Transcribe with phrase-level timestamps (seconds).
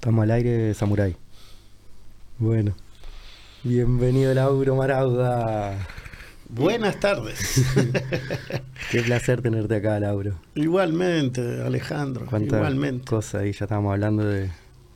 [0.00, 1.14] Estamos al aire, Samurai.
[2.38, 2.74] Bueno.
[3.62, 5.76] Bienvenido, Lauro Marauda.
[6.48, 7.38] Buenas tardes.
[8.90, 10.40] Qué placer tenerte acá, Lauro.
[10.54, 12.24] Igualmente, Alejandro.
[12.34, 13.04] Igualmente.
[13.04, 14.50] cosas ahí, ya estábamos hablando de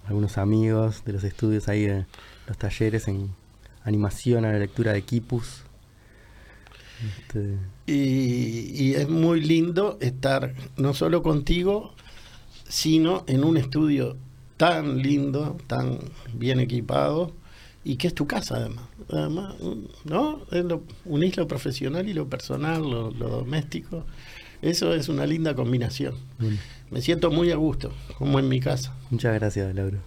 [0.07, 2.07] algunos amigos, de los estudios ahí, de
[2.47, 3.29] los talleres en
[3.83, 5.65] animación a la lectura de Kipus.
[7.19, 7.59] Este...
[7.87, 11.93] Y, y es muy lindo estar no solo contigo,
[12.67, 14.17] sino en un estudio
[14.57, 15.99] tan lindo, tan
[16.33, 17.33] bien equipado
[17.85, 18.85] y que es tu casa además.
[19.11, 19.55] Además,
[20.05, 20.41] ¿no?
[20.51, 24.05] Es lo, unís lo profesional y lo personal, lo, lo, doméstico.
[24.63, 26.15] Eso es una linda combinación.
[26.39, 26.55] Mm.
[26.91, 28.95] Me siento muy a gusto, como en mi casa.
[29.11, 29.99] Muchas gracias, Lauro.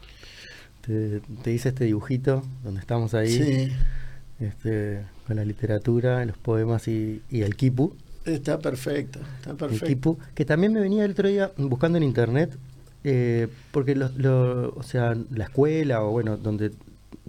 [0.82, 3.30] Te, te hice este dibujito donde estamos ahí.
[3.30, 3.74] Sí.
[4.40, 7.94] Este, con la literatura, los poemas y, y el kipu.
[8.26, 9.86] Está perfecto, está perfecto.
[9.86, 12.58] El kipu, que también me venía el otro día buscando en internet,
[13.10, 16.74] eh, porque lo, lo, o sea, la escuela o bueno, donde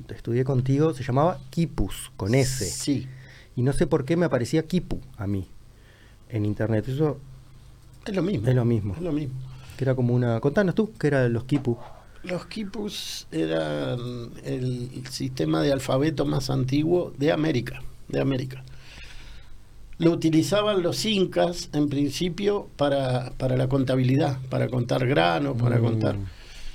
[0.09, 2.65] estudié contigo se llamaba Kipus, con S.
[2.65, 3.07] Sí.
[3.55, 5.47] Y no sé por qué me aparecía Kipu a mí
[6.31, 6.89] en internet.
[6.89, 7.21] Eso
[8.05, 8.49] es lo mismo.
[8.49, 8.95] Es lo mismo.
[8.95, 9.35] Es lo mismo.
[9.77, 10.41] Que era como una.
[10.41, 11.79] Contanos tú, ¿qué eran los Kipu?
[12.25, 17.83] Los Kipus eran el sistema de alfabeto más antiguo de América.
[18.09, 18.65] De América.
[19.99, 25.83] Lo utilizaban los incas en principio para, para la contabilidad, para contar granos, para Mm.
[25.83, 26.17] contar.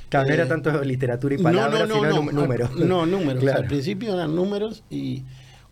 [0.10, 2.76] Claro, no era tanto literatura y palabras, no, no, sino no, números.
[2.76, 3.42] No, números.
[3.42, 3.62] Claro.
[3.62, 5.24] Al principio eran números y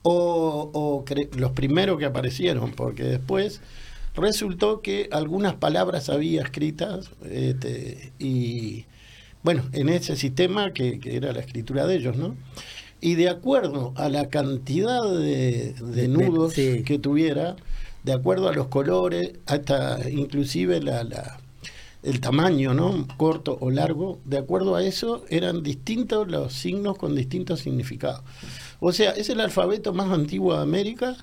[0.04, 1.06] o, o
[1.38, 3.62] los primeros que aparecieron, porque después
[4.16, 8.86] resultó que algunas palabras había escritas este, y
[9.44, 12.36] bueno, en ese sistema que, que, era la escritura de ellos, ¿no?
[13.02, 16.84] Y de acuerdo a la cantidad de, de nudos sí.
[16.86, 17.56] que tuviera,
[18.04, 21.42] de acuerdo a los colores, hasta inclusive la, la
[22.04, 23.08] el tamaño, ¿no?
[23.18, 28.24] Corto o largo, de acuerdo a eso eran distintos los signos con distintos significados.
[28.80, 31.16] O sea, es el alfabeto más antiguo de América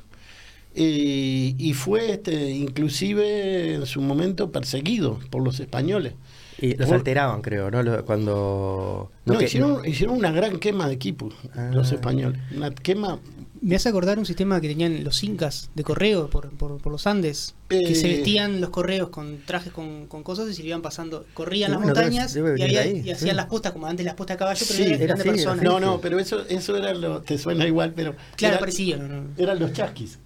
[0.74, 6.14] eh, y fue este, inclusive en su momento perseguido por los españoles.
[6.60, 8.04] Y los alteraban, creo, ¿no?
[8.04, 9.10] Cuando...
[9.24, 9.44] No, no que...
[9.46, 11.70] hicieron, hicieron, una gran quema de equipos ah.
[11.72, 12.40] los españoles.
[12.54, 13.20] Una quema
[13.60, 17.06] me hace acordar un sistema que tenían los incas de correo por, por, por los
[17.06, 20.82] Andes, eh, que se vestían los correos con trajes con, con cosas y se iban
[20.82, 23.36] pasando, corrían las bueno, montañas debe, debe y, había, ahí, y, hacían sí.
[23.36, 25.64] las postas como antes las postas de caballo, pero sí, eran, eran de así, personas.
[25.64, 29.24] No, no, pero eso, eso era lo, te suena igual, pero claro, era, no.
[29.36, 30.18] eran los chasquis.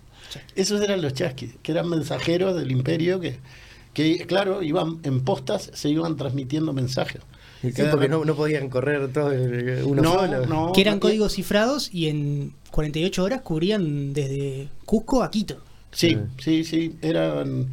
[0.55, 3.39] Esos eran los chasquis, que eran mensajeros del imperio que,
[3.93, 7.23] que claro, iban en postas, se iban transmitiendo mensajes.
[7.63, 9.31] Sí, porque no, no, podían correr todo
[9.85, 10.47] uno no, solo.
[10.47, 15.59] No, que eran códigos cifrados y en 48 horas cubrían desde Cusco a Quito.
[15.93, 17.69] Sí, sí, sí, eran...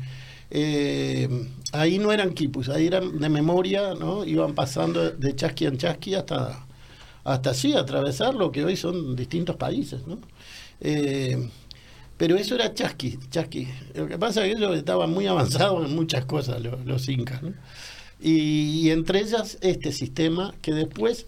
[0.52, 4.25] Eh, ahí no eran quipus, ahí eran de memoria, ¿no?
[4.25, 6.66] Iban pasando de chasqui en chasqui hasta,
[7.24, 10.19] hasta así, atravesar lo que hoy son distintos países, ¿no?
[10.81, 11.50] Eh,
[12.19, 13.69] pero eso era chasqui, chasqui.
[13.96, 17.41] Lo que pasa es que ellos estaban muy avanzados en muchas cosas, los, los incas,
[17.41, 17.53] ¿no?
[18.19, 21.28] Y, y, entre ellas este sistema que después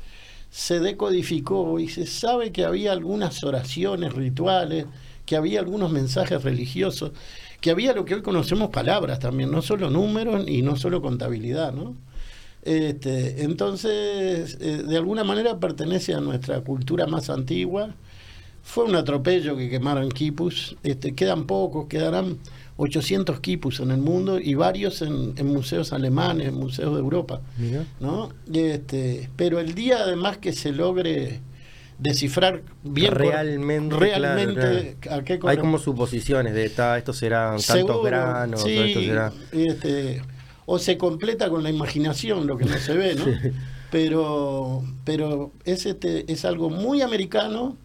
[0.49, 4.85] se decodificó y se sabe que había algunas oraciones rituales,
[5.25, 7.13] que había algunos mensajes religiosos,
[7.61, 11.71] que había lo que hoy conocemos palabras también, no solo números y no solo contabilidad,
[11.71, 11.95] ¿no?
[12.63, 17.95] Este, entonces, eh, de alguna manera pertenece a nuestra cultura más antigua.
[18.63, 22.37] Fue un atropello que quemaron quipus, este, quedan pocos, quedarán
[22.77, 27.41] 800 quipus en el mundo y varios en, en museos alemanes, en museos de Europa.
[27.57, 27.85] Mira.
[27.99, 28.29] ¿no?
[28.53, 31.41] Este, pero el día además que se logre
[32.01, 35.21] descifrar bien realmente, realmente claro, claro.
[35.21, 39.33] a qué hay como suposiciones de ta, estos serán tantos Seguro, granos sí, esto será
[39.51, 40.23] este,
[40.65, 43.51] o se completa con la imaginación lo que no se ve no Sí.
[43.91, 47.77] pero pero es este es algo muy americano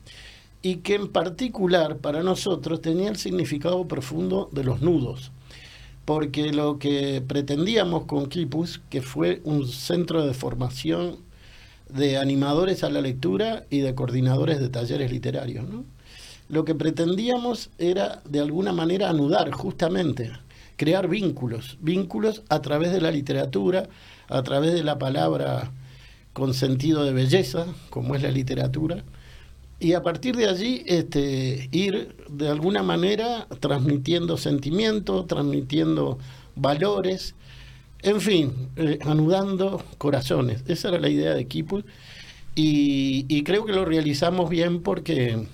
[0.66, 5.30] y que en particular para nosotros tenía el significado profundo de los nudos
[6.04, 11.18] porque lo que pretendíamos con Kipus que fue un centro de formación
[11.88, 15.68] de animadores a la lectura y de coordinadores de talleres literarios.
[15.68, 15.84] ¿no?
[16.48, 20.32] Lo que pretendíamos era de alguna manera anudar justamente,
[20.76, 23.88] crear vínculos, vínculos a través de la literatura,
[24.26, 25.70] a través de la palabra
[26.32, 29.04] con sentido de belleza, como es la literatura,
[29.78, 36.18] y a partir de allí este, ir de alguna manera transmitiendo sentimientos, transmitiendo
[36.54, 37.34] valores,
[38.02, 40.64] en fin, eh, anudando corazones.
[40.66, 41.84] Esa era la idea de Kipul
[42.54, 45.46] y, y, creo que lo realizamos bien porque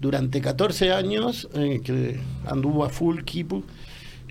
[0.00, 3.64] durante 14 años eh, que anduvo a full Kipul.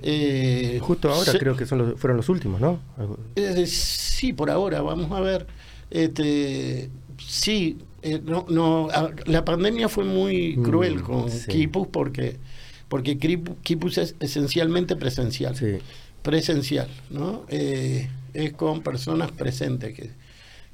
[0.02, 2.80] Eh, Justo ahora se, creo que son los, fueron los últimos, ¿no?
[3.66, 5.46] sí, por ahora, vamos a ver.
[5.92, 8.90] Este, sí, eh, no, no,
[9.26, 12.38] la pandemia fue muy mm, cruel con Kipus porque,
[12.88, 15.56] porque Kipus es esencialmente presencial.
[16.22, 17.46] Presencial, ¿no?
[17.50, 20.12] Eh, es con personas presentes que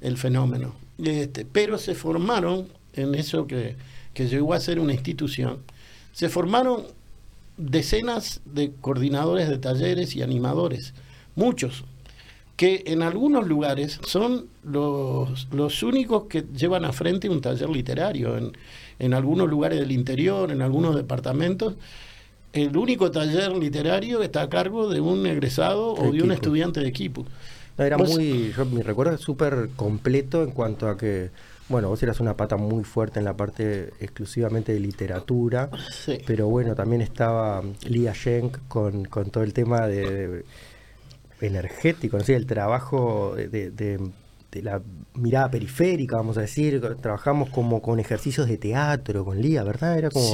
[0.01, 0.75] el fenómeno.
[1.04, 3.75] Este, pero se formaron en eso que,
[4.13, 5.60] que llegó a ser una institución,
[6.13, 6.83] se formaron
[7.57, 10.94] decenas de coordinadores de talleres y animadores,
[11.36, 11.83] muchos,
[12.56, 18.38] que en algunos lugares son los, los únicos que llevan a frente un taller literario,
[18.38, 18.54] en,
[19.00, 21.75] en algunos lugares del interior, en algunos departamentos.
[22.54, 26.88] El único taller literario está a cargo de un egresado o de un estudiante de
[26.88, 27.25] equipo.
[27.78, 31.31] era muy, yo, mi recuerdo es súper completo en cuanto a que
[31.68, 35.69] bueno, vos eras una pata muy fuerte en la parte exclusivamente de literatura,
[36.28, 40.46] pero bueno, también estaba Lia Schenk con, con todo el tema de,
[41.45, 42.24] energético, ¿no?
[42.27, 44.00] el trabajo de, de,
[44.62, 44.81] la
[45.13, 49.97] mirada periférica, vamos a decir, trabajamos como con ejercicios de teatro con Lía, ¿verdad?
[49.97, 50.31] Era como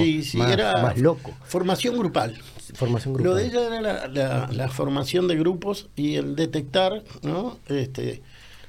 [0.83, 1.33] más, loco.
[1.43, 2.37] Formación grupal.
[2.75, 3.31] Formación grupal.
[3.31, 7.57] Lo de ella era la, la, formación de grupos y el detectar, ¿no?
[7.67, 8.21] Este,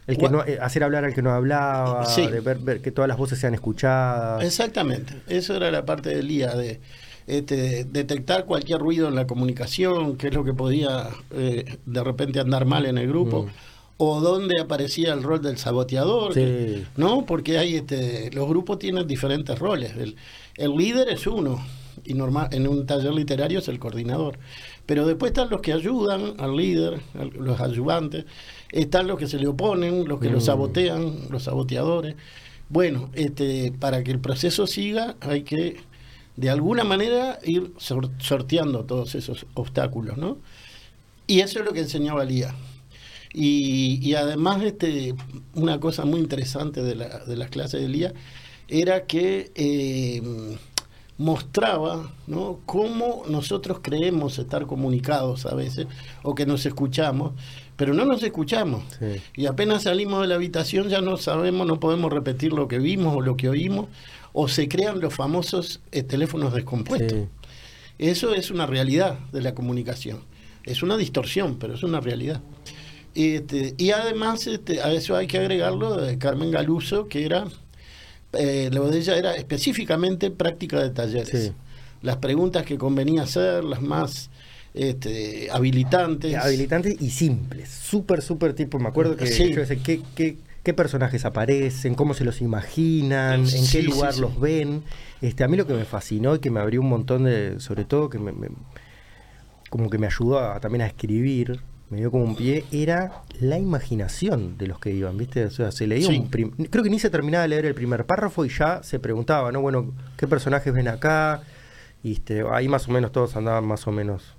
[0.06, 3.16] el que no, eh, hacer hablar al que no hablaba, de ver, que todas las
[3.16, 4.42] voces sean escuchadas.
[4.44, 6.80] Exactamente, eso era la parte del día, de
[7.38, 12.40] este, detectar cualquier ruido en la comunicación, qué es lo que podía eh, de repente
[12.40, 13.44] andar mal en el grupo.
[13.44, 13.48] Mm.
[13.98, 16.34] O dónde aparecía el rol del saboteador,
[16.96, 17.24] ¿no?
[17.24, 19.92] Porque hay este, los grupos tienen diferentes roles.
[19.96, 20.16] El,
[20.56, 21.64] el líder es uno,
[22.04, 24.38] y normal, en un taller literario es el coordinador.
[24.86, 27.00] Pero después están los que ayudan al líder,
[27.38, 28.24] los ayudantes,
[28.72, 30.42] están los que se le oponen, los que lo mm.
[30.42, 32.16] sabotean, los saboteadores.
[32.68, 35.76] Bueno, este, para que el proceso siga hay que
[36.36, 40.38] de alguna manera ir sorteando todos esos obstáculos, ¿no?
[41.26, 42.54] Y eso es lo que enseñaba Lía.
[43.32, 45.14] Y, y además, este,
[45.54, 48.12] una cosa muy interesante de, la, de las clases de Lía
[48.68, 50.22] era que eh,
[51.18, 52.60] mostraba ¿no?
[52.66, 55.86] cómo nosotros creemos estar comunicados a veces
[56.22, 57.32] o que nos escuchamos,
[57.76, 58.82] pero no nos escuchamos.
[59.36, 63.16] Y apenas salimos de la habitación ya no sabemos, no podemos repetir lo que vimos
[63.16, 63.86] o lo que oímos,
[64.32, 67.28] o se crean los famosos eh, teléfonos descompuestos.
[67.98, 70.20] Eso es una realidad de la comunicación.
[70.64, 72.40] Es una distorsión, pero es una realidad.
[73.14, 77.46] Este, y además este, a eso hay que agregarlo de Carmen Galuso, que era
[78.32, 81.52] eh, lo de ella era específicamente práctica de talleres.
[82.00, 84.30] Las preguntas que convenía hacer, las más
[84.74, 86.34] este, habilitantes.
[86.34, 88.78] Habilitantes y simples, súper, súper tipo.
[88.78, 93.66] Me acuerdo que yo sé, ¿qué, qué, qué personajes aparecen, cómo se los imaginan, en
[93.70, 94.84] qué lugar los ven.
[95.20, 97.84] Este, a mí lo que me fascinó y que me abrió un montón de, sobre
[97.84, 98.32] todo que me,
[99.70, 101.60] como que me ayudó también a escribir,
[101.90, 105.44] me dio como un pie, era la imaginación de los que iban, ¿viste?
[105.44, 108.44] O sea, se leía un creo que ni se terminaba de leer el primer párrafo
[108.44, 109.60] y ya se preguntaba, ¿no?
[109.60, 111.42] Bueno, ¿qué personajes ven acá?
[112.02, 114.36] Y este, ahí más o menos todos andaban más o menos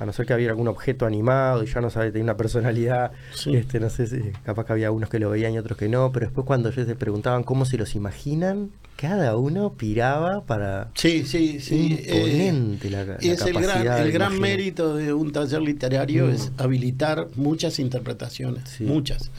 [0.00, 3.12] a no ser que había algún objeto animado y ya no sabe, tenía una personalidad,
[3.46, 6.10] este, no sé si capaz que había unos que lo veían y otros que no,
[6.10, 11.24] pero después cuando ellos se preguntaban cómo se los imaginan, cada uno piraba para sí
[11.24, 16.26] sí sí imponente eh, la, es el gran, el gran mérito de un taller literario
[16.26, 16.30] mm.
[16.30, 19.30] es habilitar muchas interpretaciones muchas.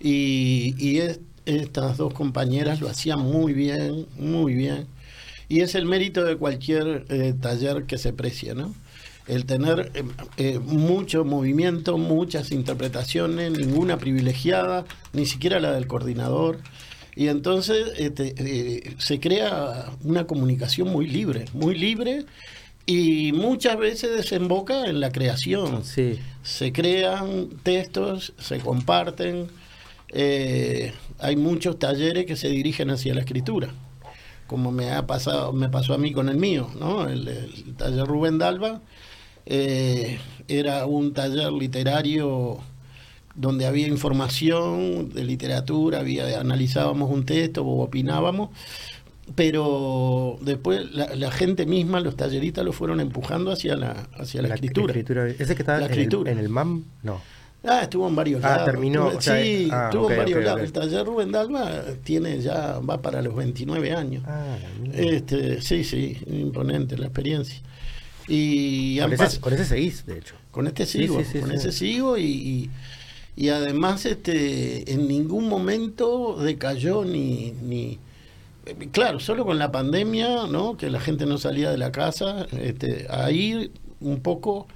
[0.00, 1.02] Y, y
[1.46, 4.86] estas dos compañeras lo hacían muy bien muy bien.
[5.48, 8.74] Y es el mérito de cualquier eh, taller que se precie no
[9.26, 10.04] el tener eh,
[10.38, 16.58] eh, mucho movimiento, muchas interpretaciones, ninguna privilegiada, ni siquiera la del coordinador.
[17.14, 22.24] Y entonces este, eh, se crea una comunicación muy libre, muy libre
[22.86, 25.84] y muchas veces desemboca en la creación.
[25.84, 26.18] Sí.
[26.42, 29.48] Se crean textos, se comparten.
[30.12, 33.68] hay muchos talleres que se dirigen hacia la escritura,
[34.46, 37.08] como me ha pasado, me pasó a mí con el mío, ¿no?
[37.08, 38.80] El, el taller Rubén Dalva
[39.52, 42.58] eh, era un taller literario
[43.34, 48.50] donde había información de literatura, había, analizábamos un texto o opinábamos,
[49.34, 54.94] pero después la, gente misma, los talleristas, lo fueron empujando hacia la, hacia la, escritura.
[54.94, 56.84] ¿Ese que está en, el, MAM?
[57.02, 57.20] No.
[57.64, 59.20] Ah, estuvo en varios ah, terminó.
[59.20, 60.62] sí, ah, estuvo en varios lados.
[60.62, 61.70] El taller Rubén Dalma
[62.04, 64.22] tiene ya, va para los 29 años.
[64.26, 64.56] Ah,
[64.92, 67.60] este, sí, sí, imponente la experiencia.
[68.30, 70.36] Y con, ese, con ese seguís, de hecho.
[70.52, 72.70] Con este sigo, con ese sigo y,
[73.36, 77.98] y, además este en ningún momento decayó ni, ni
[78.92, 80.76] claro, solo con la pandemia, ¿no?
[80.76, 84.68] Que la gente no salía de la casa, este, ahí un poco,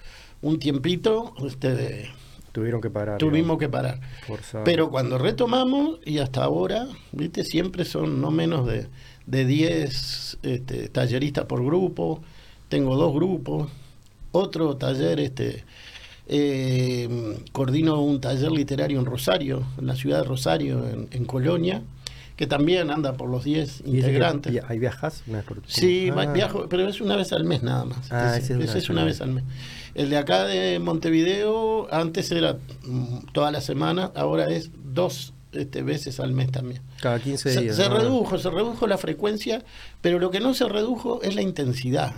[0.42, 2.10] un tiempito, este,
[2.54, 3.18] Tuvieron que parar.
[3.18, 3.98] Tuvimos que parar.
[4.64, 8.86] Pero cuando retomamos, y hasta ahora, viste, siempre son no menos de,
[9.26, 12.22] de 10 este, talleristas por grupo.
[12.74, 13.70] Tengo dos grupos.
[14.32, 15.64] Otro taller, este,
[16.26, 21.82] eh, coordino un taller literario en Rosario, en la ciudad de Rosario, en, Colonia,
[22.34, 24.60] que también anda por los 10 integrantes.
[24.66, 25.22] ¿Hay viajas?
[25.68, 26.32] Sí, ah.
[26.32, 28.10] viajo, pero es una vez al mes nada más.
[28.10, 29.44] Ah, ese, es, una, vez al mes.
[29.94, 35.82] El de acá de Montevideo, antes era mm, toda la semana, ahora es dos este,
[35.82, 36.82] veces al mes también.
[37.00, 37.76] Cada 15 días.
[37.76, 39.62] Se, redujo, se redujo la frecuencia,
[40.00, 42.12] pero lo que no se redujo es la intensidad.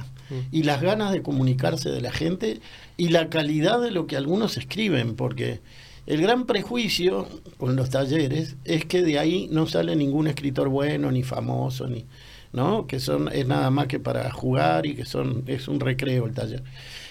[0.51, 2.61] Y las ganas de comunicarse de la gente
[2.97, 5.61] y la calidad de lo que algunos escriben, porque
[6.07, 11.11] el gran prejuicio con los talleres es que de ahí no sale ningún escritor bueno,
[11.11, 12.07] ni famoso, ni,
[12.53, 12.87] ¿no?
[12.87, 16.35] Que son, es nada más que para jugar y que son, es un recreo el
[16.35, 16.63] taller.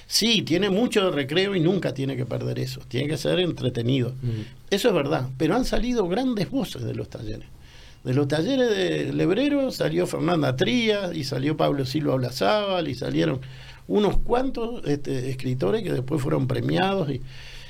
[0.08, 2.82] Sí, tiene mucho de recreo y nunca tiene que perder eso.
[2.88, 4.12] Tiene que ser entretenido.
[4.22, 4.42] Mm.
[4.70, 5.30] Eso es verdad.
[5.38, 7.48] Pero han salido grandes voces de los talleres.
[8.06, 13.42] De los talleres de Lebrero salió Fernanda Trías y salió Pablo Silva Olazábal y salieron
[13.88, 17.10] unos cuantos este, escritores que después fueron premiados.
[17.10, 17.22] Y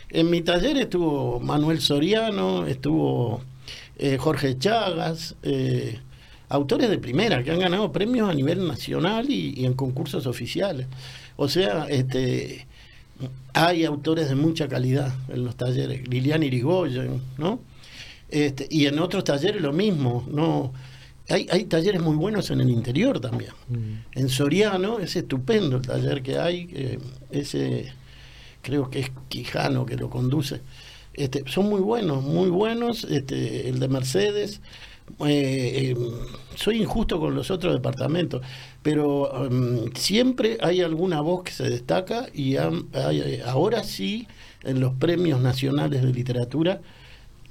[0.10, 3.42] en mi taller estuvo Manuel Soriano, estuvo
[3.98, 6.00] eh, Jorge Chagas, eh,
[6.50, 10.88] autores de primera que han ganado premios a nivel nacional y en concursos oficiales.
[11.38, 12.68] O sea, este,
[13.54, 16.06] hay autores de mucha calidad en los talleres.
[16.10, 17.60] Lilian Irigoyen, ¿no?
[18.30, 20.74] Este, y en otros talleres lo mismo, ¿no?
[21.30, 23.52] Hay, hay talleres muy buenos en el interior también.
[23.68, 24.20] Mm.
[24.20, 27.00] En Soriano es estupendo el taller que hay,
[27.32, 27.94] ese
[28.66, 30.62] creo que es Quijano que lo conduce.
[31.14, 33.06] Este, son muy buenos, muy buenos.
[33.06, 34.60] Este, el de Mercedes,
[35.26, 35.98] eh, em,
[36.56, 38.42] soy injusto con los otros departamentos,
[38.82, 44.28] pero em, siempre hay alguna voz que se destaca y ahora sí,
[44.64, 46.82] en los premios nacionales de literatura,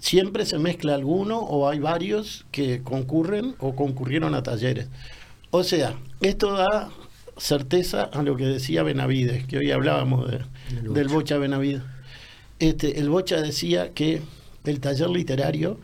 [0.04, 4.88] siempre se mezcla alguno o hay varios que concurren o concurrieron a talleres.
[5.50, 6.90] O sea, esto da
[7.38, 10.30] certeza a lo que decía Benavides, que hoy hablábamos
[10.82, 11.80] del Bocha Benavides.
[12.58, 14.20] Este, el Bocha decía que
[14.64, 15.78] el taller literario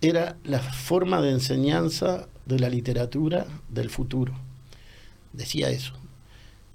[0.00, 4.34] era la forma de enseñanza de la literatura del futuro.
[5.32, 5.94] Decía eso.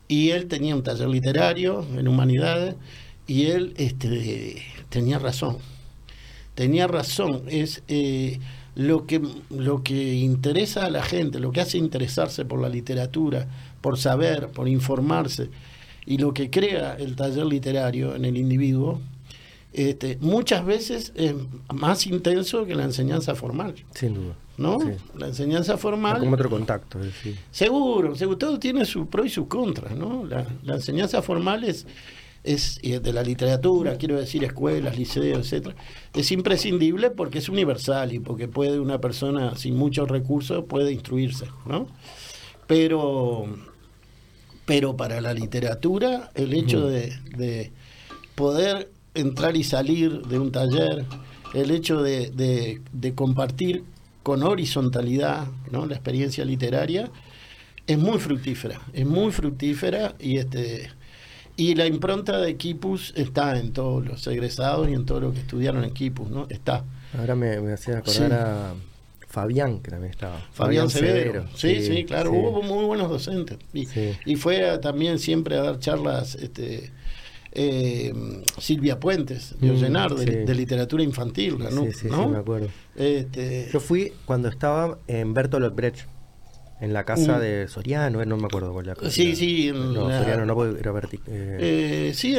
[0.09, 2.75] Y él tenía un taller literario en humanidades
[3.25, 5.59] y él este, tenía razón.
[6.59, 7.43] Tenía razón.
[7.47, 8.37] Es eh,
[8.75, 13.47] lo, que, lo que interesa a la gente, lo que hace interesarse por la literatura,
[13.79, 15.49] por saber, por informarse,
[16.05, 18.99] y lo que crea el taller literario en el individuo,
[19.71, 21.33] este, muchas veces es
[21.73, 23.75] más intenso que la enseñanza formal.
[23.93, 24.33] Sin duda.
[24.57, 24.79] ¿No?
[25.17, 26.19] La enseñanza formal.
[26.19, 26.99] como otro contacto.
[27.51, 30.25] Seguro, seguro, todo tiene su pro y su contra, ¿no?
[30.25, 31.87] La, enseñanza formal es,
[32.43, 35.75] es de la literatura, quiero decir escuelas, liceos, etcétera,
[36.13, 41.45] es imprescindible porque es universal y porque puede una persona sin muchos recursos puede instruirse,
[41.65, 41.87] ¿no?
[42.67, 43.45] Pero,
[44.65, 47.71] pero para la literatura, el hecho de, de
[48.35, 51.05] poder entrar y salir de un taller,
[51.53, 52.81] el hecho de,
[53.15, 53.83] compartir
[54.23, 55.85] con horizontalidad ¿no?
[55.85, 57.09] la experiencia literaria,
[57.87, 60.91] es muy fructífera, es muy fructífera y este
[61.59, 65.41] y la impronta de Equipus está en todos los egresados y en todos los que
[65.41, 66.47] estudiaron Equipus, ¿no?
[66.47, 66.85] Está.
[67.17, 68.73] Ahora me, me hacía acordar a
[69.27, 70.39] Fabián, que también estaba.
[70.53, 71.47] Fabián, Severo.
[71.55, 73.57] Sí, sí, claro, hubo muy buenos docentes.
[73.73, 73.89] Y,
[74.25, 76.91] y fue también siempre a dar charlas este,
[77.51, 78.13] eh,
[78.57, 81.83] Silvia Puentes, de mm, de, literatura infantil, ¿no?
[81.87, 82.69] Sí, sí, me acuerdo.
[82.95, 86.07] Este, Yo fui cuando estaba en Bertolt Brecht,
[86.79, 87.41] en la casa mm.
[87.41, 89.11] de Soriano, eh, no me acuerdo cuál la casa.
[89.11, 89.71] Sí, sí.
[89.73, 92.11] no, Soriano no, era Berti, eh.
[92.15, 92.35] sí,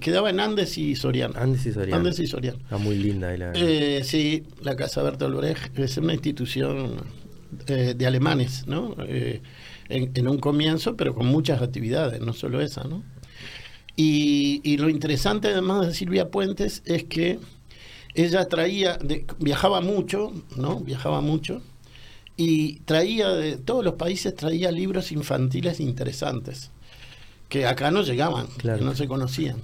[0.00, 1.34] quedaba en Andes y Soriano.
[1.38, 1.96] Andes y Soriano.
[1.96, 2.58] Andes y Soriano.
[2.58, 3.54] Está muy linda ahí la...
[4.04, 6.96] sí, la casa Bertolt Brecht es una institución
[7.66, 8.96] de alemanes, ¿no?
[9.88, 13.02] En, en un comienzo, pero con muchas actividades, no solo esa, ¿no?
[14.02, 17.38] Y, lo interesante además de Silvia Puentes es que
[18.14, 18.98] ella traía,
[19.38, 20.80] viajaba mucho, ¿no?
[20.80, 21.60] Viajaba mucho
[22.36, 26.70] y traía de todos los países traía libros infantiles interesantes
[27.48, 29.58] que acá no llegaban, que no se conocían.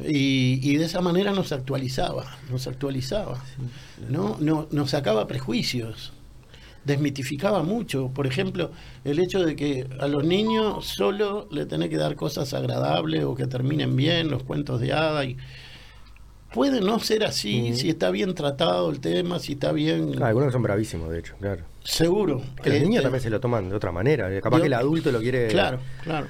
[0.00, 3.42] Y, de esa manera nos actualizaba, nos actualizaba,
[4.08, 4.36] ¿no?
[4.40, 6.12] No, nos sacaba prejuicios
[6.84, 8.08] desmitificaba mucho.
[8.08, 8.72] Por ejemplo,
[9.04, 13.34] el hecho de que a los niños solo le tenés que dar cosas agradables o
[13.34, 15.24] que terminen bien, los cuentos de hada.
[15.24, 15.36] Y
[16.52, 20.22] puede no ser así si está bien tratado el tema, si está bien.
[20.22, 21.64] algunos son bravísimos, de hecho, claro.
[21.84, 22.42] Seguro.
[22.62, 24.40] Que los niños este, también se lo toman de otra manera.
[24.40, 25.48] Capaz que el adulto lo quiere.
[25.48, 26.26] Claro, claro.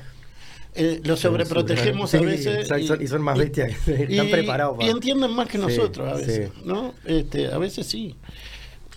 [0.75, 2.69] eh, los sobreprotegemos a veces.
[3.01, 4.77] y, son más bestias, están preparados.
[4.81, 6.95] Y entienden más que nosotros a veces, ¿no?
[7.05, 8.15] Este, a veces sí.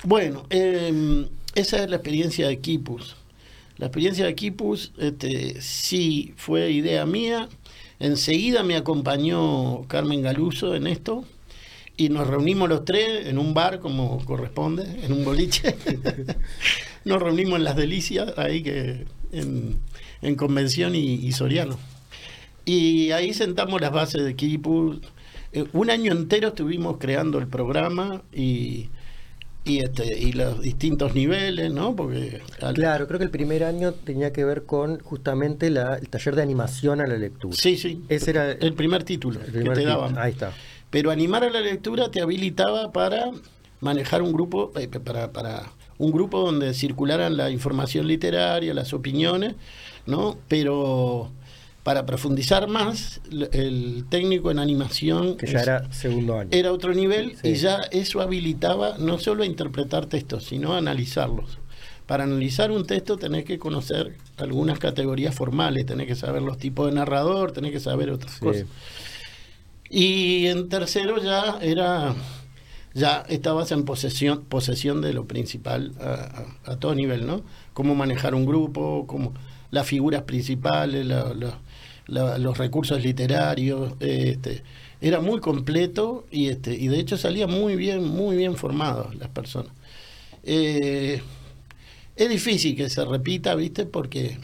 [0.04, 3.16] Bueno, em, esa es la experiencia de Kipus.
[3.78, 7.50] La experiencia de Kipus este, sí fue idea mía.
[8.02, 11.24] Enseguida me acompañó Carmen Galuso en esto
[11.96, 15.78] y nos reunimos los tres en un bar como corresponde, en un boliche.
[17.06, 21.78] nos reunimos en Las Delicias, ahí que en, Convención y, Soriano.
[22.66, 25.00] Y ahí sentamos las bases de Kipus.
[25.54, 28.90] Eh, un año entero estuvimos creando el programa y
[29.64, 31.96] y este y los distintos niveles, ¿no?
[31.96, 32.42] Porque
[32.74, 36.42] claro, creo que el primer año tenía que ver con justamente la, el taller de
[36.42, 37.56] animación a la lectura.
[37.56, 38.02] Sí, sí.
[38.10, 40.18] Ese era el primer título que te daban.
[40.18, 40.54] Ahí está.
[40.90, 43.32] Pero animar a la lectura te habilitaba para
[43.80, 49.56] manejar un grupo eh, para, para un grupo donde circularan la información literaria, las opiniones,
[50.08, 50.38] ¿no?
[50.48, 51.32] Pero
[51.84, 53.22] para profundizar más,
[53.52, 55.36] el técnico en animación...
[55.38, 56.50] Que ya era segundo año.
[56.52, 61.58] Era otro nivel y ya eso habilitaba no solo a interpretar textos, sino a analizarlos.
[62.06, 66.88] Para analizar un texto tenés que conocer algunas categorías formales, tenés que saber los tipos
[66.88, 68.66] de narrador, tenés que saber otras cosas.
[69.90, 72.14] Y en tercero ya era
[72.94, 75.94] ya estabas en posesión, posesión de lo principal
[76.66, 77.42] a, todo nivel, ¿no?
[77.74, 79.34] Cómo manejar un grupo, cómo
[79.72, 81.60] las figuras principales, la,
[82.12, 84.64] los recursos literarios, este,
[85.00, 89.30] era muy completo y, este, y de hecho salía muy bien, muy bien formados las
[89.30, 89.72] personas.
[90.44, 91.22] Eh,
[92.16, 93.86] es difícil que se repita, ¿viste?
[93.86, 94.38] Porque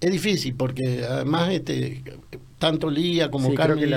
[0.00, 2.04] es difícil, porque además este,
[2.58, 3.94] tanto Lía como Carmen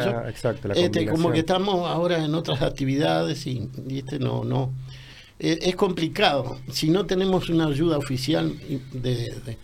[0.75, 4.71] este, como que estamos ahora en otras actividades y, este no, no.
[5.39, 6.57] Es, complicado.
[6.71, 8.53] Si no tenemos una ayuda oficial
[8.93, 9.57] de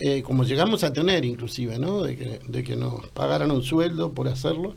[0.00, 2.02] eh, como llegamos a tener inclusive, ¿no?
[2.02, 4.74] De que, de que nos pagaran un sueldo por hacerlo.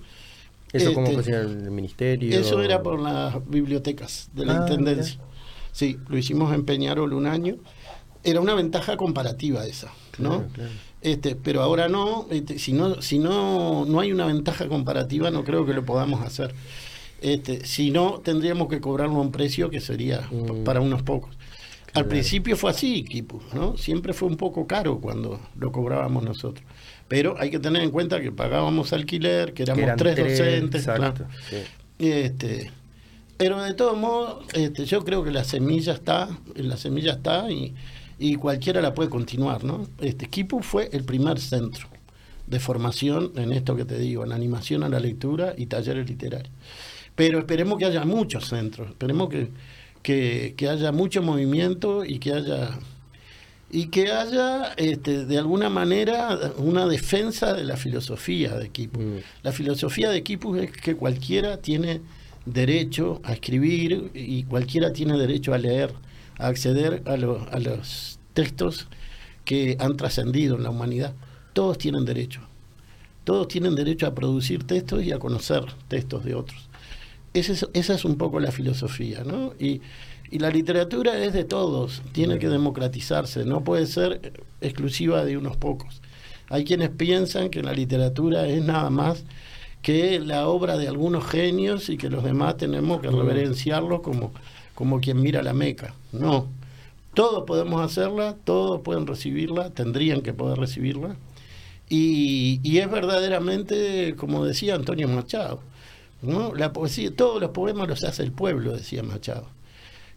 [0.74, 2.40] ¿Eso cómo este, fue el ministerio?
[2.40, 5.20] Eso era por las bibliotecas de la ah, Intendencia.
[5.72, 7.58] Sí, lo hicimos en Peñarol un año.
[8.24, 10.46] Era una ventaja comparativa esa, ¿no?
[11.01, 15.44] Este, pero ahora no, este, si no, si no, no hay una ventaja comparativa, no
[15.44, 16.53] creo que lo podamos hacer.
[17.22, 20.64] Este, si no, tendríamos que cobrarlo a un precio que sería mm.
[20.64, 21.36] para unos pocos.
[21.94, 23.75] Al principio fue así, Kipu, ¿no?
[23.77, 26.66] Siempre fue un poco caro cuando lo cobrábamos nosotros.
[27.08, 30.88] Pero hay que tener en cuenta que pagábamos alquiler, que éramos tres, docentes.
[32.00, 32.72] este,
[33.38, 37.74] pero de todos modos, este, yo creo que la semilla está, la semilla está y,
[38.18, 39.88] y cualquiera la puede continuar, ¿no?
[40.00, 41.88] Este, Kipu fue el primer centro
[42.48, 46.54] de formación en esto que te digo, en animación a la lectura y talleres literarios.
[47.16, 49.50] Pero esperemos que haya muchos centros, esperemos que
[50.01, 52.77] que, haya mucho movimiento y que haya
[53.74, 59.00] y que haya este, de alguna manera una defensa de la filosofía de equipo.
[59.00, 59.20] Mm.
[59.44, 62.01] La filosofía de equipo es que cualquiera tiene
[62.46, 65.94] derecho a escribir y cualquiera tiene derecho a leer,
[66.37, 68.87] a acceder a, a los textos
[69.46, 71.14] que han trascendido en la humanidad.
[71.53, 72.42] Todos tienen derecho.
[73.24, 76.71] Todos tienen derecho a producir textos y a conocer textos de otros
[77.33, 79.53] esa es un poco la filosofía, ¿no?
[79.59, 79.81] Y,
[80.31, 86.01] la literatura es de todos, tiene que democratizarse, no puede ser exclusiva de unos pocos.
[86.48, 89.25] Hay quienes piensan que la literatura es nada más
[89.81, 94.31] que la obra de algunos genios y que los demás tenemos que reverenciarlos como,
[94.74, 95.96] como quien mira la meca.
[96.13, 96.48] No,
[97.13, 101.17] todos podemos hacerla, todos pueden recibirla, tendrían que poder recibirla.
[101.89, 105.59] Y, y es verdaderamente, como decía Antonio Machado,
[106.22, 106.53] ¿no?
[106.55, 109.48] La poesía, todos los poemas los hace el pueblo, decía Machado.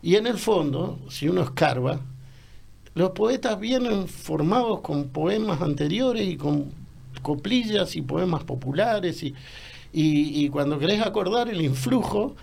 [0.02, 2.00] Y en el fondo, si uno escarba,
[2.94, 6.72] los poetas vienen formados con poemas anteriores y con
[7.22, 9.34] coplillas y poemas populares y,
[9.92, 12.34] y, cuando querés acordar el influjo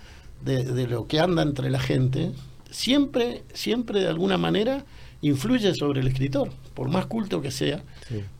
[0.44, 2.32] de, lo que anda entre la gente,
[2.70, 4.84] siempre, siempre de alguna manera
[5.20, 7.82] influye sobre el escritor, por más culto que sea,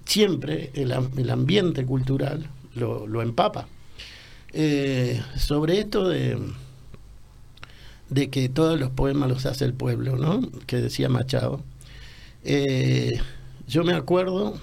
[0.05, 3.69] siempre el, el, ambiente cultural lo, lo empapa.
[4.53, 6.39] Eh, sobre esto de,
[8.11, 10.43] de que todos los poemas los hace el pueblo, ¿no?
[10.67, 11.63] Que decía Machado.
[12.45, 13.21] Eh,
[13.67, 14.55] yo me acuerdo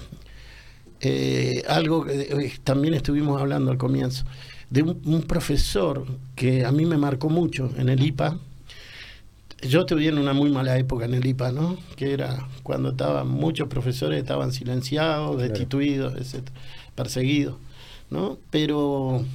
[1.02, 4.26] eh, algo que también estuvimos hablando al comienzo,
[4.70, 8.38] de un, profesor que a mí me marcó mucho en el IPA.
[9.62, 11.78] Yo estuve en una muy mala época en el IPA, ¿no?
[11.96, 16.14] Que era cuando estaban muchos profesores estaban silenciados, destituidos,
[16.96, 17.56] perseguidos,
[18.10, 18.38] ¿no?
[18.52, 19.26] Pero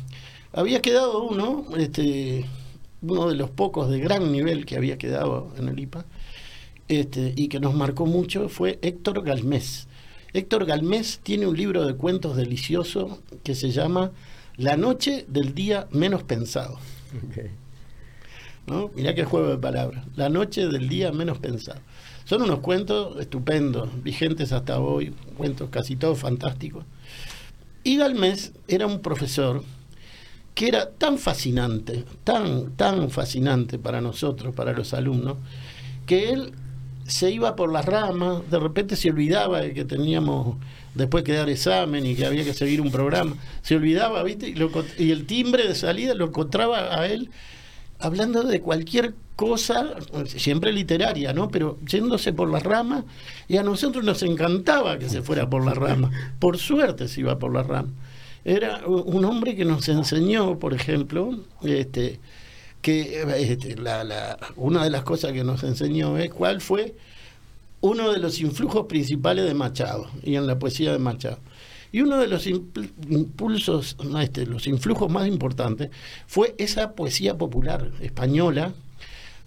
[0.54, 2.46] había quedado uno, este,
[3.02, 6.04] uno de los pocos de gran nivel que había quedado en el IPA,
[6.88, 9.88] este, y que nos marcó mucho, fue Héctor Galmés.
[10.32, 14.12] Héctor Galmés tiene un libro de cuentos delicioso que se llama
[14.56, 16.78] La noche del día menos pensado.
[18.66, 18.90] ¿No?
[18.94, 20.04] Mirá qué juego de palabras.
[20.16, 21.80] La noche del día menos pensado.
[22.24, 26.84] Son unos cuentos estupendos, vigentes hasta hoy, cuentos casi todos fantásticos.
[27.82, 29.62] Y Galmés era un profesor
[30.54, 35.36] que era tan fascinante, tan, tan fascinante para nosotros, para los alumnos,
[36.06, 36.52] que él
[37.06, 40.56] se iba por las ramas, de repente se olvidaba de que teníamos
[40.94, 44.48] después que dar examen y que había que seguir un programa, se olvidaba, ¿viste?
[44.48, 47.30] Y, y el timbre de salida lo encontraba a él
[47.98, 49.94] hablando de cualquier cosa,
[50.26, 51.48] siempre literaria, ¿no?
[51.48, 53.04] Pero yéndose por las ramas,
[53.48, 56.12] y a nosotros nos encantaba que se fuera por las ramas.
[56.38, 57.92] Por suerte se iba por las ramas.
[58.44, 62.20] Era un hombre que nos enseñó, por ejemplo, este,
[62.82, 66.94] que este, la, una de las cosas que nos enseñó es cuál fue
[67.80, 71.38] uno de los influjos principales de Machado y en la poesía de Machado.
[71.92, 75.90] Y uno de los impulsos, este, los influjos más importantes
[76.26, 78.74] fue esa poesía popular española,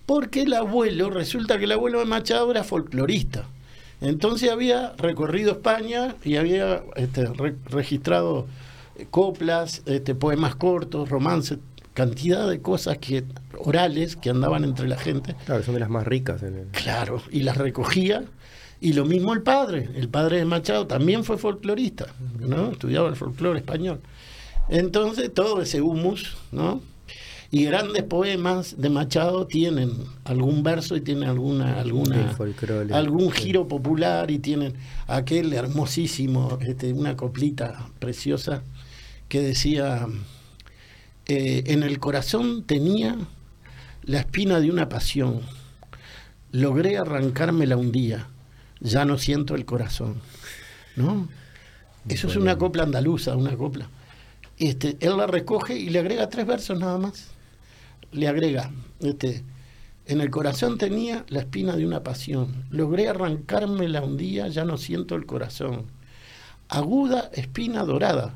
[0.08, 3.46] porque el abuelo, resulta que el abuelo de Machado era folclorista.
[4.02, 7.28] Entonces había recorrido España y había este,
[7.70, 8.48] registrado
[9.06, 11.60] coplas, este, poemas cortos, romances,
[11.94, 13.24] cantidad de cosas que
[13.58, 15.36] orales que andaban entre la gente.
[15.46, 16.42] Claro, son de las más ricas.
[16.72, 18.24] Claro, y las recogía.
[18.80, 22.06] Y lo mismo el padre, el padre de Machado también fue folclorista,
[22.40, 22.72] ¿no?
[22.72, 24.02] Estudiaba el folclore español.
[24.70, 26.82] Entonces, todo ese humus, ¿no?
[27.50, 29.94] Y grandes poemas de Machado tienen
[30.26, 32.36] algún verso y tienen alguna, alguna
[32.92, 34.74] algún giro popular y tienen
[35.08, 38.64] aquel hermosísimo, este, una coplita preciosa
[39.30, 40.08] que decía,
[41.28, 43.18] eh, en el corazón tenía
[44.04, 45.42] la espina de una pasión,
[46.52, 48.30] logré arrancármela un día,
[48.80, 50.22] ya no siento el corazón.
[50.96, 51.28] ¿No?
[52.08, 53.90] Eso es una copla andaluza, una copla.
[54.58, 57.28] Este, él la recoge y le agrega tres versos nada más.
[58.12, 59.44] Le agrega, este,
[60.06, 62.66] en el corazón tenía la espina de una pasión.
[62.70, 65.86] Logré arrancármela un día, ya no siento el corazón.
[66.70, 68.36] Aguda espina dorada,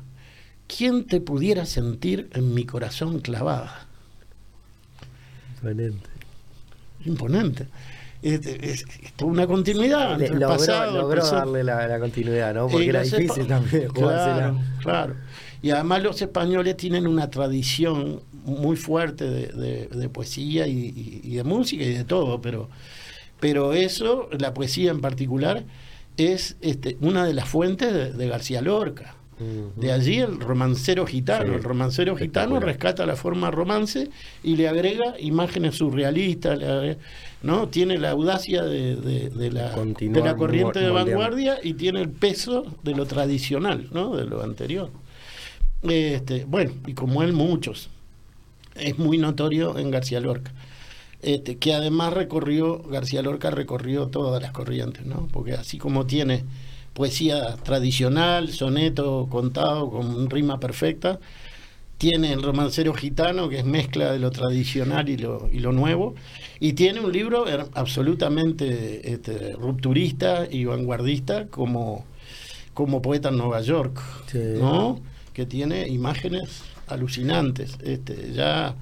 [0.76, 3.86] ¿quién te pudiera sentir en mi corazón clavada?
[5.56, 6.08] Imponente.
[7.04, 7.66] Imponente.
[8.22, 8.84] Es,
[9.22, 10.18] una continuidad.
[10.30, 12.68] logró, darle la, continuidad, ¿no?
[12.68, 15.16] Porque era difícil también claro, claro.
[15.60, 21.94] Y además los españoles tienen una tradición muy fuerte de, poesía y, de música y
[21.94, 22.68] de todo, pero,
[23.40, 25.64] pero eso, la poesía en particular,
[26.16, 29.16] es este, una de las fuentes de García Lorca.
[29.76, 31.54] De allí el romancero gitano.
[31.54, 34.10] el romancero gitano rescata la forma romance
[34.42, 36.58] y le agrega imágenes surrealistas,
[37.42, 37.68] ¿no?
[37.68, 38.96] Tiene la audacia de,
[39.52, 44.16] la, de la, corriente de vanguardia y tiene el peso de lo tradicional, ¿no?
[44.16, 44.90] De lo anterior.
[45.82, 47.90] Este, bueno, y como él muchos.
[48.74, 50.52] Es muy notorio en García Lorca.
[51.20, 55.28] Este, que además recorrió, García Lorca recorrió todas las corrientes, ¿no?
[55.30, 56.44] Porque así como tiene
[56.92, 61.18] poesía tradicional, soneto contado con rima perfecta.
[61.98, 66.14] Tiene el romancero gitano, que es mezcla de lo tradicional y lo, y lo nuevo.
[66.58, 72.04] Y tiene un libro absolutamente este, rupturista y vanguardista como,
[72.74, 74.00] como poeta en Nueva York,
[74.34, 75.00] ¿no?
[75.32, 77.78] que tiene imágenes alucinantes.
[77.84, 78.74] Este, ya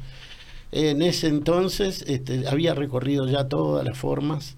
[0.72, 4.56] en ese entonces este, había recorrido ya todas las formas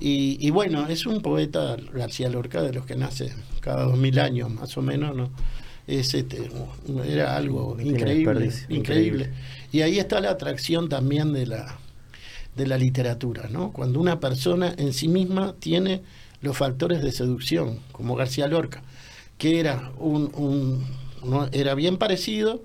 [0.00, 4.50] y, bueno, es un poeta, García Lorca, de los que nace cada dos mil años
[4.50, 5.30] más o menos, ¿no?
[5.86, 6.50] Es este,
[7.06, 9.32] era algo increíble, increíble.
[9.72, 11.78] Y ahí está la atracción también de la,
[12.54, 13.72] de la literatura, ¿no?
[13.72, 16.02] Cuando una persona en sí misma tiene
[16.42, 18.82] los factores de seducción, como García Lorca,
[19.38, 20.84] que era un, un
[21.24, 22.62] no, era bien parecido,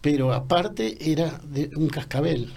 [0.00, 2.52] pero aparte era de un cascabel.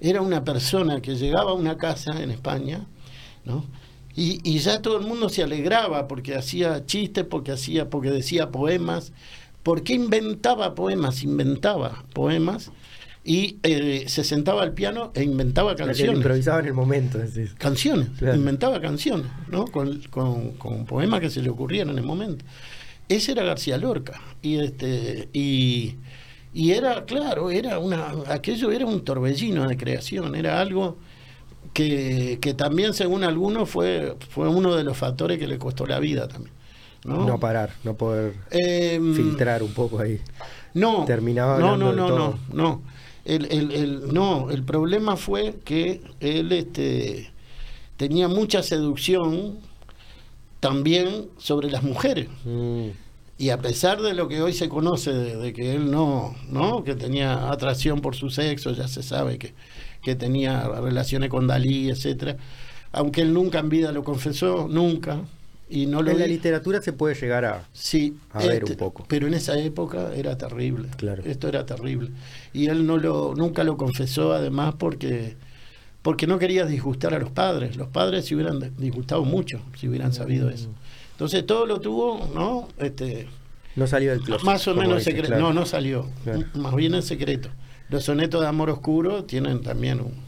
[0.00, 2.86] Era una persona que llegaba a una casa en España
[3.46, 3.64] ¿no?
[4.18, 9.12] Y, ya todo el mundo se alegraba porque hacía chistes, porque hacía, porque decía poemas,
[9.62, 12.70] porque inventaba poemas, inventaba poemas
[13.24, 16.16] y eh, se sentaba al piano e inventaba canciones.
[16.16, 17.18] improvisaba en el momento.
[17.58, 19.66] Canciones, inventaba canciones, ¿no?
[19.66, 22.42] Con, con, poemas que se le ocurrían en el momento.
[23.10, 24.18] Ese era García Lorca.
[24.40, 25.96] Y este, y,
[26.54, 30.96] y era, claro, era una, aquello era un torbellino de creación, era algo
[31.76, 36.26] que, también según algunos fue, fue uno de los factores que le costó la vida
[36.26, 36.54] también.
[37.04, 40.20] No, parar, no poder em, filtrar un poco ahí.
[40.74, 42.82] No, Terminaba no, no, no, no, no.
[43.24, 47.30] El, el, el, no, el problema fue que él este,
[47.96, 49.58] tenía mucha seducción,
[50.60, 52.28] también sobre las mujeres.
[52.44, 52.88] Mm.
[53.38, 56.82] Y a pesar de lo que hoy se conoce de, que él no, ¿no?
[56.84, 59.52] Que tenía atracción por su sexo, ya se sabe que,
[60.06, 62.36] que tenía relaciones con Dalí, etcétera.
[62.92, 65.22] Aunque él nunca en vida lo confesó, nunca.
[65.68, 68.78] Y no lo en la literatura se puede llegar a, sí, a ver un este,
[68.78, 69.04] poco.
[69.08, 70.90] Pero en esa época era terrible.
[70.96, 71.24] Claro.
[71.26, 72.10] Esto era terrible.
[72.52, 75.34] Y él no lo, nunca lo confesó, además, porque
[76.02, 77.76] porque no quería disgustar a los padres.
[77.76, 80.68] Los padres se hubieran disgustado mucho si hubieran sabido eso.
[81.10, 82.68] Entonces todo lo tuvo, ¿no?
[82.78, 83.26] Este,
[83.74, 84.46] no salió del closet.
[84.46, 85.36] Más o menos secreto.
[85.36, 86.08] No, no salió.
[86.54, 87.48] Más bien en secreto.
[87.88, 90.26] Los sonetos de amor oscuro tienen también un.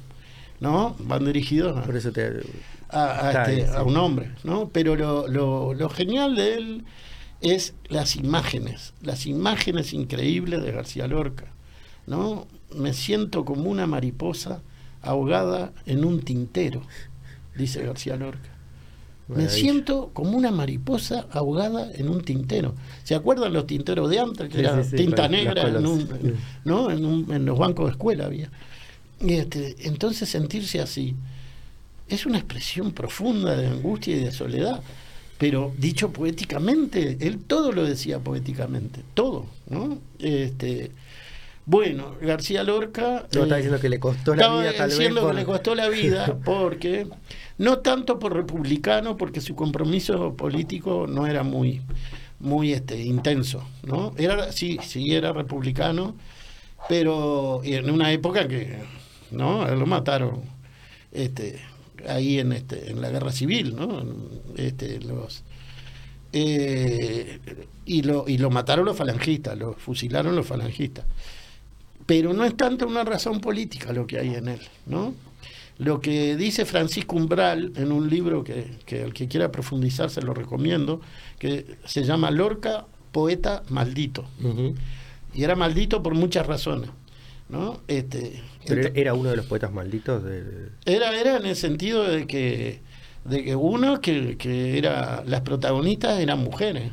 [0.60, 0.96] ¿No?
[0.98, 4.70] Van dirigidos a, este, a, un hombre, ¿no?
[4.70, 6.84] Pero lo, lo, lo genial de él
[7.40, 11.52] es las imágenes, las imágenes increíbles de García Lorca,
[12.08, 12.48] ¿no?
[12.74, 14.62] Me siento como una mariposa
[15.00, 16.82] ahogada en un tintero,
[17.56, 18.57] dice García Lorca.
[19.28, 22.74] Me siento como una mariposa ahogada en un tintero.
[23.04, 24.48] ¿Se acuerdan los tinteros de antes?
[24.48, 25.82] Que era tinta negra en,
[26.64, 26.90] ¿no?
[26.90, 28.50] En, los bancos de escuela había.
[29.20, 31.14] Y este, entonces sentirse así
[32.08, 34.80] es una expresión profunda de angustia y de soledad.
[35.36, 39.98] Pero dicho poéticamente, él todo lo decía poéticamente, todo, ¿no?
[40.18, 40.90] Este,
[41.68, 43.26] bueno, García Lorca.
[43.34, 46.38] No, está diciendo que le costó la vida, tal diciendo que le costó la vida,
[46.44, 47.06] porque.
[47.58, 51.82] No tanto por republicano, porque su compromiso político no era muy,
[52.38, 54.14] muy este, intenso, ¿no?
[54.16, 56.14] Era, sí, sí era republicano,
[56.88, 58.78] pero en una época que,
[59.32, 59.66] ¿no?
[59.66, 60.42] lo mataron,
[61.10, 61.60] este,
[62.08, 64.04] ahí en este, en la guerra civil, ¿no?
[64.56, 65.42] Este, los
[66.32, 67.40] eh,
[67.86, 71.06] y lo, y lo mataron los falangistas, lo fusilaron los falangistas
[72.08, 75.12] pero no es tanto una razón política lo que hay en él, ¿no?
[75.78, 80.22] Lo que dice Francisco Umbral en un libro que, que el que quiera profundizar se
[80.22, 81.00] lo recomiendo,
[81.38, 84.24] que se llama Lorca, poeta maldito.
[85.34, 86.90] Y era maldito por muchas razones.
[87.48, 87.80] ¿no?
[87.88, 90.68] Este, Pero era uno de los poetas malditos de...
[90.84, 92.80] Era, era en el sentido de que,
[93.24, 96.92] de que uno, que, que era, las protagonistas eran mujeres,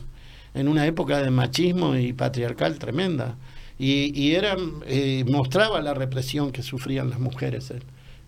[0.53, 3.35] en una época de machismo y patriarcal tremenda
[3.77, 7.73] y, y eh, mostraba la represión que sufrían las mujeres.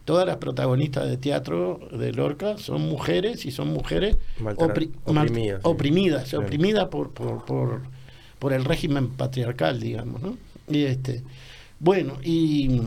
[0.07, 4.15] Todas las protagonistas de teatro de Lorca son mujeres y son mujeres
[4.55, 7.81] oprimidas, oprimidas, oprimidas por, por, por,
[8.39, 10.21] por, el régimen patriarcal, digamos.
[10.21, 10.37] ¿no?
[10.69, 11.23] Y este,
[11.81, 12.79] bueno, y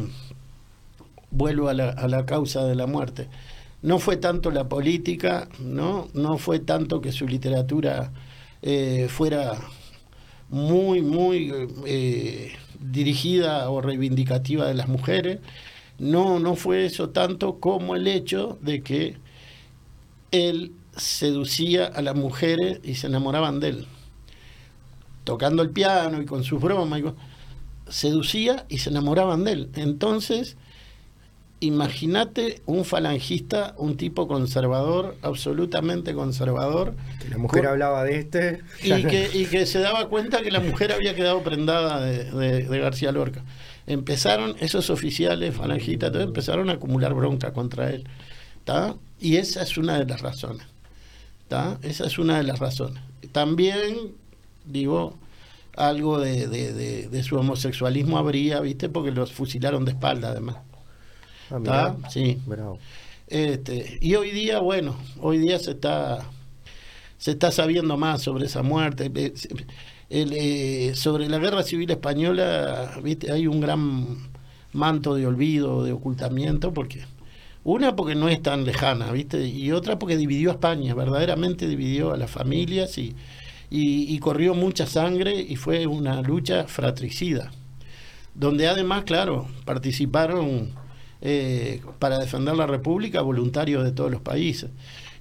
[1.30, 3.28] vuelvo a la, a la causa de la muerte.
[3.82, 8.12] No fue tanto la política, no, no fue tanto que su literatura
[8.62, 9.60] eh, fuera
[10.48, 11.52] muy, muy
[11.84, 15.40] eh, dirigida o reivindicativa de las mujeres.
[16.00, 19.16] No, no fue eso tanto como el hecho de que
[20.32, 23.86] él seducía a las mujeres y se enamoraban de él.
[25.24, 27.02] Tocando el piano y con sus bromas,
[27.88, 29.70] seducía y se enamoraban de él.
[29.74, 30.56] Entonces,
[31.60, 36.94] imagínate un falangista, un tipo conservador, absolutamente conservador.
[37.28, 38.60] la mujer hablaba de este.
[38.82, 43.12] Y que, y que, se daba cuenta que la mujer había quedado prendada de, García
[43.12, 43.44] Lorca.
[43.90, 48.06] Empezaron esos oficiales falangistas, empezaron a acumular bronca contra él.
[49.18, 50.66] Y esa es una de las razones.
[51.82, 53.02] Esa es una de las razones.
[53.32, 54.12] También,
[54.64, 55.18] digo,
[55.76, 58.88] algo de, de su homosexualismo habría, ¿viste?
[58.88, 60.56] Porque los fusilaron de espalda, además.
[61.50, 62.38] Ah, sí.
[63.26, 66.24] Este, y hoy día, bueno, hoy día se está
[67.18, 69.10] se está sabiendo más sobre esa muerte.
[70.10, 70.26] Eh,
[70.90, 73.30] eh, sobre la guerra civil española, ¿viste?
[73.30, 74.30] hay un gran
[74.72, 77.04] manto de olvido, de ocultamiento, porque
[77.62, 79.46] una porque no es tan lejana, ¿viste?
[79.46, 83.14] Y otra porque dividió a España, verdaderamente dividió a las familias y,
[83.70, 87.52] y corrió mucha sangre y fue una lucha fratricida,
[88.34, 90.72] donde además, claro, participaron
[91.22, 94.70] eh, para defender la República voluntarios de todos los países.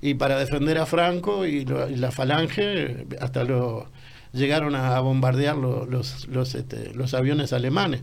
[0.02, 3.88] Y para defender a Franco y, la Falange, hasta lo
[4.34, 8.02] llegaron a bombardear los, este, los, aviones alemanes.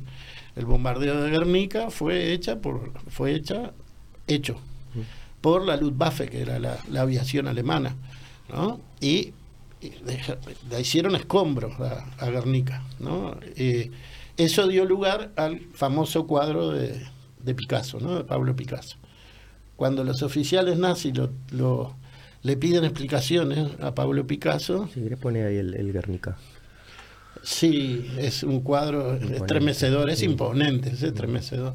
[0.55, 3.73] El bombardeo de Guernica fue hecha por fue hecha
[4.27, 4.57] hecho
[5.41, 7.95] por la Luftwaffe, que era la, aviación alemana,
[8.49, 8.81] ¿no?
[9.01, 9.33] Y,
[10.81, 13.37] hicieron escombros a, Guernica, ¿no?
[13.57, 13.91] Eh,
[14.37, 17.07] eso dio lugar al famoso cuadro de,
[17.47, 18.17] de Picasso, ¿no?
[18.17, 18.97] de Pablo Picasso.
[19.77, 21.15] Cuando los oficiales nazis
[21.53, 21.95] lo,
[22.47, 24.89] le piden explicaciones a Pablo Picasso.
[24.95, 26.37] Si le pone ahí el, Guernica.
[27.43, 31.75] Sí, es un cuadro estremecedor, es imponente, es estremecedor.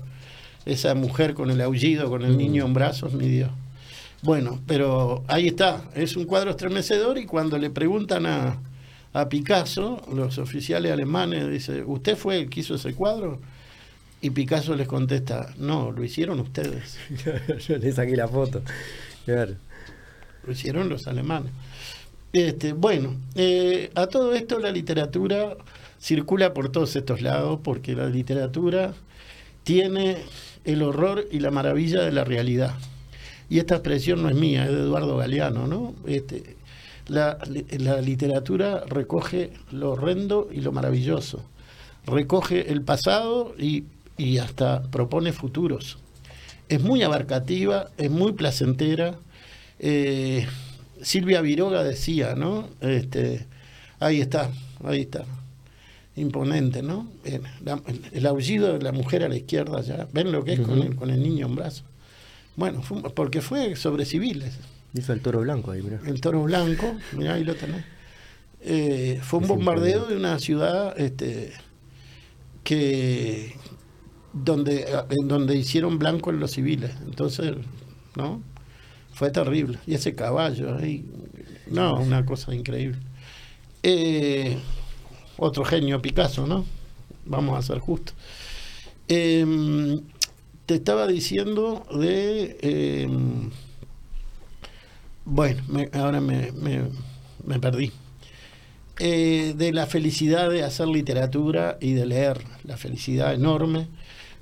[0.65, 3.51] Esa mujer con el aullido, con el niño en brazos, mi Dios.
[4.21, 8.57] Bueno, pero ahí está, es un cuadro estremecedor y cuando le preguntan a,
[9.11, 13.41] a Picasso, los oficiales alemanes, dice, ¿usted fue el que hizo ese cuadro?
[14.21, 16.97] Y Picasso les contesta, no, lo hicieron ustedes.
[17.67, 18.61] Yo le saqué la foto.
[19.25, 19.55] Claro.
[20.43, 21.51] Lo hicieron los alemanes.
[22.33, 25.57] Este, bueno, eh, a todo esto la literatura
[25.99, 28.93] circula por todos estos lados porque la literatura
[29.63, 30.17] tiene
[30.63, 32.73] el horror y la maravilla de la realidad.
[33.49, 35.93] Y esta expresión no es mía, es de Eduardo Galeano, ¿no?
[36.07, 36.55] Este,
[37.07, 37.37] la,
[38.01, 41.43] literatura recoge lo horrendo y lo maravilloso,
[42.05, 43.85] recoge el pasado y,
[44.37, 45.97] hasta propone futuros.
[46.69, 49.15] Es muy abarcativa, es muy placentera.
[49.83, 50.47] Eh,
[51.01, 52.69] Silvia Viroga decía, ¿no?
[52.81, 53.47] Este,
[53.99, 54.51] ahí está,
[54.83, 55.25] ahí está.
[56.15, 57.07] Imponente, ¿no?
[57.23, 60.07] El, aullido de la mujer a la izquierda ya.
[60.13, 61.85] ¿Ven lo que es con, el, con el niño en brazos?
[62.55, 62.83] Bueno,
[63.15, 64.59] porque fue sobre civiles.
[64.93, 67.83] Hizo el toro blanco ahí, El toro blanco, mirá, ahí lo tenés.
[68.59, 71.53] Eh, fue un bombardeo de una ciudad este,
[72.63, 73.55] que
[74.33, 76.91] donde, en donde hicieron blanco en los civiles.
[77.03, 77.55] Entonces,
[78.15, 78.43] ¿no?
[79.21, 79.77] Fue terrible.
[79.85, 81.05] Y ese caballo ahí,
[81.67, 82.97] no, una cosa increíble.
[83.83, 84.57] Eh,
[85.37, 86.65] otro genio Picasso, ¿no?
[87.27, 88.15] Vamos a ser justos.
[89.07, 90.01] Em,
[90.65, 92.57] te estaba diciendo de...
[92.61, 93.51] Em,
[95.23, 95.61] bueno,
[95.93, 97.91] ahora me, perdí.
[98.97, 103.87] Eh, de la felicidad de hacer literatura y de leer, la felicidad enorme,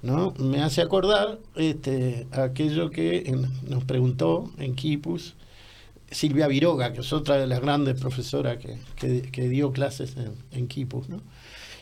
[0.01, 0.33] ¿no?
[0.37, 3.35] Me hace acordar este, aquello que
[3.67, 5.35] nos preguntó en Kipus
[6.11, 11.09] Silvia Viroga, que es otra de las grandes profesoras que, dio clases en, en Kipus,
[11.09, 11.21] ¿no?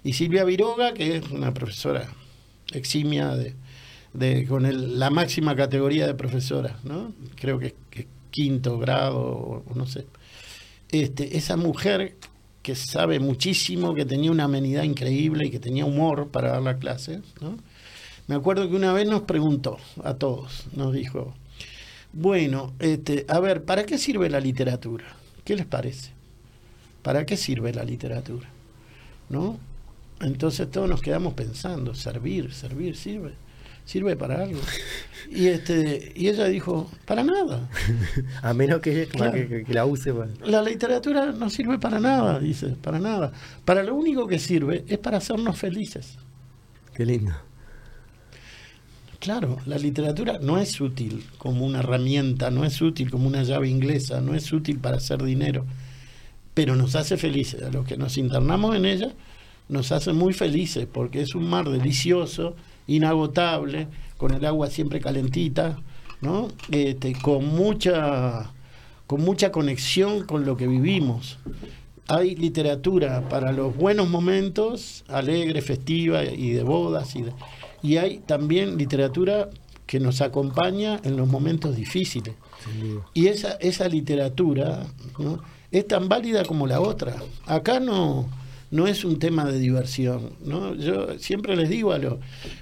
[0.03, 2.08] Y Silvia Viroga, que es una profesora
[2.73, 3.56] eximia de,
[4.13, 7.13] de con la máxima categoría de profesora, ¿no?
[7.36, 10.06] Creo que, que quinto grado, o, no sé.
[10.91, 12.15] Este, esa mujer
[12.62, 16.77] que sabe muchísimo, que tenía una amenidad increíble y que tenía humor para dar la
[16.77, 17.58] clase, ¿no?
[18.28, 21.34] Me acuerdo que una vez nos preguntó a todos, nos dijo,
[22.13, 25.06] bueno, este, a ver, ¿para qué sirve la literatura?
[25.44, 26.12] ¿Qué les parece?
[27.02, 28.50] ¿Para qué sirve la literatura?
[29.30, 29.58] ¿No?
[30.20, 33.34] Entonces todos nos quedamos pensando, servir, servir, sirve
[33.88, 34.60] sirve para algo.
[35.32, 37.70] Y este y ella dijo, para nada.
[38.44, 39.08] A menos que,
[39.70, 40.13] la use.
[40.46, 43.32] La literatura no sirve para nada, dice, para nada.
[43.66, 46.18] Para lo único que sirve es para hacernos felices.
[46.94, 47.34] Qué lindo.
[49.19, 53.67] Claro, la literatura no es útil como una herramienta, no es útil como una llave
[53.67, 55.65] inglesa, no es útil para hacer dinero,
[56.53, 57.63] pero nos hace felices.
[57.63, 59.12] A los que nos internamos en ella,
[59.69, 65.77] nos hace muy felices porque es un mar delicioso inagotable, con el agua siempre calentita,
[66.21, 66.47] ¿no?
[66.71, 68.51] Este, con mucha
[69.08, 71.39] con mucha conexión con lo que vivimos.
[72.10, 77.23] Hay literatura para los buenos momentos, alegre, festiva y de bodas, y,
[77.82, 79.50] y hay también literatura
[79.86, 82.36] que nos acompaña en los momentos difíciles.
[83.13, 84.86] Y esa, esa literatura
[85.18, 85.42] ¿no?
[85.72, 87.16] es tan válida como la otra.
[87.46, 88.28] Acá no,
[88.72, 90.32] no es un tema de diversión.
[90.44, 90.76] ¿no?
[90.76, 92.16] Yo siempre les digo a los,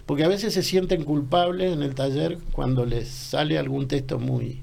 [0.06, 4.62] porque a veces se sienten culpables en el taller cuando les sale algún texto muy,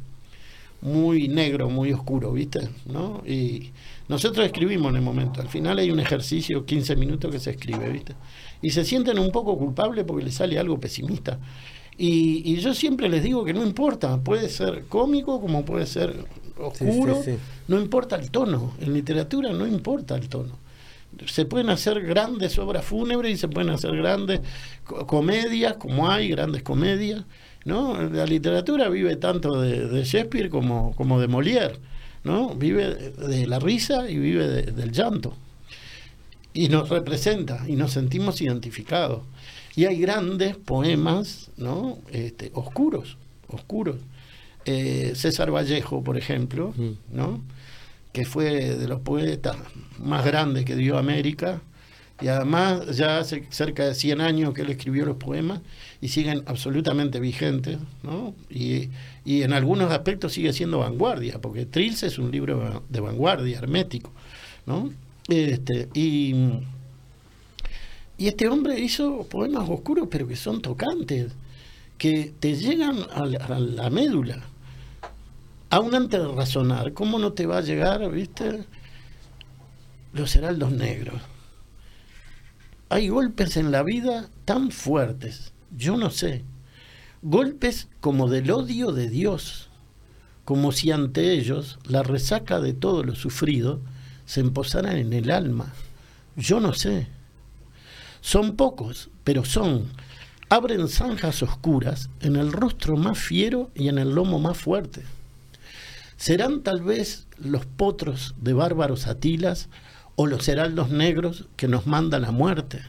[0.81, 2.69] muy negro, muy oscuro, ¿viste?
[2.87, 3.23] ¿No?
[3.27, 3.71] Y
[4.09, 7.89] nosotros escribimos en el momento, al final hay un ejercicio, 15 minutos que se escribe,
[7.91, 8.15] ¿viste?
[8.63, 11.39] Y se sienten un poco culpables porque les sale algo pesimista.
[11.99, 16.15] Y, yo siempre les digo que no importa, puede ser cómico como puede ser
[16.57, 17.21] oscuro,
[17.69, 20.63] no importa el tono, en literatura no importa el tono
[21.27, 24.41] se pueden hacer grandes obras fúnebres y se pueden hacer grandes
[25.07, 27.25] comedias, como hay grandes comedias.
[27.65, 28.01] ¿no?
[28.03, 31.79] La literatura vive tanto de, Shakespeare como, como, de Molière.
[32.25, 32.55] ¿no?
[32.55, 35.35] Vive de la risa y vive del llanto.
[36.55, 39.23] Y nos representa y nos sentimos identificados.
[39.75, 41.99] Y hay grandes poemas ¿no?
[42.11, 43.17] Este, oscuros,
[43.49, 43.97] oscuros.
[44.65, 47.17] Eh, César Vallejo, por ejemplo, mm.
[47.17, 47.41] ¿no?
[48.13, 49.57] que fue de los poetas
[49.99, 51.63] más grandes que dio América,
[52.21, 55.61] y además ya hace cerca de 100 años que él escribió los poemas
[56.01, 58.35] y siguen absolutamente vigentes, ¿no?
[58.49, 58.91] Y,
[59.25, 64.13] en algunos aspectos sigue siendo vanguardia, porque Trilce es un libro de vanguardia, hermético,
[64.67, 64.93] ¿no?
[65.29, 66.35] Este, y,
[68.19, 71.33] y este hombre hizo poemas oscuros, pero que son tocantes,
[71.99, 74.43] que te llegan a la médula
[75.73, 78.67] aún antes de razonar, ¿cómo no te va a llegar, viste?
[80.13, 81.19] Los heraldos negros.
[82.91, 86.45] Hay golpes en la vida tan fuertes, yo no sé,
[87.23, 89.71] golpes como del odio de Dios,
[90.45, 93.81] como si ante ellos la resaca de todo lo sufrido
[94.27, 95.73] se emposara en el alma.
[96.37, 97.07] Yo no sé.
[98.21, 99.91] Son pocos, pero son.
[100.49, 105.03] Abren zanjas oscuras en el rostro más fiero y en el lomo más fuerte.
[106.17, 109.69] Serán tal vez los potros de bárbaros atilas
[110.15, 112.83] o los heraldos negros que nos manda la muerte.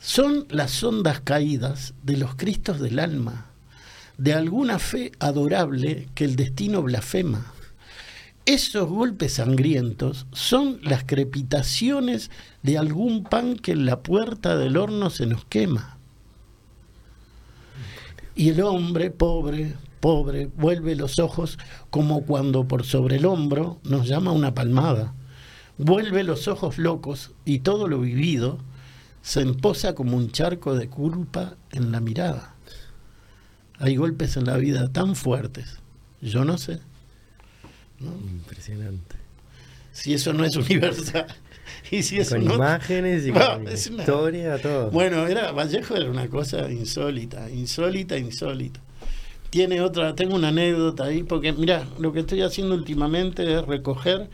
[0.00, 3.46] Son las ondas caídas de los cristos del alma,
[4.18, 7.52] de alguna fe adorable que el destino blasfema.
[8.44, 12.30] Esos golpes sangrientos son las crepitaciones
[12.64, 15.98] de algún pan que en la puerta del horno se nos quema.
[18.34, 21.56] Y el hombre, pobre, pobre, vuelve los ojos
[21.90, 25.14] como cuando por sobre el hombro nos llama una palmada.
[25.78, 28.58] Vuelve los ojos locos y todo lo vivido
[29.22, 32.56] se emposa como un charco de culpa en la mirada.
[33.78, 35.78] Hay golpes en la vida tan fuertes,
[36.20, 36.80] yo no sé.
[38.10, 39.16] Impresionante.
[39.92, 41.26] Si eso no es universal.
[41.90, 44.90] Y si eso con imágenes y con historia, todo.
[44.90, 48.80] Bueno, era, Vallejo era una cosa insólita, insólita, insólita.
[49.50, 54.30] Tiene otra, tengo una anécdota ahí, porque mira, lo que estoy haciendo últimamente es recoger,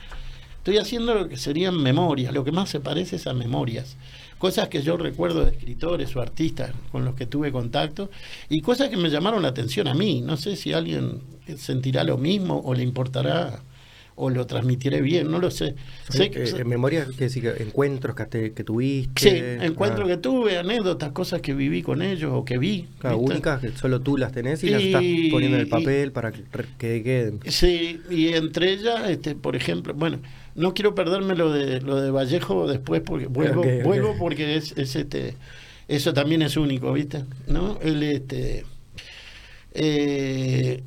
[0.58, 3.96] estoy haciendo lo que serían memorias, lo que más se parece es a memorias
[4.38, 8.10] cosas que yo recuerdo de escritores o artistas con los que tuve contacto
[8.48, 10.20] y cosas que me llamaron la atención a mí.
[10.20, 11.22] No sé si alguien
[11.56, 13.60] sentirá lo mismo o le importará
[14.18, 15.76] o lo transmitiré bien, no lo sé.
[16.08, 19.30] sé eh, memoria, decir, encuentros que, que, tuviste.
[19.30, 20.08] Sí, encuentros ah.
[20.08, 22.88] que tuve, anécdotas, cosas que viví con ellos o que vi.
[23.16, 26.42] únicas que solo tú las tenés y, las estás poniendo en el papel para que,
[26.78, 27.40] queden.
[27.46, 30.18] Sí, y entre ellas, este, por ejemplo, bueno,
[30.56, 35.36] no quiero perderme lo de lo de Vallejo después porque vuelvo, vuelvo porque es, este
[35.86, 37.24] eso también es único, ¿viste?
[37.46, 37.78] ¿No?
[37.80, 38.64] El este
[39.72, 40.82] eh,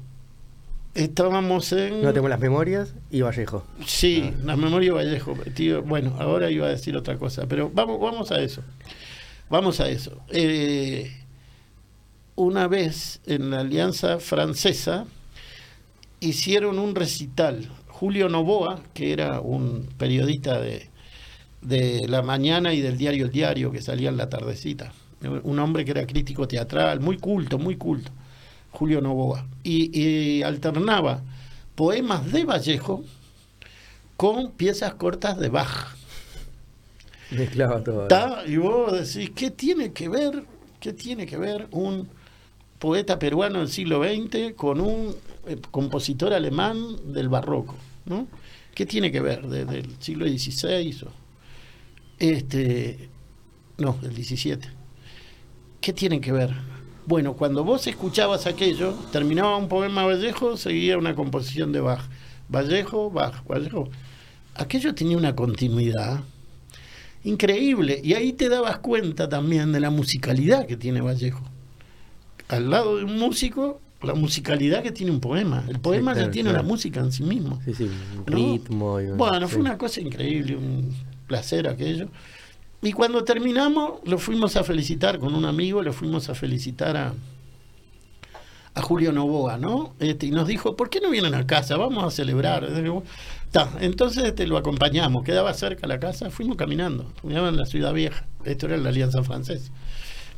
[0.95, 3.65] estábamos en No tengo las memorias y Vallejo.
[3.85, 4.41] Sí, ah.
[4.45, 5.83] las memorias Vallejo, tío.
[5.83, 8.61] Bueno, ahora iba a decir otra cosa, pero vamos vamos a eso.
[9.49, 10.17] Vamos a eso.
[10.29, 11.11] Eh,
[12.35, 15.05] una vez en la Alianza Francesa
[16.21, 20.89] hicieron un recital Julio Novoa, que era un periodista de,
[22.07, 24.91] la mañana y del diario El Diario, que salía en la tardecita.
[25.43, 28.11] Un hombre que era crítico teatral, muy culto, muy culto.
[28.71, 29.45] Julio Novoa.
[29.63, 31.21] Y, alternaba
[31.75, 33.03] poemas de Vallejo
[34.17, 35.95] con piezas cortas de Bach.
[37.31, 38.07] Mezclaba todo.
[38.45, 40.43] Y vos decís, ¿qué tiene que ver?
[40.79, 42.07] ¿Qué tiene que ver un
[42.79, 45.15] poeta peruano del siglo XX con un
[45.47, 47.75] eh, compositor alemán del barroco?
[48.05, 48.27] ¿no?
[48.73, 49.47] ¿Qué tiene que ver?
[49.47, 51.05] ¿Desde el siglo XVI?
[51.05, 51.11] O,
[52.19, 53.09] este,
[53.77, 54.59] no, del XVII.
[55.79, 56.53] ¿Qué tiene que ver?
[57.05, 62.01] Bueno, cuando vos escuchabas aquello, terminaba un poema Vallejo, seguía una composición de Bach.
[62.49, 63.89] Vallejo, Bach, Vallejo.
[64.55, 66.21] Aquello tenía una continuidad
[67.23, 68.01] increíble.
[68.03, 71.43] Y ahí te dabas cuenta también de la musicalidad que tiene Vallejo.
[72.49, 75.63] Al lado de un músico la musicalidad que tiene un poema.
[75.67, 77.61] El poema ya tiene la música en sí mismo.
[77.65, 78.97] Sí, sí, un ritmo.
[79.15, 80.93] bueno, fue una cosa increíble, un
[81.27, 82.07] placer aquello.
[82.81, 87.13] Y cuando terminamos, lo fuimos a felicitar con un amigo, lo fuimos a felicitar a,
[88.73, 89.93] a Julio Novoa, ¿no?
[89.99, 91.77] Este, y nos dijo, ¿por qué no vienen a casa?
[91.77, 92.67] Vamos a celebrar.
[93.79, 98.25] entonces este, lo acompañamos, quedaba cerca la casa, fuimos caminando, fuimos en la ciudad vieja,
[98.45, 99.71] esto era la Alianza Francesa.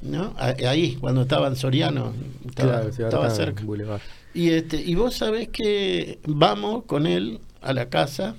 [0.01, 0.35] ¿no?
[0.37, 2.13] Ahí, cuando estaba en Soriano,
[2.45, 3.63] estaba, cerca.
[4.33, 8.35] Y, este, y vos sabés que vamos con él a la casa.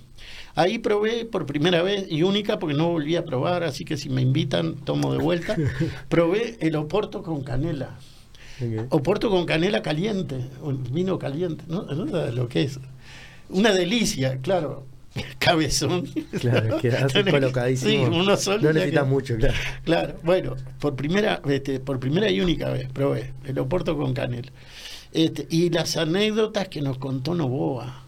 [0.55, 4.09] Ahí probé por primera vez y única porque no volví a probar, así que si
[4.09, 5.57] me invitan tomo de vuelta.
[6.09, 7.99] probé el oporto con canela.
[8.91, 10.37] Oporto con canela caliente,
[10.93, 11.83] vino caliente, ¿no?
[11.83, 12.79] no lo que es.
[13.49, 14.87] Una delicia, claro.
[15.39, 16.07] cabezón.
[16.41, 17.91] Claro, quedas colocadísimo.
[17.91, 18.63] Sí, uno solo.
[18.63, 19.55] No necesitas mucho, claro.
[19.85, 24.51] Claro, bueno, por primera, este, por primera y única vez probé el Oporto con canela.
[25.13, 28.04] Este, y las anécdotas que nos contó Novoa.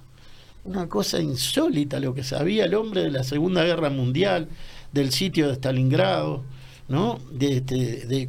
[0.66, 4.48] Una cosa insólita lo que sabía el hombre de la Segunda Guerra Mundial,
[4.92, 6.44] del sitio de Stalingrado,
[6.88, 7.20] ¿no?
[7.32, 8.28] De, este, de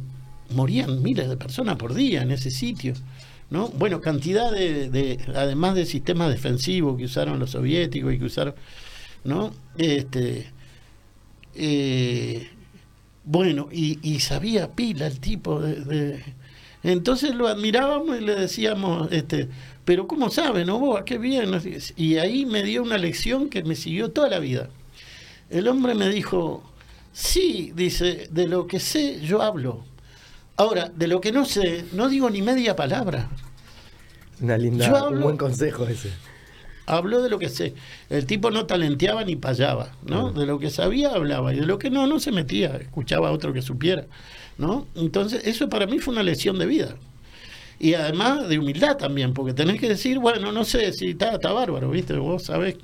[0.50, 2.94] morían miles de personas por día en ese sitio.
[3.50, 3.68] ¿no?
[3.68, 8.54] Bueno, cantidad de, además de sistemas defensivos que usaron los soviéticos y que usaron,
[9.24, 9.52] ¿no?
[9.78, 10.52] Este,
[11.54, 12.48] eh,
[13.24, 16.22] bueno, y, sabía pila el tipo de,
[16.82, 19.48] entonces lo admirábamos y le decíamos, este,
[19.88, 21.00] pero ¿cómo sabe, no vos?
[21.06, 21.50] ¿Qué bien?
[21.96, 24.68] Y ahí me dio una lección que me siguió toda la vida.
[25.48, 26.62] El hombre me dijo,
[27.14, 29.86] sí, dice, de lo que sé yo hablo
[30.58, 33.30] Ahora, de lo que no sé, no digo ni media palabra.
[34.42, 36.10] Una linda, un buen consejo ese.
[36.84, 37.72] Habló de lo que sé.
[38.10, 40.32] El tipo no talenteaba ni payaba, ¿no?
[40.32, 43.32] De lo que sabía hablaba y de lo que no, no se metía, escuchaba a
[43.32, 44.04] otro que supiera,
[44.58, 44.86] ¿no?
[44.96, 46.94] Entonces, eso para mí fue una lección de vida.
[47.78, 51.52] Y además de humildad también, porque tenés que decir, bueno, no sé si está, está
[51.52, 52.14] bárbaro, ¿viste?
[52.14, 52.76] Vos sabés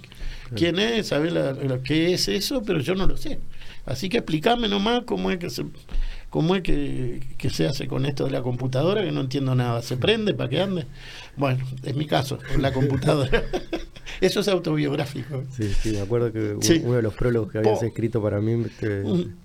[0.55, 3.41] quién es, sabés lo que es eso, pero yo no lo sé.
[3.87, 5.65] Así que explícame nomás cómo es que se,
[6.31, 7.21] cómo es que,
[7.51, 9.83] se hace con esto de la computadora, que no entiendo nada.
[9.83, 10.87] ¿Se prende para que ande?
[11.37, 13.43] Bueno, es mi caso, la computadora.
[14.21, 15.45] Eso es autobiográfico.
[15.57, 18.65] Sí, sí, me acuerdo que uno de los prólogos que habías escrito para mí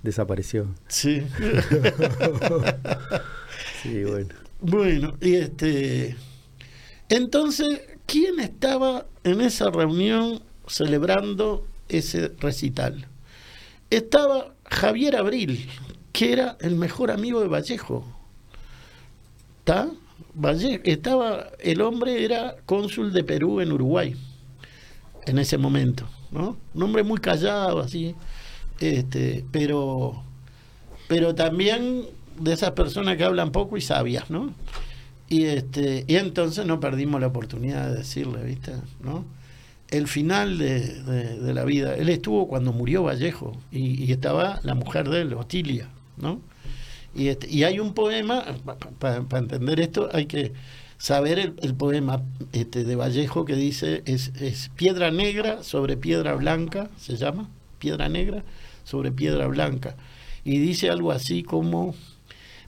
[0.03, 0.67] desapareció.
[0.87, 1.23] Sí.
[3.83, 4.48] sí, bueno.
[4.61, 6.15] Bueno, y este.
[7.09, 13.07] Entonces, ¿quién estaba en esa reunión celebrando ese recital?
[13.89, 15.67] estaba Javier Abril,
[16.11, 18.05] que era el mejor amigo de Vallejo.
[19.59, 19.89] ¿Está?
[20.83, 24.15] estaba, el hombre era cónsul de Perú en Uruguay
[25.25, 26.57] en ese momento, ¿no?
[26.73, 28.15] Un hombre muy callado, así,
[28.79, 30.23] este, pero,
[31.07, 32.05] pero también
[32.39, 34.53] de esas personas que hablan poco y sabias, ¿no?
[35.27, 38.73] Y este, y entonces no perdimos la oportunidad de decirle, ¿viste?
[39.03, 39.25] ¿No?
[39.91, 41.95] el final de, la vida.
[41.95, 46.41] Él estuvo cuando murió Vallejo y, estaba la mujer de él, Otilia, ¿no?
[47.15, 48.43] Y, este, y hay un poema,
[48.99, 50.53] para entender esto hay que
[50.97, 52.21] saber el, poema
[52.53, 58.09] este, de Vallejo que dice, es, es piedra negra sobre piedra blanca, se llama, piedra
[58.09, 58.43] negra
[58.83, 59.95] sobre piedra blanca.
[60.43, 61.95] Y dice algo así como,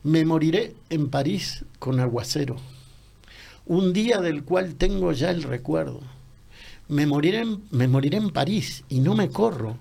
[0.04, 2.58] me moriré en París con aguacero,
[3.66, 6.02] un día del cual tengo ya el recuerdo
[6.91, 9.78] me moriré, me moriré en París y no me corro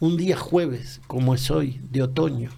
[0.00, 2.48] un día jueves, como es hoy, de otoño.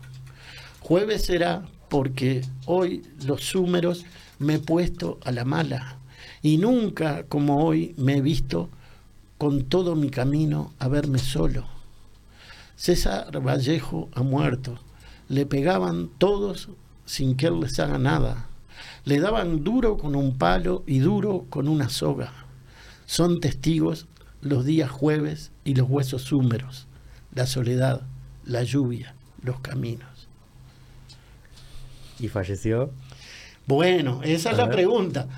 [0.78, 4.04] Jueves será porque hoy los húmeros
[4.38, 5.98] me he puesto a la mala
[6.40, 8.70] y nunca como hoy me he visto
[9.38, 11.66] con todo mi camino a verme solo.
[12.76, 14.78] César Vallejo ha muerto.
[15.28, 16.68] Le pegaban todos
[17.06, 18.46] sin que él les haga nada.
[19.04, 22.46] Le daban duro con un palo y duro con una soga
[23.06, 24.06] son testigos
[24.42, 26.86] los días jueves y los huesos húmeros,
[27.34, 28.02] la soledad,
[28.44, 30.28] la lluvia, los caminos.
[32.18, 32.90] ¿Y falleció?
[33.66, 35.28] Bueno, esa es la pregunta.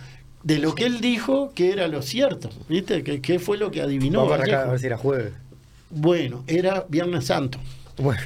[0.42, 3.02] De lo que él dijo, que era lo cierto, ¿viste?
[3.02, 4.26] ¿Qué, fue lo que adivinó?
[4.26, 5.32] Vamos acá, a ver si era jueves.
[5.90, 7.58] Bueno, era Viernes Santo.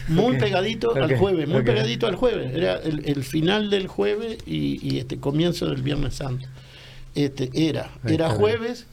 [0.09, 2.55] Muy pegadito al jueves, muy pegadito al jueves.
[2.55, 6.47] Era el, final del jueves y, este comienzo del Viernes Santo.
[7.15, 8.87] Este, era, era jueves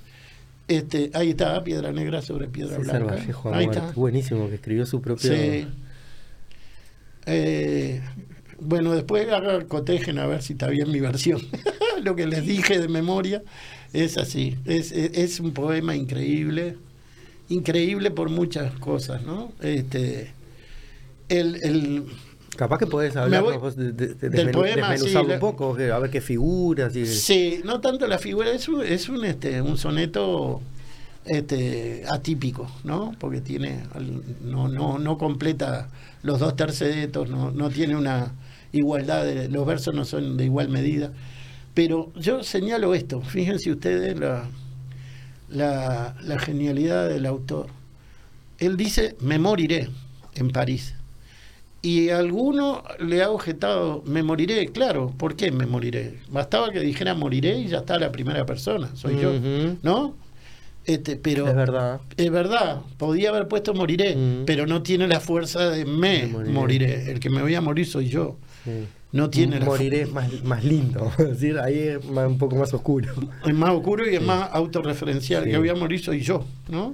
[0.69, 3.17] este, ahí está, Piedra Negra sobre Piedra Blanca.
[3.53, 3.91] ahí está.
[3.95, 5.31] Buenísimo, que escribió su propio.
[5.33, 5.67] Sí.
[7.25, 8.01] Eh,
[8.59, 9.27] bueno, después
[9.67, 11.41] cotejen a ver si está bien mi versión.
[12.03, 13.41] Lo que les dije de memoria
[13.93, 14.57] es así.
[14.65, 16.77] Es, es, un poema increíble.
[17.49, 19.51] Increíble por muchas cosas, ¿no?
[19.61, 20.31] Este,
[21.29, 22.05] el, el
[22.59, 26.91] Capaz que puedes hablar de, del poema, un poco, a ver qué figuras.
[26.91, 30.59] Sí, no tanto la figura, es un, es un, este, un soneto
[31.23, 33.15] este, atípico, ¿no?
[33.17, 33.83] Porque tiene,
[34.43, 35.87] no, no, no completa
[36.21, 38.33] los dos tercetos, no, no tiene una
[38.73, 41.13] igualdad, de, los versos no son de igual medida.
[41.73, 44.49] Pero yo señalo esto, fíjense ustedes la,
[45.47, 47.67] la, la genialidad del autor.
[48.57, 49.87] Él dice, me moriré
[50.35, 50.95] en París
[51.81, 56.15] y alguno le ha objetado, me moriré, claro, ¿por qué me moriré?
[56.29, 59.33] Bastaba que dijera moriré y ya está la primera persona, soy yo,
[59.81, 60.15] ¿no?
[60.85, 62.01] Este, pero es verdad.
[62.17, 67.11] Es verdad, podía haber puesto moriré, pero no tiene la fuerza de me moriré.
[67.11, 68.37] El que me voy a morir soy yo.
[69.11, 73.11] No tiene moriré es más, más lindo, es decir, ahí es un poco más oscuro.
[73.45, 75.45] Es más oscuro y es más autorreferencial.
[75.45, 76.93] El que voy a morir soy yo, ¿no?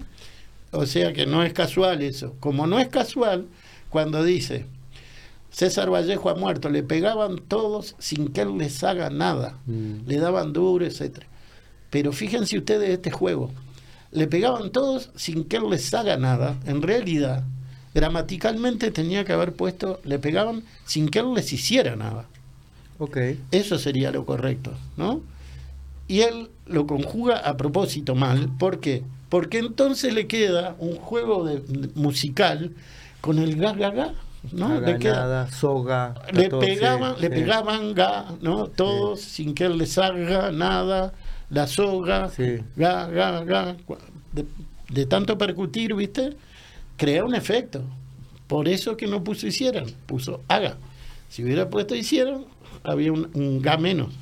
[0.72, 2.36] O sea que no es casual eso.
[2.40, 3.48] Como no es casual,
[3.90, 4.66] cuando dice
[5.56, 10.06] César Vallejo ha muerto, le pegaban todos sin que él les haga nada, mm.
[10.06, 11.20] le daban duro, etc.
[11.90, 13.52] Pero fíjense ustedes este juego,
[14.12, 17.46] le pegaban todos sin que él les haga nada, en realidad,
[17.94, 22.26] gramaticalmente tenía que haber puesto, le pegaban sin que él les hiciera nada.
[23.00, 23.40] Okay.
[23.52, 25.22] Eso sería lo correcto, ¿no?
[26.10, 29.04] Y él lo conjuga a propósito mal, ¿por qué?
[29.30, 31.62] Porque entonces le queda un juego de,
[31.96, 32.74] musical
[33.22, 34.14] con el ga ga ga
[34.52, 34.80] ¿no?
[34.80, 35.00] Le
[35.52, 36.16] soga.
[36.32, 38.68] Le pegaban, le pegaban ga, ¿no?
[38.68, 41.14] Todos sin que él les haga nada,
[41.50, 42.32] la soga,
[42.76, 43.76] ga, ga, ga.
[44.90, 46.36] De, tanto percutir, ¿viste?
[46.98, 47.84] Crea un efecto.
[48.48, 50.78] Por eso que no puso hicieran, puso haga.
[51.30, 52.46] Si hubiera puesto hicieran,
[52.84, 54.14] había un, ga menos.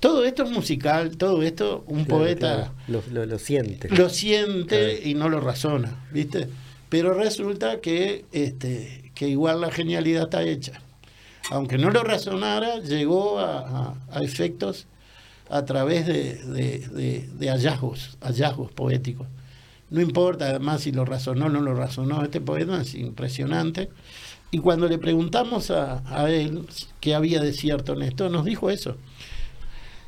[0.00, 3.88] todo esto es musical, todo esto un poeta Lo, lo, siente.
[3.90, 6.48] Lo siente y no lo razona, ¿viste?
[6.88, 10.80] Pero resulta que, este, que igual la genialidad está hecha.
[11.50, 14.86] Aunque no lo razonara, llegó a, efectos
[15.50, 19.26] a través de, de, hallazgos, hallazgos poéticos.
[19.90, 23.88] No importa además si lo razonó o no lo razonó, este poema es impresionante.
[24.52, 26.68] Y cuando le preguntamos a, él
[27.00, 28.96] qué había de cierto en esto, nos dijo eso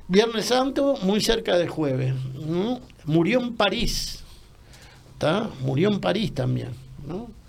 [0.07, 2.15] Viernes Santo, muy cerca del jueves.
[3.07, 4.23] Murió en París.
[5.63, 6.71] Murió en París también.
[7.09, 7.40] ¿no?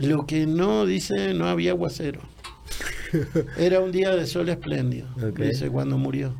[0.00, 2.20] Lo que no dice, no había aguacero.
[3.56, 6.34] Era un día de sol espléndido, dice cuando murió.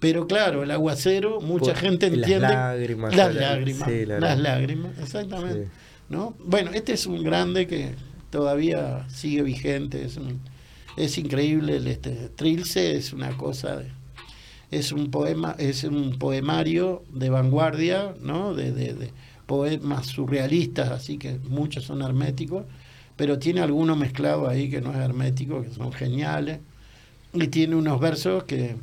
[0.00, 2.40] Pero claro, el aguacero, mucha gente entiende.
[2.40, 3.16] Las lágrimas.
[3.16, 3.88] Las lágrimas.
[4.20, 5.68] las lágrimas, exactamente.
[6.10, 6.34] ¿no?
[6.40, 7.94] Bueno, este es un grande que
[8.30, 10.04] todavía sigue vigente.
[10.04, 10.18] Es,
[10.96, 11.76] es increíble.
[11.76, 13.86] El, este, Trilce es una cosa de
[14.74, 18.54] es un poema, es un poemario de vanguardia, ¿no?
[18.54, 19.10] De, de,
[19.46, 22.64] poemas surrealistas, así que muchos son herméticos,
[23.16, 26.60] pero tiene algunos mezclados ahí que no es hermético, que son geniales,
[27.32, 28.76] y tiene unos versos que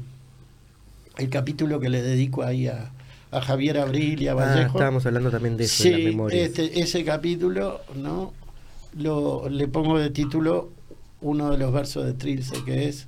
[1.18, 2.92] el capítulo que le dedico ahí a,
[3.32, 4.60] a Javier Abril y a ah, Vallejo.
[4.60, 6.44] Ah, estábamos hablando también de eso en la memoria.
[6.44, 8.34] Este, ese capítulo, ¿no?
[8.98, 10.70] Lo, le pongo de título
[11.22, 13.08] uno de los versos de Trilce, que es,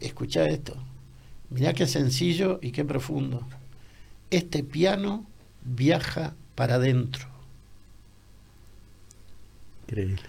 [0.00, 0.76] escucha esto,
[1.50, 3.42] Mirá qué sencillo y qué profundo.
[4.30, 5.26] Este piano
[5.64, 7.26] viaja para adentro.
[9.90, 10.22] Increíble.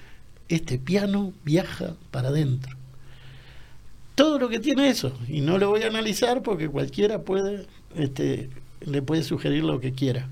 [0.50, 2.76] Este piano viaja para adentro.
[4.16, 5.18] Todo lo que tiene eso.
[5.28, 8.50] Y no lo voy a analizar porque cualquiera puede, este,
[8.82, 10.28] le puede sugerir lo que quiera.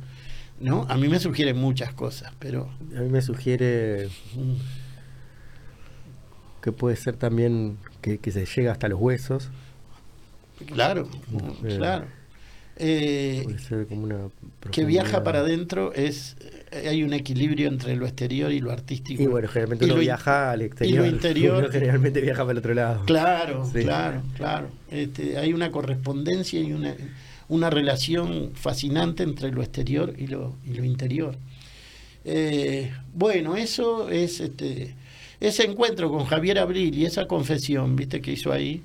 [0.59, 0.85] ¿No?
[0.89, 2.69] A mí me sugiere muchas cosas, pero.
[2.97, 4.09] A mí me sugiere
[6.61, 9.49] que puede ser también que, que se llega hasta los huesos.
[10.65, 11.07] Claro,
[11.63, 12.07] eh, claro.
[12.81, 13.45] Eh,
[14.71, 16.37] que viaja para adentro es
[16.71, 19.21] eh, hay un equilibrio entre lo exterior y lo artístico.
[19.21, 20.93] Y bueno, generalmente uno viaja al exterior.
[20.93, 21.71] Y lo interior.
[21.71, 23.03] generalmente viaja para el otro lado.
[23.05, 24.69] Claro, claro, claro.
[24.89, 26.95] Este, hay una correspondencia y una,
[27.49, 31.35] una relación fascinante entre lo exterior y lo, y lo interior.
[33.13, 34.95] bueno, eso es este,
[35.41, 38.83] ese encuentro con Javier Abril y esa confesión, viste, que hizo ahí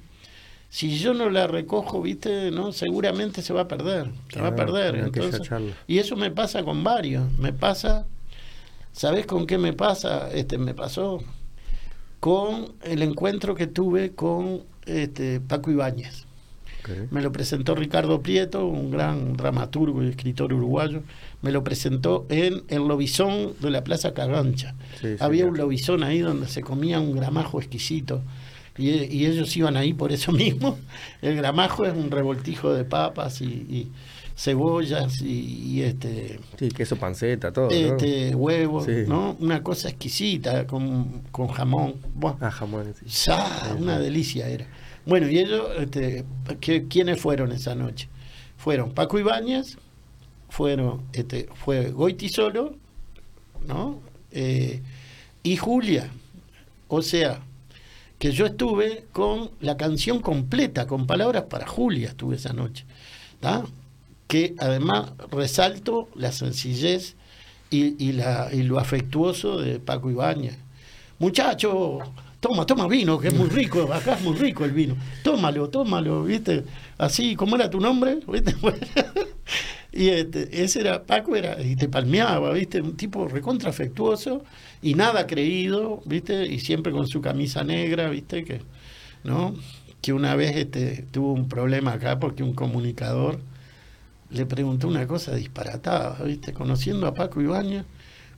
[0.75, 4.57] si yo no la recojo, viste, no, seguramente se va a perder, se va a
[4.57, 4.97] perder.
[4.97, 5.49] Entonces,
[5.87, 8.07] y eso me pasa con varios, me pasa,
[8.91, 10.33] ¿sabes con qué me pasa?
[10.33, 11.23] Este, me pasó
[12.19, 16.27] con el encuentro que tuve con este, Paco Ibáñez.
[17.13, 21.05] Me lo presentó Ricardo Prieto, un gran dramaturgo y escritor uruguayo.
[21.41, 24.75] Me lo presentó en el lobizón de la Plaza Carrancha.
[25.21, 28.23] Había un lobizón ahí donde se comía un gramajo exquisito
[28.77, 30.79] y, ellos iban ahí por eso mismo.
[31.23, 33.91] El gramajo es un revoltijo de papas y,
[34.37, 41.47] cebollas y, este sí queso panceta todo este huevos no una cosa exquisita con, con
[41.47, 41.95] jamón.
[42.41, 42.93] Ah jamón
[43.79, 44.67] una delicia era.
[45.07, 46.25] Bueno y ellos este,
[46.89, 48.09] quiénes fueron esa noche
[48.57, 49.79] fueron Paco Ibáñez
[50.49, 52.75] fueron este fue Goiti solo
[53.69, 54.01] no
[54.33, 54.83] eh,
[55.45, 56.11] y Julia.
[56.89, 57.41] O sea
[58.19, 62.85] que yo estuve con la canción completa, con palabras para Julia, estuve esa noche.
[64.27, 67.17] Que además resalto la sencillez
[67.71, 70.57] y, la, y lo afectuoso de Paco Ibáñez.
[71.19, 71.99] Muchacho,
[72.41, 74.97] toma, toma vino, que es muy rico, acá es muy rico el vino.
[75.23, 76.65] Tómalo, tómalo, ¿viste?
[76.99, 78.21] Así, ¿cómo era tu nombre?
[78.29, 78.55] ¿Viste?
[79.93, 82.81] y este, ese era, Paco era, y te palmeaba, ¿viste?
[82.81, 84.45] Un tipo recontra afectuoso
[84.85, 86.45] y nada creído, ¿viste?
[86.45, 88.45] Y siempre con su camisa negra, ¿viste?
[88.45, 88.61] Que,
[89.25, 89.55] ¿no?
[90.03, 93.41] Que una vez este, tuvo un problema acá porque un comunicador
[94.29, 96.53] le preguntó una cosa disparatada, ¿viste?
[96.53, 97.87] Conociendo a Paco Ibañez,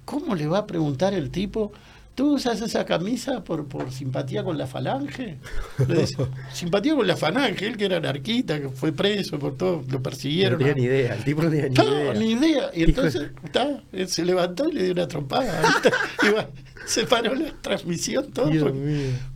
[0.05, 1.73] ¿cómo le va a preguntar el tipo
[2.17, 5.37] ¿Tú usas esa camisa por, por simpatía con la falange?
[6.53, 10.59] simpatía con la falange, él que era anarquista, que fue preso por todo, lo persiguieron.
[10.59, 12.15] No tenía ni idea, el tipo no tenía ni idea.
[12.15, 12.71] ni idea.
[12.73, 13.31] Y entonces
[14.07, 15.61] se levantó y le dio una trompada.
[16.89, 18.51] se paró la transmisión, todo.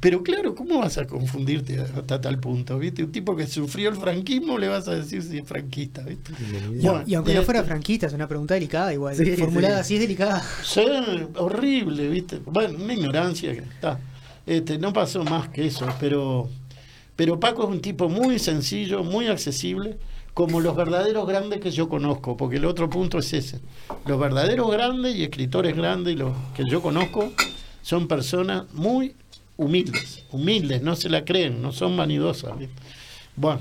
[0.01, 2.79] Pero claro, ¿cómo vas a confundirte hasta tal punto?
[2.79, 3.05] ¿viste?
[3.05, 6.03] Un tipo que sufrió el franquismo le vas a decir si es franquista.
[6.03, 6.33] ¿viste?
[7.07, 9.15] y, aunque no fuera franquista, es una pregunta delicada igual.
[9.37, 10.43] formulada así es delicada.
[10.63, 10.85] Sí,
[11.37, 12.41] horrible, ¿viste?
[12.45, 13.99] Bueno, una ignorancia que está.
[14.47, 16.49] Este, no pasó más que eso, pero,
[17.15, 19.99] pero Paco es un tipo muy sencillo, muy accesible,
[20.41, 23.61] como los verdaderos grandes que yo conozco, porque el otro punto es ese.
[24.07, 27.31] Los verdaderos grandes y escritores grandes, los que yo conozco,
[27.83, 29.15] son personas muy
[29.59, 32.55] humildes, humildes, no se la creen, no son vanidosas.
[33.37, 33.61] Bueno,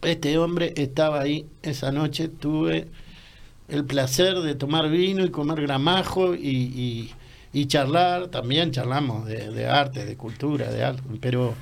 [0.00, 2.88] este hombre estaba ahí esa noche, tuve
[3.68, 7.12] el placer de tomar vino y comer gramajo y,
[7.66, 11.52] charlar, también charlamos de, arte, de cultura, de algo, pero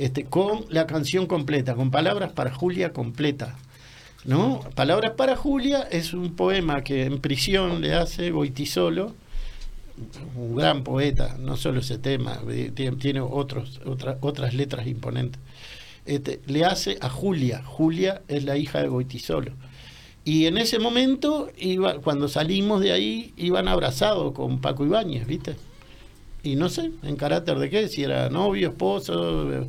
[0.00, 3.58] este, con la canción completa, con palabras para Julia completa.
[4.24, 4.60] ¿no?
[4.74, 9.14] Palabras para Julia es un poema que en prisión le hace Goitisolo,
[10.36, 12.40] un gran poeta, no solo ese tema,
[12.74, 15.38] tiene otros, otras, otras letras imponentes.
[16.06, 17.62] Este, le hace a Julia.
[17.62, 19.52] Julia es la hija de Goitisolo.
[20.24, 25.56] Y en ese momento, iba, cuando salimos de ahí, iban abrazados con Paco Ibáñez, ¿viste?
[26.42, 29.66] Y no sé, en carácter de qué, si era novio, esposo,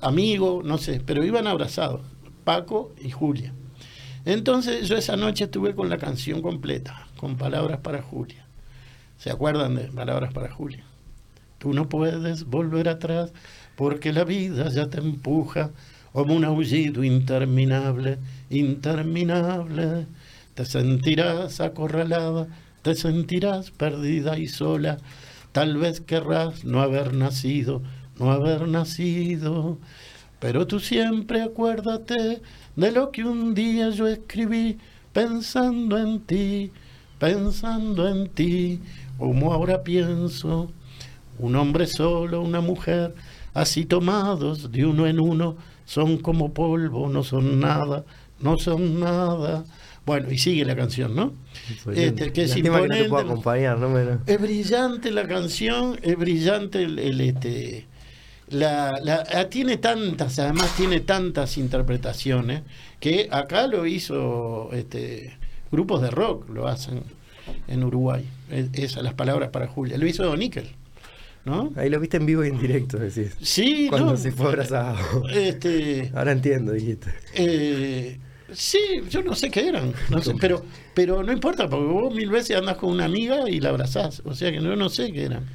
[0.00, 2.00] amigo, no sé, pero iban abrazados,
[2.44, 3.52] Paco y Julia.
[4.24, 8.46] Entonces yo esa noche estuve con la canción completa, con palabras para Julia.
[9.18, 10.84] ¿Se acuerdan de palabras para Julia?
[11.58, 13.32] Tú no puedes volver atrás
[13.76, 15.70] porque la vida ya te empuja
[16.12, 18.18] como un aullido interminable,
[18.50, 20.06] interminable.
[20.54, 22.48] Te sentirás acorralada,
[22.82, 24.98] te sentirás perdida y sola.
[25.52, 27.82] Tal vez querrás no haber nacido,
[28.18, 29.78] no haber nacido.
[30.40, 32.42] Pero tú siempre acuérdate
[32.74, 34.78] de lo que un día yo escribí
[35.12, 36.72] pensando en ti,
[37.18, 38.80] pensando en ti,
[39.18, 40.72] como ahora pienso.
[41.38, 43.14] Un hombre solo, una mujer,
[43.54, 48.04] así tomados de uno en uno, son como polvo, no son nada,
[48.40, 49.64] no son nada.
[50.04, 51.32] Bueno, y sigue la canción, ¿no?
[51.94, 53.06] Este, que es imponente.
[53.06, 54.20] acompañar, ¿no?
[54.26, 57.86] Es brillante la canción, es brillante el, este
[58.48, 62.62] la, la, tiene tantas, además tiene tantas interpretaciones
[63.00, 65.38] que acá lo hizo este
[65.70, 67.02] grupos de rock lo hacen
[67.68, 68.28] en Uruguay.
[68.50, 69.96] esas las palabras para Julia.
[69.98, 70.68] Lo hizo Don Nickel.
[71.44, 71.72] ¿no?
[71.76, 73.34] Ahí lo viste en vivo y en directo, decís.
[73.40, 75.28] Sí, Cuando se fue abrazado.
[75.28, 77.12] Este, Ahora entiendo, dijiste.
[77.34, 78.18] Eh,
[78.54, 82.30] sí, yo no sé qué eran, no sé, pero, pero no importa, porque vos mil
[82.30, 85.24] veces andas con una amiga y la abrazás, o sea que yo no sé qué
[85.24, 85.46] eran.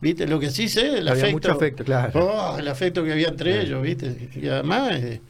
[0.00, 0.26] ¿Viste?
[0.26, 1.32] Lo que sí sé, el había afecto.
[1.32, 2.20] Mucho afecto, claro.
[2.20, 4.28] Oh, el afecto que había entre ellos, ¿viste?
[4.34, 5.20] Y además, eh,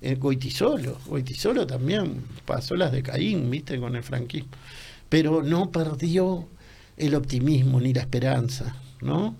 [0.00, 3.78] eh, Goitisolo, Goitisolo también pasó las de Caín, ¿viste?
[3.78, 4.50] Con el franquismo.
[5.10, 6.48] Pero no perdió
[6.96, 9.36] el optimismo ni la esperanza, ¿no?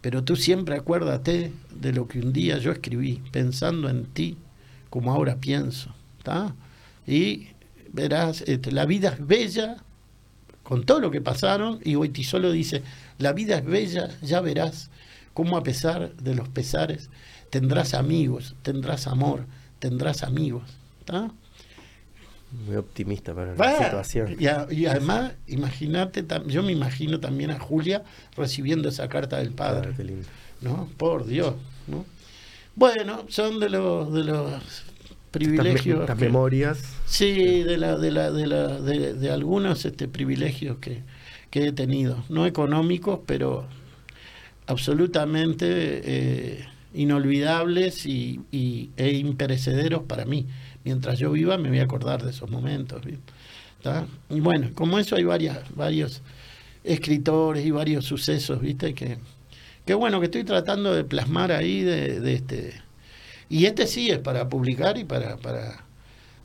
[0.00, 4.36] Pero tú siempre acuérdate de lo que un día yo escribí, pensando en ti
[4.88, 5.94] como ahora pienso.
[7.06, 7.48] Y
[7.92, 9.76] verás, este, la vida es bella,
[10.62, 12.82] con todo lo que pasaron, y hoy solo dice,
[13.18, 14.90] la vida es bella, ya verás
[15.34, 17.10] cómo a pesar de los pesares
[17.50, 19.46] tendrás amigos, tendrás amor,
[19.78, 20.62] tendrás amigos.
[21.00, 21.30] ¿está?
[22.66, 24.36] Muy optimista para la situación.
[24.38, 28.02] Y, además, imagínate, yo me imagino también a Julia
[28.36, 29.94] recibiendo esa carta del padre.
[30.60, 30.88] ¿No?
[30.96, 31.54] Por Dios,
[31.86, 32.04] ¿no?
[32.76, 34.84] Bueno, son de los de los
[35.30, 36.00] privilegios.
[36.00, 36.78] Estas, memorias.
[37.06, 41.02] Sí, de la, de la, de la, de, algunos este privilegios que,
[41.50, 42.24] que he tenido.
[42.28, 43.66] No económicos, pero
[44.66, 50.46] absolutamente eh, inolvidables y, y, e imperecederos para mí
[50.84, 53.02] mientras yo viva me voy a acordar de esos momentos.
[54.28, 56.22] Y bueno, como eso hay varias, varios
[56.84, 58.94] escritores y varios sucesos, ¿viste?
[58.94, 59.18] Que,
[59.84, 62.74] que bueno, que estoy tratando de plasmar ahí de, este...
[63.50, 65.84] Y este sí es para publicar y para, para,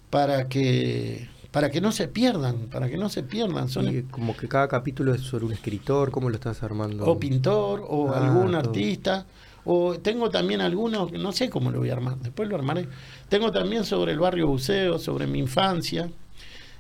[0.09, 3.69] para que para que no se pierdan, para que no se pierdan.
[3.69, 7.05] Son como que cada capítulo es sobre un escritor, ¿cómo lo estás armando?
[7.05, 9.25] O pintor, o ah, algún artista.
[9.63, 12.89] O tengo también algunos, no sé cómo lo voy a armar, después lo armaré.
[13.29, 16.09] Tengo también sobre el barrio Buceo, sobre mi infancia.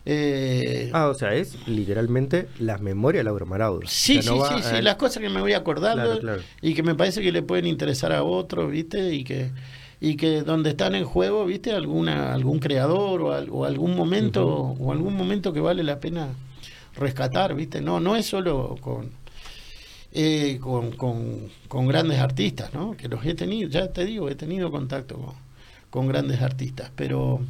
[0.05, 3.81] Eh, ah, o sea, es literalmente las memorias de Laura Maraudo.
[3.85, 6.19] Sí, sí, sí, sí, las cosas que me voy acordando
[6.61, 9.13] y que me parece que le pueden interesar a otros, ¿viste?
[9.13, 9.51] Y que
[10.05, 11.71] y que donde están en juego, ¿viste?
[11.71, 16.27] alguna algún creador o, algún momento o algún momento que vale la pena
[16.95, 17.81] rescatar, ¿viste?
[17.81, 19.09] No no es solo con
[20.11, 22.95] eh, con, con, grandes artistas, ¿no?
[22.95, 25.33] Que los he tenido, ya te digo, he tenido contacto
[25.89, 27.41] con, grandes artistas, pero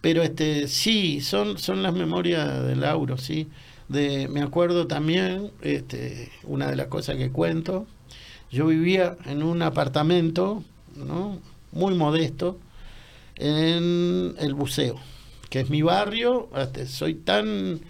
[0.00, 3.48] pero este sí, son, son las memorias de Lauro, sí.
[3.88, 7.86] De, me acuerdo también, este, una de las cosas que cuento,
[8.50, 10.64] yo vivía en un apartamento,
[10.96, 11.38] ¿no?
[11.72, 12.58] Muy modesto,
[13.36, 14.96] en el buceo,
[15.48, 16.48] que es mi barrio,
[16.86, 17.80] soy tan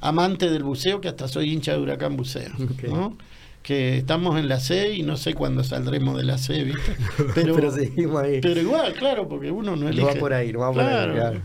[0.00, 2.50] amante del buceo que hasta soy hincha de Huracán Buceo,
[2.88, 3.16] ¿no?
[3.62, 6.96] que estamos en la C y no sé cuándo saldremos de la C, ¿viste?
[7.34, 7.54] Pero,
[8.40, 10.06] pero, igual, claro, porque uno no elige.
[10.06, 11.40] va por ahí, no va por ahí,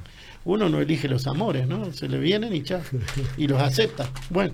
[0.46, 1.92] Uno no elige los amores, ¿no?
[1.92, 2.82] Se le vienen y ya.
[3.38, 4.10] Y los acepta.
[4.30, 4.54] Bueno,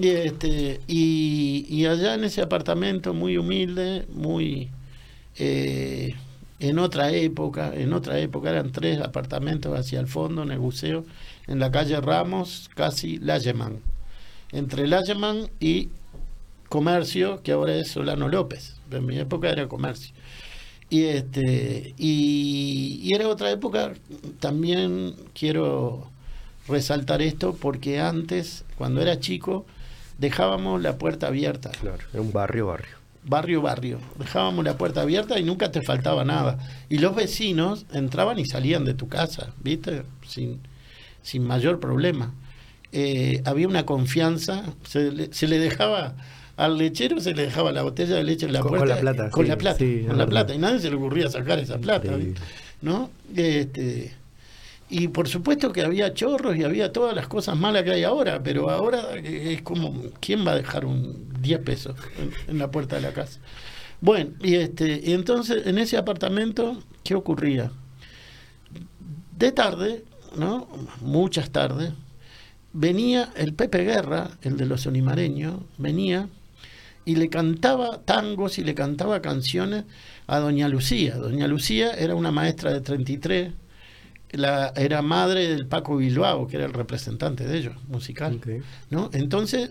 [0.00, 4.70] y, este, y, allá en ese apartamento muy humilde, muy.
[5.36, 6.14] Eh,
[6.68, 11.04] en otra época, en otra época eran tres apartamentos hacia el fondo en el buceo,
[11.46, 13.80] en la calle Ramos, casi Layeman.
[14.50, 15.90] Entre Layeman y
[16.70, 18.76] Comercio, que ahora es Solano López.
[18.90, 20.14] En mi época era Comercio.
[20.88, 23.92] Y este y, y era otra época,
[24.40, 26.10] también quiero
[26.66, 29.66] resaltar esto porque antes, cuando era chico,
[30.16, 31.72] dejábamos la puerta abierta.
[31.72, 33.03] Claro, era un barrio, barrio.
[33.26, 33.98] Barrio, barrio.
[34.18, 36.58] Dejábamos la puerta abierta y nunca te faltaba nada.
[36.88, 40.02] Y los vecinos entraban y salían de tu casa, ¿viste?
[40.26, 40.60] Sin,
[41.22, 42.34] sin mayor problema.
[42.92, 46.14] Eh, había una confianza, se le, se le, dejaba
[46.56, 48.78] al lechero, se le dejaba la botella de leche en la puerta.
[48.78, 49.30] Con la plata.
[49.30, 50.54] Con la plata, con la plata.
[50.54, 52.12] Y nadie se le ocurría sacar esa plata,
[52.82, 53.10] ¿no?
[53.34, 54.12] Este,
[54.90, 58.42] y por supuesto que había chorros y había todas las cosas malas que hay ahora,
[58.42, 61.96] pero ahora es como, ¿quién va a dejar un 10 pesos
[62.48, 63.40] en, la puerta de la casa?
[64.00, 67.72] Bueno, y, este, y entonces en ese apartamento, ¿qué ocurría?
[69.36, 70.04] De tarde,
[70.36, 70.68] ¿no?
[71.00, 71.92] Muchas tardes,
[72.72, 76.28] venía el Pepe Guerra, el de los olimareños, venía
[77.06, 79.84] y le cantaba tangos y le cantaba canciones
[80.26, 81.16] a Doña Lucía.
[81.16, 83.52] Doña Lucía era una maestra de 33
[84.36, 88.40] la, era madre del Paco Bilbao, que era el representante de ellos, musical.
[88.90, 89.10] ¿no?
[89.12, 89.70] Entonces,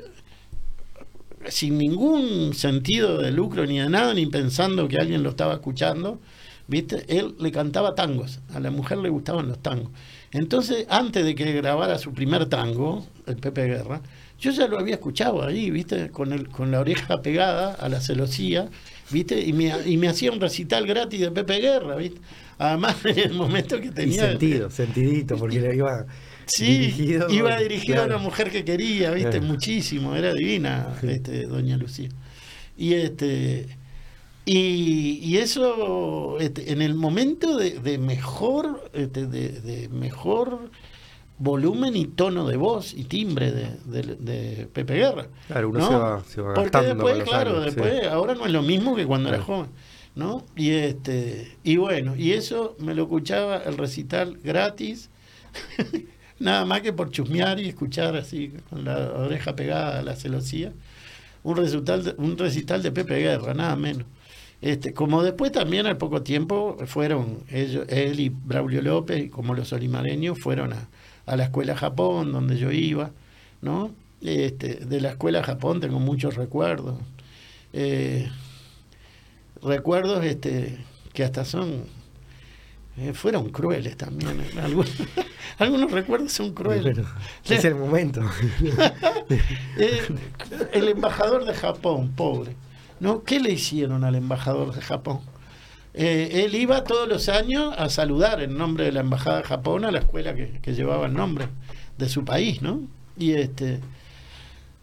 [1.47, 6.19] sin ningún sentido de lucro ni de nada, ni pensando que alguien lo estaba escuchando,
[6.67, 7.05] ¿viste?
[7.07, 9.91] Él le cantaba tangos, a la mujer le gustaban los tangos.
[10.31, 14.01] Entonces, antes de que grabara su primer tango, el Pepe Guerra,
[14.39, 16.09] yo ya lo había escuchado ahí, ¿viste?
[16.09, 18.69] Con, el, con la oreja pegada a la celosía,
[19.09, 19.39] ¿viste?
[19.41, 22.19] Y me, y me hacía un recital gratis de Pepe Guerra, ¿viste?
[22.57, 24.29] Además, en el momento que tenía.
[24.29, 26.05] sentido, sentidito, porque le iba.
[26.45, 31.77] Sí, dirigido, iba dirigido a una mujer que quería, viste, muchísimo, era divina, este, doña
[31.77, 32.09] Lucía.
[32.75, 33.77] Y este
[34.45, 40.69] y, y eso este, en el momento de, mejor este, de, mejor
[41.37, 45.27] volumen y tono de voz y timbre de, Pepe Guerra.
[45.47, 48.95] Claro, uno se va, se va Porque después, claro, después, ahora no es lo mismo
[48.95, 49.69] que cuando era joven.
[50.15, 50.45] ¿no?
[50.55, 55.09] Y este, y bueno, y eso me lo escuchaba el recital gratis,
[56.39, 60.71] nada más que por chusmear y escuchar así con la oreja pegada a la celosía,
[61.41, 64.05] un recital de, un recital de Pepe Guerra, nada menos.
[64.61, 69.73] Este, como después también al poco tiempo fueron ellos, él y Braulio López, como los
[69.73, 70.87] olimareños, fueron a,
[71.25, 73.11] a la escuela Japón, donde yo iba,
[73.61, 73.91] ¿no?
[74.21, 76.97] Este, de la escuela Japón tengo muchos recuerdos.
[77.73, 78.29] Eh,
[79.61, 80.77] recuerdos este,
[81.13, 81.85] que hasta son
[82.97, 84.39] eh, fueron crueles también.
[84.39, 84.49] ¿eh?
[84.61, 84.91] Algunos,
[85.57, 86.97] algunos, recuerdos son crueles.
[87.45, 88.21] es el momento.
[89.77, 90.01] Eh,
[90.73, 92.55] el embajador de Japón, pobre.
[92.99, 93.23] ¿no?
[93.23, 95.21] ¿Qué le hicieron al embajador de Japón?
[95.93, 99.91] Él iba todos los años a saludar en nombre de la embajada de Japón a
[99.91, 101.47] la escuela que, llevaba el nombre
[101.97, 102.81] de su país, ¿no?
[103.17, 103.79] Y este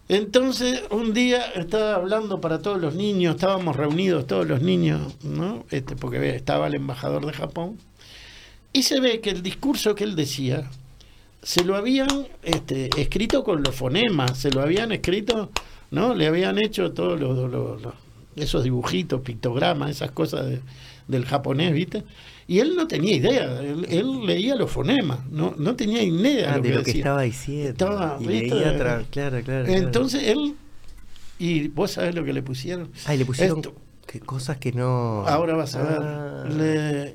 [0.07, 5.63] entonces, un día estaba hablando para todos los niños, estábamos reunidos todos los niños, ¿no?
[5.71, 7.77] Este, porque estaba el embajador de Japón,
[8.73, 10.69] y se ve que el discurso que él decía
[11.41, 15.49] se lo habían este, escrito con los fonemas, se lo habían escrito,
[15.89, 16.13] ¿no?
[16.13, 17.81] Le habían hecho todos los,
[18.35, 20.45] esos dibujitos, pictogramas, esas cosas
[21.11, 22.03] del japonés, ¿viste?
[22.47, 26.69] Y él no tenía idea, él, leía los fonemas, no, no tenía idea ah, de
[26.69, 27.75] lo que estaba diciendo.
[29.11, 29.67] claro, claro.
[29.67, 30.55] Entonces él,
[31.37, 32.89] y vos sabés lo que le pusieron.
[33.05, 33.61] Ah, le pusieron
[34.19, 35.25] cosas que no.
[35.27, 35.99] Ahora vas a ver.
[36.01, 36.45] Ah.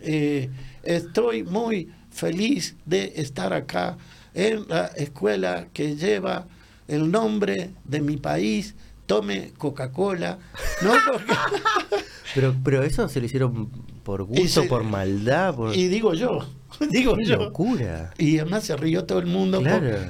[0.03, 0.51] Eh,
[0.83, 3.99] estoy muy feliz de estar acá
[4.35, 6.47] en la escuela que lleva
[6.89, 8.75] el nombre de mi país.
[9.07, 10.39] Tome Coca-Cola.
[10.83, 10.93] ¿no?
[12.35, 13.71] pero, pero eso se lo hicieron
[14.03, 15.55] por gusto, por maldad.
[15.75, 16.47] Y digo yo,
[16.91, 17.37] digo yo.
[17.37, 18.13] locura.
[18.19, 19.63] Y además se rió todo el mundo.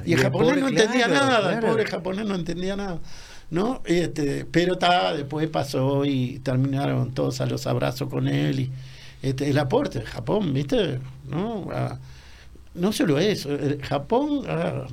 [0.05, 2.99] y, el japonés no entendía nada, el pobre japonés no entendía nada.
[3.49, 3.81] ¿no?
[3.85, 8.59] Este, pero está, después pasó y terminaron todos a los abrazos con él.
[8.59, 8.71] Y,
[9.21, 10.99] este, el aporte de Japón, ¿viste?
[11.27, 11.97] No, ah,
[12.75, 13.49] no solo eso,
[13.81, 14.85] Japón ha,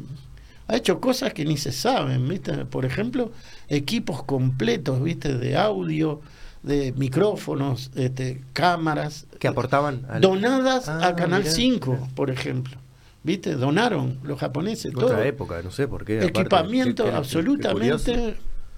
[0.68, 2.64] ha, hecho cosas que ni se saben, ¿viste?
[2.64, 3.32] Por ejemplo,
[3.68, 5.36] equipos completos, ¿viste?
[5.36, 6.20] De audio,
[6.62, 9.26] de micrófonos, este, cámaras.
[9.38, 10.06] Que aportaban.
[10.20, 12.78] Donadas a ah, Canal 5, por ejemplo.
[13.22, 13.54] ¿Viste?
[13.54, 14.94] Donaron los japoneses.
[14.94, 16.22] Otra época, no sé por qué.
[16.24, 18.36] Equipamiento absolutamente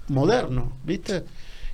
[0.09, 1.24] moderno, ¿viste?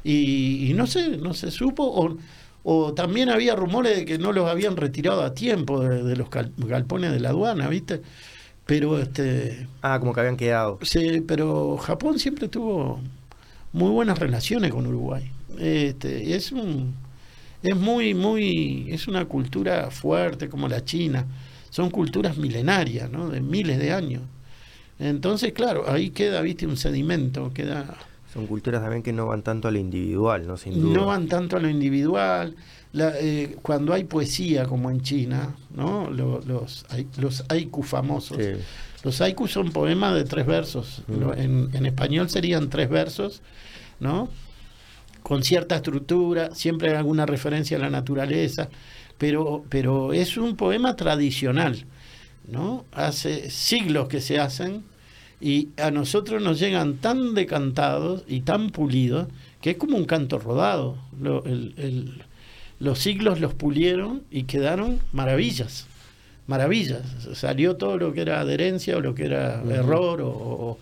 [0.04, 1.84] Y, no sé, no se supo.
[1.84, 2.16] O,
[2.62, 7.12] o, también había rumores de que no los habían retirado a tiempo de, los galpones
[7.12, 8.02] de la aduana, ¿viste?
[8.66, 9.66] Pero este.
[9.82, 10.78] Ah, como que habían quedado.
[10.82, 13.00] Sí, pero Japón siempre tuvo
[13.72, 15.30] muy buenas relaciones con Uruguay.
[15.58, 16.94] Este, es un
[17.62, 21.26] Es muy, muy, es una cultura fuerte como la China.
[21.70, 23.28] Son culturas milenarias, ¿no?
[23.28, 24.22] De miles de años.
[24.98, 27.96] Entonces, claro, ahí queda, viste, un sedimento, queda...
[28.32, 30.56] Son culturas también que no van tanto a lo individual, ¿no?
[30.56, 30.94] Sin duda.
[30.94, 32.56] No van tanto a lo individual.
[32.94, 36.10] Eh, cuando hay poesía, como en China, ¿no?
[36.10, 36.86] Los, los,
[37.16, 38.38] los haiku famosos.
[39.02, 41.02] Los haiku son poemas de tres versos.
[41.08, 43.40] En, en, español serían tres versos,
[43.98, 44.28] ¿no?
[45.22, 48.68] Con cierta estructura, siempre hay alguna referencia a la naturaleza,
[49.16, 51.86] pero, pero es un poema tradicional,
[52.46, 52.84] ¿no?
[52.92, 54.84] Hace siglos que se hacen
[55.40, 59.28] y a nosotros nos llegan tan decantados y tan pulidos
[59.60, 60.98] que es como un canto rodado.
[62.82, 65.86] Los siglos los pulieron y quedaron maravillas,
[66.48, 67.02] maravillas.
[67.34, 70.80] Salió todo lo que era adherencia o lo que era error o,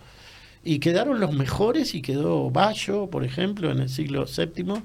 [0.63, 4.81] y quedaron los mejores y quedó Bayo, por ejemplo, en el siglo VII,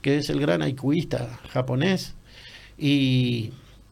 [0.00, 2.14] que es el gran haikuista japonés
[2.78, 3.50] y,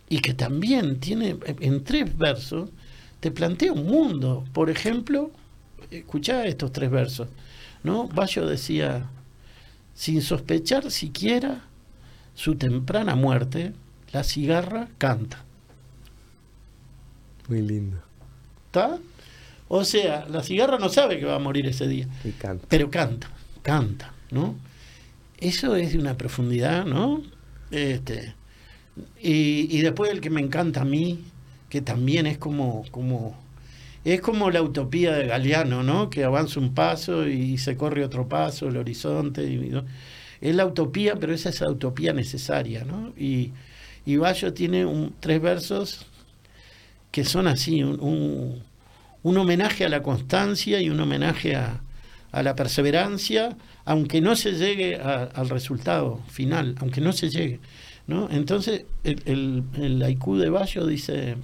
[0.08, 2.70] y que también tiene en tres versos
[3.18, 4.44] te plantea un mundo.
[4.52, 5.32] Por ejemplo,
[5.90, 7.26] escuchá estos tres versos,
[7.82, 8.06] ¿no?
[8.06, 9.06] Bayo decía,
[9.94, 11.64] sin sospechar siquiera
[12.34, 13.72] su temprana muerte,
[14.12, 15.44] la cigarra canta.
[17.48, 17.98] Muy lindo.
[18.66, 18.98] ¿Está?
[19.68, 22.06] O sea, la cigarra no sabe que va a morir ese día.
[22.68, 23.30] Pero canta,
[23.62, 24.54] canta, ¿no?
[25.38, 27.22] Eso es de una profundidad, ¿no?
[27.70, 28.34] Este,
[29.20, 31.24] y, y después el que me encanta a mí,
[31.68, 33.34] que también es como, como,
[34.04, 36.10] es como la utopía de Galeano, ¿no?
[36.10, 39.44] Que avanza un paso y se corre otro paso, el horizonte.
[39.44, 39.72] Y,
[40.42, 43.14] Es la utopía, pero esa es la utopía necesaria, ¿no?
[43.16, 43.52] Y,
[44.04, 46.06] y Bayo tiene un, tres versos
[47.10, 48.62] que son así, un,
[49.22, 51.80] un, homenaje a la constancia y un homenaje a,
[52.32, 57.60] a la perseverancia, aunque no se llegue al resultado final, aunque no se llegue.
[58.06, 58.28] ¿no?
[58.30, 61.36] Entonces, el, el, el haiku de Bayo dice,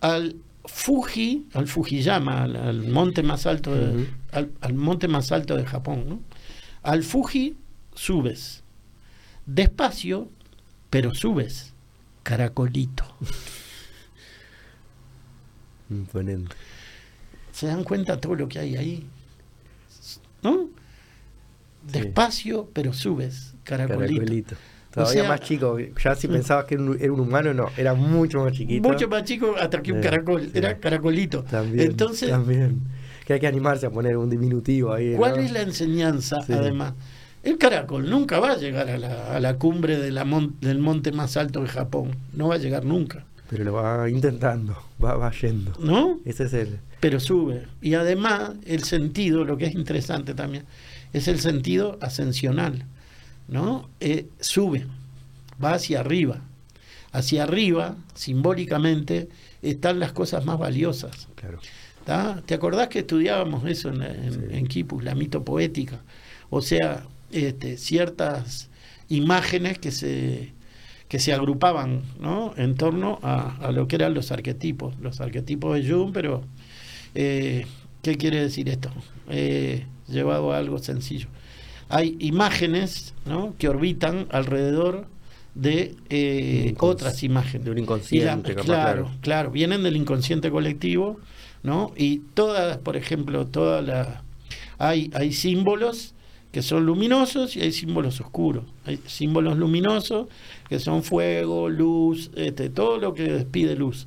[0.00, 6.04] al Fuji, al Fujiyama, al, monte más alto de, al, monte más alto de Japón,
[6.08, 6.20] ¿no?
[6.82, 7.56] Al Fuji
[7.94, 8.62] subes,
[9.46, 10.28] despacio,
[10.88, 11.72] pero subes,
[12.22, 13.04] caracolito.
[15.90, 16.54] Imponente.
[17.52, 19.06] ¿Se dan cuenta todo lo que hay ahí?
[20.42, 20.68] ¿No?
[21.82, 24.56] Despacio, pero subes, caracolito.
[24.90, 25.78] Todavía más chico.
[25.78, 28.88] Ya si pensabas que era un, humano, no, era mucho más chiquito.
[28.88, 30.50] Mucho más chico hasta que un caracol.
[30.52, 31.44] Era caracolito.
[31.44, 31.90] También.
[31.90, 32.80] Entonces, también.
[33.30, 35.14] Que hay que animarse a poner un diminutivo ahí.
[35.14, 36.94] ¿Cuál es la enseñanza, además?
[37.44, 40.26] El caracol nunca va a llegar a la, a la cumbre de la
[40.60, 42.16] del monte más alto de Japón.
[42.32, 43.24] No va a llegar nunca.
[43.48, 45.72] Pero lo va intentando, va, va yendo.
[45.78, 46.18] ¿No?
[46.24, 46.80] Ese es el.
[46.98, 47.68] Pero sube.
[47.80, 50.64] Y además, el sentido, lo que es interesante también,
[51.12, 52.84] es el sentido ascensional
[53.46, 53.88] ¿no?
[54.00, 54.88] Eh, sube,
[55.62, 56.40] va hacia arriba.
[57.12, 59.28] Hacia arriba, simbólicamente,
[59.62, 61.28] están las cosas más valiosas.
[61.36, 61.60] Claro.
[62.46, 66.02] ¿Te acordás que estudiábamos eso en, en, Kipus, la mitopoética?
[66.50, 68.68] O sea, este, ciertas
[69.08, 70.52] imágenes que se,
[71.08, 72.54] que se agrupaban ¿no?
[72.56, 76.42] en torno a, lo que eran los arquetipos, los arquetipos de Jung, pero
[77.14, 77.66] eh,
[78.02, 78.90] ¿qué quiere decir esto?
[79.28, 81.28] Eh, llevado a algo sencillo
[81.90, 83.54] hay imágenes ¿no?
[83.58, 85.06] que orbitan alrededor
[85.54, 87.64] de eh, otras imágenes.
[87.64, 88.54] De un inconsciente.
[88.54, 91.18] claro, claro, vienen del inconsciente colectivo,
[91.62, 91.92] ¿no?
[91.96, 94.08] Y todas, por ejemplo, todas las...
[94.78, 96.14] Hay, hay símbolos
[96.52, 98.64] que son luminosos y hay símbolos oscuros.
[98.84, 100.28] Hay símbolos luminosos
[100.68, 104.06] que son fuego, luz, este, todo lo que despide luz,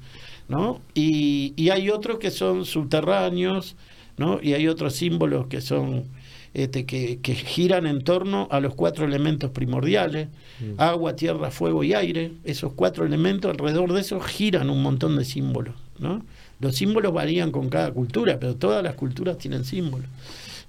[0.50, 0.82] ¿no?
[0.94, 3.76] Y, y hay otros que son subterráneos,
[4.18, 4.40] ¿no?
[4.42, 6.06] Y hay otros símbolos que son
[6.54, 10.28] este, que, giran en torno a los cuatro elementos primordiales,
[10.60, 10.80] mm.
[10.80, 12.34] agua, tierra, fuego y aire.
[12.44, 15.76] Esos cuatro elementos, alrededor de eso giran un montón de símbolos.
[15.98, 16.24] ¿no?
[16.60, 20.08] Los símbolos varían con cada cultura, pero todas las culturas tienen símbolos.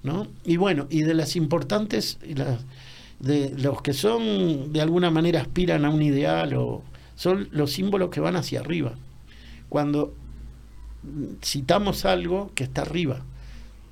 [0.03, 0.27] ¿no?
[0.43, 2.19] Y bueno, y de las importantes,
[3.19, 6.83] de los que son, de alguna manera, aspiran a un ideal, o,
[7.15, 8.93] son los símbolos que van hacia arriba.
[9.69, 10.13] Cuando
[11.41, 13.23] citamos algo que está arriba,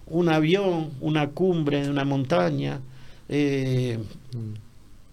[0.07, 2.81] un avión, una cumbre, una montaña.
[3.29, 3.97] Eh,
[4.33, 4.53] mm.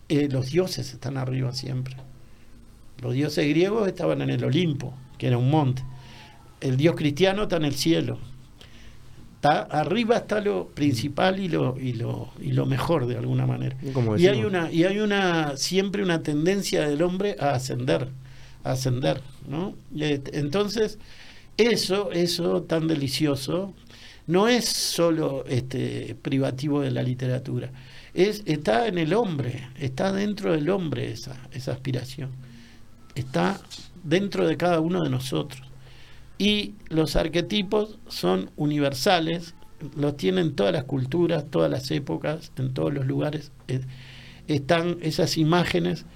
[0.09, 1.97] eh, los dioses están arriba siempre.
[3.01, 5.83] Los dioses griegos estaban en el Olimpo, que era un monte.
[6.61, 8.19] El dios cristiano está en el cielo.
[9.41, 13.75] Está, arriba está lo principal y lo, y lo, y lo mejor de alguna manera.
[14.19, 18.09] Y hay una, y hay una, siempre una tendencia del hombre a ascender,
[18.65, 19.75] a ascender, ¿no?
[19.99, 20.99] Este, entonces,
[21.57, 23.73] eso, eso tan delicioso,
[24.27, 27.73] no es solo este, privativo de la literatura.
[28.13, 32.31] es, está en el hombre, está dentro del hombre esa, esa aspiración,
[33.15, 33.59] está
[34.05, 35.70] dentro de cada uno de nosotros.
[36.41, 39.55] Y los arquetipos son universales,
[39.95, 43.53] los tienen todas las culturas, todas las épocas, en todos los lugares.
[43.69, 43.83] Eh,
[44.49, 46.07] están esas imágenes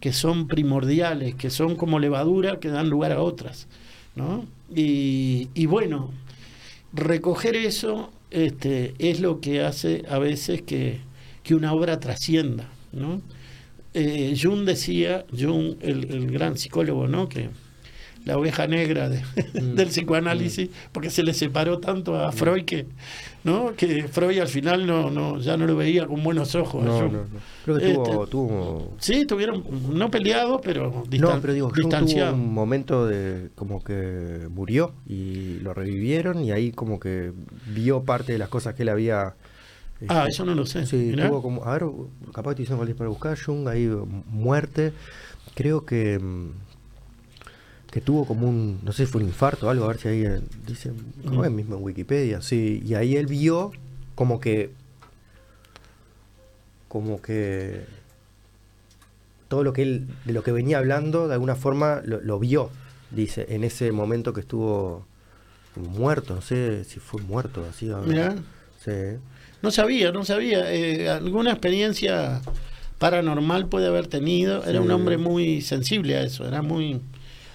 [0.00, 3.68] que son primordiales, que son como levadura que dan lugar a otras.
[4.16, 4.46] ¿no?
[4.74, 6.10] Y, y bueno,
[6.92, 10.98] recoger eso este, es lo que hace a veces que,
[11.44, 12.68] que una obra trascienda.
[12.90, 13.22] ¿no?
[13.94, 17.28] Eh, Jung decía, Jung, el, el, gran psicólogo, ¿no?
[17.28, 17.50] que
[18.24, 19.74] la oveja negra mm.
[19.74, 20.72] del psicoanálisis, mm.
[20.92, 22.32] porque se le separó tanto a mm.
[22.32, 22.86] Freud que,
[23.44, 23.74] ¿no?
[23.76, 26.84] que Freud al final no, no, ya no lo veía con buenos ojos.
[26.84, 27.24] No, no,
[27.64, 31.88] Creo que tuvo, este, tuvo, Sí, estuvieron, no peleados, pero, no, pero digo, tuvo
[32.32, 37.32] un momento de como que murió y lo revivieron y ahí como que
[37.66, 39.34] vio parte de las cosas que él había...
[40.08, 40.86] ah, este, eso no lo sé.
[40.86, 41.84] Sí, tuvo como, a ver,
[42.32, 43.88] capaz te para buscar, Jung, ahí
[44.26, 44.92] muerte.
[45.54, 46.20] Creo que
[47.90, 50.08] que tuvo como un, no sé si fue un infarto o algo, a ver si
[50.08, 50.92] ahí eh, dice,
[51.24, 53.72] no es mismo en Wikipedia, sí, y ahí él vio
[54.14, 54.70] como que,
[56.88, 57.84] como que
[59.48, 62.70] todo lo que él, de lo que venía hablando, de alguna forma lo, vio,
[63.10, 65.06] dice, en ese momento que estuvo
[65.76, 67.90] muerto, no sé si fue muerto, así.
[68.04, 68.36] Mira.
[68.84, 69.18] Sí.
[69.62, 72.42] No sabía, no sabía, eh, alguna experiencia
[72.98, 77.00] paranormal puede haber tenido, era un hombre muy sensible a eso, era muy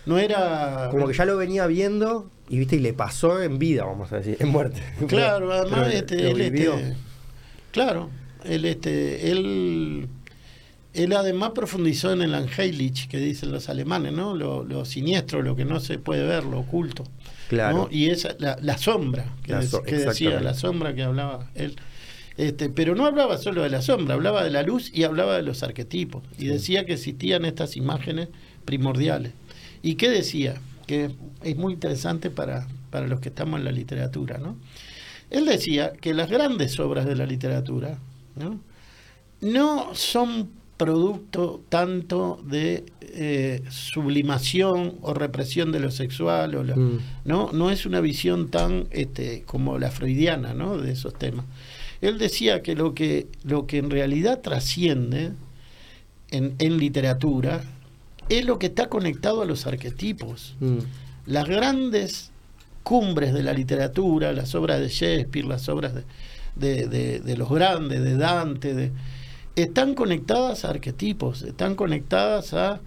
[0.05, 0.89] no era.
[0.91, 4.17] Como que ya lo venía viendo y viste y le pasó en vida, vamos a
[4.17, 4.81] decir, en muerte.
[5.07, 6.95] Claro, además este, él este,
[7.71, 8.09] claro,
[8.43, 10.09] él este, él
[10.93, 14.35] él además profundizó en el Angelic, que dicen los alemanes, ¿no?
[14.35, 17.03] Lo, siniestro, lo que no se puede ver, lo oculto.
[17.49, 17.87] Claro.
[17.91, 21.75] Y esa, la, sombra, que, decía, la sombra que hablaba él.
[22.37, 25.43] Este, pero no hablaba solo de la sombra, hablaba de la luz y hablaba de
[25.43, 26.23] los arquetipos.
[26.37, 28.29] Y decía que existían estas imágenes
[28.65, 29.33] primordiales.
[29.83, 30.55] ¿Y qué decía?
[30.87, 31.11] Que
[31.43, 34.57] es muy interesante para, para los que estamos en la literatura, ¿no?
[35.29, 37.99] Él decía que las grandes obras de la literatura
[38.35, 38.59] no,
[39.41, 46.99] no son producto tanto de eh, sublimación o represión de lo sexual, o mm.
[47.25, 47.51] ¿no?
[47.51, 50.77] no es una visión tan este, como la freudiana ¿no?
[50.77, 51.45] de esos temas.
[52.01, 55.31] Él decía que lo que, lo que en realidad trasciende
[56.31, 57.63] en, en literatura
[58.29, 60.55] es lo que está conectado a los arquetipos.
[60.59, 60.79] Mm.
[61.25, 62.31] Las grandes
[62.83, 65.93] cumbres de la literatura, las obras de Shakespeare, las obras
[66.55, 68.91] de, los grandes, de Dante,
[69.55, 72.79] están conectadas a arquetipos, están conectadas a,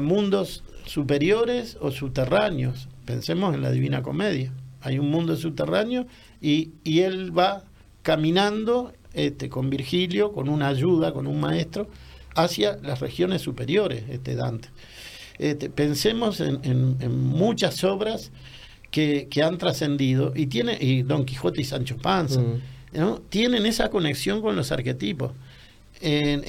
[0.00, 2.88] mundos superiores o subterráneos.
[3.04, 4.50] Pensemos en la Divina Comedia.
[4.80, 6.06] Hay un mundo subterráneo
[6.40, 7.64] y, y él va
[8.02, 11.88] caminando este, con Virgilio, con una ayuda, con un maestro,
[12.34, 14.68] hacia las regiones superiores, este Dante.
[15.38, 18.30] Este, pensemos en, muchas obras
[18.90, 23.20] que, han trascendido y tiene y Don Quijote y Sancho Panza mm.
[23.28, 25.32] tienen esa conexión con los arquetipos.
[26.00, 26.44] En,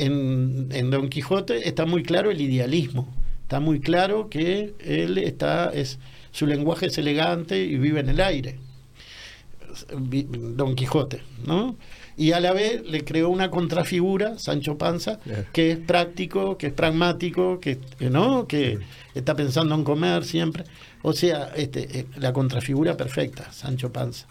[0.72, 3.08] en, Don Quijote está muy claro el idealismo,
[3.44, 5.98] está muy claro que él está es
[6.32, 8.60] su lenguaje es elegante y vive en el aire.
[9.98, 11.76] Don Quijote, ¿no?
[12.18, 15.20] Y a la vez le creó una contrafigura, Sancho Panza,
[15.52, 18.80] que es práctico, que es pragmático, que, no, que
[19.14, 20.64] está pensando en comer siempre.
[21.02, 24.28] O sea, este, eh, la contrafigura perfecta, Sancho Panza,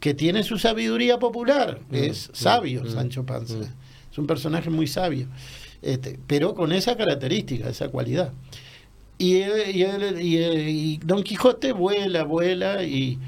[0.00, 3.58] que tiene su sabiduría popular, mm, es mm, sabio mm, Sancho Panza,
[4.10, 5.28] es un personaje muy sabio,
[5.82, 8.32] este, pero con esa característica, esa cualidad.
[9.18, 13.18] Y, y, y Don Quijote vuela, vuela y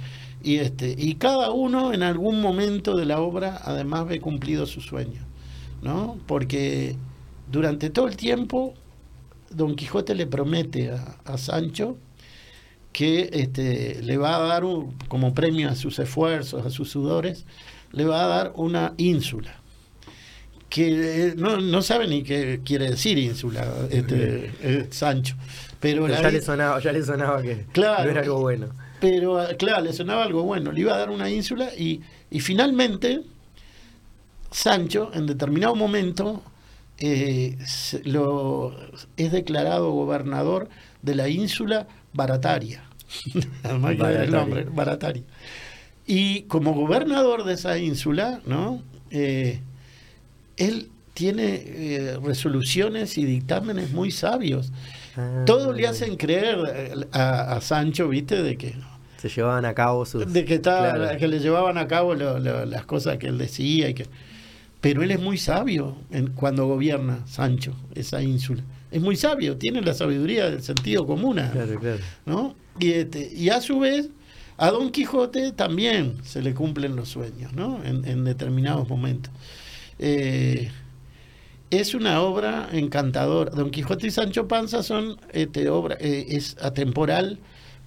[0.43, 4.81] y, este, y cada uno en algún momento de la obra además ve cumplido su
[4.81, 5.23] sueño,
[5.83, 6.19] ¿no?
[6.27, 6.97] Porque
[7.51, 8.75] durante todo el tiempo
[9.51, 10.93] Don Quijote le promete
[11.25, 11.97] a, Sancho
[12.93, 14.65] que este, le va a dar
[15.09, 17.45] como premio a sus esfuerzos, a sus sudores,
[17.93, 19.61] le va a dar una ínsula
[20.69, 25.35] que eh, no, no sabe ni qué quiere decir ínsula este, eh, Sancho
[25.81, 28.69] pero, ya, le sonaba, ya le sonaba que claro, no era algo bueno
[29.01, 32.01] pero ah, claro, le sonaba algo bueno, le iba a dar una ínsula y,
[32.41, 33.23] finalmente
[34.51, 36.43] Sancho en determinado momento
[36.99, 37.57] eh,
[38.05, 38.77] lo,
[39.17, 40.69] es declarado gobernador
[41.03, 42.85] de la ínsula Barataria.
[43.63, 45.23] Además el nombre, Barataria.
[46.07, 48.83] Y como gobernador de esa ínsula, ¿no?
[49.11, 49.61] Eh,
[50.57, 54.73] él tiene eh, resoluciones y dictámenes muy sabios.
[55.17, 55.45] Ah.
[55.47, 58.43] Todos le hacen creer a, a, Sancho, ¿viste?
[58.43, 58.75] De que
[59.21, 60.33] se llevaban a cabo sus...
[60.33, 64.07] De que, estaba, que le llevaban a cabo las cosas que él decía y que...
[64.81, 68.63] pero él es muy sabio en, cuando gobierna Sancho, esa ínsula.
[68.91, 71.35] Es muy sabio, tiene la sabiduría del sentido común.
[71.35, 71.99] Claro, claro.
[72.25, 72.55] ¿no?
[72.79, 74.09] Y, este, y a su vez,
[74.57, 77.81] a Don Quijote también se le cumplen los sueños, ¿no?
[77.85, 79.33] En, determinados momentos.
[79.99, 80.71] Eh,
[81.71, 83.51] es una obra encantadora.
[83.51, 87.39] Don Quijote y Sancho Panza son este, obra, eh, es atemporal,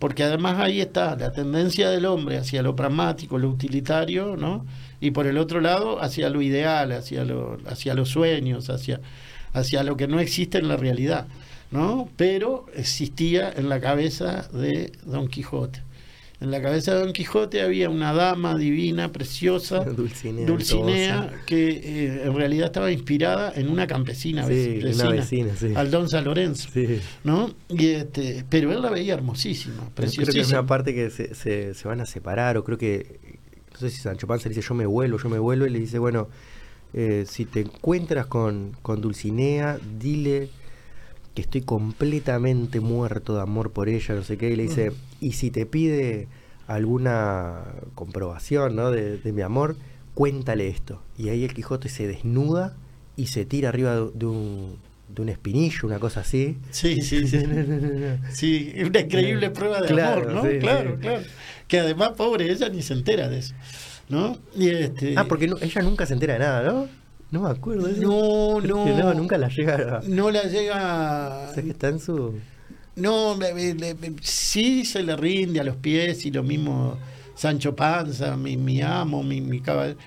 [0.03, 4.65] porque además ahí está la tendencia del hombre hacia lo pragmático, lo utilitario, ¿no?
[4.99, 8.99] Y por el otro lado, hacia lo ideal, hacia, lo, hacia los sueños, hacia,
[9.53, 11.27] hacia lo que no existe en la realidad,
[11.71, 12.09] ¿no?
[12.17, 15.81] Pero existía en la cabeza de Don Quijote.
[16.43, 19.79] En la cabeza de Don Quijote había una dama divina, preciosa,
[20.45, 26.67] Dulcinea, que eh, en realidad estaba inspirada en una campesina vecina, al Don San Lorenzo,
[27.23, 27.49] ¿no?
[27.69, 30.25] Y este, pero él la veía hermosísima, preciosísima.
[30.25, 33.21] Creo que es una parte que se, se, van a separar, o creo que,
[33.71, 35.79] no sé si Sancho Panza le dice yo me vuelvo, yo me vuelvo, y le
[35.79, 36.27] dice, bueno,
[36.93, 40.49] eh, si te encuentras con, con Dulcinea, dile
[41.35, 44.91] que estoy completamente muerto de amor por ella, no sé qué, y le dice,
[45.23, 46.27] y si te pide
[46.67, 47.63] alguna
[47.95, 48.91] comprobación ¿no?
[48.91, 49.75] de, mi amor,
[50.13, 51.01] cuéntale esto.
[51.17, 52.75] Y ahí el Quijote se desnuda
[53.15, 54.77] y se tira arriba de, un,
[55.07, 56.57] de un espinillo, una cosa así.
[56.71, 57.43] Sí, sí, sí.
[58.31, 60.41] sí, una increíble prueba de amor, ¿no?
[60.59, 61.23] claro, claro.
[61.67, 63.53] Que además, pobre, ella ni se entera de eso.
[64.09, 64.37] ¿No?
[64.55, 65.15] Y este...
[65.17, 66.87] Ah, porque ella nunca se entera de nada, ¿no?
[67.31, 67.87] No me acuerdo.
[67.87, 68.85] No, no.
[68.85, 70.01] no, nunca la llega.
[70.05, 71.47] No la llega.
[71.49, 72.39] O sea, que está en su.
[72.95, 73.37] No,
[74.21, 76.97] sí se le rinde a los pies y lo mismo
[77.35, 79.97] Sancho Panza, mi, mi amo, mi, mi caballero.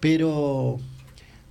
[0.00, 0.78] Pero,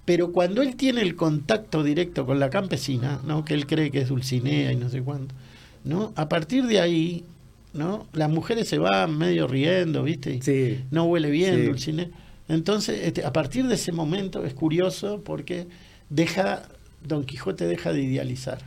[0.06, 3.44] pero cuando él tiene el contacto directo con la campesina, ¿no?
[3.44, 5.36] que él cree que es Dulcinea y no sé cuánto,
[5.84, 6.14] ¿no?
[6.16, 7.26] a partir de ahí,
[7.74, 8.08] ¿no?
[8.14, 10.40] las mujeres se van medio riendo, ¿viste?
[10.42, 10.84] Sí.
[10.92, 12.10] No huele bien Dulcinea.
[12.48, 15.68] Entonces, este, a partir de ese momento es curioso porque
[16.10, 16.64] deja,
[17.04, 18.60] Don Quijote deja de idealizar.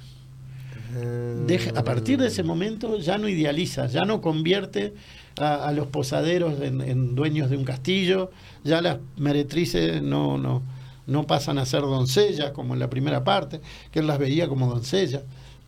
[1.47, 4.95] Deja, a partir de ese momento ya no idealiza, ya no convierte
[5.37, 8.31] a, los posaderos en, dueños de un castillo,
[8.65, 10.63] ya las meretrices no, no,
[11.07, 13.61] no pasan a ser doncellas como en la primera parte,
[13.93, 15.23] que él las veía como doncellas.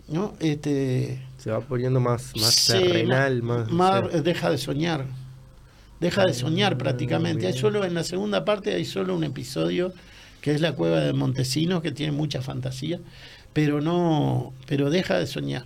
[0.09, 0.35] ¿no?
[0.41, 5.07] Este, se va poniendo más, más terrenal, más, deja de soñar
[6.01, 7.47] deja de soñar prácticamente.
[7.47, 9.93] Hay solo en la segunda parte hay solo un episodio
[10.41, 12.99] que es la cueva de Montesinos que tiene mucha fantasía,
[13.53, 15.65] pero no, pero deja de soñar.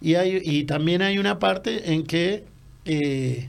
[0.00, 2.44] Y hay y también hay una parte en que
[2.84, 3.48] eh,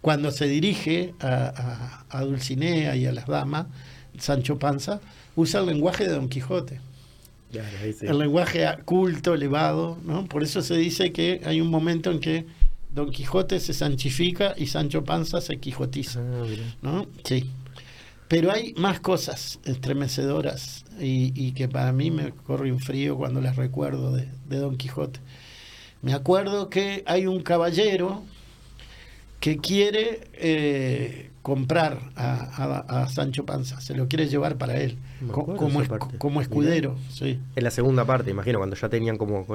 [0.00, 3.66] cuando se dirige a, a, Dulcinea y a las damas,
[4.18, 5.00] Sancho Panza
[5.34, 6.80] usa el lenguaje de Don Quijote.
[8.02, 10.26] El lenguaje culto, elevado, ¿no?
[10.26, 12.46] Por eso se dice que hay un momento en que
[12.90, 16.20] Don Quijote se sanchifica y Sancho Panza se quijotiza.
[16.20, 16.46] Ah,
[16.82, 17.06] ¿no?
[17.24, 17.50] Sí.
[18.28, 23.56] Pero hay más cosas estremecedoras y, que para mí me corre un frío cuando las
[23.56, 25.20] recuerdo de, Don Quijote.
[26.02, 28.22] Me acuerdo que hay un caballero
[29.40, 34.98] que quiere eh, comprar a, Sancho Panza, se lo quiere llevar para él,
[35.32, 35.56] como,
[36.18, 36.96] como escudero.
[37.10, 37.40] Sí.
[37.56, 39.46] En la segunda parte, imagino, cuando ya tenían como...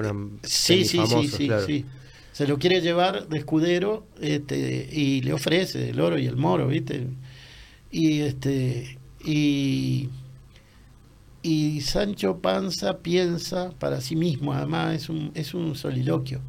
[0.44, 1.86] sí, sí, sí, sí, sí
[2.34, 6.68] se lo quiere llevar de escudero este, y le ofrece el oro y el moro,
[6.68, 7.08] ¿viste?
[7.94, 10.10] Y este y,
[11.44, 16.41] y Sancho Panza piensa para sí mismo, además es un, es un soliloquio.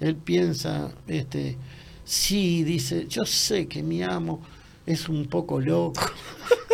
[0.00, 1.56] Él piensa, este,
[2.04, 4.42] sí, dice, yo sé que mi amo
[4.84, 6.02] es un poco loco,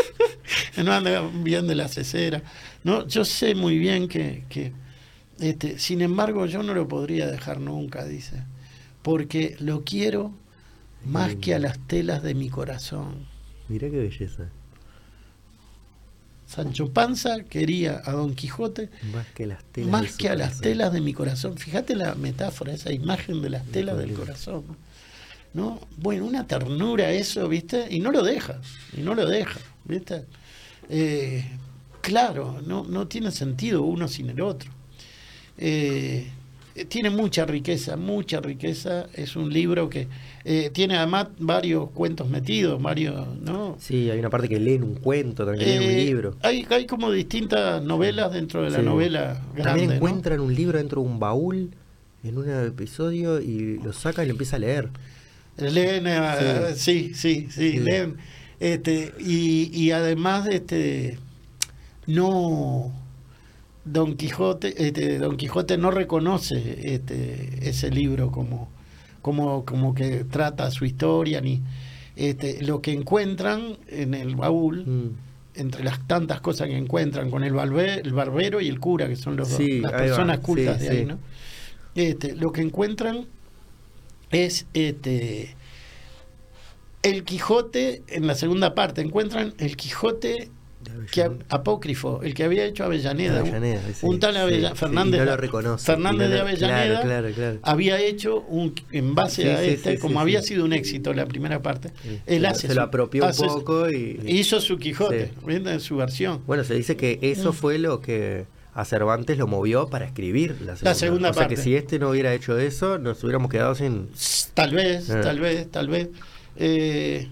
[0.85, 2.43] no anda bien de la cesera,
[2.83, 4.73] no, yo sé muy bien que, que
[5.39, 8.43] este, sin embargo, yo no lo podría dejar nunca, dice,
[9.03, 10.33] porque lo quiero
[11.05, 13.32] más que a las telas de mi corazón.
[13.69, 14.49] Mira qué belleza.
[16.47, 20.93] Sancho Panza quería a Don Quijote más que, las telas más que a las telas
[20.93, 21.57] de mi corazón.
[21.57, 24.65] Fíjate la metáfora, esa imagen de las telas del corazón.
[25.55, 25.81] ¿No?
[25.97, 27.87] Bueno, una ternura eso, ¿viste?
[27.91, 28.61] Y no lo deja,
[28.97, 30.25] y no lo deja, ¿viste?
[30.89, 31.45] Eh,
[32.01, 34.71] claro, no, no tiene sentido uno sin el otro.
[35.59, 36.31] Eh,
[36.89, 39.07] tiene mucha riqueza, mucha riqueza.
[39.15, 40.09] Es un libro que
[40.45, 43.77] eh, tiene además varios cuentos metidos, varios, ¿no?
[43.79, 46.37] Sí, hay una parte que leen un cuento, también leen un eh, libro.
[46.43, 49.63] Hay, hay como distintas novelas dentro de la novela grande.
[49.63, 51.71] También encuentran un libro dentro de un baúl
[52.25, 54.89] en un episodio y lo saca y lo empieza a leer.
[55.59, 56.07] Leen,
[56.75, 58.17] sí, sí, sí, leen.
[58.59, 61.19] Este, y, y además, este,
[62.07, 62.93] no
[63.85, 68.69] Don Quijote, este, Don Quijote no reconoce este, ese libro como,
[69.23, 71.63] como, como que trata su historia, ni
[72.15, 75.11] este, lo que encuentran en el baúl mm.
[75.57, 79.37] entre las tantas cosas que encuentran con el, el barbero y el cura, que son
[79.37, 81.19] los las personas cultas de ahí, ¿no?
[81.95, 83.27] Este, lo que encuentran
[84.31, 85.55] es este
[87.03, 90.51] el Quijote en la segunda parte, encuentran el Quijote
[91.11, 93.43] que, apócrifo, el que había hecho Avellaneda,
[94.03, 94.35] un tal
[94.75, 95.21] Fernández,
[95.79, 101.13] Fernández de Avellaneda había hecho un en base a este, como había sido un éxito
[101.13, 101.91] la primera parte,
[102.27, 105.31] él hace se lo apropió un poco y hizo su Quijote,
[105.79, 106.43] su versión.
[106.47, 107.55] Bueno, se dice que eso mm.
[107.55, 111.77] fue lo que a Cervantes lo movió para escribir la segunda, o sea que si
[111.77, 114.09] este no hubiera hecho eso, nos hubiéramos quedado sin.
[114.55, 116.09] Tal vez, tal vez, tal vez.
[116.57, 117.29] Eh,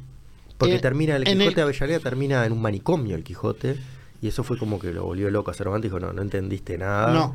[0.60, 3.78] porque eh, termina, el Quijote de Avellaneda termina en un manicomio el Quijote,
[4.20, 7.12] y eso fue como que lo volvió loco a Cervantes, dijo, no, no entendiste nada.
[7.12, 7.34] No.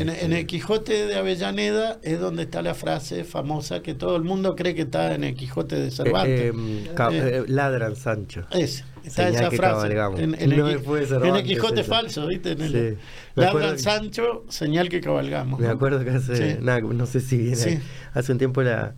[0.00, 4.16] En, en, el este, Quijote de Avellaneda es donde está la frase famosa que todo
[4.16, 6.52] el mundo cree que está en el Quijote de Cervantes.
[6.54, 8.46] Eh, eh, ladran Sancho.
[8.50, 9.92] Es, está esa frase.
[10.22, 12.52] En, en, el, Quijote falso, ¿viste?
[12.52, 12.98] En el,
[13.34, 15.60] ladran Sancho, señal que cabalgamos.
[15.60, 17.80] Me acuerdo que hace, no sé si viene,
[18.14, 18.94] hace un tiempo la,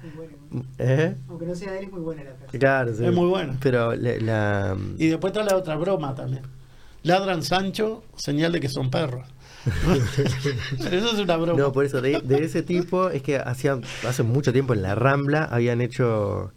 [0.78, 1.14] ¿Eh?
[1.28, 2.58] Aunque no sea de él, es muy buena la frase.
[2.58, 3.56] Claro, Es muy buena.
[3.60, 6.42] Pero la, Y después está la otra broma también.
[7.02, 9.26] Ladran Sancho, señal de que son perros.
[10.78, 11.58] eso es una broma.
[11.58, 15.44] No, por eso, de, ese tipo, es que hacía, hace mucho tiempo en la Rambla
[15.44, 16.52] habían hecho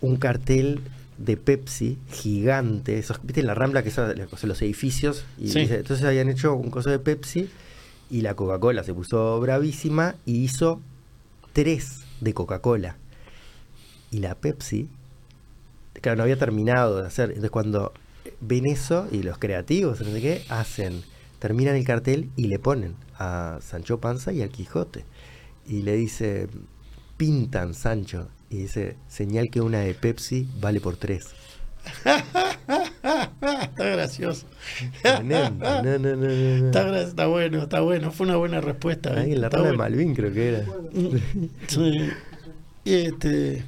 [0.00, 0.80] un cartel
[1.18, 2.98] de Pepsi gigante.
[2.98, 5.24] Esos, ¿Viste en la Rambla que son los edificios?
[5.38, 7.48] Y entonces habían hecho un coso de Pepsi
[8.10, 10.80] y la Coca-Cola se puso bravísima y hizo
[11.52, 12.96] tres de Coca-Cola.
[14.10, 14.88] Y la Pepsi,
[16.00, 17.30] claro, no había terminado de hacer.
[17.30, 17.92] Entonces cuando
[18.40, 21.02] ven eso y los creativos, no sé qué, hacen,
[21.44, 25.04] terminan el cartel y le ponen a Sancho Panza y al Quijote.
[25.66, 26.48] Y le dice,
[27.18, 28.28] pintan Sancho.
[28.48, 31.34] Y dice, señal que una de Pepsi vale por tres.
[32.06, 34.46] está gracioso.
[35.02, 35.82] está,
[37.26, 38.10] bueno, está bueno.
[38.10, 39.22] Fue una buena respuesta.
[39.22, 39.34] ¿eh?
[39.34, 40.64] en la rana de Malvin creo que era.
[42.86, 43.62] Este,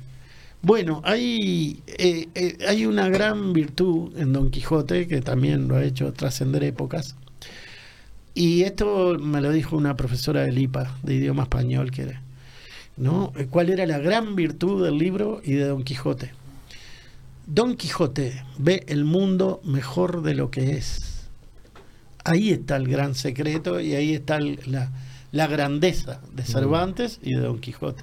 [0.63, 5.85] bueno, hay, eh, eh, hay una gran virtud en Don Quijote que también lo ha
[5.85, 7.17] hecho trascender épocas.
[8.37, 12.19] Y esto me lo dijo una profesora de IPA, de idioma español, que
[12.99, 13.33] ¿no?
[13.49, 16.33] ¿Cuál era la gran virtud del libro y de Don Quijote?
[17.47, 21.31] Don Quijote ve el mundo mejor de lo que es.
[22.25, 26.47] Ahí está el gran secreto y ahí está la, grandeza de mm.
[26.47, 28.03] Cervantes y de Don Quijote.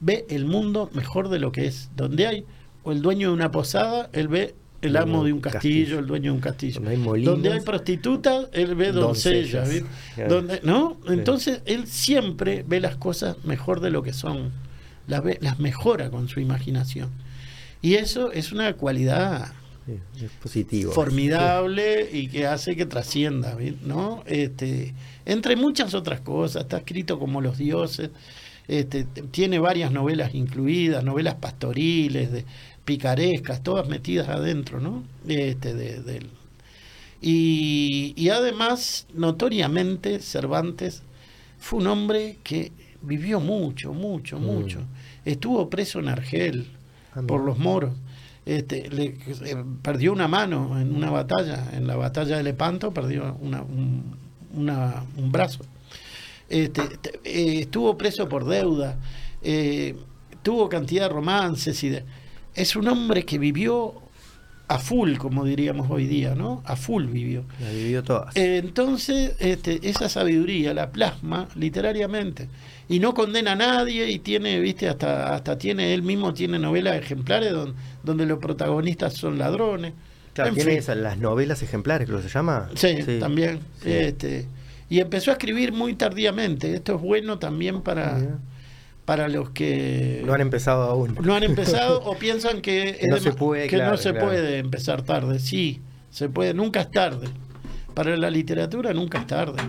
[0.00, 1.88] Ve el mundo mejor de lo que es.
[1.94, 2.44] Donde hay
[2.82, 6.30] o el dueño de una posada, él ve el amo de un castillo, el dueño
[6.30, 6.80] de un castillo.
[6.80, 9.68] Donde hay, prostitutas, él ve doncellas.
[10.28, 10.98] Donde, ¿no?
[11.08, 14.52] Entonces él siempre ve las cosas mejor de lo que son.
[15.06, 17.10] Las, las mejora con su imaginación.
[17.80, 19.52] Y eso es una cualidad
[20.92, 24.22] formidable y que hace que trascienda, ¿no?
[24.26, 24.94] Este,
[25.24, 28.10] entre muchas otras cosas, está escrito como los dioses,
[28.66, 32.44] este, tiene varias novelas incluidas, novelas pastoriles, de,
[32.88, 35.04] picarescas, todas metidas adentro, ¿no?
[35.26, 36.26] Este, de,
[37.20, 41.02] y, y además, notoriamente, Cervantes
[41.58, 44.42] fue un hombre que vivió mucho, mucho, mm.
[44.42, 44.80] mucho.
[45.26, 46.66] Estuvo preso en Argel,
[47.26, 47.92] por los moros.
[48.46, 53.36] Este, le, eh, perdió una mano en una batalla, en la batalla de Lepanto perdió
[53.42, 54.16] una, un,
[54.54, 55.60] un brazo.
[56.48, 56.80] Este,
[57.22, 58.96] eh, estuvo preso por deuda,
[59.42, 59.94] eh,
[60.42, 61.90] tuvo cantidad de romances y
[62.58, 63.94] es un hombre que vivió
[64.68, 66.62] a full, como diríamos hoy día, ¿no?
[66.66, 67.44] A full vivió.
[67.60, 68.36] La vivió todas.
[68.36, 72.48] entonces, este, esa sabiduría la plasma literariamente
[72.88, 76.96] y no condena a nadie y tiene, viste, hasta, hasta tiene, él mismo tiene novelas
[76.96, 79.94] ejemplares donde, donde los protagonistas son ladrones.
[80.34, 82.68] Claro, tiene esas, las novelas ejemplares, creo que se llama.
[82.74, 83.60] Sí, también.
[83.84, 84.46] Este,
[84.90, 86.74] y empezó a escribir muy tardíamente.
[86.74, 88.38] Esto es bueno también para,
[89.08, 90.22] para los que...
[90.26, 91.16] No han empezado aún.
[91.22, 95.38] No han empezado o piensan que, no, se puede, que no se puede empezar tarde.
[95.38, 95.80] Sí,
[96.10, 97.26] se puede, nunca es tarde.
[97.94, 99.62] Para la literatura nunca es tarde.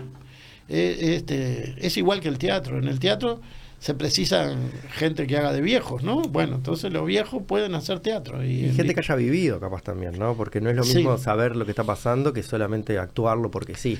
[0.68, 2.76] Eh, este, es igual que el teatro.
[2.76, 3.40] En el teatro
[3.78, 6.20] se precisan gente que haga de viejos, ¿no?
[6.20, 8.44] Bueno, entonces los viejos pueden hacer teatro.
[8.44, 10.36] Y, gente que haya vivido capaz también, ¿no?
[10.36, 13.98] Porque no es lo mismo saber lo que está pasando que solamente actuarlo porque sí.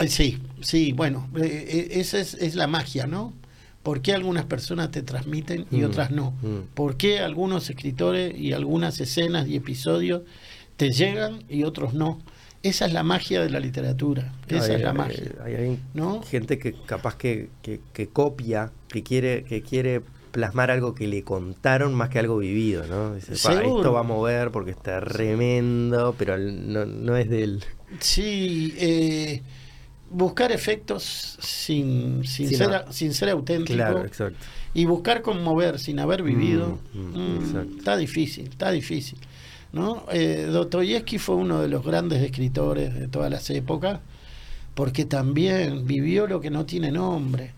[0.00, 3.32] Eh, sí, sí, bueno, eh, esa es, la magia, ¿no?
[3.86, 6.32] ¿Por qué algunas personas te transmiten y mm, otras no?
[6.42, 6.74] Mm.
[6.74, 10.22] ¿Por qué algunos escritores y algunas escenas y episodios
[10.76, 12.18] te llegan y otros no?
[12.64, 14.32] Esa es la magia de la literatura.
[14.48, 15.30] Esa es la magia.
[15.44, 15.78] Hay,
[16.28, 20.02] gente que capaz que, que, copia, que quiere, que quiere
[20.32, 23.14] plasmar algo que le contaron más que algo vivido, ¿no?
[23.14, 27.62] esto va a mover porque está tremendo, pero no, es del...
[28.00, 29.42] Sí, eh,
[30.16, 33.76] buscar efectos sin, sin, ser, sin ser auténtico.
[33.76, 34.38] Claro, exacto.
[34.72, 36.78] Y buscar conmover sin haber vivido.
[36.94, 39.18] Mm, mm, está difícil, está difícil.
[39.72, 40.04] ¿no?
[40.10, 44.00] Eh, Dostoyevsky fue uno de los grandes escritores de todas las épocas,
[44.74, 47.52] porque también vivió lo que no tiene nombre.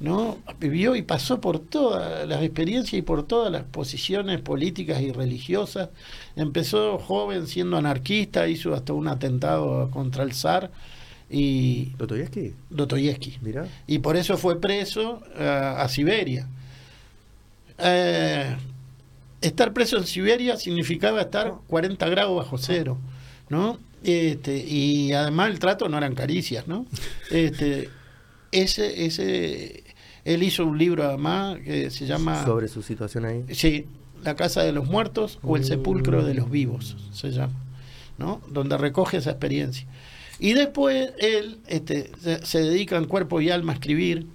[0.00, 0.38] ¿no?
[0.58, 5.90] Vivió y pasó por todas las experiencias y por todas las posiciones políticas y religiosas.
[6.34, 10.72] Empezó joven siendo anarquista, hizo hasta un atentado contra el zar.
[11.32, 12.54] Y, ¿Dostoyevsky?
[12.68, 13.38] Dostoyevsky.
[13.86, 16.46] Y por eso fue preso eh, a Siberia.
[17.78, 18.54] Eh,
[19.40, 22.98] estar preso en Siberia significaba estar 40 grados bajo cero,
[23.48, 23.78] ¿no?
[24.04, 26.86] Este, y además el trato no eran caricias, ¿no?
[27.30, 27.88] Este,
[28.50, 29.84] ese, ese,
[30.24, 32.44] él hizo un libro además que se llama...
[32.44, 33.44] Sobre su situación ahí.
[33.52, 33.86] Sí,
[34.22, 37.54] La Casa de los Muertos o El Sepulcro de los Vivos, se llama,
[38.18, 38.42] ¿no?
[38.50, 39.86] Donde recoge esa experiencia.
[40.42, 42.10] Y después él este,
[42.42, 44.26] se dedica en cuerpo y alma a escribir.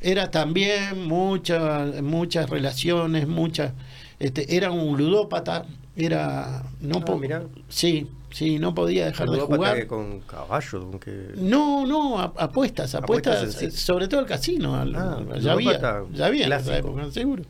[0.00, 3.72] Era también muchas, muchas relaciones, muchas
[4.18, 5.64] este, era un ludópata,
[5.94, 9.86] era no ah, sí, sí, no podía dejar de jugar.
[9.86, 10.86] con caballos,
[11.36, 16.76] No, no, apuestas, apuestas, sobre todo el casino, ah, ya había, ya había en esa
[16.76, 17.44] época, seguro.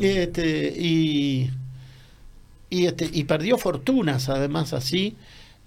[0.00, 1.50] Este, y
[2.70, 5.16] y este y perdió fortunas además así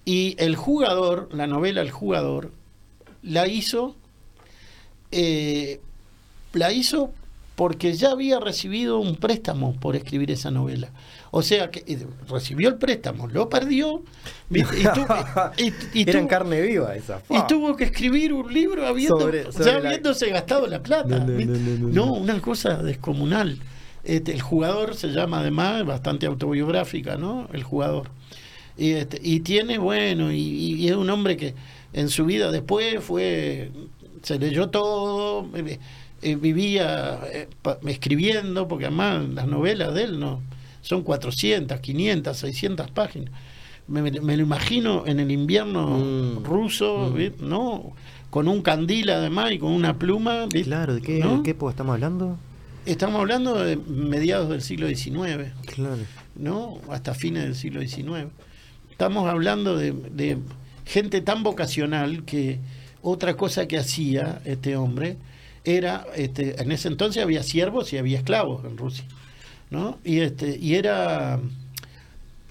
[0.05, 2.51] y el jugador, la novela El jugador
[3.21, 3.95] la hizo
[5.11, 5.79] eh,
[6.53, 7.11] la hizo
[7.55, 10.89] porque ya había recibido un préstamo por escribir esa novela.
[11.29, 14.03] O sea que eh, recibió el préstamo, lo perdió
[14.49, 14.61] y,
[16.09, 17.21] Era en carne viva esa.
[17.29, 21.19] Y tuvo que escribir un libro habiendo, ya habiéndose gastado la plata.
[21.19, 23.59] No, una cosa descomunal.
[24.03, 27.47] Este, el jugador se llama además, bastante autobiográfica, ¿no?
[27.53, 28.09] El jugador.
[28.77, 31.53] Y, este, y tiene, bueno, y, es un hombre que
[31.93, 33.71] en su vida después fue,
[34.21, 35.47] se leyó todo.
[35.55, 35.79] Eh,
[36.23, 37.47] eh, vivía eh,
[37.87, 40.39] escribiendo, porque además las novelas de él no
[40.81, 43.31] son 400, 500, 600 páginas.
[43.87, 46.43] Me, lo imagino en el invierno mm.
[46.43, 47.47] ruso, mm.
[47.47, 47.93] ¿no?
[48.29, 50.47] Con un candil además y con una pluma.
[50.63, 52.37] Claro, ¿de qué, época estamos hablando?
[52.85, 55.51] Estamos hablando de mediados del siglo XIX.
[55.65, 55.97] Claro.
[56.35, 56.79] ¿No?
[56.89, 58.27] Hasta fines del siglo XIX.
[59.01, 60.37] Estamos hablando de, de
[60.85, 62.59] gente tan vocacional que
[63.01, 65.17] otra cosa que hacía este hombre
[65.63, 69.03] era, este, en ese entonces había siervos y había esclavos en Rusia,
[69.71, 69.97] ¿no?
[70.03, 71.39] Y, este, y era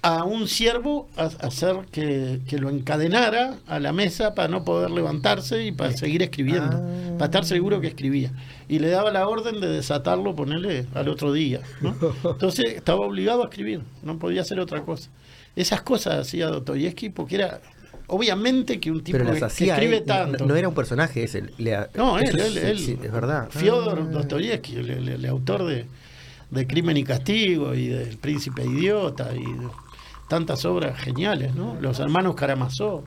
[0.01, 5.71] a un siervo hacer que, lo encadenara a la mesa para no poder levantarse y
[5.71, 7.13] para seguir escribiendo, ah.
[7.13, 8.33] para estar seguro que escribía.
[8.67, 11.61] Y le daba la orden de desatarlo, ponerle al otro día.
[11.79, 11.95] ¿no?
[12.29, 15.09] Entonces estaba obligado a escribir, no podía hacer otra cosa.
[15.55, 17.61] Esas cosas hacía Dostoyevsky porque era
[18.07, 20.45] obviamente que un tipo que, escribe tanto.
[20.45, 21.41] No, era un personaje ese.
[21.95, 23.49] no, él, él, él, es verdad.
[23.49, 24.11] Fyodor ah.
[24.11, 25.85] Dostoyevsky, el, autor de,
[26.49, 29.45] de, Crimen y Castigo y del Príncipe Idiota y
[30.27, 31.77] tantas obras geniales, ¿no?
[31.81, 33.03] Los hermanos Karamazov.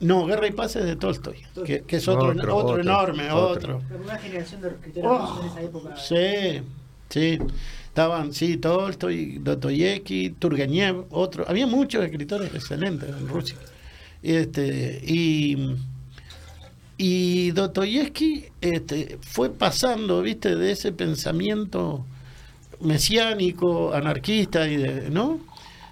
[0.00, 3.80] No, Guerra y Paz es de Tolstoy, que, es otro, otro, enorme, otro.
[4.02, 5.96] Una generación de escritores oh, en esa época.
[5.96, 6.62] Sí,
[7.08, 7.38] sí.
[7.92, 11.44] Estaban, sí, Tolstoy, Dostoyevsky, Turgenev, otro.
[11.46, 13.56] Había muchos escritores excelentes en Rusia.
[14.22, 15.76] Este, y,
[16.96, 22.06] y Dostoyevsky este, fue pasando, viste, de ese pensamiento
[22.80, 25.40] mesiánico, anarquista, y de, ¿no?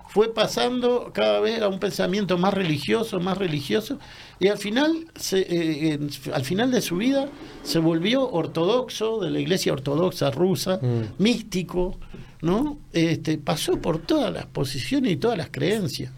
[0.09, 3.99] Fue pasando cada vez a un pensamiento más religioso, más religioso,
[4.41, 5.99] y al final, se, eh,
[6.33, 7.29] al final de su vida
[7.63, 11.23] se volvió ortodoxo de la iglesia ortodoxa rusa, mm.
[11.23, 11.99] místico,
[12.41, 12.79] ¿no?
[12.95, 16.11] Este, pasó por todas las posiciones y todas las creencias.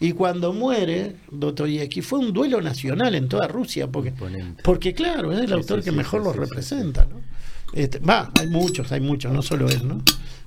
[0.00, 4.12] Y cuando muere Dostoyevsky fue un duelo nacional en toda Rusia, porque,
[4.62, 7.04] porque claro, es el autor que mejor lo representa.
[7.04, 7.20] ¿no?
[7.72, 10.02] Este, va, hay muchos, hay muchos, no solo él, ¿no?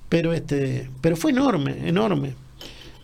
[0.08, 2.34] Pero, este, pero fue enorme, enorme.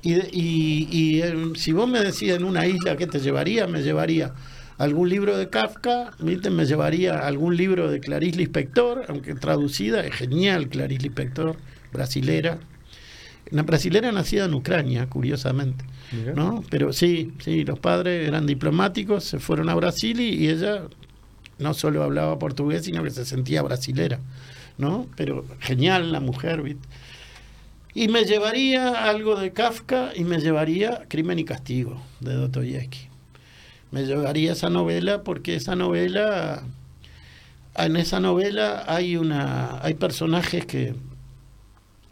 [0.02, 1.22] Y, y,
[1.56, 4.34] si vos me decías en una isla qué te llevaría, me llevaría
[4.78, 10.68] algún libro de Kafka, me llevaría algún libro de Clarice Lispector, aunque traducida, es genial
[10.68, 11.56] Clarice Lispector,
[11.92, 12.58] brasilera.
[13.50, 15.84] Una brasilera nacida en Ucrania, curiosamente.
[16.34, 16.62] ¿no?
[16.70, 20.82] Pero sí, sí, los padres eran diplomáticos, se fueron a Brasil y, ella
[21.58, 24.20] no solo hablaba portugués, sino que se sentía brasilera.
[24.78, 25.06] ¿no?
[25.16, 26.86] Pero genial la mujer, ¿viste?
[27.96, 33.08] Y me llevaría algo de Kafka y me llevaría Crimen y Castigo de Dostoyevsky.
[33.90, 36.62] Me llevaría esa novela porque esa novela
[37.74, 40.94] en esa novela hay una hay personajes que,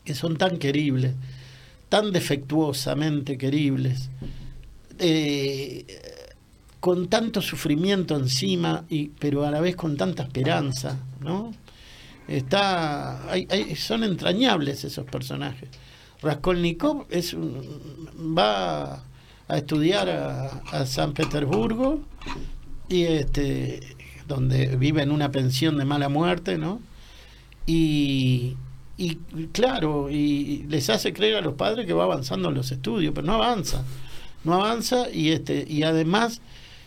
[0.07, 1.17] que son tan queribles,
[1.91, 4.09] tan defectuosamente queribles,
[4.99, 5.85] eh,
[6.81, 11.53] con tanto sufrimiento encima, y, pero a la vez con tanta esperanza, ¿no?
[12.27, 13.21] Está,
[13.77, 15.69] son entrañables esos personajes.
[16.23, 19.03] Raskolnikov es va
[19.47, 22.01] a estudiar a, San Petersburgo
[22.89, 23.81] y este
[24.27, 26.81] donde vive en una pensión de mala muerte, ¿no?
[27.67, 28.57] Y,
[28.97, 29.17] y
[29.53, 33.27] claro, y les hace creer a los padres que va avanzando en los estudios, pero
[33.27, 33.85] no avanza,
[34.45, 36.41] no avanza y este y además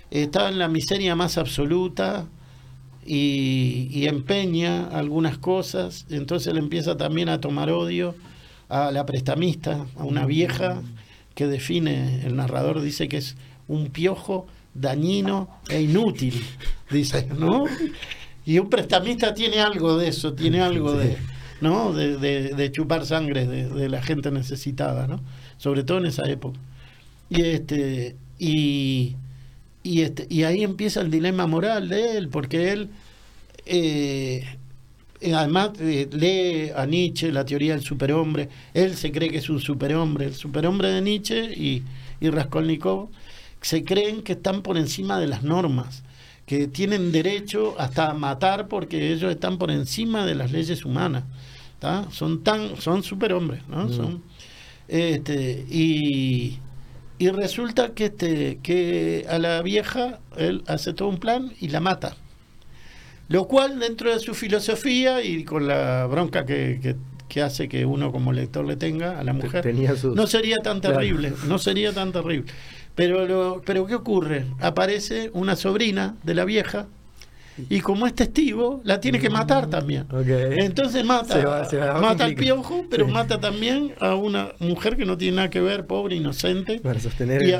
[0.09, 2.25] está en la miseria más absoluta
[3.07, 8.15] y, empeña algunas cosas, entonces él empieza también a tomar odio
[8.69, 10.81] a la prestamista, a una vieja
[11.33, 16.43] que define, el narrador dice que es un piojo dañino e inútil,
[16.91, 17.65] dice, ¿no?
[18.45, 21.17] Y un prestamista tiene algo de eso, tiene algo de,
[21.61, 21.93] ¿no?
[21.93, 25.21] De, chupar sangre de, la gente necesitada, ¿no?
[25.57, 26.59] Sobre todo en esa época.
[27.29, 29.15] Y este, y,
[29.87, 32.89] y este, y ahí empieza el dilema moral de él, porque él
[33.65, 34.43] eh,
[35.33, 39.61] además eh, lee a Nietzsche la teoría del superhombre, él se cree que es un
[39.61, 41.83] superhombre, el superhombre de Nietzsche y,
[42.19, 43.09] y Raskolnikov
[43.61, 46.03] se creen que están por encima de las normas,
[46.45, 51.23] que tienen derecho hasta a matar porque ellos están por encima de las leyes humanas,
[52.11, 53.85] son tan, son superhombres, ¿no?
[53.85, 53.93] Mm.
[53.93, 54.23] Son,
[54.89, 56.59] este, y,
[57.19, 61.79] y resulta que este, que a la vieja él hace todo un plan y la
[61.79, 62.15] mata.
[63.29, 66.95] Lo cual dentro de su filosofía y con la bronca que,
[67.27, 69.75] que, hace que uno como lector le tenga a la mujer,
[70.15, 72.51] no sería tan terrible, no sería tan terrible.
[72.95, 74.45] Pero, lo, pero ¿qué ocurre?
[74.59, 76.87] Aparece una sobrina de la vieja
[77.69, 80.05] y como es testigo, la tiene que matar también.
[80.57, 81.67] Entonces mata,
[81.99, 85.85] mata al piojo, pero mata también a una mujer que no tiene nada que ver,
[85.85, 86.79] pobre, inocente.
[86.79, 87.43] Para sostener.
[87.43, 87.53] Y,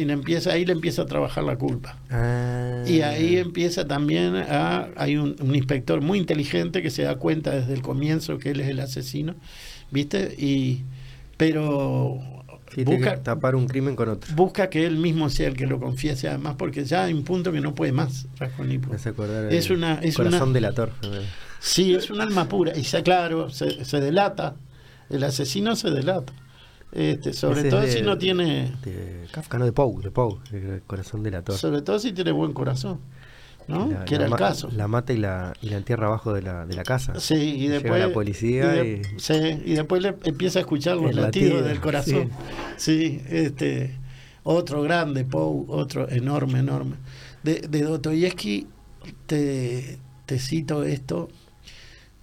[0.00, 1.98] y, le empieza, ahí le empieza a trabajar la culpa.
[2.10, 2.82] Ah.
[2.86, 4.88] Y ahí empieza también a.
[4.96, 8.60] Hay un, un, inspector muy inteligente que se da cuenta desde el comienzo que él
[8.60, 9.34] es el asesino,
[9.90, 10.34] ¿viste?
[10.38, 10.82] Y.
[11.36, 12.20] Pero
[12.84, 14.34] busca tapar un crimen con otro.
[14.34, 17.52] Busca que él mismo sea el que lo confiese, además, porque ya hay un punto
[17.52, 18.26] que no puede más,
[19.50, 19.94] Es una.
[19.94, 20.92] Es corazón delator.
[21.60, 22.76] Sí, es un alma pura.
[22.76, 24.56] Y ya, claro, se, se delata.
[25.10, 26.32] El asesino se delata.
[26.92, 28.72] Este, sobre todo si no tiene.
[28.84, 31.56] De Kafka, no de Pou, de Pou, el corazón delator.
[31.56, 33.00] Sobre todo si tiene buen corazón.
[33.68, 34.04] ¿No?
[34.04, 34.70] que era el caso.
[34.74, 37.18] La mata y la, y la entierra abajo de la, de la casa.
[37.18, 38.00] Sí, y después.
[38.00, 38.84] la policía.
[38.84, 42.30] Y, sí, y después le empieza a escuchar los latidos del corazón.
[42.76, 43.20] Sí.
[43.28, 43.98] este.
[44.44, 46.96] Otro grande, Poe, otro enorme, enorme.
[47.44, 48.66] De, de Dostoyevsky
[49.26, 51.28] te, te cito esto,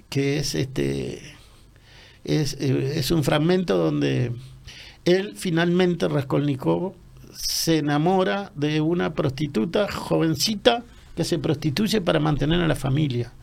[0.10, 1.22] que es este.
[2.26, 4.34] Es, es un fragmento donde
[5.06, 6.94] él finalmente, Raskolnikov,
[7.34, 10.84] se enamora de una prostituta jovencita
[11.20, 13.34] que se prostituye para mantener a la familia,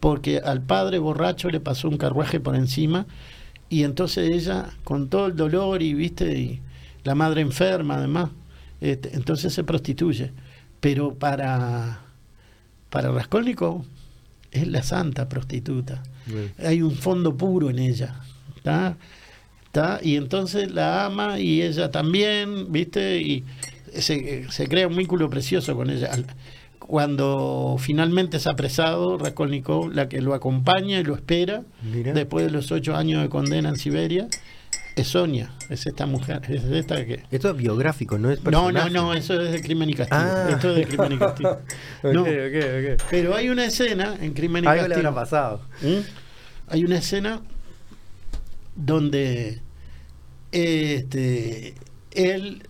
[0.00, 3.06] porque al padre borracho le pasó un carruaje por encima
[3.68, 6.60] y entonces ella, con todo el dolor y, viste, y
[7.04, 8.30] la madre enferma además,
[8.80, 10.32] este, entonces se prostituye.
[10.80, 12.00] Pero para,
[12.90, 13.84] para Raskolnikov
[14.50, 16.02] es la santa prostituta.
[16.58, 18.16] Hay un fondo puro en ella.
[20.02, 23.20] Y entonces la ama y ella también, ¿viste?
[23.20, 23.44] Y
[23.96, 26.10] se, se crea un vínculo precioso con ella
[26.86, 32.70] cuando finalmente es apresado, Raskolnikov, la que lo acompaña y lo espera, después de los
[32.72, 34.28] ocho años de condena en Siberia,
[34.96, 37.22] es Sonia, es esta mujer, es esta que...
[37.30, 40.20] Esto es biográfico, no es No, no, no, eso es de Crimen y Castigo.
[40.22, 40.48] Ah.
[40.50, 41.58] Esto es de Crimen y Castigo.
[43.10, 44.84] Pero hay una escena en Crimen y Castigo.
[44.84, 45.62] Algo le habrá pasado.
[45.82, 46.68] ¿Mm?
[46.68, 47.40] Hay una escena
[48.76, 49.60] donde
[50.52, 51.74] este,
[52.12, 52.62] él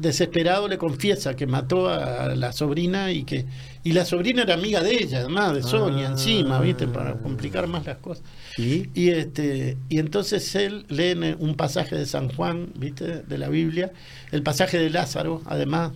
[0.00, 3.44] desesperado le confiesa que mató a la sobrina y que
[3.84, 6.12] y la sobrina era amiga de ella, además de Sonia ah.
[6.12, 6.86] encima, ¿viste?
[6.86, 8.24] Para complicar más las cosas.
[8.56, 8.88] ¿Y?
[9.10, 13.22] este y entonces él lee un pasaje de San Juan, ¿viste?
[13.22, 13.92] De la Biblia,
[14.32, 15.92] el pasaje de Lázaro, además,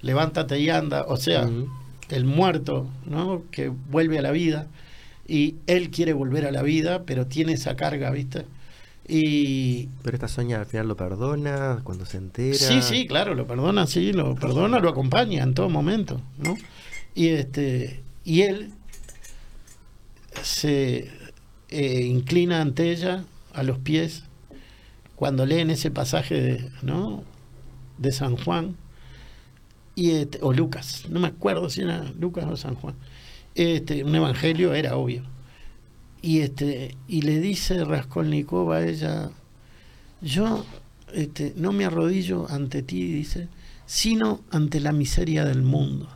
[0.00, 1.48] levántate y anda, o sea,
[2.10, 3.42] el muerto, ¿no?
[3.50, 4.66] Que vuelve a la vida
[5.26, 8.46] y él quiere volver a la vida, pero tiene esa carga, ¿viste?
[9.08, 9.88] Y...
[10.02, 12.56] Pero esta Sonia al final lo perdona cuando se entera.
[12.56, 16.56] Sí, sí, claro, lo perdona, sí, lo perdona, lo acompaña en todo momento, ¿no?
[17.14, 18.70] Y este y él
[20.42, 21.10] se
[21.70, 23.24] eh, inclina ante ella
[23.54, 24.24] a los pies
[25.16, 27.24] cuando leen ese pasaje de, ¿no?
[27.96, 28.76] de San Juan
[29.94, 32.94] y este, o Lucas, no me acuerdo si era Lucas o San Juan.
[33.54, 35.24] este, un evangelio era obvio.
[36.20, 39.30] Y, este, y le dice Raskolnikov a ella,
[40.20, 40.66] yo
[41.12, 43.48] este, no me arrodillo ante ti, dice,
[43.86, 46.08] sino ante la miseria del mundo.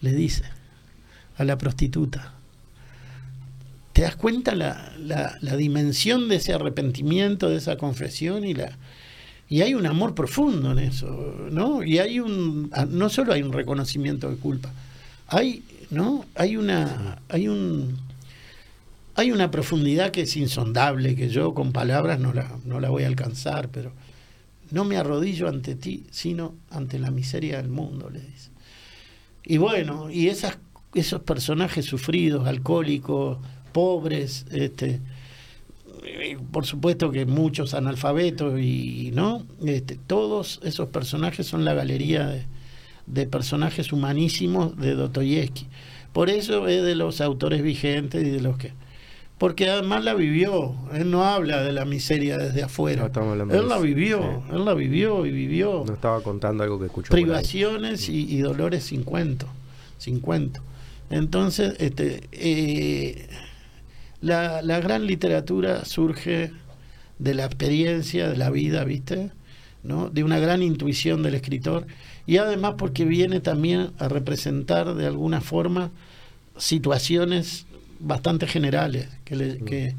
[0.00, 0.44] Le dice
[1.36, 2.34] a la prostituta.
[3.92, 8.78] ¿Te das cuenta la, la, dimensión de ese arrepentimiento, de esa confesión y la,
[9.48, 11.82] y hay un amor profundo en eso, ¿no?
[11.82, 14.72] Y hay un ah, no solo hay un reconocimiento de culpa,
[15.26, 16.26] hay, ¿no?
[16.36, 17.98] Hay una hay un
[19.18, 23.02] hay una profundidad que es insondable, que yo con palabras no la, no la voy
[23.02, 23.92] a alcanzar, pero
[24.70, 28.50] no me arrodillo ante ti, sino ante la miseria del mundo, le dice.
[29.44, 30.58] Y bueno, y esas,
[30.94, 33.38] esos personajes sufridos, alcohólicos,
[33.72, 35.00] pobres, este,
[36.52, 42.46] por supuesto que muchos analfabetos y no, este, todos esos personajes son la galería de,
[43.08, 45.66] de personajes humanísimos de Dostoyevsky.
[46.12, 48.72] Por eso es de los autores vigentes y de los que
[49.38, 50.74] porque además la vivió.
[50.92, 53.10] Él no habla de la miseria desde afuera.
[53.50, 55.84] él la vivió, él la vivió y vivió.
[55.86, 57.10] No estaba contando algo que escuchó.
[57.10, 59.46] Privaciones y, dolores sin cuento,
[59.98, 60.60] sin cuento.
[61.10, 63.28] Entonces, este, eh,
[64.20, 66.50] la, la, gran literatura surge
[67.18, 69.30] de la experiencia, de la vida, ¿viste?
[69.82, 70.10] ¿No?
[70.10, 71.86] De una gran intuición del escritor
[72.26, 75.90] y además porque viene también a representar de alguna forma
[76.58, 77.64] situaciones
[78.00, 79.94] bastante generales, que, que,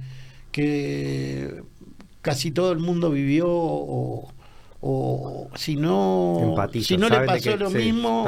[0.52, 1.64] que,
[2.22, 4.32] casi todo el mundo vivió o,
[4.82, 8.24] o si no, si no le pasó lo mismo,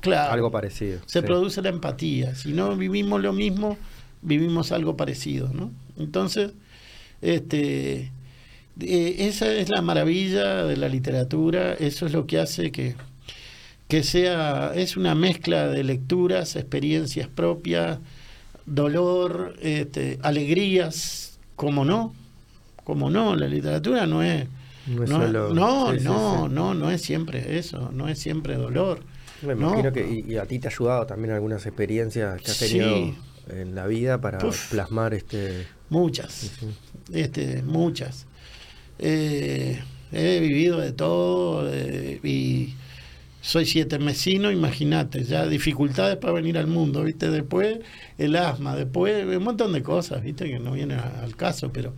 [0.00, 1.00] claro, algo parecido.
[1.06, 2.34] Se produce la empatía.
[2.34, 3.76] Si no vivimos lo mismo,
[4.22, 5.70] vivimos algo parecido, ¿no?
[5.98, 6.52] Entonces,
[7.20, 8.12] este,
[8.80, 12.94] eh, esa es la maravilla de la literatura, eso es lo que hace que,
[13.88, 17.98] que sea, es una mezcla de lecturas, experiencias propias,
[18.66, 22.14] dolor, este, alegrías, como no,
[22.84, 24.46] como no, la literatura no es...
[24.86, 29.00] No, no, no, no, no, es siempre eso, no es siempre dolor.
[29.42, 33.14] Me imagino que y, a ti te ha ayudado también algunas experiencias que has tenido
[33.48, 34.38] en la vida para
[34.70, 35.66] plasmar este...
[35.90, 36.52] Muchas,
[37.12, 38.26] este, muchas.
[38.98, 39.80] Eh,
[40.12, 42.74] he vivido de todo y
[43.40, 47.30] soy siete mesino, imagínate, ya dificultades para venir al mundo, ¿viste?
[47.30, 47.78] Después
[48.18, 50.48] el asma, después un montón de cosas, ¿viste?
[50.48, 51.94] Que no viene al caso, pero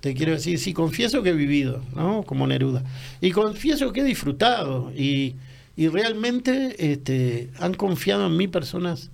[0.00, 2.22] te quiero decir, sí, confieso que he vivido, ¿no?
[2.22, 2.82] Como Neruda.
[3.20, 5.34] Y confieso que he disfrutado y,
[5.76, 9.10] y realmente este, han confiado en mí personas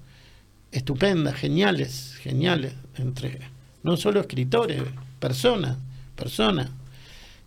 [0.70, 3.40] estupendas, geniales, geniales, entre
[3.82, 4.82] no solo escritores,
[5.18, 5.78] personas,
[6.14, 6.70] personas.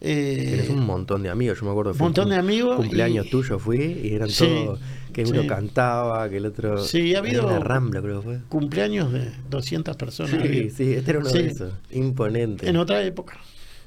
[0.02, 1.92] Eh, Tienes un montón de amigos, yo me acuerdo.
[1.94, 2.76] Un montón de amigos.
[2.76, 4.80] Cumpleaños tuyo fui y eran todos.
[5.14, 6.78] Que uno cantaba, que el otro.
[6.84, 7.48] Sí, ha habido.
[7.48, 8.40] Una rambla, creo que fue.
[8.50, 10.42] Cumpleaños de 200 personas.
[10.42, 11.74] Sí, sí, este era uno de esos.
[11.92, 12.70] Imponente.
[12.70, 13.38] En otra época.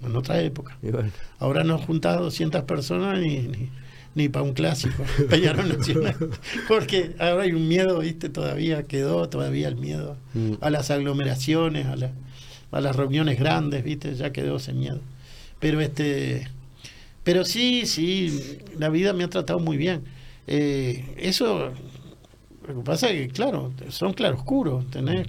[0.02, 0.78] En otra época.
[1.38, 3.70] Ahora no juntado 200 personas ni,
[4.14, 5.04] ni, para un clásico.
[6.68, 8.28] Porque ahora hay un miedo, ¿viste?
[8.28, 10.54] Todavía quedó, todavía el miedo mm.
[10.60, 12.12] a las aglomeraciones, a, la,
[12.70, 14.14] a las reuniones grandes, ¿viste?
[14.14, 15.00] Ya quedó ese miedo.
[15.60, 16.48] Pero este
[17.28, 20.02] pero sí, sí, la vida me ha tratado muy bien.
[20.46, 21.72] Eh, eso,
[22.66, 25.26] lo que pasa es que, claro, son claroscuros, tenés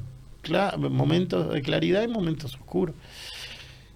[0.78, 2.96] momentos de claridad y momentos oscuros.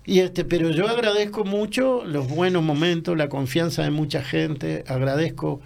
[0.05, 5.61] Y este, pero yo agradezco mucho los buenos momentos, la confianza de mucha gente, agradezco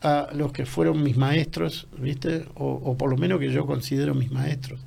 [0.00, 2.46] a los que fueron mis maestros, ¿viste?
[2.54, 4.80] O, o por lo menos que yo considero mis maestros,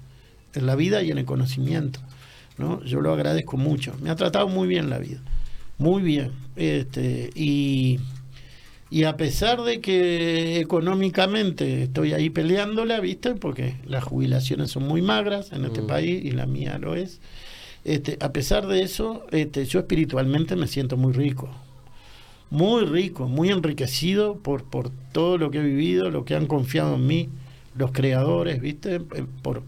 [0.55, 1.99] en la vida y en el conocimiento.
[2.57, 2.83] ¿No?
[2.83, 3.93] Yo lo agradezco mucho.
[4.01, 5.19] Me ha tratado muy bien la vida.
[5.77, 6.31] Muy bien.
[6.55, 7.99] Este, y,
[8.89, 13.35] y a pesar de que económicamente estoy ahí peleándola, ¿viste?
[13.35, 15.87] Porque las jubilaciones son muy magras en este mm.
[15.87, 17.19] país y la mía lo es.
[17.83, 21.49] Este, a pesar de eso, este, yo espiritualmente me siento muy rico.
[22.49, 26.95] Muy rico, muy enriquecido por, por todo lo que he vivido, lo que han confiado
[26.95, 27.29] en mí,
[27.75, 28.95] los creadores, ¿viste?
[28.95, 29.63] Eh, por,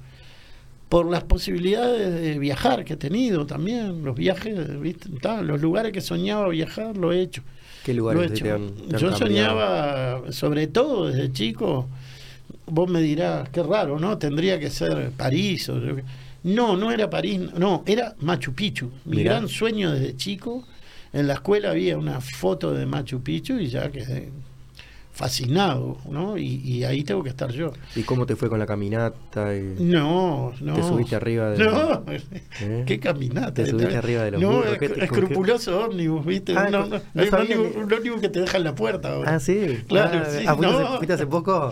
[0.90, 5.10] por las posibilidades de viajar que he tenido también, los viajes, ¿viste?
[5.44, 7.44] los lugares que soñaba viajar, lo he hecho.
[7.84, 11.88] ¿Qué lugares Te han, Yo soñaba, sobre todo desde chico,
[12.66, 14.18] vos me dirás, qué raro, ¿no?
[14.18, 15.80] Tendría que ser París o...
[16.44, 18.90] No, no era París, no, era Machu Picchu.
[19.06, 20.66] Mi gran sueño desde chico,
[21.12, 24.30] en la escuela había una foto de Machu Picchu y ya quedé
[25.18, 26.38] fascinado, ¿no?
[26.38, 27.74] Y, ahí tengo que estar yo.
[27.96, 29.52] ¿Y cómo te fue con la caminata?
[29.80, 30.74] no, no.
[30.76, 32.04] ¿Te subiste arriba de No,
[32.62, 32.84] ¿Eh?
[32.86, 33.54] ¿qué caminata?
[33.54, 36.54] ¿Te subiste arriba de los No, escrupuloso ómnibus, ¿viste?
[36.56, 39.36] Ah, no, no, ómnibus, que te deja en la puerta ahora.
[39.36, 39.80] Ah, sí.
[39.88, 40.46] Claro, ah, sí.
[40.48, 41.72] Ah, ¿fuiste, hace, poco?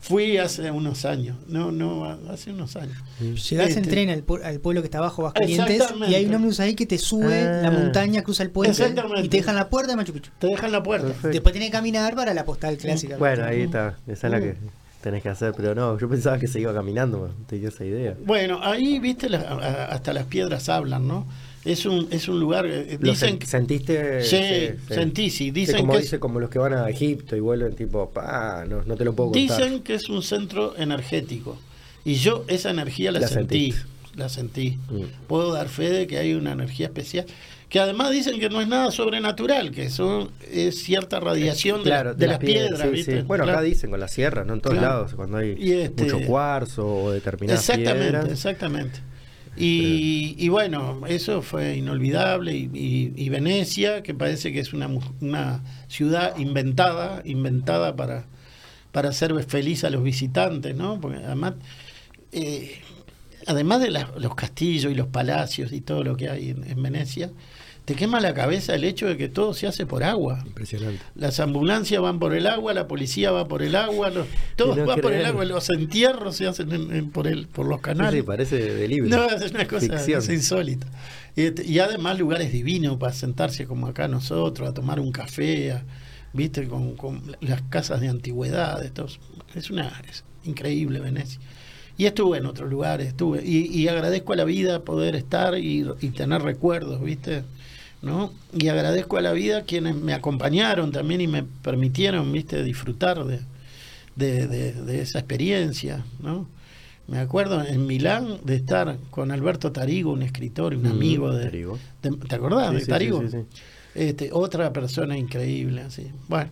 [0.00, 2.96] Fui hace unos años, no, no, hace unos años.
[3.20, 6.74] Llegás en este, tren al, pueblo que está abajo, Vascalientes, y hay un ómnibus ahí
[6.74, 7.70] que te sube la ah.
[7.70, 10.30] montaña, cruza el puente y te dejan la puerta de Machu Picchu.
[10.38, 11.08] Te dejan la puerta.
[11.28, 13.16] Después tienes que caminar para la postal clásica.
[13.16, 14.56] Bueno, ahí está, esa es la que
[15.02, 18.14] tenés que hacer, pero no, yo pensaba que se iba caminando, tenía esa idea.
[18.24, 21.26] Bueno, ahí, viste, hasta las piedras hablan, ¿no?
[21.68, 22.66] Es un, es un lugar.
[22.66, 24.22] Eh, dicen, ¿Sentiste?
[24.22, 25.50] Sí, sentí, sí.
[25.50, 28.82] Dicen como que dice, como los que van a Egipto y vuelven, tipo, pa, no,
[28.84, 29.58] no te lo puedo contar.
[29.58, 31.58] Dicen que es un centro energético.
[32.04, 33.74] Y yo esa energía la, sentí.
[34.16, 34.78] La sentí.
[34.88, 35.26] Mm.
[35.26, 37.26] Puedo dar fe de que hay una energía especial.
[37.68, 42.38] Que además dicen que no es nada sobrenatural, que eso es cierta radiación de, las,
[42.38, 43.26] piedras.
[43.26, 44.54] Bueno, acá dicen con las sierras, ¿no?
[44.54, 49.00] En todos lados, cuando hay este mucho cuarzo o determinadas exactamente, Exactamente.
[49.60, 52.54] Y, bueno, eso fue inolvidable.
[52.56, 54.88] Y, Venecia, que parece que es una,
[55.20, 58.26] una ciudad inventada, inventada para,
[58.92, 61.00] para hacer feliz a los visitantes, ¿no?
[61.00, 61.54] Porque además,
[62.32, 62.80] eh,
[63.46, 67.30] además de los castillos y los palacios y todo lo que hay en Venecia,
[67.88, 70.42] te quema la cabeza el hecho de que todo se hace por agua.
[70.44, 71.00] Impresionante.
[71.14, 74.98] Las ambulancias van por el agua, la policía va por el agua, los, todo va
[74.98, 78.20] por el agua, los entierros se hacen por, el, por los canales.
[78.20, 79.08] Sí, parece de libro.
[79.08, 80.86] No, es una cosa insólita.
[81.34, 85.82] Este, y, además lugares divinos para sentarse como acá nosotros, a tomar un café,
[86.34, 88.92] viste, con, las casas de antigüedades.
[89.54, 91.40] Es una es increíble Venecia.
[91.96, 93.42] Y estuve en otros lugares, estuve.
[93.46, 97.44] Y, agradezco a la vida poder estar y, y tener recuerdos, viste
[98.02, 98.32] ¿no?
[98.52, 103.40] Y agradezco a la vida quienes me acompañaron también y me permitieron, viste, disfrutar de,
[104.16, 106.46] de, esa experiencia, ¿no?
[107.06, 111.76] Me acuerdo en Milán de estar con Alberto Tarigo, un escritor, un mm, amigo de,
[112.00, 113.22] ¿Te acordás de Tarigo?
[113.94, 116.10] este, otra persona increíble, así.
[116.28, 116.50] Bueno,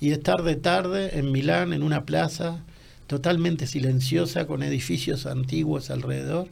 [0.00, 2.64] y estar de tarde en Milán, en una plaza
[3.06, 6.48] totalmente silenciosa, con edificios antiguos alrededor,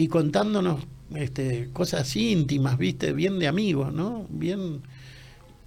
[0.00, 0.80] y contándonos
[1.14, 3.12] este, cosas íntimas, ¿viste?
[3.12, 4.26] Bien de amigos, ¿no?
[4.30, 4.80] Bien.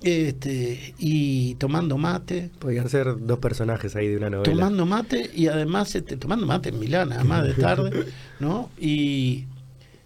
[0.02, 2.50] Este, y tomando mate.
[2.58, 4.52] Podían ser dos personajes ahí de una novela.
[4.52, 8.06] Tomando mate y además, este, tomando mate en Milán, además de tarde,
[8.40, 8.72] ¿no?
[8.80, 9.46] Y,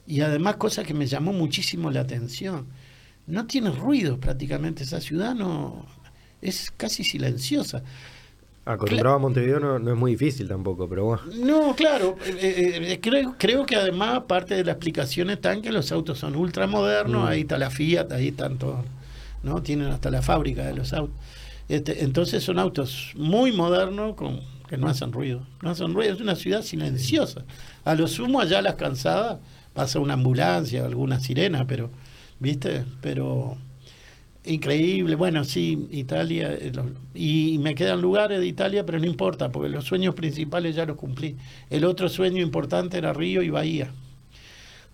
[0.06, 2.66] y además, cosa que me llamó muchísimo la atención.
[3.28, 5.86] No tiene ruido prácticamente esa ciudad, no.
[6.42, 7.82] Es casi silenciosa.
[8.68, 11.22] Acostumbrado a Montevideo no, no, es muy difícil tampoco, pero bueno.
[11.36, 12.18] No, claro.
[12.26, 15.92] Eh, eh, eh, creo, creo que además parte de la explicación está en que los
[15.94, 17.28] autos son ultramodernos, mm.
[17.28, 18.84] ahí está la Fiat, ahí están todos,
[19.42, 19.64] ¿no?
[19.64, 21.16] Tienen hasta la fábrica de los autos.
[21.70, 25.48] Este, entonces son autos muy modernos con, que no hacen ruido.
[25.62, 27.46] No hacen ruido, es una ciudad silenciosa.
[27.86, 29.40] A lo sumo allá a las cansadas
[29.74, 31.90] pasa una ambulancia, alguna sirena, pero,
[32.40, 32.84] ¿viste?
[33.02, 33.58] Pero
[34.48, 36.72] Increíble, bueno, sí, Italia, eh,
[37.14, 40.96] y me quedan lugares de Italia, pero no importa, porque los sueños principales ya los
[40.96, 41.36] cumplí.
[41.70, 43.92] El otro sueño importante era Río y Bahía.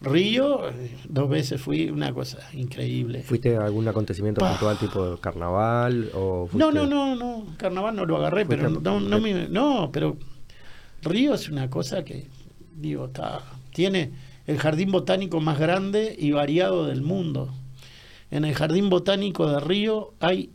[0.02, 3.22] Río, eh, dos veces fui, una cosa increíble.
[3.22, 6.10] ¿Fuiste a algún acontecimiento puntual tipo carnaval?
[6.16, 10.18] O No, no, no, no, carnaval no lo agarré, pero no, no, no, pero
[11.04, 12.26] Río es una cosa que,
[12.76, 14.12] digo, está, tiene
[14.48, 17.54] el jardín botánico más grande y variado del mundo
[18.34, 20.50] en el Jardín Botánico de Río hay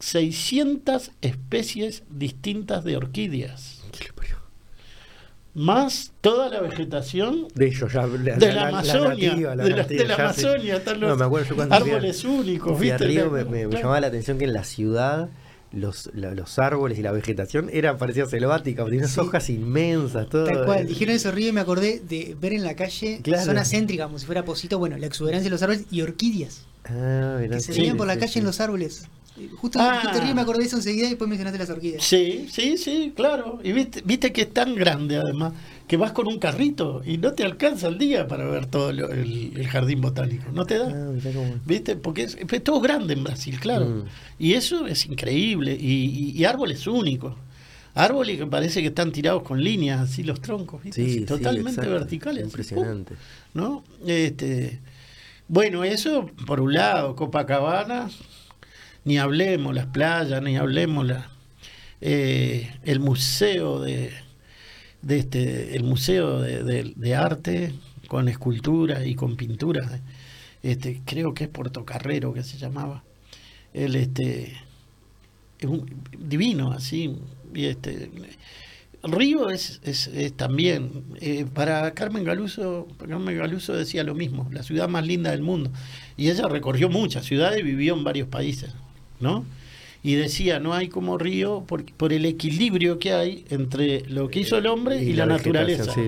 [0.00, 3.80] 600 especies distintas de orquídeas.
[5.54, 9.34] Más toda la vegetación de, ellos ya, de la, Amazonia.
[9.54, 11.20] de la, Amazonia están los
[11.70, 12.78] árboles únicos.
[12.78, 12.98] ¿viste?
[12.98, 15.30] Río me, llamaba la atención que en la ciudad
[15.72, 20.44] los, los árboles y la vegetación eran parecía selvática, tenía unas hojas inmensas, todo.
[20.44, 24.06] Tal cual, dijeron eso río y me acordé de ver en la calle zonas céntricas,
[24.06, 26.66] como si fuera Posito, bueno, la exuberancia de los árboles y orquídeas.
[26.84, 29.08] Ah, que se veían por la calle en los árboles.
[29.56, 30.12] Justo, ah.
[30.22, 32.04] río me acordé de eso enseguida y después mencionaste las orquídeas.
[32.04, 33.60] Sí, sí, sí, claro.
[33.64, 35.54] Y viste, viste que es tan grande además
[35.88, 39.66] que vas con un carrito y no te alcanza el día para ver todo el,
[39.68, 40.50] jardín botánico.
[40.52, 40.88] No te da.
[40.88, 41.12] Ah,
[41.64, 41.96] ¿Viste?
[41.96, 43.86] Porque es, todo grande en Brasil, claro.
[43.86, 44.04] Mm.
[44.38, 45.76] Y eso es increíble.
[45.80, 47.34] Y, árboles únicos.
[47.94, 51.22] Árboles que parece que están tirados con líneas, así los troncos, ¿viste?
[51.22, 52.44] totalmente verticales.
[52.44, 53.14] Impresionante.
[53.52, 53.84] ¿No?
[54.06, 54.80] Este,
[55.52, 58.10] bueno, eso por un lado, Copacabana,
[59.04, 61.28] ni hablemos las playas, ni hablemos la,
[62.00, 64.12] eh, el museo de
[65.02, 67.74] de este, el Museo de, Arte
[68.08, 70.00] con esculturas y con pinturas.
[70.62, 73.02] Este, creo que es Puerto Carrero que se llamaba.
[73.74, 74.56] El, este,
[75.58, 75.86] es un,
[76.18, 77.16] divino, así.
[77.52, 78.10] Y este,
[79.02, 84.88] Río es, es, también, eh, para Carmen Galuso, Carmen Galuso decía lo mismo, la ciudad
[84.88, 85.70] más linda del mundo.
[86.16, 88.70] Y ella recorrió muchas ciudades y vivió en varios países,
[89.18, 89.44] ¿no?
[90.04, 94.40] y decía, no hay como río por, por el equilibrio que hay entre lo que
[94.40, 95.92] hizo el hombre y, la, naturaleza.
[95.92, 96.00] Sí,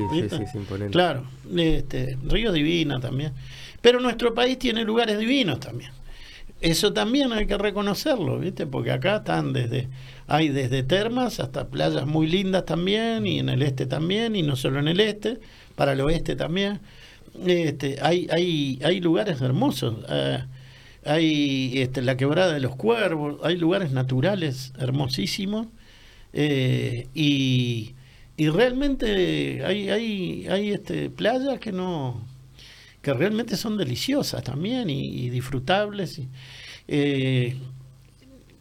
[0.90, 1.24] claro,
[1.56, 3.32] este, río divina también.
[3.80, 5.92] Pero nuestro país tiene lugares divinos también.
[6.64, 8.66] Eso también hay que reconocerlo, ¿viste?
[8.66, 9.90] Porque acá están desde
[10.26, 14.56] hay desde termas hasta playas muy lindas también y en el este también y no
[14.56, 15.40] solo en el este,
[15.76, 16.80] para el oeste también.
[17.46, 19.96] Este, hay, hay, hay lugares hermosos.
[20.08, 20.42] Eh,
[21.04, 25.66] hay este, la quebrada de los cuervos, hay lugares naturales hermosísimos
[26.32, 27.94] eh, y,
[28.38, 32.22] y, realmente hay, hay, hay este, playas que no
[33.04, 36.20] que realmente son deliciosas también y, disfrutables.
[36.88, 37.56] Eh,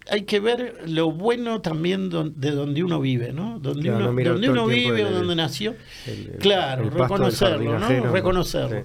[0.10, 3.58] hay que ver lo bueno también de donde uno vive, ¿no?
[3.60, 5.76] Donde uno, donde uno vive o donde nació.
[6.40, 8.12] claro, reconocerlo, ¿no?
[8.12, 8.84] Reconocerlo.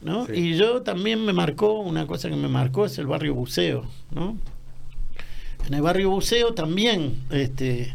[0.00, 0.26] ¿no?
[0.32, 4.38] Y yo también me marcó, una cosa que me marcó es el barrio Buceo, ¿no?
[5.66, 7.94] En el barrio Buceo también este,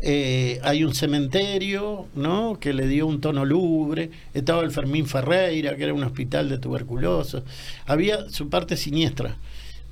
[0.00, 2.58] eh, hay un cementerio, ¿no?
[2.60, 4.10] Que le dio un tono lúgubre.
[4.34, 7.42] Estaba el Fermín Ferreira, que era un hospital de tuberculosos.
[7.86, 9.36] Había su parte siniestra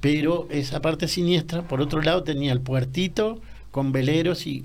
[0.05, 3.41] pero esa parte siniestra, por otro lado, tenía el puertito
[3.71, 4.61] con veleros y,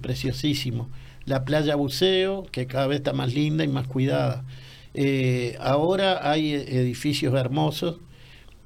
[0.00, 0.88] preciosísimo.
[1.26, 4.46] La playa buceo, que cada vez está más linda y más cuidada.
[4.94, 7.98] Eh, ahora hay edificios hermosos.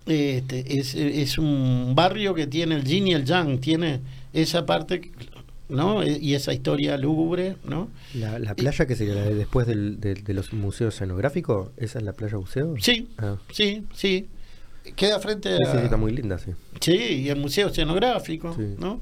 [0.07, 3.99] Este, es, un barrio que tiene el yin y el yang, tiene
[4.32, 5.11] esa parte
[5.73, 6.07] ¿no?
[6.07, 7.89] Y esa historia lúgubre, ¿no?
[8.15, 12.74] La, playa que sería después del, de, los museos escenográficos, ¿esa es la playa buceo?
[12.78, 13.36] Sí, ah.
[13.51, 14.28] sí, sí
[14.97, 15.57] queda frente a...
[15.57, 16.53] Sí, está muy linda, sí.
[16.81, 19.01] Sí, y el museo escenográfico, ¿no?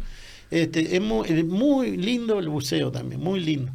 [0.50, 3.72] Este, es muy, lindo el buceo también, muy lindo.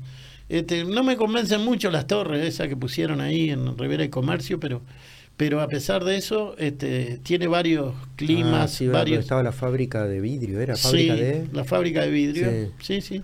[0.47, 4.59] Este, no me convencen mucho las torres esas que pusieron ahí en Rivera y Comercio,
[4.59, 4.81] pero
[5.37, 8.61] pero a pesar de eso este, tiene varios climas.
[8.61, 9.19] Ah, sí, varios...
[9.19, 10.77] Estaba la fábrica de vidrio, ¿era?
[10.77, 11.47] ¿Fábrica sí, de...
[11.51, 13.21] la fábrica de vidrio, sí, sí.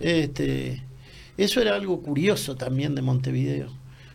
[0.00, 0.82] Este,
[1.38, 3.68] eso era algo curioso también de Montevideo.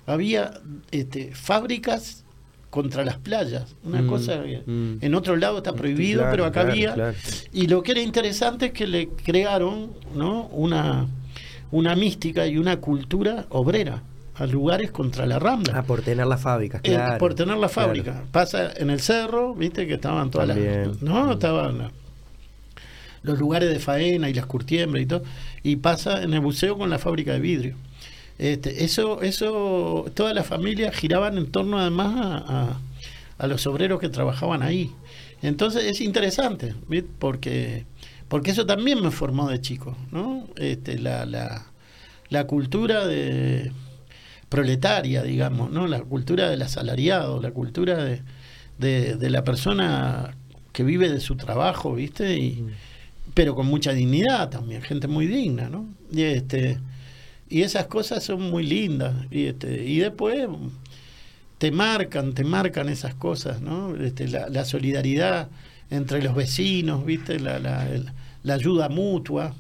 [0.06, 0.62] Había
[0.92, 2.24] este, fábricas
[2.70, 3.76] contra las playas.
[3.84, 4.98] Una mm, cosa mm.
[5.02, 7.16] en otro lado está prohibido, pero acá había.
[7.52, 10.46] Y lo que era interesante es que le crearon ¿no?
[10.48, 11.08] una,
[11.72, 14.04] una mística y una cultura obrera
[14.42, 15.74] a lugares contra la rambla.
[15.78, 17.18] Ah, por tener la fábrica, eh, claro.
[17.20, 18.24] por tener la fábrica.
[18.32, 21.02] Pasa en el cerro, viste que estaban todas las.
[21.02, 21.92] No, estaban
[23.24, 25.24] los lugares de faena y las curtiembres y todo.
[25.62, 27.76] Y pasa en el buceo con la fábrica de vidrio.
[28.40, 32.44] Este, eso, eso, todas las familias giraban en torno además
[33.38, 34.92] a, los obreros que trabajaban ahí.
[35.44, 36.74] Entonces es interesante,
[37.20, 37.86] porque
[38.28, 40.48] porque eso también me formó de chico, ¿no?
[40.56, 41.66] Este, la, la,
[42.30, 43.72] la cultura de
[44.52, 45.88] proletaria, digamos, ¿no?
[45.88, 48.22] La cultura del asalariado, la cultura de,
[48.78, 50.36] de, la persona
[50.74, 52.38] que vive de su trabajo, ¿viste?
[52.38, 52.70] Y, mm.
[53.34, 55.88] pero con mucha dignidad también, gente muy digna, ¿no?
[56.12, 56.80] Y este
[57.52, 59.14] y esas cosas son muy lindas.
[59.30, 60.48] Y, este, y después
[61.58, 63.96] te marcan, te marcan esas cosas, ¿no?
[63.96, 65.50] Este, la, solidaridad
[65.90, 67.40] entre los vecinos, ¿viste?
[67.40, 69.54] La, la, ayuda mutua,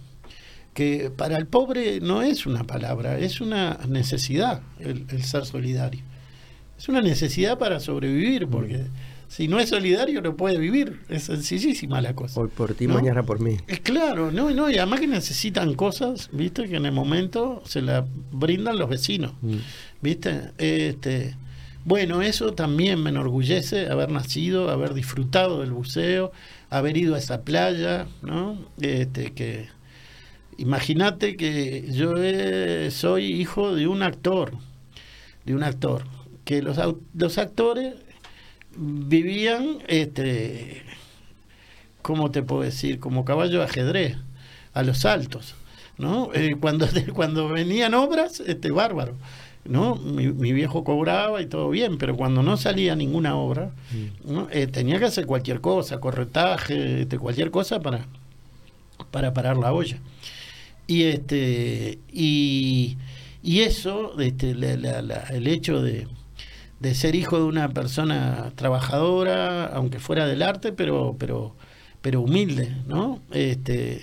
[0.73, 6.02] que para el pobre no es una palabra, es una necesidad el, el ser solidario.
[6.77, 8.85] Es una necesidad para sobrevivir, porque
[9.31, 10.99] si no es solidario no puede vivir.
[11.07, 12.41] Es sencillísima la cosa.
[12.41, 13.57] Hoy por ti, mañana por mí.
[13.65, 17.81] Es claro, no, no, y además que necesitan cosas, viste, que en el momento se
[17.81, 19.31] la brindan los vecinos.
[19.41, 19.56] Mm.
[20.02, 20.52] ¿Viste?
[20.57, 21.38] Este,
[21.85, 26.34] bueno, eso también me enorgullece haber nacido, haber disfrutado del buceo,
[26.69, 28.57] haber ido a esa playa, ¿no?
[28.81, 29.69] Este, que
[30.61, 32.13] imagínate que yo
[32.91, 34.53] soy hijo de un actor,
[35.45, 36.03] de un actor,
[36.45, 36.77] que los,
[37.13, 37.95] los actores
[38.75, 40.83] vivían, este,
[42.01, 42.99] ¿cómo te puedo decir?
[42.99, 44.17] Como caballo de ajedrez,
[44.73, 45.55] a los saltos,
[45.97, 46.29] ¿no?
[46.33, 49.15] Eh, cuando, cuando venían obras, este, bárbaro.
[49.63, 49.95] ¿no?
[49.95, 53.71] Mi, viejo cobraba y todo bien, pero cuando no salía ninguna obra,
[54.25, 54.39] mm.
[54.51, 58.07] eh, tenía que hacer cualquier cosa, corretaje, este, cualquier cosa para,
[59.11, 59.99] para parar la olla.
[60.91, 62.97] Y este y,
[63.41, 66.05] y eso, este, el hecho de,
[66.81, 71.55] de ser hijo de una persona trabajadora, aunque fuera del arte, pero, pero,
[72.01, 73.22] pero humilde, ¿no?
[73.31, 74.01] Este,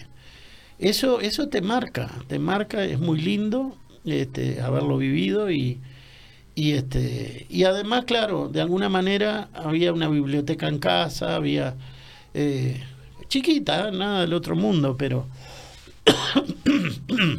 [0.79, 5.83] eso, eso te marca, te marca, es muy lindo este, haberlo vivido y,
[6.55, 11.75] y este, y además, claro, de alguna manera había una biblioteca en casa, había
[12.33, 12.83] eh,
[13.29, 15.27] chiquita, nada del otro mundo, pero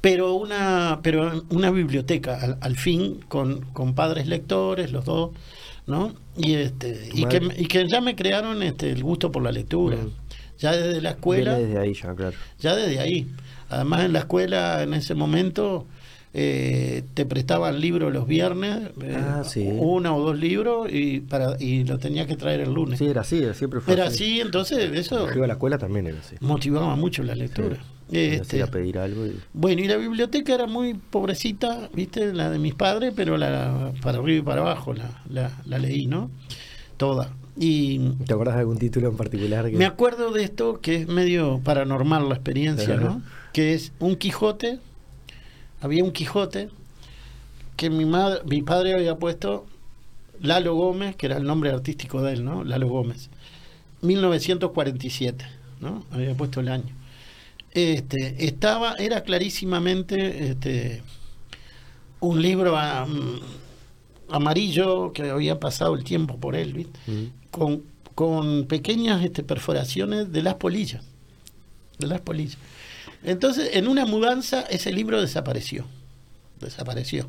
[0.00, 5.30] pero una, pero una biblioteca al, fin con, con, padres lectores, los dos,
[5.86, 6.14] ¿no?
[6.36, 9.96] Y este y que, y que, ya me crearon este el gusto por la lectura.
[9.96, 10.10] Mm.
[10.58, 11.58] Ya desde la escuela.
[11.58, 12.36] desde ahí ya, claro.
[12.60, 13.26] Ya desde ahí.
[13.68, 15.86] Además en la escuela en ese momento
[16.38, 19.42] eh, te prestaban libros los viernes, eh, ah,
[19.78, 22.98] uno o dos libros y para y lo tenías que traer el lunes.
[22.98, 25.32] Sí, era así, siempre fue Era así, entonces eso...
[25.34, 26.36] Iba a la escuela también era así.
[26.40, 27.78] Motivaba mucho la lectura.
[28.12, 29.24] Este, a pedir algo.
[29.54, 34.18] Bueno, y la biblioteca era muy pobrecita, viste, la de mis padres, pero la para
[34.18, 36.30] arriba y para abajo la, la, leí, ¿no?
[36.98, 37.32] Toda.
[37.56, 39.72] Y, ¿Te acuerdas de algún título en particular?
[39.72, 43.22] Me acuerdo de esto, que es medio paranormal la experiencia, ¿no?
[43.54, 44.80] Que es un Quijote
[45.86, 46.68] había un Quijote
[47.76, 49.66] que mi, madre, mi padre había puesto
[50.40, 52.64] Lalo Gómez, que era el nombre artístico de él, ¿no?
[52.64, 53.30] Lalo Gómez.
[54.02, 55.44] 1947,
[55.80, 56.04] ¿no?
[56.10, 56.94] Había puesto el año.
[57.72, 61.02] Este, estaba, era clarísimamente este,
[62.20, 62.76] un libro
[64.28, 66.98] amarillo que había pasado el tiempo por él, ¿viste?
[67.50, 67.82] con,
[68.14, 71.04] con, pequeñas este, perforaciones de las polillas.
[71.98, 72.58] De las polillas.
[73.22, 75.84] Entonces, en una mudanza, ese libro desapareció.
[76.60, 77.28] Desapareció.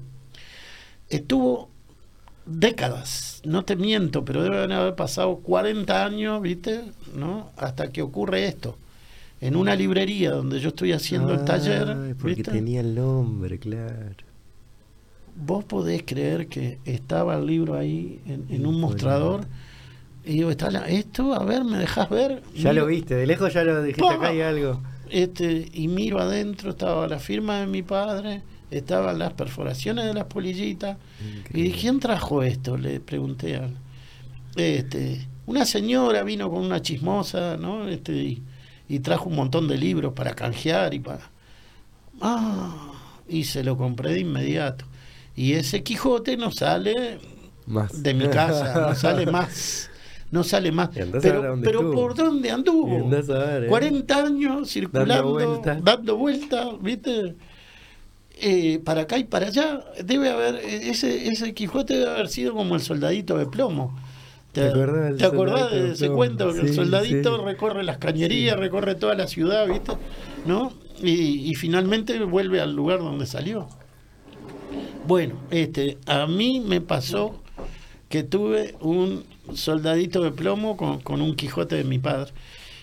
[1.10, 1.70] Estuvo
[2.46, 6.84] décadas, no te miento, pero deben haber pasado 40 años, ¿viste?
[7.16, 7.52] ¿No?
[7.58, 8.78] Hasta que ocurre esto.
[9.40, 12.16] En una librería donde yo estoy haciendo el taller.
[12.20, 14.16] Porque tenía el nombre, claro.
[15.36, 19.46] Vos podés creer que estaba el libro ahí en, un mostrador.
[20.26, 21.36] Y digo, ¿está esto?
[21.36, 22.42] A ver, ¿me dejas ver?
[22.56, 24.82] Ya lo viste, de lejos ya lo dijiste, acá hay algo
[25.12, 30.26] este, y miro adentro, estaba la firma de mi padre, estaban las perforaciones de las
[30.26, 30.98] polillitas.
[31.54, 32.78] Y dije, ¿quién trajo esto?
[32.78, 33.70] Le pregunté a
[34.56, 37.88] este, una señora vino con una chismosa, ¿no?
[37.88, 38.40] Este,
[38.90, 41.30] y, trajo un montón de libros para canjear y para.
[42.22, 42.94] Ah,
[43.28, 44.86] y se lo compré de inmediato.
[45.36, 47.20] Y ese Quijote no sale
[47.68, 48.02] más.
[48.02, 49.90] de mi casa, no sale más
[50.32, 50.90] no sale más.
[51.22, 53.10] Pero, pero ¿por dónde anduvo?
[53.70, 53.70] 40
[54.14, 54.22] eh.
[54.22, 57.36] años circulando, dando vueltas, ¿viste?
[58.40, 59.84] Eh, para acá y para allá.
[60.04, 63.98] Debe haber, ese, ese Quijote debe haber sido como el soldadito de plomo.
[64.52, 64.66] ¿Te,
[65.26, 66.52] acordás, de ese cuento?
[66.52, 69.94] que el soldadito recorre las cañerías, recorre toda la ciudad, ¿viste?
[70.46, 70.74] ¿No?
[71.02, 73.68] Y, y finalmente vuelve al lugar donde salió.
[75.06, 77.40] Bueno, este, a mí me pasó
[78.10, 82.32] que tuve un soldadito de plomo con, un Quijote de mi padre.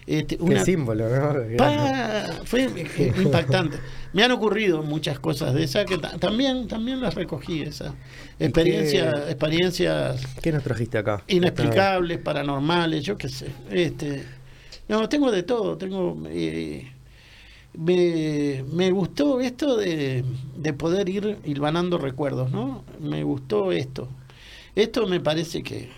[0.07, 2.45] Este, Qué símbolo, ¿no?
[2.45, 2.69] fue
[3.17, 3.79] impactante.
[4.13, 7.95] Me han ocurrido muchas cosas de esas que también, también las recogí, esas
[8.39, 10.27] experiencias, qué, experiencias.
[10.43, 11.23] ¿Qué nos trajiste acá?
[11.27, 13.47] Inexplicables, paranormales, yo qué sé.
[13.71, 14.25] Este,
[14.89, 15.79] no, tengo de todo.
[15.79, 16.93] Tengo, eh,
[17.73, 20.23] me, me, gustó esto de,
[20.57, 22.85] de poder ir hilvanando recuerdos, ¿no?
[23.01, 24.09] Me gustó esto.
[24.77, 25.89] Esto me parece que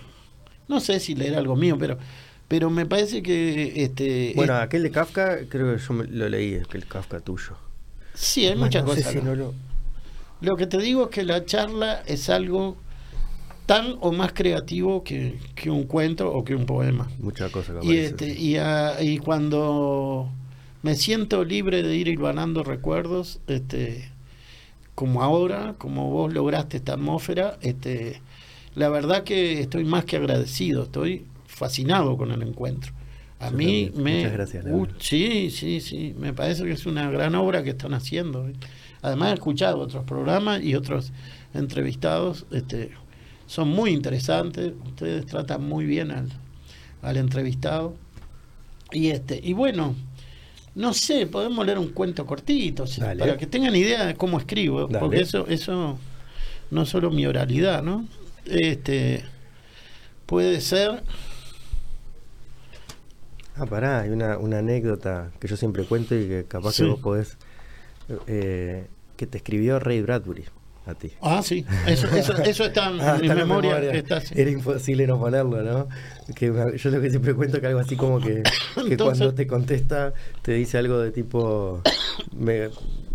[0.68, 1.98] no sé si leer algo mío, pero
[2.48, 6.86] pero me parece que este bueno aquel de Kafka creo que yo lo leí aquel
[6.86, 7.56] Kafka tuyo.
[8.14, 9.14] Sí hay muchas cosas.
[10.40, 10.56] lo...
[10.56, 12.76] que te digo es que la charla es algo
[13.66, 17.10] tan o más creativo que, un cuento o que un poema.
[17.18, 18.56] Muchas cosas y este y,
[19.00, 20.30] y cuando
[20.82, 24.08] me siento libre de ir hilvanando recuerdos este
[24.94, 28.22] como ahora como vos lograste esta atmósfera este
[28.76, 32.92] la verdad que estoy más que agradecido, estoy fascinado con el encuentro.
[33.40, 34.18] A mí me...
[34.18, 34.64] Muchas gracias.
[34.98, 38.46] sí, sí, sí, me parece que es una gran obra que están haciendo.
[39.00, 41.12] Además he escuchado otros programas y otros
[41.54, 42.90] entrevistados, este,
[43.46, 46.28] son muy interesantes, ustedes tratan muy bien al,
[47.00, 47.94] al entrevistado.
[48.92, 49.94] Y este, y bueno,
[50.74, 55.20] no sé, podemos leer un cuento cortito, para que tengan idea de cómo escribo, porque
[55.22, 55.98] eso, eso
[56.70, 58.06] no solo mi oralidad, ¿no?
[58.46, 59.24] Este,
[60.26, 61.02] puede ser.
[63.56, 67.00] Ah, pará, hay una, una anécdota que yo siempre cuento y que capaz que vos
[67.00, 67.38] podés.
[68.26, 68.86] Eh,
[69.16, 70.44] que te escribió Ray Bradbury
[70.84, 71.10] a ti.
[71.20, 73.78] Ah, sí, eso, eso, eso está en ah, mi memoria.
[73.78, 75.88] Era imposible no ponerlo, ¿no?
[76.34, 76.46] Que
[76.76, 78.42] yo lo que siempre cuento que algo así como que,
[78.88, 80.12] que cuando te contesta
[80.42, 81.82] te dice algo de tipo.
[82.36, 82.68] Me,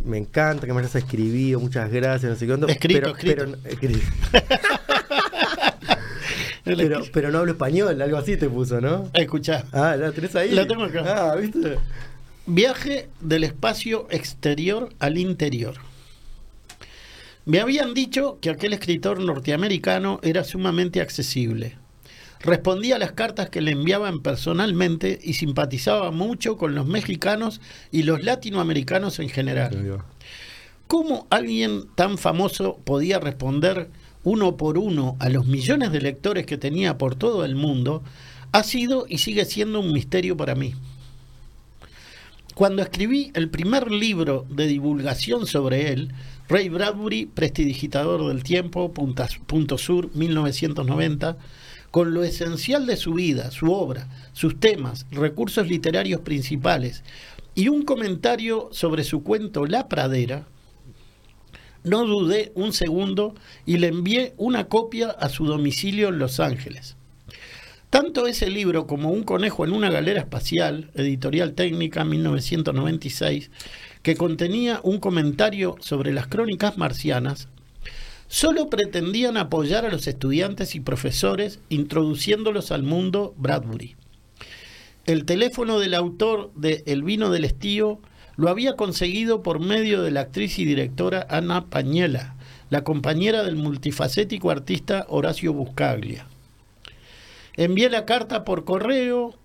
[0.03, 2.53] me encanta que me hayas escribido, muchas gracias, no sé qué.
[2.71, 3.99] Escrito, pero, escrito.
[4.31, 4.47] pero,
[6.63, 9.09] pero no hablo español, algo así te puso, ¿no?
[9.13, 9.65] Escuchá.
[9.71, 10.51] Ah, ¿la tenés ahí?
[10.51, 11.31] La tengo acá.
[11.31, 11.77] Ah, ¿viste?
[12.45, 15.75] Viaje del espacio exterior al interior.
[17.45, 21.77] Me habían dicho que aquel escritor norteamericano era sumamente accesible.
[22.41, 27.61] Respondía a las cartas que le enviaban personalmente y simpatizaba mucho con los mexicanos
[27.91, 30.03] y los latinoamericanos en general.
[30.87, 33.89] ¿Cómo alguien tan famoso podía responder
[34.23, 38.03] uno por uno a los millones de lectores que tenía por todo el mundo
[38.51, 40.73] ha sido y sigue siendo un misterio para mí.
[42.53, 46.13] Cuando escribí el primer libro de divulgación sobre él,
[46.49, 51.37] Ray Bradbury, prestidigitador del tiempo, Punto Sur, 1990,
[51.91, 57.03] con lo esencial de su vida, su obra, sus temas, recursos literarios principales
[57.55, 60.45] y un comentario sobre su cuento La Pradera,
[61.83, 63.35] no dudé un segundo
[63.65, 66.95] y le envié una copia a su domicilio en Los Ángeles.
[67.89, 73.51] Tanto ese libro como Un conejo en una galera espacial, editorial técnica 1996,
[74.01, 77.49] que contenía un comentario sobre las crónicas marcianas,
[78.29, 83.97] solo pretendían apoyar a los estudiantes y profesores introduciéndolos al mundo Bradbury.
[85.05, 87.99] El teléfono del autor de El vino del estío
[88.41, 92.33] lo había conseguido por medio de la actriz y directora Ana Pañela,
[92.71, 96.25] la compañera del multifacético artista Horacio Buscaglia.
[97.55, 99.35] Envié la carta por correo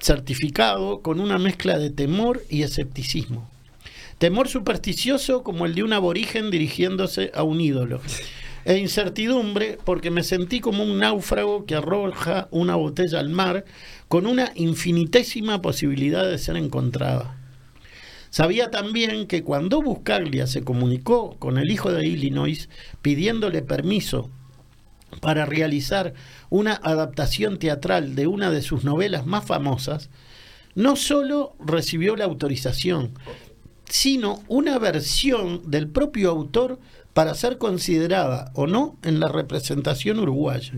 [0.00, 3.46] certificado con una mezcla de temor y escepticismo.
[4.16, 8.00] Temor supersticioso como el de un aborigen dirigiéndose a un ídolo.
[8.64, 13.66] E incertidumbre porque me sentí como un náufrago que arroja una botella al mar
[14.08, 17.36] con una infinitésima posibilidad de ser encontrada.
[18.36, 22.68] Sabía también que cuando Buscaglia se comunicó con el hijo de Illinois
[23.00, 24.28] pidiéndole permiso
[25.22, 26.12] para realizar
[26.50, 30.10] una adaptación teatral de una de sus novelas más famosas,
[30.74, 33.14] no solo recibió la autorización,
[33.88, 36.78] sino una versión del propio autor
[37.14, 40.74] para ser considerada o no en la representación uruguaya.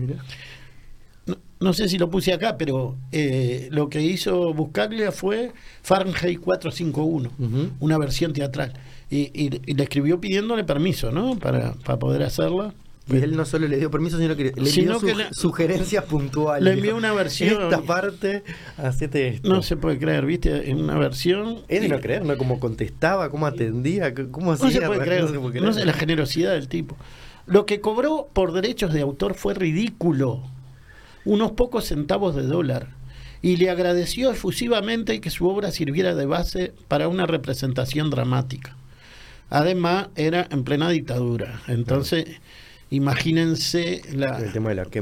[1.59, 7.31] No, sé si lo puse acá, pero eh, lo que hizo Buscaglia fue Fahrenheit 451,
[7.79, 8.73] una versión teatral.
[9.09, 11.37] Y, y, le escribió pidiéndole permiso, ¿no?
[11.37, 12.73] Para, para poder hacerla.
[13.11, 14.99] Y él no solo le dio permiso, sino que le dio
[15.31, 16.63] sugerencias puntuales.
[16.63, 17.63] Le envió una versión.
[17.63, 18.43] Esta parte,
[18.77, 19.49] hacete esto.
[19.49, 20.69] No se puede creer, ¿viste?
[20.69, 21.59] En una versión.
[21.67, 22.37] Es de no creer, ¿no?
[22.37, 24.67] Cómo contestaba, cómo atendía, cómo hacía.
[24.67, 26.95] No se puede creer, no, sé la generosidad del tipo.
[27.47, 30.43] Lo que cobró por derechos de autor fue ridículo.
[31.29, 32.87] Unos pocos centavos de dólar.
[33.41, 38.75] Y le agradeció efusivamente que su obra sirviera de base para una representación dramática.
[39.49, 41.61] Además, era en plena dictadura.
[41.67, 42.25] Entonces
[42.89, 44.41] imagínense la,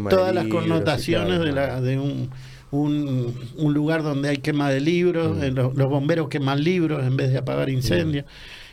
[0.09, 2.29] todas las connotaciones de, la, de un,
[2.71, 5.43] un, lugar donde hay quema de libros, mm.
[5.43, 8.25] eh, los, bomberos queman libros en vez de apagar incendios.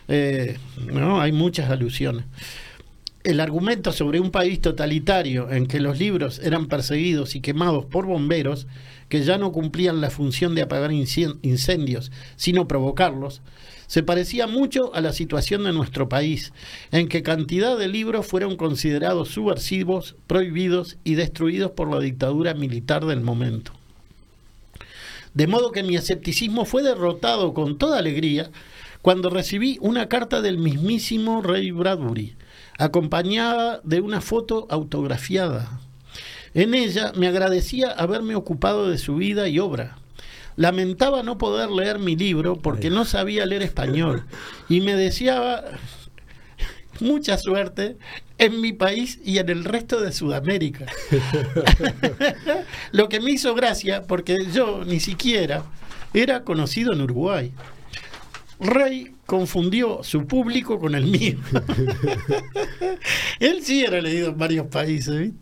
[0.09, 0.57] Eh,
[0.93, 2.25] no, hay muchas alusiones.
[3.25, 8.05] El argumento sobre un país totalitario en que los libros eran perseguidos y quemados por
[8.05, 8.67] bomberos
[9.09, 13.41] que ya no cumplían la función de apagar incendios, sino provocarlos,
[13.87, 16.53] se parecía mucho a la situación de nuestro país,
[16.93, 23.07] en que cantidad de libros fueron considerados subversivos, prohibidos y destruidos por la dictadura militar
[23.07, 23.73] del momento.
[25.33, 28.51] De modo que mi escepticismo fue derrotado con toda alegría
[29.01, 32.37] cuando recibí una carta del mismísimo Ray Bradbury,
[32.79, 35.81] acompañada de una foto autografiada.
[36.55, 39.97] En ella me agradecía haberme ocupado de su vida y obra
[40.57, 44.25] Lamentaba no poder leer mi libro porque no sabía leer español
[44.69, 45.65] y me deseaba
[47.01, 47.97] mucha suerte
[48.39, 50.87] en mi país y en el resto de Sudamérica.
[52.93, 55.65] Lo que me hizo gracia porque yo ni siquiera
[56.13, 57.53] era conocido en Uruguay.
[58.61, 61.39] Rey confundió su público con el mío.
[63.41, 65.33] Él sí era leído en varios países.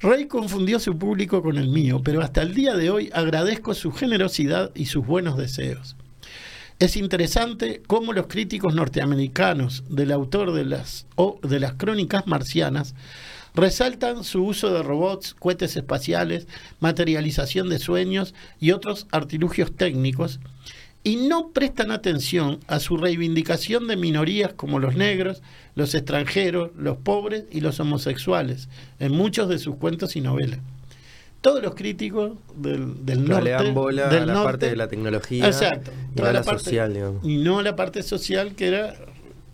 [0.00, 3.92] Rey confundió su público con el mío, pero hasta el día de hoy agradezco su
[3.92, 5.96] generosidad y sus buenos deseos.
[6.78, 11.06] Es interesante cómo los críticos norteamericanos del autor de las,
[11.42, 12.94] de las crónicas marcianas
[13.54, 16.46] resaltan su uso de robots, cohetes espaciales,
[16.78, 20.38] materialización de sueños y otros artilugios técnicos,
[21.08, 25.42] y no prestan atención a su reivindicación de minorías como los negros,
[25.74, 28.68] los extranjeros, los pobres y los homosexuales
[28.98, 30.58] en muchos de sus cuentos y novelas.
[31.40, 36.42] Todos los críticos del, del norte, de la parte de la tecnología, exacto, y la,
[36.42, 38.94] parte, social, y no la parte social que era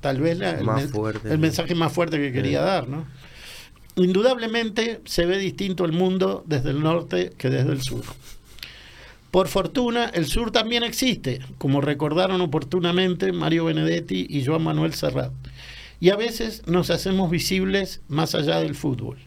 [0.01, 3.06] tal vez el, mensaje más fuerte que quería dar, ¿no?
[3.94, 8.02] Indudablemente se ve distinto el mundo desde el norte que desde el sur.
[9.35, 15.32] Por fortuna, el sur también existe, como recordaron oportunamente Mario Benedetti y Joan Manuel Serrat.
[15.98, 19.19] Y a veces nos hacemos visibles más allá del fútbol.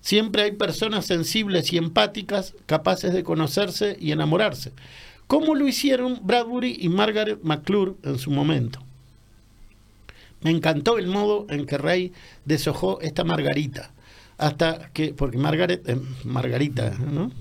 [0.00, 4.72] Siempre hay personas sensibles y empáticas capaces de conocerse y enamorarse,
[5.26, 8.78] como lo hicieron Bradbury y Margaret McClure en su momento.
[10.40, 12.12] Me encantó el modo en que Rey
[12.44, 13.90] deshojó esta margarita.
[14.38, 17.32] Hasta que, porque Margaret, eh, Margarita, ¿no?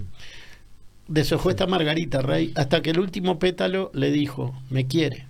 [1.07, 5.27] Deshojó esta margarita, Rey, hasta que el último pétalo le dijo, me quiere.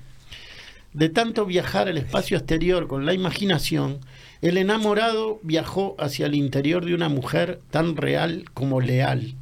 [0.94, 4.00] De tanto viajar al espacio exterior con la imaginación,
[4.42, 9.36] el enamorado viajó hacia el interior de una mujer tan real como leal.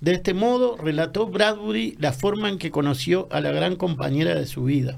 [0.00, 4.46] De este modo relató Bradbury la forma en que conoció a la gran compañera de
[4.46, 4.96] su vida.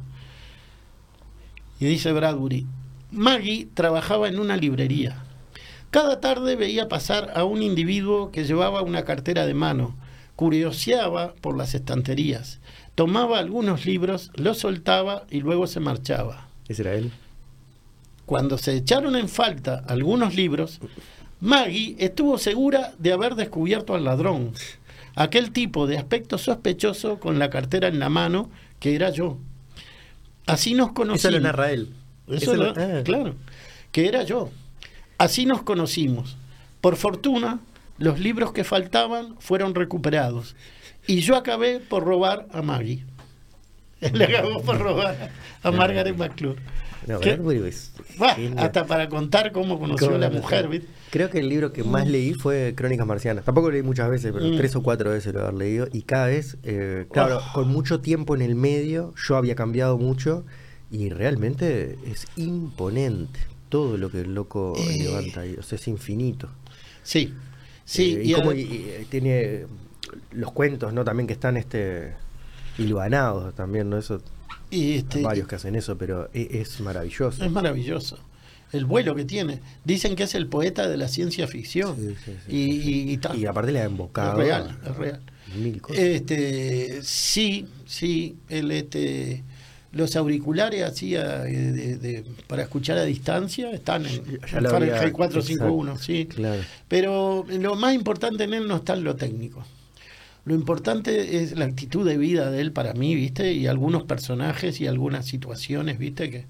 [1.80, 2.66] Y dice Bradbury,
[3.10, 5.24] Maggie trabajaba en una librería.
[5.90, 9.96] Cada tarde veía pasar a un individuo que llevaba una cartera de mano,
[10.36, 12.60] curioseaba por las estanterías,
[12.94, 16.48] tomaba algunos libros, los soltaba y luego se marchaba.
[16.68, 17.10] ¿Ese era él?
[18.26, 20.80] Cuando se echaron en falta algunos libros,
[21.40, 24.52] Maggie estuvo segura de haber descubierto al ladrón,
[25.14, 28.48] aquel tipo de aspecto sospechoso con la cartera en la mano
[28.78, 29.38] que era yo.
[30.46, 31.24] Así nos conocimos.
[31.24, 31.94] Eso lo narra él.
[32.28, 33.02] Eso, ah.
[33.04, 33.34] claro,
[33.90, 34.50] que era yo.
[35.18, 36.36] Así nos conocimos.
[36.80, 37.60] Por fortuna,
[38.02, 40.56] los libros que faltaban fueron recuperados
[41.06, 43.04] y yo acabé por robar a Maggie.
[44.12, 45.30] Le acabó por robar
[45.62, 46.60] a Margaret McClure.
[48.56, 50.82] hasta para contar cómo conoció a la mujer.
[51.10, 53.44] Creo que el libro que más leí fue Crónicas Marcianas.
[53.44, 54.56] Tampoco lo leí muchas veces, pero mm.
[54.56, 55.86] tres o cuatro veces lo he leído.
[55.92, 57.52] Y cada vez, eh, claro, ah.
[57.54, 60.44] con mucho tiempo en el medio, yo había cambiado mucho
[60.90, 63.38] y realmente es imponente
[63.68, 65.04] todo lo que el loco eh.
[65.04, 65.54] levanta ahí.
[65.56, 66.48] O sea, es infinito.
[67.04, 67.32] Sí,
[67.84, 68.16] sí.
[68.16, 68.52] Eh, y, como
[69.08, 69.66] tiene
[70.32, 71.04] los cuentos, ¿no?
[71.04, 72.14] También que están este
[72.78, 73.98] hilvanados también, ¿no?
[73.98, 74.20] Eso,
[74.70, 77.44] y este, varios que hacen eso, pero e, es, maravilloso.
[77.44, 78.18] Es maravilloso.
[78.72, 79.60] El vuelo que tiene.
[79.84, 81.94] Dicen que es el poeta de la ciencia ficción.
[82.48, 84.40] Y, y, aparte le ha embocado.
[84.40, 85.20] Es real, es real.
[85.58, 86.02] Mil cosas.
[86.02, 89.44] Este, sí, sí, el este
[89.92, 96.26] los auriculares hacía de, para escuchar a distancia están en, el Fahrenheit 451, sí.
[96.26, 96.62] Claro.
[96.88, 99.64] Pero lo más importante en él no está en lo técnico.
[100.44, 103.52] Lo importante es la actitud de vida de él para mí, ¿viste?
[103.52, 106.30] Y algunos personajes y algunas situaciones, ¿viste?
[106.30, 106.46] Que,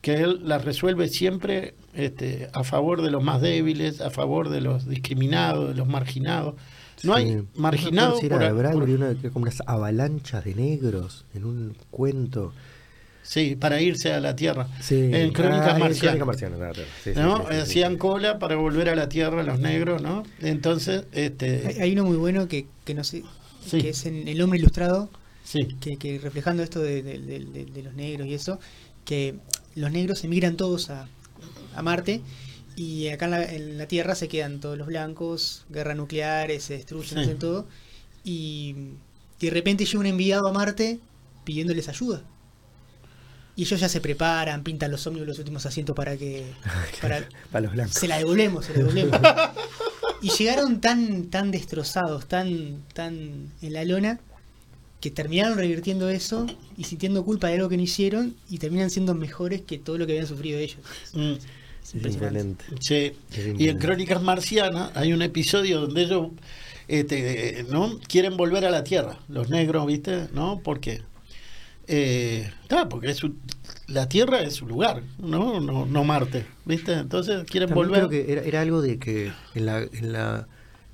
[0.00, 4.60] que él las resuelve siempre este, a favor de los más débiles, a favor de
[4.60, 6.54] los discriminados, de los marginados.
[7.02, 8.20] No hay marginados.
[8.20, 8.42] por,
[8.90, 12.52] una, como unas avalanchas de negros en un cuento.
[13.30, 14.66] Sí, para irse a la Tierra.
[14.90, 16.76] En Crónicas ah, Marcianas.
[17.14, 17.46] ¿no?
[17.46, 20.24] Hacían cola para volver a la Tierra los negros, ¿no?
[20.40, 21.76] Entonces, este...
[21.80, 23.22] Hay, uno muy bueno que, que no sé,
[23.70, 25.10] que es en El Hombre Ilustrado,
[25.80, 28.58] que, que, reflejando esto de, de, los negros y eso,
[29.04, 29.36] que
[29.76, 31.06] los negros emigran todos a,
[31.76, 32.22] a Marte
[32.74, 36.78] y acá en la, en la, Tierra se quedan todos los blancos, guerra nuclear, se
[36.78, 37.68] destruyen, hacen todo,
[38.24, 38.74] y
[39.38, 40.98] de repente llega un enviado a Marte
[41.44, 42.24] pidiéndoles ayuda.
[43.60, 46.46] Y ellos ya se preparan, pintan los ómnibus los últimos asientos para que.
[47.02, 47.94] Para, los blancos.
[47.94, 49.20] Se la devolvemos, se la devolvemos.
[50.22, 54.18] y llegaron tan, tan destrozados, tan, tan en la lona,
[55.02, 56.46] que terminaron revirtiendo eso
[56.78, 60.06] y sintiendo culpa de algo que no hicieron y terminan siendo mejores que todo lo
[60.06, 60.78] que habían sufrido ellos.
[61.12, 61.34] Mm.
[61.96, 62.64] impresionante.
[62.80, 63.12] Sí.
[63.58, 66.28] Y en Crónicas Marcianas hay un episodio donde ellos
[66.88, 67.98] este, ¿no?
[68.08, 70.28] quieren volver a la Tierra, los negros, ¿viste?
[70.32, 70.62] ¿No?
[70.64, 71.02] Porque
[71.92, 72.52] eh,
[72.88, 73.20] porque es
[73.88, 75.60] la Tierra es su lugar, ¿no?
[75.60, 76.92] No, no Marte, ¿viste?
[76.92, 78.06] Entonces quieren volver.
[78.06, 80.46] Creo que era, algo de que en la, en la,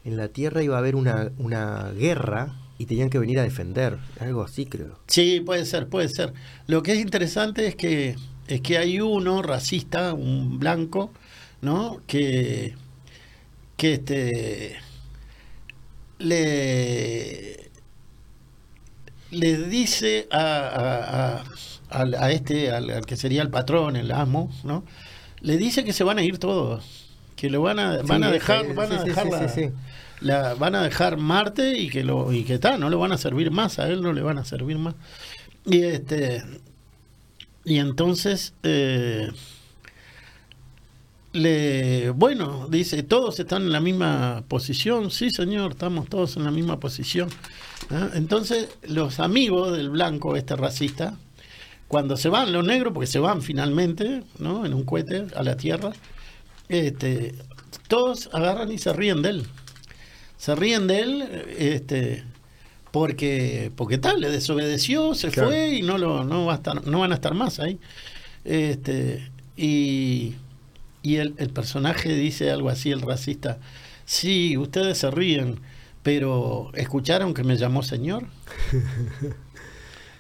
[0.05, 3.98] en la Tierra iba a haber una, una guerra y tenían que venir a defender,
[4.20, 4.98] algo así creo.
[5.06, 6.32] Sí, puede ser, puede ser.
[6.66, 8.16] Lo que es interesante es que
[8.48, 11.12] es que hay uno racista, un blanco,
[11.60, 12.01] ¿no?
[12.06, 12.74] Que
[13.77, 14.77] que este
[16.18, 17.66] le
[19.31, 21.43] le dice a,
[21.90, 24.85] a, este, al, que sería el patrón, el amo, ¿no?
[25.40, 28.74] Le dice que se van a ir todos, que lo van a, van a dejar,
[28.74, 29.28] van a dejar
[30.20, 33.19] la, van a dejar Marte y que lo, y que está, no le van a
[33.19, 34.94] servir más, a él no le van a servir más.
[35.65, 36.43] Y este,
[37.65, 39.28] y entonces eh,
[41.32, 46.51] le, bueno, dice, todos están en la misma posición, sí señor, estamos todos en la
[46.51, 47.28] misma posición.
[47.91, 48.11] ¿Ah?
[48.15, 51.17] Entonces, los amigos del blanco, este racista,
[51.89, 54.67] cuando se van los negros, porque se van finalmente, ¿no?
[54.67, 55.93] En un cohete a la tierra,
[56.69, 57.35] este,
[57.89, 59.47] todos agarran y se ríen de él.
[60.37, 62.25] Se ríen de él, este,
[62.91, 67.01] porque, porque tal, le desobedeció, se fue y no lo, no va a estar, no
[67.01, 67.79] van a estar más ahí.
[68.45, 70.35] Este, y
[71.07, 73.59] y el, personaje dice algo así, el racista,
[74.07, 75.61] sí, ustedes se ríen,
[76.07, 78.27] pero ¿escucharon que me llamó señor?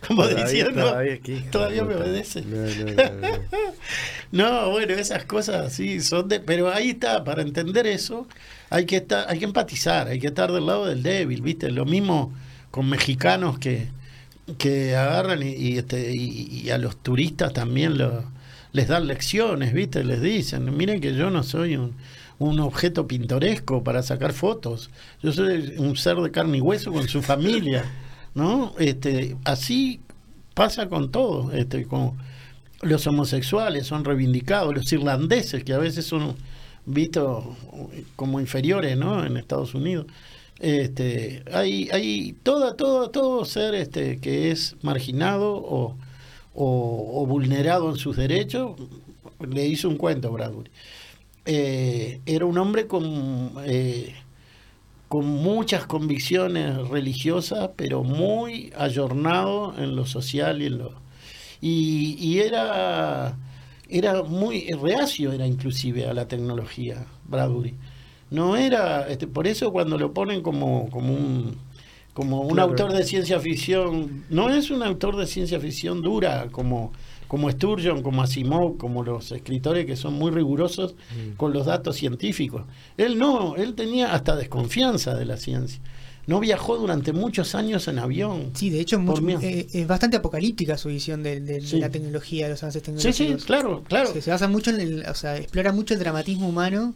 [0.08, 0.98] como diciendo,
[1.52, 2.42] todavía, me obedece.
[4.32, 8.26] No, bueno, esas cosas sí son de, pero ahí está, para entender eso,
[8.68, 11.70] hay que estar, hay que empatizar, hay que estar del lado del débil, ¿viste?
[11.70, 12.32] Lo mismo
[12.72, 13.86] con mexicanos que,
[14.58, 18.24] que agarran y, este, y, a los turistas también lo,
[18.72, 20.02] les dan lecciones, ¿viste?
[20.02, 21.94] Les dicen, miren que yo no soy un,
[22.38, 24.90] un objeto pintoresco para sacar fotos.
[25.22, 27.84] Yo soy un ser de carne y hueso con su familia,
[28.34, 28.74] ¿no?
[28.78, 30.00] Este, así
[30.54, 32.14] pasa con todo, este, con
[32.82, 36.36] los homosexuales son reivindicados, los irlandeses que a veces son
[36.84, 37.44] vistos
[38.16, 39.24] como inferiores, ¿no?
[39.24, 40.06] En Estados Unidos.
[40.58, 45.96] Este, hay, hay toda, todo, todo ser este, que es marginado o,
[46.54, 48.76] o, vulnerado en sus derechos,
[49.46, 50.70] le hizo un cuento Bradbury.
[51.46, 54.12] Eh, era un hombre con, eh,
[55.08, 61.06] con muchas convicciones religiosas, pero muy ayornado en lo social y en lo...
[61.60, 63.36] Y, era,
[63.88, 67.74] era muy reacio, era inclusive a la tecnología, Bradbury.
[68.30, 71.56] No era, este, por eso cuando lo ponen como, como un,
[72.12, 76.92] como un autor de ciencia ficción, no es un autor de ciencia ficción dura, como
[77.28, 81.36] como Sturgeon, como Asimov, como los escritores que son muy rigurosos mm.
[81.36, 82.62] con los datos científicos.
[82.96, 85.80] Él no, él tenía hasta desconfianza de la ciencia.
[86.26, 88.50] No viajó durante muchos años en avión.
[88.54, 89.00] Sí, de hecho
[89.42, 93.16] eh, es bastante apocalíptica su visión de, la tecnología, de los avances tecnológicos.
[93.16, 94.12] Sí, sí, claro, claro.
[94.12, 96.94] Se, basa mucho en el, o sea, explora mucho el dramatismo humano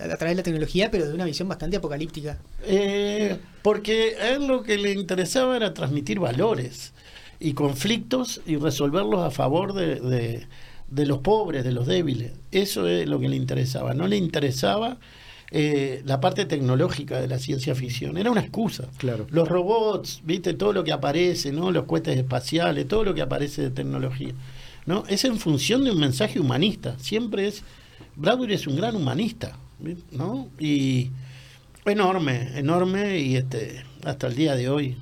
[0.00, 2.38] a través de la tecnología, pero de una visión bastante apocalíptica.
[2.64, 6.92] Eh, porque a él lo que le interesaba era transmitir valores
[7.40, 10.46] y conflictos y resolverlos a favor de,
[10.88, 12.32] de, los pobres, de los débiles.
[12.50, 13.94] Eso es lo que le interesaba.
[13.94, 14.98] No le interesaba
[15.50, 18.18] eh, la parte tecnológica de la ciencia ficción.
[18.18, 18.88] Era una excusa.
[18.96, 19.26] Claro.
[19.30, 21.70] Los robots, viste, todo lo que aparece, ¿no?
[21.70, 24.34] Los cohetes espaciales, todo lo que aparece de tecnología.
[24.86, 25.04] ¿no?
[25.06, 26.96] Es en función de un mensaje humanista.
[26.98, 27.62] Siempre es.
[28.16, 29.56] Bradbury es un gran humanista,
[30.10, 30.48] ¿no?
[30.58, 31.10] Y
[31.84, 34.96] enorme, enorme, y este, hasta el día de hoy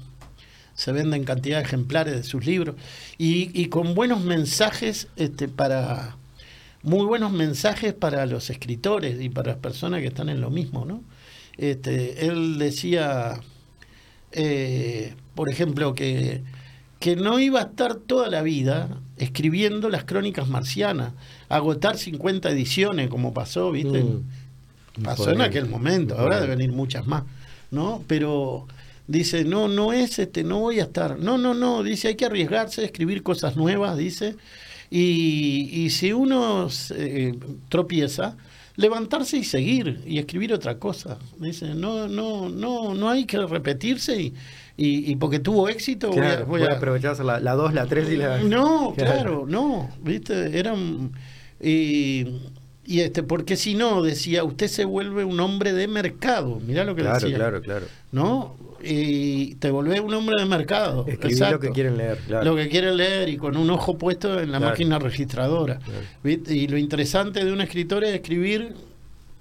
[0.76, 2.76] se venden cantidad de ejemplares de sus libros
[3.18, 6.16] y, con buenos mensajes este, para
[6.82, 10.84] muy buenos mensajes para los escritores y para las personas que están en lo mismo,
[10.84, 11.02] ¿no?
[11.56, 13.40] Este, él decía,
[14.30, 16.42] eh, por ejemplo, que,
[17.00, 21.12] que no iba a estar toda la vida escribiendo las crónicas marcianas,
[21.48, 24.04] agotar 50 ediciones como pasó, ¿viste?
[24.04, 25.02] Mm.
[25.02, 27.24] pasó en aquel momento, ahora deben ir muchas más,
[27.70, 28.04] ¿no?
[28.06, 28.68] Pero
[29.06, 31.18] dice, no, no es este, no voy a estar.
[31.18, 34.36] No, no, no, dice, hay que arriesgarse, escribir cosas nuevas, dice.
[34.90, 37.34] Y, y si uno eh,
[37.68, 38.36] tropieza,
[38.76, 41.18] levantarse y seguir y escribir otra cosa.
[41.38, 44.34] Dice, no, no, no, no hay que repetirse y,
[44.76, 46.10] y, porque tuvo éxito
[46.46, 48.38] voy a, aprovecharse la 2, la 3 y la...
[48.42, 51.12] No, claro, no, viste, eran...
[51.58, 52.26] Y,
[52.84, 56.60] y este, porque si no, decía, usted se vuelve un hombre de mercado.
[56.60, 57.36] Mirá lo que claro, decía.
[57.36, 58.56] Claro, claro, ¿No?
[58.82, 61.04] Y te volvés un hombre de mercado.
[61.06, 64.52] Escribir lo que quieren leer, Lo que quieren leer y con un ojo puesto en
[64.52, 65.78] la máquina registradora.
[66.24, 68.74] Y lo interesante de un escritor es escribir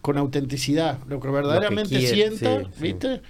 [0.01, 3.21] con autenticidad, lo que verdaderamente sienta, ¿viste?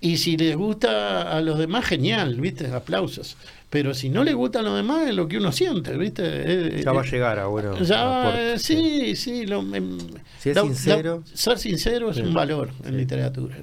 [0.00, 2.66] Y si les gusta a los demás, genial, ¿viste?
[2.66, 3.38] Aplausos.
[3.74, 6.22] Pero si no le gusta a los demás, es lo que uno siente, ¿viste?
[6.24, 7.76] Eh, ya va a eh, llegar a bueno.
[7.82, 9.42] Ya, sí, sí.
[9.48, 9.98] Em,
[10.38, 11.24] si es sincero.
[11.34, 13.56] ser sincero es un valor en literatura,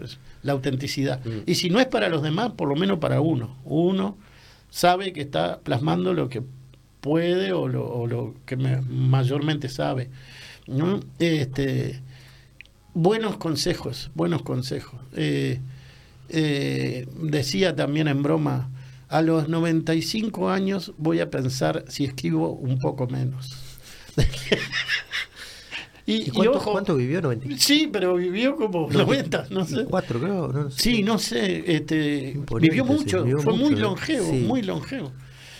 [0.43, 1.23] la autenticidad.
[1.23, 1.43] Mm.
[1.45, 3.55] Y si no es para los demás, por lo menos para uno.
[3.63, 4.17] Uno
[4.69, 6.43] sabe que está plasmando lo que
[6.99, 10.09] puede o lo, que mayormente sabe.
[10.67, 10.99] ¿no?
[11.19, 12.01] Este,
[12.93, 14.99] buenos consejos, buenos consejos.
[15.15, 15.61] Eh,
[16.27, 18.69] decía también en broma
[19.11, 23.49] a los 95 años voy a pensar si escribo un poco menos.
[26.05, 27.21] y, cuánto, vivió?
[27.21, 27.61] 95?
[27.61, 29.83] Sí, pero vivió como 90, no sé.
[29.83, 30.47] Cuatro, creo.
[30.47, 30.81] No sé.
[30.81, 31.75] Sí, no sé.
[31.75, 35.11] Este, vivió mucho, fue muy longevo, muy longevo.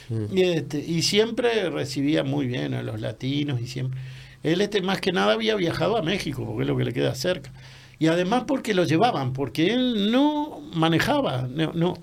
[0.07, 0.38] Mm.
[0.38, 3.99] Y, este, y siempre recibía muy bien a los latinos y siempre.
[4.44, 7.14] Él este, más que nada había viajado a México, porque es lo que le queda
[7.15, 7.52] cerca
[8.02, 11.99] y además porque lo llevaban, porque él no manejaba, no,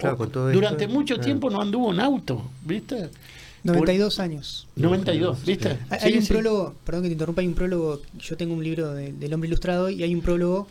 [0.52, 3.10] durante mucho tiempo no anduvo en auto, ¿viste?
[3.64, 4.68] 92 años.
[4.76, 5.76] 92, ¿viste?
[5.90, 9.34] Hay, un prólogo, perdón que te interrumpa, hay un prólogo, yo tengo un libro del
[9.34, 10.68] hombre ilustrado y hay un prólogo,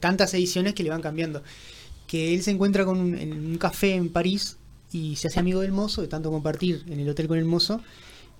[0.00, 1.44] tantas ediciones que le van cambiando,
[2.08, 4.56] que él se encuentra con en un café en París
[4.90, 7.80] y se hace amigo del mozo, de tanto compartir en el hotel con el mozo,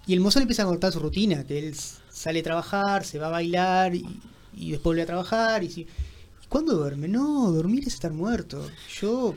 [0.08, 1.76] y el mozo le empieza a cortar su rutina, que él
[2.10, 4.04] sale a trabajar, se va a bailar y,
[4.56, 5.86] y después vuelve a trabajar y si
[6.48, 7.08] ¿Cuándo duerme?
[7.08, 8.68] No, dormir es estar muerto.
[9.00, 9.34] Yo,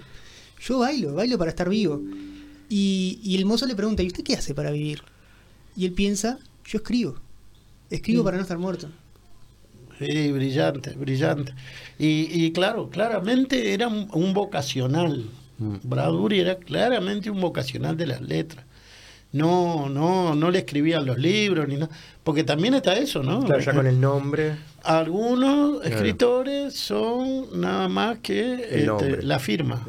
[0.61, 2.02] yo bailo, bailo para estar vivo.
[2.69, 5.02] Y, el mozo le pregunta, ¿y usted qué hace para vivir?
[5.76, 7.15] Y él piensa, yo escribo.
[7.90, 8.26] Escribo mm.
[8.26, 8.90] para no estar muerto.
[9.98, 11.53] Sí, brillante, brillante.
[11.98, 15.26] Y, claro, claramente era un, vocacional.
[15.57, 15.76] Mm.
[15.84, 18.65] Bradbury era claramente un vocacional de las letras.
[19.32, 21.90] No, no, no le escribían los libros ni nada.
[22.24, 23.44] Porque también está eso, ¿no?
[23.44, 24.56] Claro, ya con el nombre.
[24.84, 29.86] Algunos escritores son nada más que este, la firma.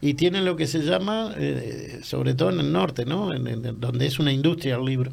[0.00, 3.32] Y tienen lo que se llama, eh, sobre todo en el norte, ¿no?
[3.32, 5.10] En, donde es una industria el libro.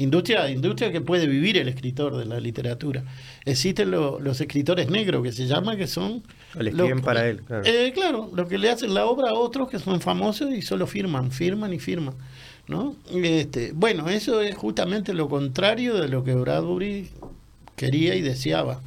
[0.00, 3.02] Industria, industria que puede vivir el escritor de la literatura.
[3.44, 6.22] Existen los escritores negros que se llama, que son...
[6.54, 7.64] Le escriben para él, claro.
[7.66, 10.86] Eh, claro, lo que le hacen la obra a otros que son famosos y solo
[10.86, 12.14] firman, firman y firman.
[12.68, 12.94] ¿No?
[13.12, 17.08] Este, bueno, eso es justamente lo contrario de lo que Bradbury
[17.76, 18.80] quería y deseaba,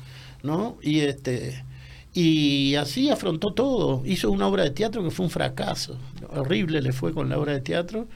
[0.43, 0.77] ¿no?
[0.81, 1.63] Y este
[2.13, 4.03] y así afrontó todo.
[4.05, 5.97] Hizo una obra de teatro que fue un fracaso.
[6.29, 8.07] Horrible le fue con la obra de teatro.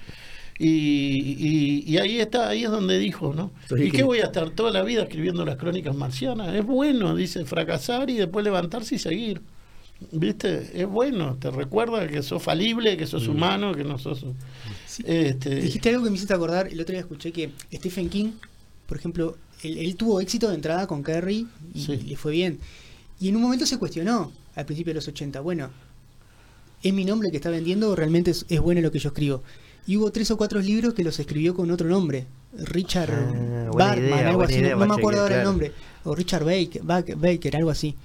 [0.57, 3.51] Y, y, ahí está, ahí es donde dijo, ¿no?
[3.77, 6.53] ¿Y qué voy a estar toda la vida escribiendo las crónicas marcianas?
[6.55, 9.41] Es bueno, dice, fracasar y después levantarse y seguir.
[10.11, 10.81] ¿Viste?
[10.81, 13.31] Es bueno, te recuerda que sos falible, que sos mm.
[13.31, 14.25] humano, que no sos...
[15.05, 15.55] Este...
[15.55, 18.31] Dijiste algo que me hiciste acordar, el otro día escuché que Stephen King,
[18.87, 22.59] por ejemplo, él, tuvo éxito de entrada con Kerry y le fue bien.
[23.19, 25.69] Y en un momento se cuestionó, al principio de los 80, bueno,
[26.83, 29.43] ¿es mi nombre que está vendiendo o realmente es, bueno lo que yo escribo?
[29.87, 32.25] Y hubo tres o cuatro libros que los escribió con otro nombre.
[32.57, 35.71] Richard ah, Barman, algo así, no, me acuerdo ahora el nombre.
[36.03, 37.95] O Richard Baker, Baker, algo así.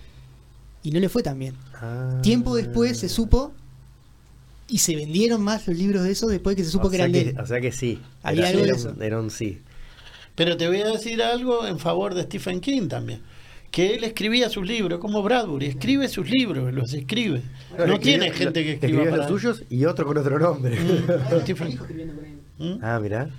[0.83, 1.55] Y no le fue tan bien.
[1.75, 2.19] Ah.
[2.23, 3.53] Tiempo después se supo
[4.69, 7.35] y se vendieron más los libros de eso después que se supo que eran de
[7.41, 8.01] O sea que sí.
[8.23, 8.95] Había algo de eso.
[9.01, 9.61] Era un sí.
[10.35, 13.21] Pero te voy a decir algo en favor de Stephen King también.
[13.71, 17.43] Que él escribía sus libros, como Bradbury, escribe sus libros, los escribe.
[17.87, 19.17] no tiene gente que escriba para...
[19.19, 20.77] los suyos y otro con otro nombre.
[20.81, 22.59] Mm.
[22.59, 22.79] ¿Mm?
[22.83, 23.31] Ah, mira.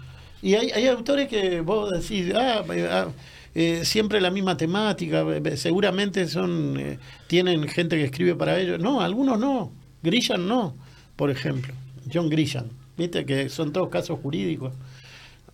[0.42, 3.08] Y hay, hay, autores que vos decís, ah, ah
[3.54, 5.26] eh, siempre la misma temática,
[5.56, 8.80] seguramente son eh, tienen gente que escribe para ellos.
[8.80, 9.72] No, algunos no.
[10.04, 10.76] Grishan no,
[11.16, 11.74] por ejemplo.
[12.12, 12.70] John Grishan.
[12.98, 14.74] Viste que son todos casos jurídicos.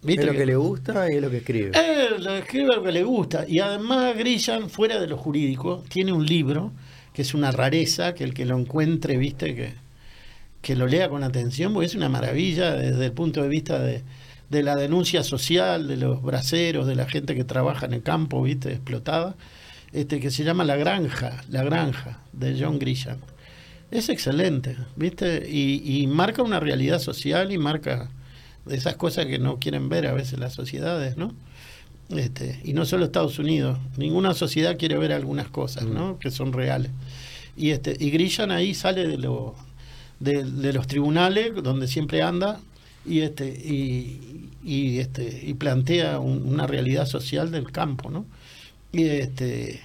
[0.06, 1.72] Es lo que, le gusta y es lo que escribe.
[1.74, 3.46] Él escribe lo que le gusta.
[3.48, 6.72] Y además Grillan, fuera de lo jurídico, tiene un libro
[7.14, 9.74] que es una rareza, que el que lo encuentre, viste, que,
[10.62, 14.04] que lo lea con atención, porque es una maravilla desde el punto de vista de,
[14.50, 18.42] de la denuncia social, de los braceros, de la gente que trabaja en el campo,
[18.42, 19.36] viste, explotada,
[19.94, 23.18] este, que se llama La Granja, La Granja, de John Grisham.
[23.92, 28.10] Es excelente, viste, y, y marca una realidad social y marca
[28.66, 31.34] de esas cosas que no quieren ver a veces las sociedades, ¿no?
[32.10, 36.14] Este, y no solo Estados Unidos, ninguna sociedad quiere ver algunas cosas, ¿no?
[36.14, 36.20] Mm.
[36.20, 36.92] Que son reales.
[37.58, 39.56] Y este, y Grillan ahí sale de lo,
[40.20, 42.60] de, los tribunales, donde siempre anda,
[43.08, 48.26] y este, y, y este, y plantea una realidad social del campo, ¿no?
[48.92, 49.82] Y este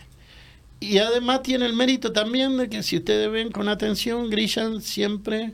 [0.82, 5.52] y además tiene el mérito también de que si ustedes ven con atención, Grillan siempre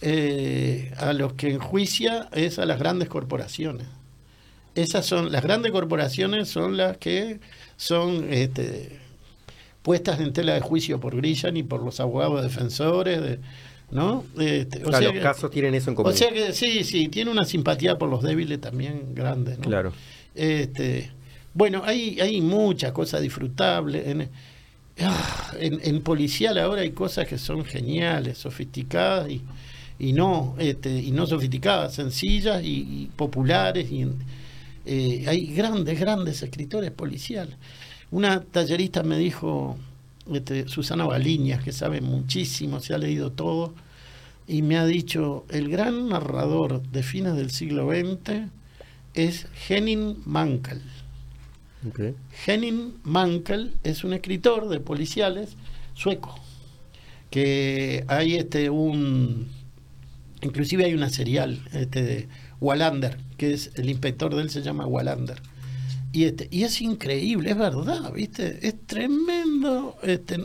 [0.00, 3.86] eh, a los que enjuicia es a las grandes corporaciones.
[4.74, 7.38] Esas son, las grandes corporaciones son las que
[7.76, 8.98] son este,
[9.82, 13.40] puestas en tela de juicio por Grillan y por los abogados defensores,
[13.92, 14.24] ¿no?
[14.38, 16.12] Este, o sea los casos tienen eso en común.
[16.12, 19.62] O sea que sí, sí, tiene una simpatía por los débiles también grande, ¿no?
[19.62, 19.92] Claro.
[20.34, 21.10] Este,
[21.54, 24.06] bueno, hay, hay muchas cosas disfrutables.
[24.06, 24.28] En,
[25.00, 29.42] ah, en, en, policial ahora hay cosas que son geniales, sofisticadas y,
[29.98, 33.90] y no este, y no sofisticadas, sencillas y, populares.
[33.92, 34.08] Y,
[34.86, 37.54] eh, hay grandes, grandes escritores policiales.
[38.10, 39.76] Una tallerista me dijo,
[40.32, 43.74] este, Susana Baliñas, que sabe muchísimo, se ha leído todo,
[44.46, 48.48] y me ha dicho, el gran narrador de fines del siglo XX
[49.14, 50.82] es Henning Mankell.
[52.46, 55.56] Henning Mankell es un escritor de policiales
[55.94, 56.38] sueco,
[57.30, 59.48] que hay este, un
[60.42, 62.28] Inclusive hay una serial este, de
[62.60, 65.40] Wallander, que es el inspector de él se llama Wallander.
[66.12, 68.66] Y, este, y es increíble, es verdad, ¿viste?
[68.66, 69.96] Es tremendo.
[70.02, 70.44] Este,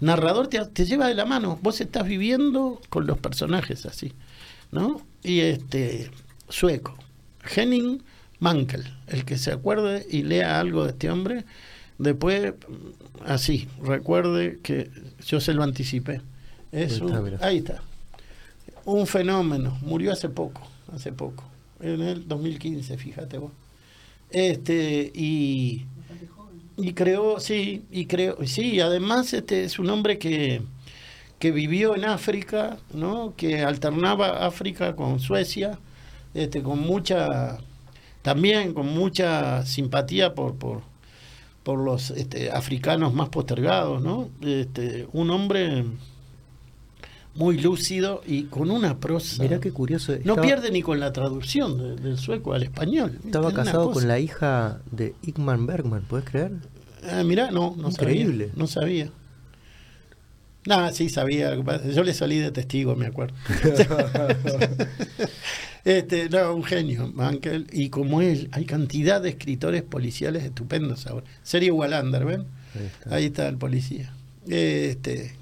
[0.00, 1.58] narrador te, te, lleva de la mano.
[1.62, 4.12] Vos estás viviendo con los personajes así,
[4.70, 5.00] ¿no?
[5.22, 6.10] Y este,
[6.48, 6.96] sueco.
[7.56, 8.02] Henning
[8.38, 11.44] Mankell, el que se acuerde y lea algo de este hombre,
[11.98, 12.52] después,
[13.24, 14.90] así, recuerde que
[15.24, 16.20] yo se lo anticipé.
[17.40, 17.82] ahí está
[18.84, 20.62] un fenómeno, murió hace poco,
[20.92, 21.44] hace poco,
[21.80, 23.52] en el 2015, fíjate vos.
[24.32, 25.86] Este, y,
[26.76, 30.62] y creó, sí, y creo, sí, además este es un hombre que,
[31.38, 33.34] que vivió en África, ¿no?
[33.36, 35.78] que alternaba África con Suecia,
[36.34, 37.58] este, con mucha,
[38.22, 40.82] también con mucha simpatía por, por,
[41.62, 44.30] por los este, africanos más postergados, ¿no?
[44.42, 45.84] Este, un hombre
[47.34, 49.42] muy lúcido y con una prosa.
[49.42, 50.14] Mirá qué curioso.
[50.24, 53.18] No pierde ni con la traducción del sueco al español.
[53.24, 56.52] Estaba casado con la hija de Igman Bergman, ¿puedes creer?
[57.08, 58.50] Ah, mirá, no, no Increíble.
[58.54, 59.10] no sabía.
[60.66, 61.56] No, sí sabía.
[61.94, 63.34] Yo le salí de testigo, me acuerdo.
[65.84, 67.66] este, no, un genio, Mankel.
[67.72, 71.24] Y como él, hay cantidad de escritores policiales estupendos ahora.
[71.42, 72.44] Serie Wallander, ¿ven?
[73.10, 73.48] Ahí está.
[73.48, 74.12] el policía.
[74.46, 75.34] Este,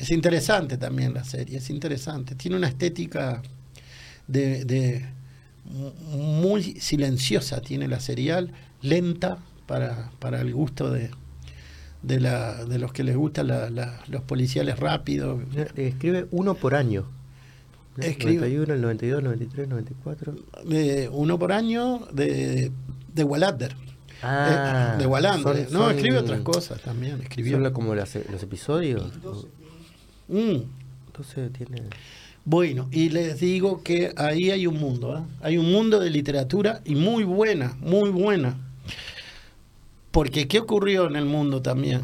[0.00, 2.34] es interesante también la serie, es interesante.
[2.34, 3.42] Tiene una estética
[4.26, 5.04] de, de
[5.64, 11.10] muy silenciosa, tiene la serial, lenta para, para el gusto de,
[12.02, 13.48] de, la, de los que les gustan
[14.08, 15.42] los policiales rápidos.
[15.76, 17.06] Escribe uno por año.
[17.98, 21.10] Escribe, el 91, el 92, el 93, el 94.
[21.12, 22.72] uno por año de,
[23.12, 23.76] de Wallander.
[24.22, 25.70] Ah, de Wallander.
[25.70, 27.20] no, escribe otras cosas también.
[27.20, 27.60] Escribió.
[27.60, 29.12] ¿Son como los, episodios?
[30.30, 30.62] Mm.
[31.06, 31.82] Entonces tiene...
[32.44, 35.20] Bueno, y les digo que ahí hay un mundo, ¿eh?
[35.42, 38.56] hay un mundo de literatura y muy buena, muy buena.
[40.10, 42.00] Porque ¿qué ocurrió en el mundo también?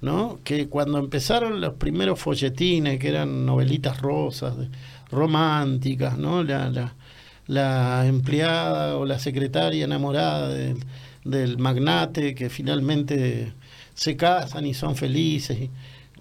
[0.00, 0.40] ¿No?
[0.42, 4.54] Que cuando empezaron los primeros folletines, que eran novelitas rosas,
[5.10, 6.42] románticas, ¿no?
[6.42, 6.94] La,
[7.46, 10.78] la, empleada o la secretaria enamorada del,
[11.24, 13.52] del, magnate que finalmente
[13.94, 15.70] se casan y son felices.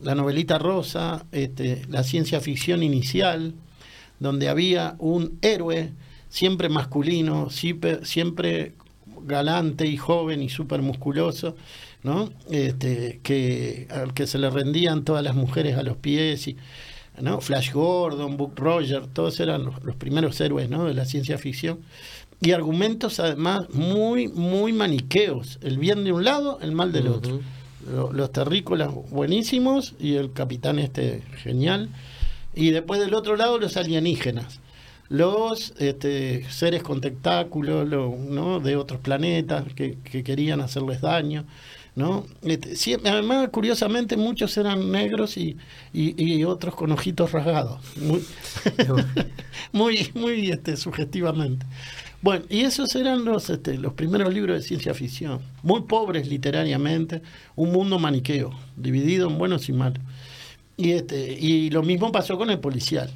[0.03, 3.53] La novelita rosa, este, la ciencia ficción inicial,
[4.19, 5.91] donde había un héroe
[6.29, 8.73] siempre masculino, siempre, siempre
[9.25, 11.55] galante y joven y súper musculoso,
[12.03, 12.31] ¿no?
[12.49, 16.57] Este, que, al que se le rendían todas las mujeres a los pies, y,
[17.21, 17.39] ¿no?
[17.41, 20.85] Flash Gordon, Buck Roger, todos eran los, primeros héroes ¿no?
[20.85, 21.79] de la ciencia ficción.
[22.41, 25.59] Y argumentos además muy, muy maniqueos.
[25.61, 27.39] El bien de un lado, el mal del otro.
[28.11, 31.89] Los terrícolas buenísimos y el capitán este genial.
[32.55, 34.59] Y después del otro lado los alienígenas
[35.13, 38.59] los este, seres con tentáculos ¿no?
[38.59, 41.45] de otros planetas que, querían hacerles daño.
[41.95, 42.25] ¿no?
[42.41, 45.55] Este, además, curiosamente, muchos eran negros y,
[45.93, 48.23] y, otros con ojitos rasgados, muy,
[49.71, 51.63] muy, muy este, sugestivamente.
[52.23, 57.21] Bueno, y esos eran los, este, los primeros libros de ciencia ficción, muy pobres literariamente,
[57.57, 59.99] un mundo maniqueo, dividido en buenos y malos.
[60.77, 63.11] Y, este, y lo mismo pasó con el policial.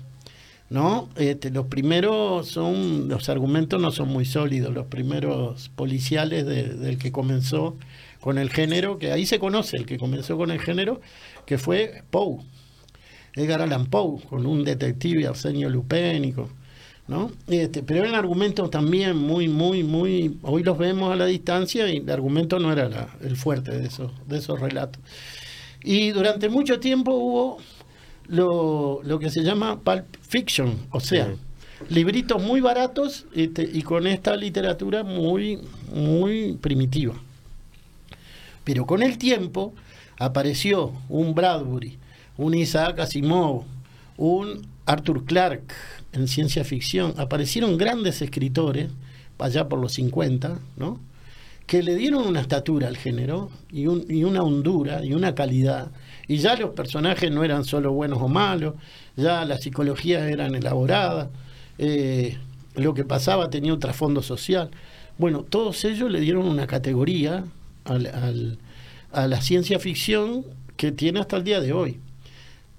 [0.70, 1.08] ¿no?
[1.16, 7.14] Este, los primeros son, los argumentos no son muy sólidos, los primeros policiales del que
[7.14, 7.78] comenzó
[8.20, 11.00] con el género, que ahí se conoce el que comenzó con el género,
[11.46, 12.40] que fue Poe,
[13.36, 16.50] Edgar Allan Poe, con un detective Arsenio Lupénico,
[17.08, 17.32] ¿no?
[17.48, 21.98] Este, pero eran argumentos también muy, muy, muy, hoy los vemos a la distancia y
[21.98, 25.02] el argumento no era el fuerte de esos, de esos relatos.
[25.84, 27.58] Y durante mucho tiempo hubo
[28.28, 31.34] lo, lo que se llama pulp fiction, o sea,
[31.90, 35.60] libritos muy baratos este, y con esta literatura muy,
[35.94, 37.16] muy primitiva.
[38.66, 39.74] Pero con el tiempo
[40.20, 41.98] apareció un Bradbury,
[42.38, 43.64] un Isaac Asimov,
[44.18, 45.74] un Arthur Clarke
[46.18, 47.14] en ciencia ficción.
[47.18, 48.90] Aparecieron grandes escritores,
[49.40, 51.00] allá por los 50, ¿no?
[51.66, 55.92] que le dieron una estatura al género y, un, y una hondura y una calidad
[56.28, 58.76] y ya los personajes no eran solo buenos o malos,
[59.16, 61.30] ya las psicologías eran elaboradas,
[61.78, 62.38] eh,
[62.76, 64.70] lo que pasaba tenía un trasfondo social.
[65.18, 67.46] Bueno, todos ellos le dieron una categoría
[67.86, 70.46] a la ciencia ficción
[70.76, 72.00] que tiene hasta el día de hoy.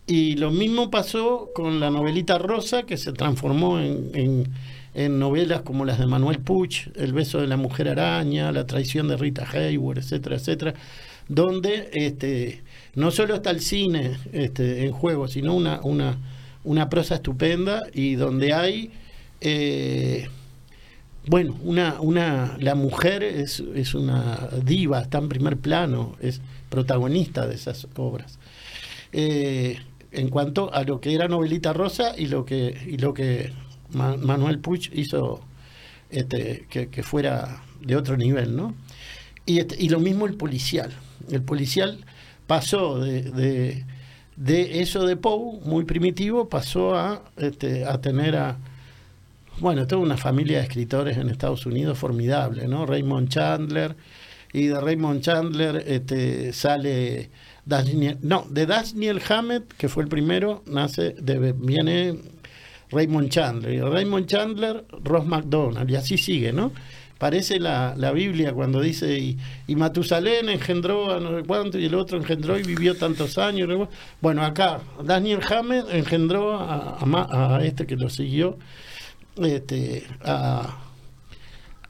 [0.08, 4.48] Y lo mismo pasó con la novelita rosa, que se transformó en,
[4.94, 9.06] en, novelas como las de Manuel Puch, El beso de la mujer araña, La traición
[9.08, 10.74] de Rita Hayworth, etcétera, etcétera,
[11.28, 12.62] donde este,
[12.94, 16.16] no solo está el cine este, en juego, sino una, una,
[16.64, 18.90] una prosa estupenda y donde hay,
[19.42, 20.28] eh,
[21.26, 26.40] bueno, una, una, la mujer es, es una diva, está en primer plano, es
[26.70, 28.38] protagonista de esas obras.
[29.12, 29.78] Eh,
[30.12, 33.52] en cuanto a lo que era Novelita Rosa y lo que, y lo que
[33.90, 35.40] Manuel Puig hizo
[36.10, 38.74] este, que, fuera de otro nivel, ¿no?
[39.46, 40.92] Y, este, y lo mismo el policial.
[41.30, 42.04] El policial
[42.46, 43.84] pasó de,
[44.36, 48.58] de, eso de Poe, muy primitivo, pasó a, este, a tener a,
[49.60, 52.86] bueno, toda una familia de escritores en Estados Unidos formidable, ¿no?
[52.86, 53.96] Raymond Chandler,
[54.52, 56.02] y de Raymond Chandler
[56.54, 57.30] sale
[58.22, 62.18] no, de Daniel Hammett, que fue el primero, nace, de, viene
[62.90, 63.74] Raymond Chandler.
[63.74, 66.72] Y Raymond Chandler, Ross McDonald, y así sigue, ¿no?
[67.18, 71.84] Parece la, la Biblia cuando dice, y, y, Matusalén engendró a no sé cuánto, y
[71.84, 73.88] el otro engendró y vivió tantos años.
[74.20, 78.56] Bueno, acá, Daniel Hammett engendró a, este que lo siguió,
[79.36, 80.78] este, a,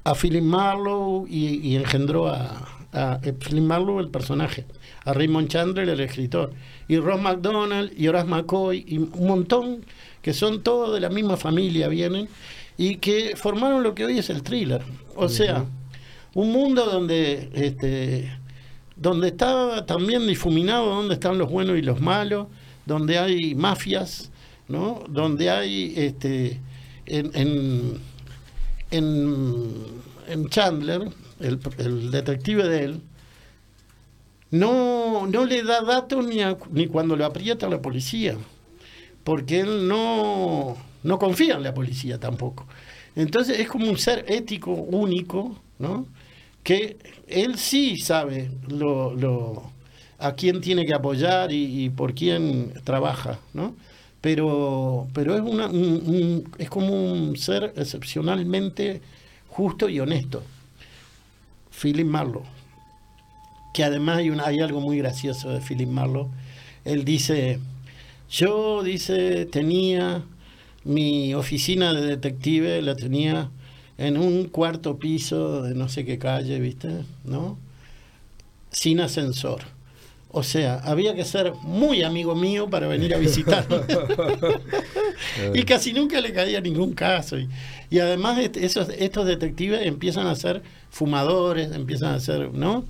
[0.02, 4.64] a Philip Marlowe, y, engendró a, a Philip Marlowe, el personaje
[5.09, 6.52] a Raymond Chandler, el escritor,
[6.86, 9.86] y Ross McDonald, y Horace McCoy, y un montón
[10.20, 12.28] que son todos de la misma familia, vienen,
[12.76, 14.82] y que formaron lo que hoy es el thriller.
[15.16, 15.64] O sea,
[16.35, 18.30] un mundo donde, este,
[18.97, 22.48] donde está también difuminado donde están los buenos y los malos,
[22.85, 24.30] donde hay mafias,
[24.68, 25.05] ¿no?
[25.09, 26.60] donde hay este,
[27.06, 28.01] en, en,
[30.26, 31.09] en, Chandler,
[31.40, 33.01] el, el detective de él,
[34.50, 36.38] no, no le da datos ni,
[36.70, 38.36] ni cuando lo aprieta la policía,
[39.24, 42.66] porque él no, no confía en la policía tampoco.
[43.14, 46.06] Entonces es como un ser ético único, ¿no?
[46.62, 46.96] Que
[47.26, 49.70] él sí sabe lo, lo,
[50.18, 53.74] a quién tiene que apoyar y, por quién trabaja, ¿no?
[54.20, 55.70] Pero, pero es, una,
[56.58, 59.00] es como un ser excepcionalmente
[59.48, 60.42] justo y honesto.
[61.70, 62.57] Philip Marlowe
[63.73, 66.28] que además hay, hay algo muy gracioso de Philip Marlowe.
[66.85, 67.59] Él dice,
[68.31, 70.23] yo, dice, tenía
[70.85, 73.51] mi oficina de detective, la tenía
[73.99, 77.05] en un cuarto piso de no sé qué calle, ¿viste?
[77.24, 77.59] ¿No?
[78.70, 79.62] Sin ascensor.
[80.31, 83.82] O sea, había que ser muy amigo mío para venir a visitarlo.
[85.55, 87.39] y casi nunca le caía ningún caso.
[87.39, 87.49] Y,
[87.90, 92.85] y además esos, estos detectives empiezan a ser fumadores, empiezan a ser, ¿no?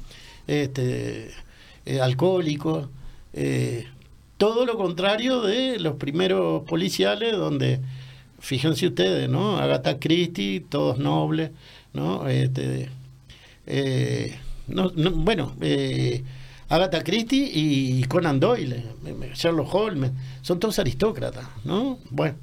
[0.49, 1.31] Este,
[1.87, 2.89] eh, alcohólicos,
[3.35, 3.87] eh,
[4.39, 7.81] todo lo contrario de los primeros policiales donde,
[8.41, 9.59] fíjense ustedes, ¿no?
[9.59, 11.51] Agatha Christie, todos nobles,
[11.93, 12.27] ¿no?
[12.29, 12.89] Este,
[13.66, 15.55] eh, bueno,
[16.69, 18.85] Agatha Christie y Conan Doyle,
[19.35, 20.12] Sherlock Holmes,
[20.43, 21.99] son todos aristócratas, ¿no?
[22.11, 22.37] Bueno,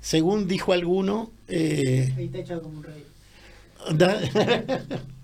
[0.00, 1.30] según dijo alguno...
[1.48, 2.30] Eh,
[2.62, 3.04] como un rey.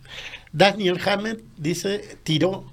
[0.56, 2.64] Daniel Hammett dice, tiró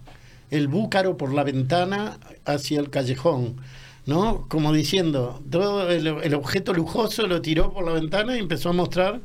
[0.51, 3.57] el búcaro por la ventana hacia el callejón,
[4.05, 4.47] ¿no?
[4.47, 9.19] Como diciendo, todo el, objeto lujoso lo tiró por la ventana y empezó a mostrar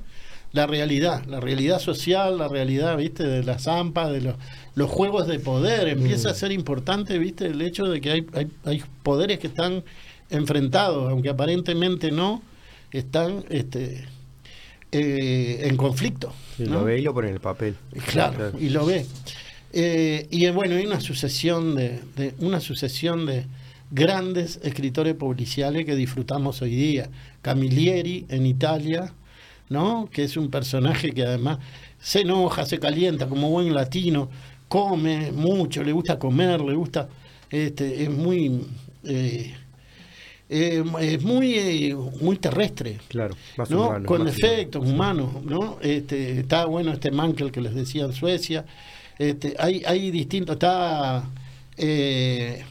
[0.50, 3.24] la realidad, la realidad social, la realidad, ¿viste?
[3.24, 4.34] De las zampas, de los,
[4.74, 5.86] los juegos de poder.
[5.86, 6.36] Empieza a mm.
[6.36, 7.46] ser importante, ¿viste?
[7.46, 9.84] El hecho de que hay, hay, hay poderes que están
[10.30, 12.42] enfrentados, aunque aparentemente no,
[12.90, 14.04] están este,
[14.92, 16.32] eh, en conflicto.
[16.58, 17.76] Y lo ve y lo pone en el papel.
[18.06, 19.06] Claro, y lo ve.
[19.72, 22.00] Eh, y bueno, hay una sucesión de,
[22.38, 23.44] una sucesión de
[23.90, 27.10] grandes escritores policiales que disfrutamos hoy día.
[27.42, 29.12] Camilleri en Italia,
[29.68, 30.08] ¿no?
[30.10, 31.58] Que es un personaje que además
[32.00, 34.30] se enoja, se calienta como buen latino,
[34.68, 37.08] come mucho, le gusta comer, le gusta,
[37.50, 38.66] este, es muy
[39.04, 39.54] eh,
[40.48, 42.98] eh, es muy, eh, muy terrestre.
[43.08, 43.34] Claro,
[43.68, 44.02] ¿no?
[44.04, 45.78] Con efectos humanos, ¿no?
[45.82, 48.64] Este, está bueno este Mankel que les decía en Suecia.
[49.18, 51.28] Este, hay, hay distintos, está
[51.76, 52.64] eh,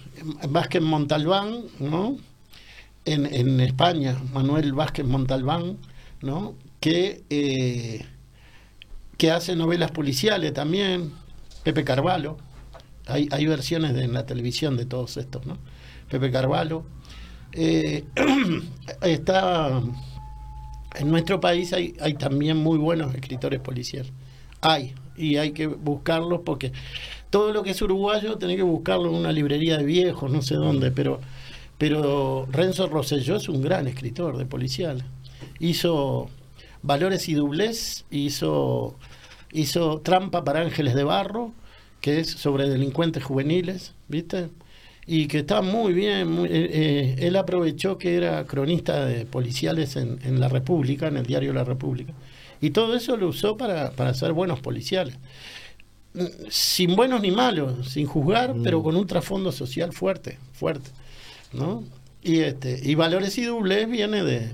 [0.50, 2.18] Vázquez Montalbán, ¿no?
[3.06, 5.78] En, en España, Manuel Vázquez Montalbán,
[6.22, 6.56] ¿no?
[6.80, 8.06] Que, eh,
[9.18, 11.12] que hace novelas policiales también,
[11.64, 12.38] Pepe Carvalho.
[13.08, 15.58] Hay, hay versiones en la televisión de todos estos, ¿no?
[16.10, 16.86] Pepe Carvalho,
[17.58, 18.04] eh,
[19.02, 19.82] está
[20.96, 24.12] en nuestro país hay, también muy buenos escritores policiales.
[24.62, 26.72] Hay, y hay que buscarlos porque
[27.30, 30.56] todo lo que es uruguayo tiene que buscarlo en una librería de viejos, no sé
[30.56, 31.20] dónde, pero,
[31.78, 35.04] pero Renzo Rosselló es un gran escritor de policial.
[35.60, 36.30] Hizo
[36.84, 38.96] Valores y Dublés, hizo,
[39.52, 41.54] hizo Trampa para Ángeles de Barro,
[42.02, 44.50] que es sobre delincuentes juveniles, ¿viste?
[45.08, 46.30] Y que está muy bien.
[46.30, 51.18] Muy, eh, eh, él aprovechó que era cronista de policiales en, en, La República, en
[51.18, 52.14] el diario La República,
[52.60, 55.16] y todo eso lo usó para, para ser buenos policiales.
[56.50, 58.64] Sin buenos ni malos, sin juzgar, mm.
[58.64, 60.90] pero con un trasfondo social fuerte, fuerte.
[61.54, 61.84] ¿no?
[62.22, 64.52] Y, este, y Valores y Dobles viene de,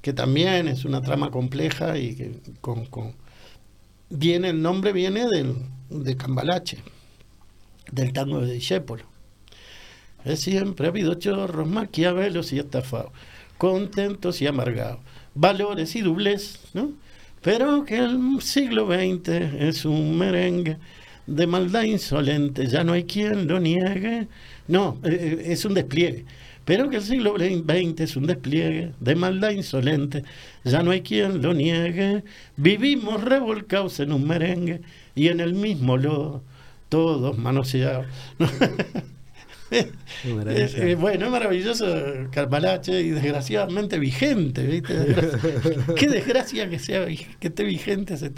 [0.00, 3.14] que también es una trama compleja y que con, con
[4.08, 5.54] viene, el nombre viene del,
[5.90, 6.78] de Cambalache,
[7.92, 9.15] del tango de Discépolo
[10.34, 13.12] siempre ha habido chorros, maquiavelos y estafados,
[13.58, 14.98] contentos y amargados,
[15.34, 16.90] valores y dobles, ¿no?
[17.42, 19.28] Pero que el siglo XX
[19.60, 20.78] es un merengue
[21.26, 24.28] de maldad insolente, ya no hay quien lo niegue.
[24.68, 26.24] No, eh, eh, es un despliegue.
[26.64, 30.24] Pero que el siglo XX es un despliegue de maldad insolente,
[30.64, 32.24] ya no hay quien lo niegue.
[32.56, 34.80] Vivimos revolcados en un merengue
[35.14, 36.42] y en el mismo lodo,
[36.88, 38.06] todos manoseados.
[40.96, 41.86] bueno, es maravilloso
[42.30, 44.94] Carmalache y desgraciadamente vigente, ¿viste?
[45.96, 48.30] Qué desgracia que sea que esté vigente hace.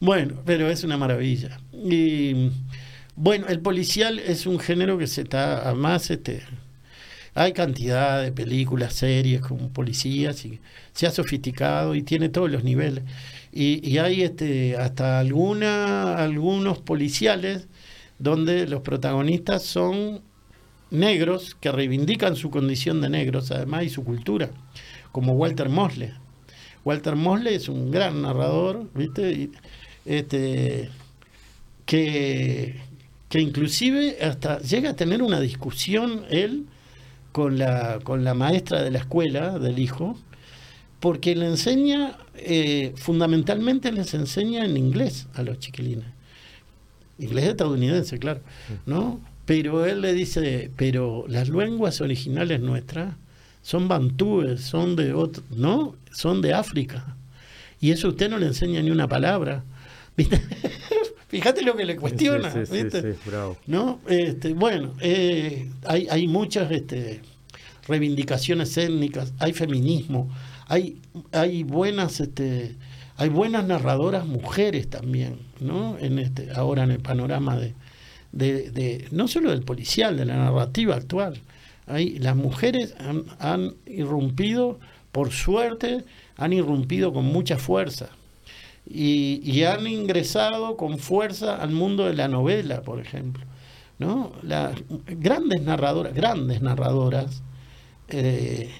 [0.00, 1.58] Bueno, pero es una maravilla.
[1.72, 2.50] Y
[3.16, 6.42] bueno, el policial es un género que se está más este
[7.34, 10.60] hay cantidad de películas, series con policías y
[10.92, 13.02] se ha sofisticado y tiene todos los niveles.
[13.52, 17.66] Y, y hay este hasta alguna algunos policiales
[18.18, 20.20] donde los protagonistas son
[20.90, 24.50] negros que reivindican su condición de negros, además, y su cultura,
[25.12, 26.12] como Walter Mosley.
[26.84, 29.50] Walter Mosley es un gran narrador, ¿viste?
[30.04, 30.90] este,
[31.86, 32.80] que,
[33.28, 36.66] que inclusive hasta llega a tener una discusión él
[37.32, 40.16] con la, con la maestra de la escuela del hijo,
[41.00, 46.06] porque le enseña, eh, fundamentalmente les enseña en inglés a los chiquilines
[47.18, 48.40] inglés estadounidense, claro,
[48.86, 49.20] ¿no?
[49.46, 53.14] Pero él le dice, pero las lenguas originales nuestras
[53.62, 55.94] son bantúes, son de otro, ¿no?
[56.10, 57.16] Son de África.
[57.80, 59.64] Y eso usted no le enseña ni una palabra.
[61.28, 63.16] Fíjate lo que le cuestiona, ¿viste?
[63.66, 64.00] ¿No?
[64.06, 67.20] Este, bueno, eh, hay, hay muchas este,
[67.88, 70.30] reivindicaciones étnicas, hay feminismo,
[70.68, 71.00] hay,
[71.32, 72.76] hay buenas este,
[73.16, 75.96] hay buenas narradoras mujeres también, ¿no?
[75.98, 77.56] En este, ahora en el panorama
[78.32, 81.40] de, no solo del policial, de la narrativa actual.
[81.86, 82.94] Hay, las mujeres
[83.38, 84.80] han, irrumpido,
[85.12, 86.04] por suerte,
[86.36, 88.08] han irrumpido con mucha fuerza.
[88.86, 93.44] Y, han ingresado con fuerza al mundo de la novela, por ejemplo.
[93.98, 94.32] ¿no?
[95.06, 97.42] Grandes narradoras, grandes narradoras
[98.08, 98.70] eh,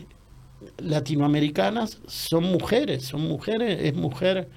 [0.79, 4.49] latinoamericanas son mujeres, son mujeres, es mujer,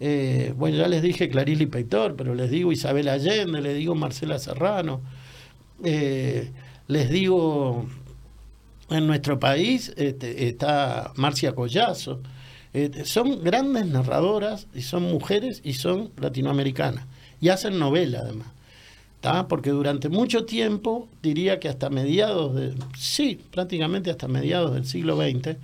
[0.00, 4.38] eh, bueno, ya les dije Clarice Lispector, pero les digo Isabel Allende, les digo Marcela
[4.38, 5.00] Serrano,
[5.84, 6.50] eh,
[6.88, 7.86] les digo,
[8.90, 12.20] en nuestro país este, está Marcia Collazo,
[12.72, 17.06] este, son grandes narradoras y son mujeres y son latinoamericanas
[17.40, 18.48] y hacen novela además
[19.48, 25.16] porque durante mucho tiempo, diría que hasta mediados de, sí, prácticamente hasta mediados del siglo
[25.16, 25.56] XX,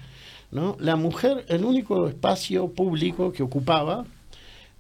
[0.53, 0.77] ¿no?
[0.79, 4.07] la mujer, el único espacio público que ocupaba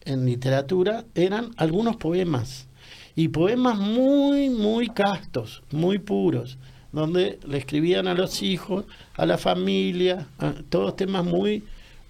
[0.04, 2.68] en literatura eran algunos poemas,
[3.16, 6.56] y poemas muy, muy castos, muy puros,
[6.92, 8.84] donde le escribían a los hijos,
[9.16, 10.28] a la familia,
[10.68, 11.64] todos temas muy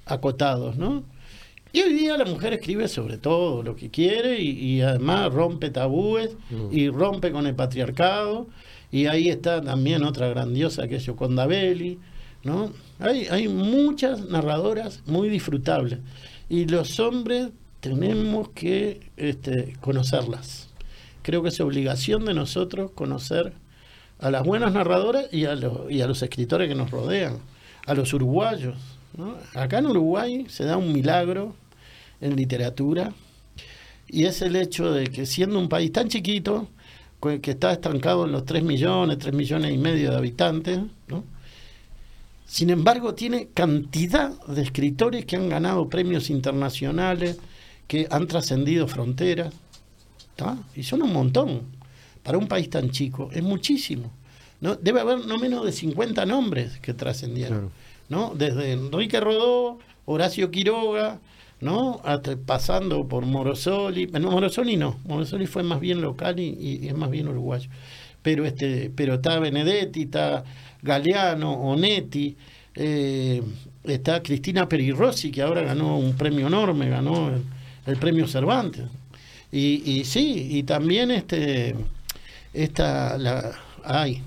[0.05, 1.03] acotados, ¿no?
[1.73, 6.37] Y hoy día la mujer escribe sobre todo lo que quiere y, además rompe tabúes
[6.51, 6.69] mm.
[6.73, 8.49] y rompe con el patriarcado.
[8.91, 11.99] Y ahí está también otra grandiosa que es Yoconda Belli.
[12.43, 12.73] ¿no?
[12.99, 15.99] Hay, hay muchas narradoras muy disfrutables.
[16.49, 20.69] Y los hombres tenemos que este, conocerlas.
[21.23, 23.53] Creo que es obligación de nosotros conocer
[24.19, 27.39] a las buenas narradoras y a, los, y a los escritores que nos rodean,
[27.87, 28.77] a los uruguayos.
[29.55, 31.55] Acá en Uruguay se da un milagro
[32.21, 33.13] en literatura
[34.07, 36.69] y es el hecho de que siendo un país tan chiquito,
[37.21, 40.81] que está estancado en los 3 millones, 3 millones y medio de habitantes,
[42.47, 47.39] sin embargo tiene cantidad de escritores que han ganado premios internacionales,
[47.87, 49.53] que han trascendido fronteras,
[50.75, 51.63] y son un montón.
[52.23, 54.11] Para un país tan chico, es muchísimo.
[54.61, 54.77] ¿no?
[54.77, 57.71] Debe haber no menos de 50 nombres que trascendieron.
[58.09, 58.35] ¿No?
[58.35, 61.21] Desde Enrique Rodó, Horacio Quiroga,
[61.61, 62.01] ¿no?
[62.47, 67.29] pasando por Morosoli, no, Morosoli no, Morosoli fue más bien local y, es más bien
[67.29, 67.69] uruguayo.
[68.23, 70.45] Pero este, pero está Benedetti, está
[70.83, 72.37] Galeano, Onetti,
[72.75, 73.43] eh,
[73.85, 77.31] está Cristina Perirossi, que ahora ganó un premio enorme, ganó
[77.87, 78.85] el, premio Cervantes.
[79.51, 81.75] Y, sí, y también este
[82.53, 83.53] esta la
[83.85, 84.23] ay,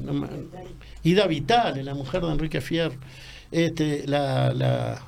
[1.04, 2.96] Ida Vital, la mujer de Enrique Fierro
[3.52, 5.02] este, la, la,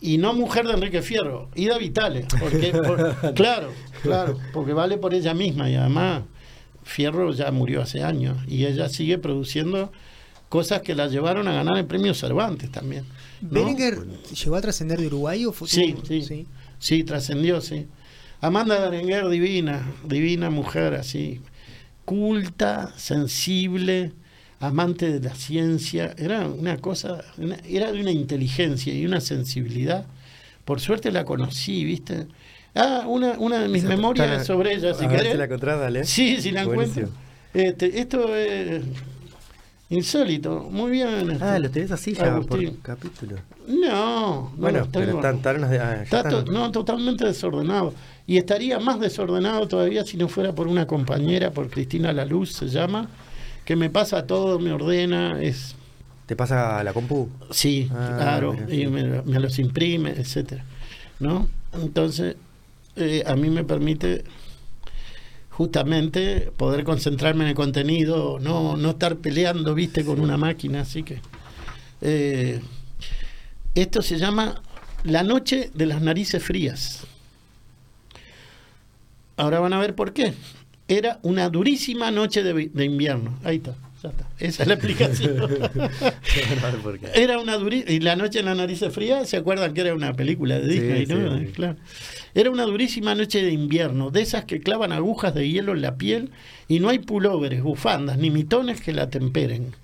[0.00, 2.72] y no mujer de Enrique Fierro, Ida Vitale, porque,
[3.34, 6.24] claro, claro, porque vale por ella misma y además
[6.82, 9.90] Fierro ya murió hace años y ella sigue produciendo
[10.50, 13.04] cosas que la llevaron a ganar el premio Cervantes también.
[13.40, 16.46] ¿Berenguer llegó a trascender de Uruguay o fue sí, sí,
[16.78, 17.86] sí, trascendió, sí.
[18.40, 21.40] Amanda Berenguer, divina, divina mujer, así,
[22.04, 24.12] culta, sensible,
[24.66, 27.24] amante de la ciencia, era una cosa,
[27.68, 30.06] era de una inteligencia y una sensibilidad.
[30.64, 32.26] Por suerte la conocí, ¿viste?
[32.74, 35.36] Ah, una, una de mis memorias sobre ella, si querés.
[35.36, 36.04] la encontrás, dale.
[36.04, 37.08] Sí, si la encuentro.
[37.52, 38.82] Este, esto es
[39.90, 41.38] insólito, muy bien.
[41.40, 43.36] Ah, lo tenés así ya por capítulo.
[43.68, 47.94] No, bueno, pero están, ah, está no, totalmente desordenado.
[48.26, 52.52] Y estaría más desordenado todavía si no fuera por una compañera, por Cristina La Luz
[52.52, 53.08] se llama,
[53.64, 55.74] que me pasa todo, me ordena, es...
[56.26, 57.28] ¿Te pasa la compu?
[57.50, 60.64] Sí, ah, claro, y me, me, los imprime, etcétera.
[61.20, 61.48] ¿No?
[61.72, 62.36] Entonces,
[62.96, 64.24] eh, a mí me permite
[65.50, 71.02] justamente poder concentrarme en el contenido, no, no estar peleando, viste, con una máquina, así
[71.02, 71.20] que...
[72.00, 72.60] Eh,
[73.74, 74.62] esto se llama
[75.02, 77.06] La Noche de las Narices Frías.
[79.36, 80.32] Ahora van a ver por qué.
[80.86, 83.38] Era una durísima noche de, invierno.
[83.42, 84.28] Ahí está, ya está.
[84.38, 85.36] Esa es la explicación.
[87.14, 87.90] era una durísima.
[87.90, 91.06] Y La Noche de las Narices Frías, ¿se acuerdan que era una película de Disney?
[91.06, 91.52] ¿no?
[91.52, 91.76] Claro.
[92.34, 95.96] Era una durísima noche de invierno, de esas que clavan agujas de hielo en la
[95.96, 96.30] piel
[96.68, 99.74] y no hay pulóveres, bufandas ni mitones que la temperen.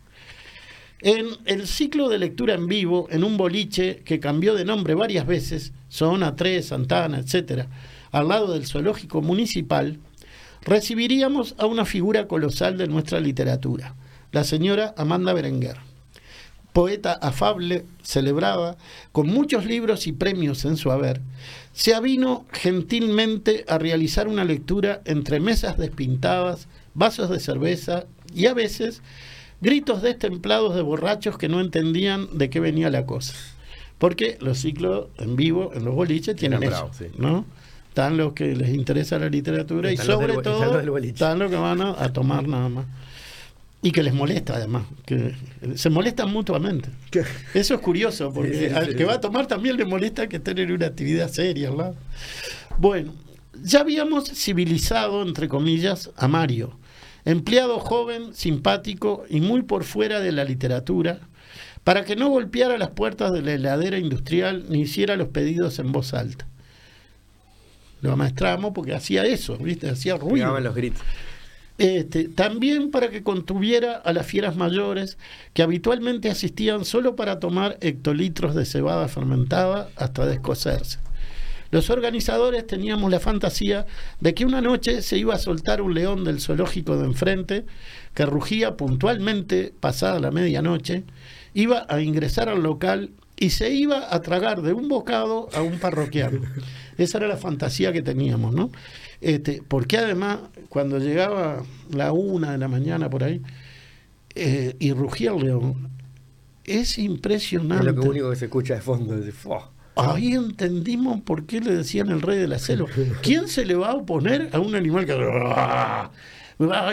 [1.02, 5.26] En el ciclo de lectura en vivo, en un boliche que cambió de nombre varias
[5.26, 7.66] veces, Zona 3, Santana, etc.,
[8.10, 9.98] al lado del zoológico municipal,
[10.62, 13.94] recibiríamos a una figura colosal de nuestra literatura,
[14.32, 15.76] la señora Amanda Berenguer.
[16.72, 18.76] Poeta afable, celebrada,
[19.10, 21.20] con muchos libros y premios en su haber,
[21.72, 28.54] se avino gentilmente a realizar una lectura entre mesas despintadas, vasos de cerveza y a
[28.54, 29.02] veces
[29.60, 33.34] gritos destemplados de borrachos que no entendían de qué venía la cosa.
[33.98, 37.44] Porque los ciclos en vivo, en los boliches, tienen eso, ¿no?
[38.00, 42.12] Están los que les interesa la literatura y sobre todo están los que van a
[42.14, 42.86] tomar nada más.
[43.82, 45.34] Y que les molesta además, que
[45.74, 46.88] se molestan mutuamente.
[47.52, 50.72] Eso es curioso, porque al que va a tomar también le molesta que estén en
[50.72, 51.70] una actividad seria.
[51.70, 51.94] ¿verdad?
[52.78, 53.12] Bueno,
[53.62, 56.78] ya habíamos civilizado, entre comillas, a Mario,
[57.26, 61.20] empleado joven, simpático y muy por fuera de la literatura,
[61.84, 65.92] para que no golpeara las puertas de la heladera industrial ni hiciera los pedidos en
[65.92, 66.46] voz alta.
[68.00, 69.88] Lo amaestramos porque hacía eso, ¿viste?
[69.88, 70.58] Hacía ruido.
[70.60, 71.02] los gritos.
[71.78, 75.16] Este, también para que contuviera a las fieras mayores
[75.54, 80.98] que habitualmente asistían solo para tomar hectolitros de cebada fermentada hasta descocerse.
[81.70, 83.86] Los organizadores teníamos la fantasía
[84.20, 87.64] de que una noche se iba a soltar un león del zoológico de enfrente
[88.12, 91.04] que rugía puntualmente pasada la medianoche,
[91.54, 95.80] iba a ingresar al local y se iba a tragar de un bocado a un
[95.80, 96.42] parroquiano.
[96.98, 98.70] Esa era la fantasía que teníamos, ¿no?
[99.22, 103.40] Este, porque además, cuando llegaba la una de la mañana por ahí,
[104.34, 105.88] eh, y rugía el león,
[106.64, 107.88] es impresionante.
[107.88, 109.18] Es lo único que se escucha de fondo.
[109.96, 112.88] Ahí entendimos por qué le decían el rey de la selva.
[113.22, 115.14] ¿Quién se le va a oponer a un animal que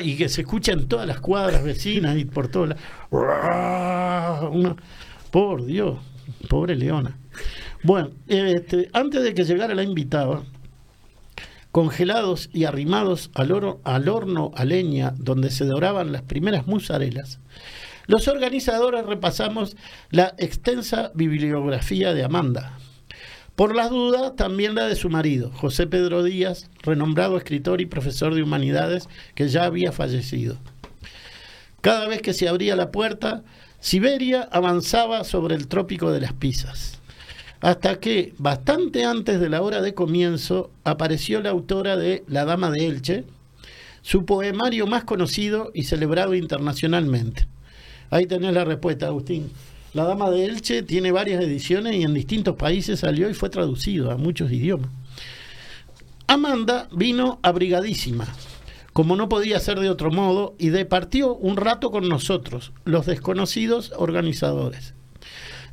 [0.01, 2.79] y que se escucha en todas las cuadras vecinas y por todas las...
[5.29, 5.97] Por Dios,
[6.47, 7.17] pobre leona.
[7.83, 10.43] Bueno, este, antes de que llegara la invitada,
[11.71, 17.39] congelados y arrimados al, al horno a leña donde se doraban las primeras musarelas,
[18.07, 19.75] los organizadores repasamos
[20.11, 22.77] la extensa bibliografía de Amanda.
[23.57, 28.33] Por las dudas, también la de su marido, José Pedro Díaz, renombrado escritor y profesor
[28.33, 30.57] de humanidades que ya había fallecido.
[31.81, 33.43] Cada vez que se abría la puerta,
[33.87, 36.99] Siberia avanzaba sobre el trópico de las Pisas
[37.61, 42.69] hasta que, bastante antes de la hora de comienzo, apareció la autora de La Dama
[42.69, 43.23] de Elche,
[44.01, 47.47] su poemario más conocido y celebrado internacionalmente.
[48.09, 49.51] Ahí tenés la respuesta, Agustín.
[49.93, 54.11] La Dama de Elche tiene varias ediciones y en distintos países salió y fue traducido
[54.11, 54.89] a muchos idiomas.
[56.27, 58.27] Amanda vino abrigadísima,
[58.97, 63.93] como no podía ser de otro modo, y departió un rato con nosotros, los desconocidos
[63.95, 64.95] organizadores.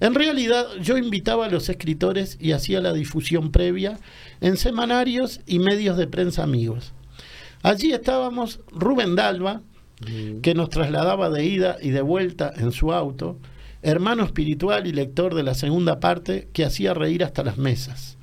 [0.01, 3.99] En realidad yo invitaba a los escritores y hacía la difusión previa
[4.43, 6.93] en semanarios y medios de prensa amigos.
[7.63, 9.63] Allí estábamos Rubén Dalva,
[10.03, 10.43] mm.
[10.43, 13.39] que nos trasladaba de ida y de vuelta en su auto,
[13.81, 18.19] hermano espiritual y lector de la segunda parte que hacía reír hasta las mesas.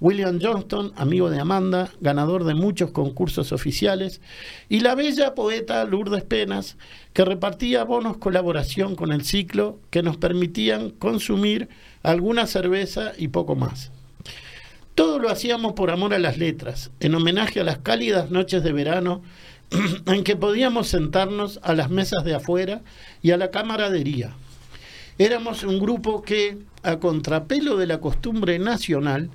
[0.00, 4.20] William Johnston, amigo de Amanda, ganador de muchos concursos oficiales,
[4.68, 6.76] y la bella poeta Lourdes Penas,
[7.12, 11.68] que repartía bonos colaboración con el ciclo que nos permitían consumir
[12.02, 13.90] alguna cerveza y poco más.
[14.94, 18.72] Todo lo hacíamos por amor a las letras, en homenaje a las cálidas noches de
[18.72, 19.22] verano
[20.06, 22.82] en que podíamos sentarnos a las mesas de afuera
[23.22, 24.32] y a la camaradería.
[25.18, 29.30] Éramos un grupo que, a contrapelo de la costumbre nacional,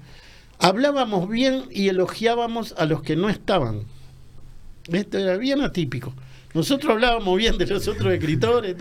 [0.64, 3.84] hablábamos bien y elogiábamos a los que no estaban.
[4.88, 6.14] Esto era bien atípico.
[6.54, 8.76] Nosotros hablábamos bien de los otros escritores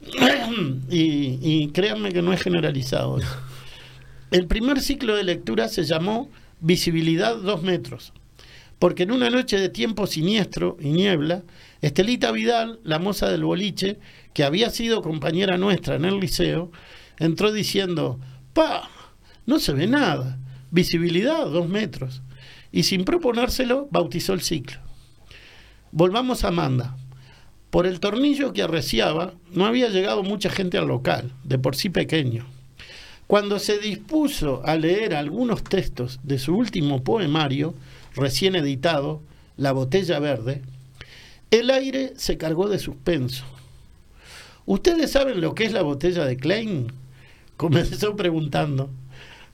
[0.90, 3.18] y, créanme que no es generalizado.
[4.30, 6.30] El primer ciclo de lectura se llamó
[6.60, 8.12] Visibilidad dos metros,
[8.78, 11.44] porque en una noche de tiempo siniestro y niebla,
[11.80, 13.98] Estelita Vidal, la moza del boliche,
[14.34, 16.70] que había sido compañera nuestra en el liceo,
[17.18, 18.18] entró diciendo,
[18.52, 18.90] pa,
[19.46, 20.38] no se ve nada,
[20.70, 22.22] visibilidad dos metros,
[22.72, 24.78] y sin proponérselo bautizó el ciclo.
[25.92, 26.96] Volvamos a Amanda.
[27.70, 31.90] Por el tornillo que arreciaba, no había llegado mucha gente al local, de por sí
[31.90, 32.46] pequeño.
[33.26, 37.74] Cuando se dispuso a leer algunos textos de su último poemario,
[38.14, 39.22] recién editado,
[39.58, 40.62] La botella verde,
[41.50, 43.44] el aire se cargó de suspenso.
[44.66, 46.92] ¿Ustedes saben lo que es la botella de Klein?
[47.56, 48.90] Comenzó preguntando.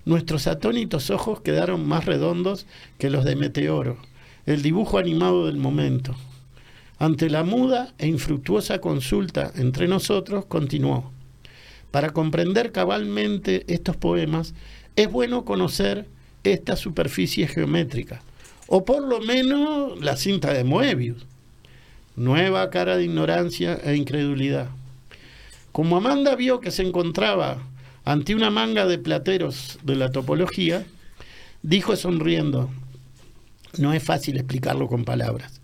[0.05, 2.67] Nuestros atónitos ojos quedaron más redondos
[2.99, 3.97] que los de Meteoro,
[4.45, 6.15] el dibujo animado del momento.
[6.99, 11.11] Ante la muda e infructuosa consulta entre nosotros, continuó.
[11.91, 14.55] Para comprender cabalmente estos poemas
[14.97, 16.07] es bueno conocer
[16.45, 18.21] esta superficie geométrica,
[18.67, 21.25] o por lo menos la cinta de Moebius.
[22.15, 24.69] Nueva cara de ignorancia e incredulidad.
[25.73, 27.59] Como Amanda vio que se encontraba
[28.05, 30.85] ante una manga de plateros de la topología,
[31.63, 32.71] dijo sonriendo,
[33.79, 35.61] no es fácil explicarlo con palabras.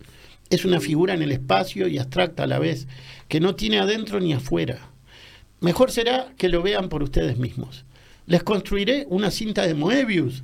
[0.48, 2.88] Es una figura en el espacio y abstracta a la vez,
[3.28, 4.90] que no tiene adentro ni afuera
[5.60, 7.84] Mejor será que lo vean por ustedes mismos.
[8.26, 10.42] Les construiré una cinta de Moebius.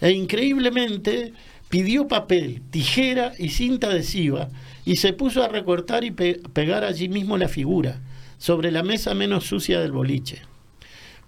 [0.00, 1.34] E increíblemente
[1.68, 4.48] pidió papel, tijera y cinta adhesiva
[4.86, 8.00] y se puso a recortar y pegar allí mismo la figura,
[8.38, 10.40] sobre la mesa menos sucia del boliche.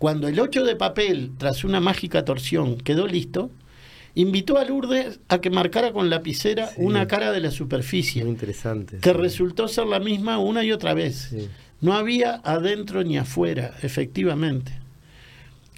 [0.01, 3.51] Cuando el ocho de papel, tras una mágica torsión, quedó listo,
[4.15, 9.13] invitó a Lourdes a que marcara con lapicera una cara de la superficie, interesante, que
[9.13, 11.35] resultó ser la misma una y otra vez.
[11.83, 14.73] No había adentro ni afuera, efectivamente.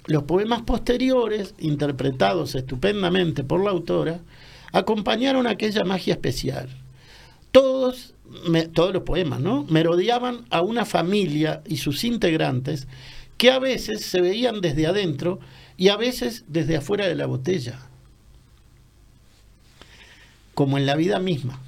[0.05, 4.21] Los poemas posteriores, interpretados estupendamente por la autora,
[4.71, 6.69] acompañaron aquella magia especial.
[7.51, 8.13] Todos,
[8.71, 9.65] todos los poemas, ¿no?
[9.65, 12.87] Merodeaban a una familia y sus integrantes
[13.43, 15.41] que a veces se veían desde adentro
[15.75, 17.77] y a veces desde afuera de la botella,
[20.53, 21.59] como en la vida misma.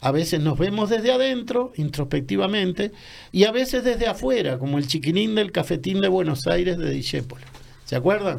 [0.00, 2.92] A veces nos vemos desde adentro, introspectivamente,
[3.30, 7.44] y a veces desde afuera, como el chiquilín del cafetín de Buenos Aires de Discépolo.
[7.84, 8.38] ¿Se acuerdan?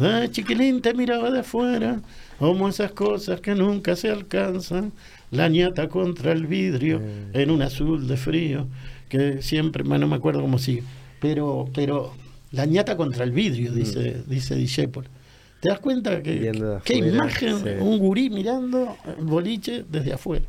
[0.00, 2.02] Ah, chiquilín te miraba de afuera,
[2.38, 4.92] como esas cosas que nunca se alcanzan,
[5.32, 7.02] la ñata contra el vidrio,
[7.32, 8.68] en un azul de frío,
[9.08, 10.84] que siempre, no me acuerdo cómo sigue,
[11.22, 12.12] pero, pero
[12.50, 14.30] la ñata contra el vidrio, dice, mm.
[14.30, 15.08] dice Discépolo.
[15.60, 16.50] ¿Te das cuenta que
[16.84, 17.80] qué imagen?
[17.80, 20.44] Un gurí mirando el boliche desde afuera.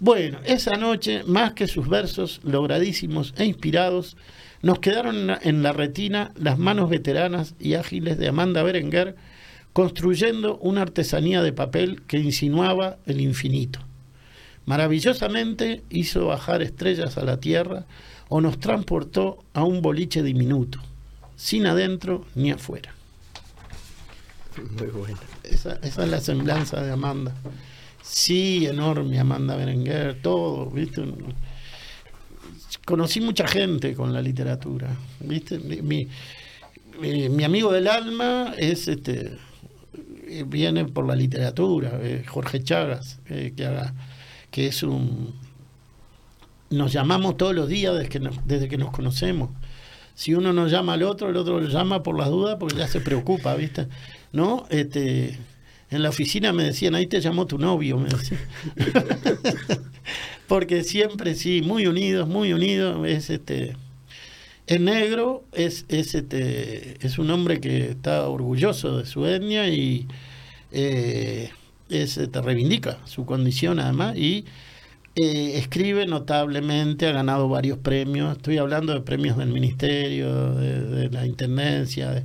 [0.00, 4.16] Bueno, esa noche, más que sus versos logradísimos e inspirados,
[4.62, 9.14] nos quedaron en la retina las manos veteranas y ágiles de Amanda Berenguer
[9.72, 13.78] construyendo una artesanía de papel que insinuaba el infinito.
[14.66, 17.86] Maravillosamente hizo bajar estrellas a la tierra
[18.30, 20.78] o nos transportó a un boliche diminuto,
[21.36, 22.94] sin adentro ni afuera.
[24.78, 25.18] Muy bueno.
[25.42, 27.34] Esa, esa es la semblanza de Amanda.
[28.02, 31.02] Sí, enorme, Amanda Berenguer, todo, ¿viste?
[32.84, 34.88] Conocí mucha gente con la literatura,
[35.20, 35.58] ¿viste?
[35.58, 36.08] Mi,
[37.00, 39.38] mi, amigo del alma es este
[40.46, 43.52] viene por la literatura, Jorge Chagas, que,
[44.52, 45.34] que es un
[46.70, 49.50] nos llamamos todos los días desde que, nos, desde que nos conocemos.
[50.14, 52.88] Si uno nos llama al otro, el otro lo llama por las dudas porque ya
[52.88, 53.88] se preocupa, ¿viste?
[54.32, 54.66] ¿No?
[54.70, 55.38] Este,
[55.90, 58.40] en la oficina me decían, ahí te llamó tu novio, me decían.
[60.46, 63.06] Porque siempre, sí, muy unidos, muy unidos.
[63.06, 63.76] Es este.
[64.66, 70.06] Es negro, es, es, este, es un hombre que está orgulloso de su etnia y
[70.70, 71.50] eh,
[71.88, 74.44] es, te este, reivindica su condición además y
[75.22, 78.36] eh, escribe notablemente, ha ganado varios premios.
[78.36, 82.10] Estoy hablando de premios del ministerio, de, de la intendencia.
[82.10, 82.24] De,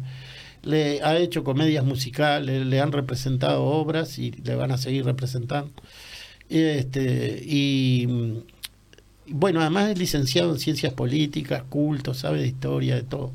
[0.65, 5.71] le ha hecho comedias musicales, le han representado obras y le van a seguir representando.
[6.49, 8.07] Este, y
[9.27, 13.31] bueno, además es licenciado en ciencias políticas, culto, sabe de historia, de todo.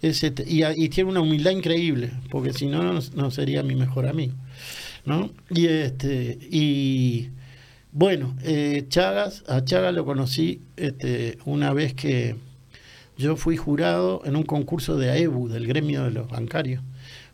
[0.00, 4.34] Este, y, tiene una humildad increíble, porque si no, no, sería mi mejor amigo.
[5.04, 5.30] ¿no?
[5.50, 7.30] Y, este, y
[7.92, 12.36] bueno, eh, Chagas, a Chagas lo conocí este, una vez que
[13.16, 16.82] yo fui jurado en un concurso de AEBU, del gremio de los bancarios.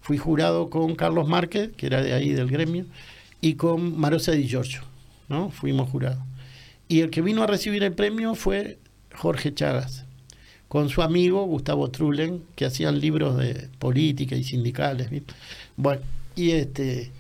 [0.01, 2.87] fui jurado con Carlos Márquez, que era de ahí del gremio,
[3.41, 4.83] y con Marosa Di Giorgio,
[5.29, 5.51] ¿no?
[5.51, 6.23] Fuimos jurados.
[6.89, 8.79] Y el que vino a recibir el premio fue
[9.15, 10.07] Jorge Chagas,
[10.69, 15.09] con su amigo Gustavo Trulen, que hacían libros de política y sindicales.
[15.77, 16.03] Bueno,
[16.35, 17.11] y este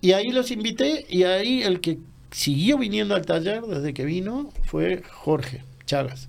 [0.00, 1.98] y ahí los invité y ahí el que
[2.34, 6.28] siguió viniendo al taller desde que vino fue Jorge Chagas.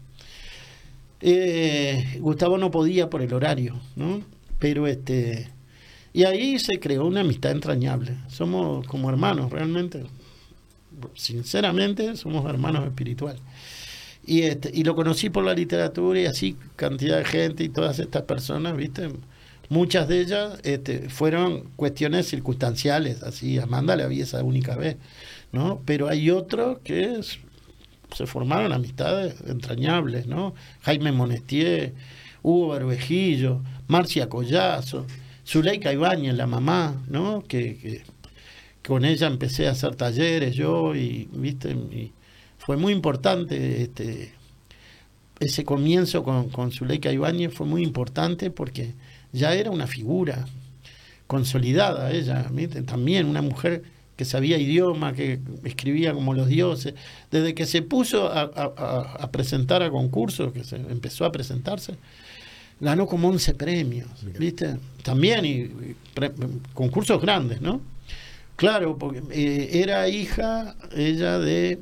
[1.22, 4.22] Eh, Gustavo no podía por el horario, ¿no?
[4.60, 5.50] Pero este
[6.14, 8.16] y ahí se creó una amistad entrañable.
[8.30, 10.06] Somos como hermanos realmente.
[11.16, 13.42] Sinceramente somos hermanos espirituales.
[14.26, 18.00] Y, este, y lo conocí por la literatura y así cantidad de gente y todas
[18.00, 19.10] estas personas, ¿viste?
[19.70, 24.98] Muchas de ellas este, fueron cuestiones circunstanciales, así Amanda la vi esa única vez,
[25.56, 25.82] ¿no?
[25.86, 27.22] Pero hay otros que
[28.14, 30.54] se formaron amistades entrañables, ¿no?
[30.82, 31.94] Jaime Monestier,
[32.44, 35.08] Hugo Barbejillo, Marcia Collazo,
[35.48, 37.44] Zuleika Ibáñez, la mamá, ¿no?
[37.48, 38.04] Que,
[38.86, 41.76] con ella empecé a hacer talleres yo y, ¿viste?
[42.60, 44.34] Fue muy importante este,
[45.40, 48.94] ese comienzo con, con Zuleika Ibáñez fue muy importante porque
[49.32, 50.46] ya era una figura
[51.28, 52.46] consolidada ella,
[52.86, 56.94] también una mujer que sabía idioma, que escribía como los dioses,
[57.32, 61.96] desde que se puso a, presentar a concursos, que se empezó a presentarse,
[62.80, 64.78] ganó como 11 premios, ¿viste?
[65.04, 65.96] También y,
[66.74, 67.82] concursos grandes, ¿no?
[68.56, 71.82] Claro, porque eh, era hija ella de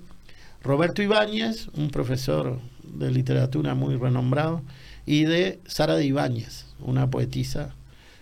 [0.63, 4.63] Roberto Ibáñez, un profesor de literatura muy renombrado,
[5.05, 7.75] y de Sara de Ibáñez, una poetisa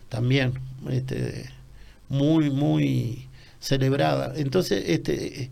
[0.10, 0.54] también
[0.90, 1.50] este,
[2.10, 3.30] muy, muy
[3.62, 4.34] celebrada.
[4.36, 5.52] Entonces, este,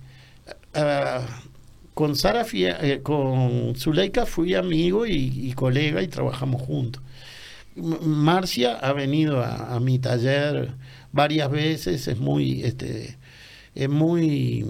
[1.94, 7.02] con Sara, eh, con Zuleika fui amigo y, colega y trabajamos juntos.
[7.76, 10.74] Marcia ha venido a, a, mi taller
[11.14, 13.18] varias veces, es muy, este,
[13.74, 14.66] es muy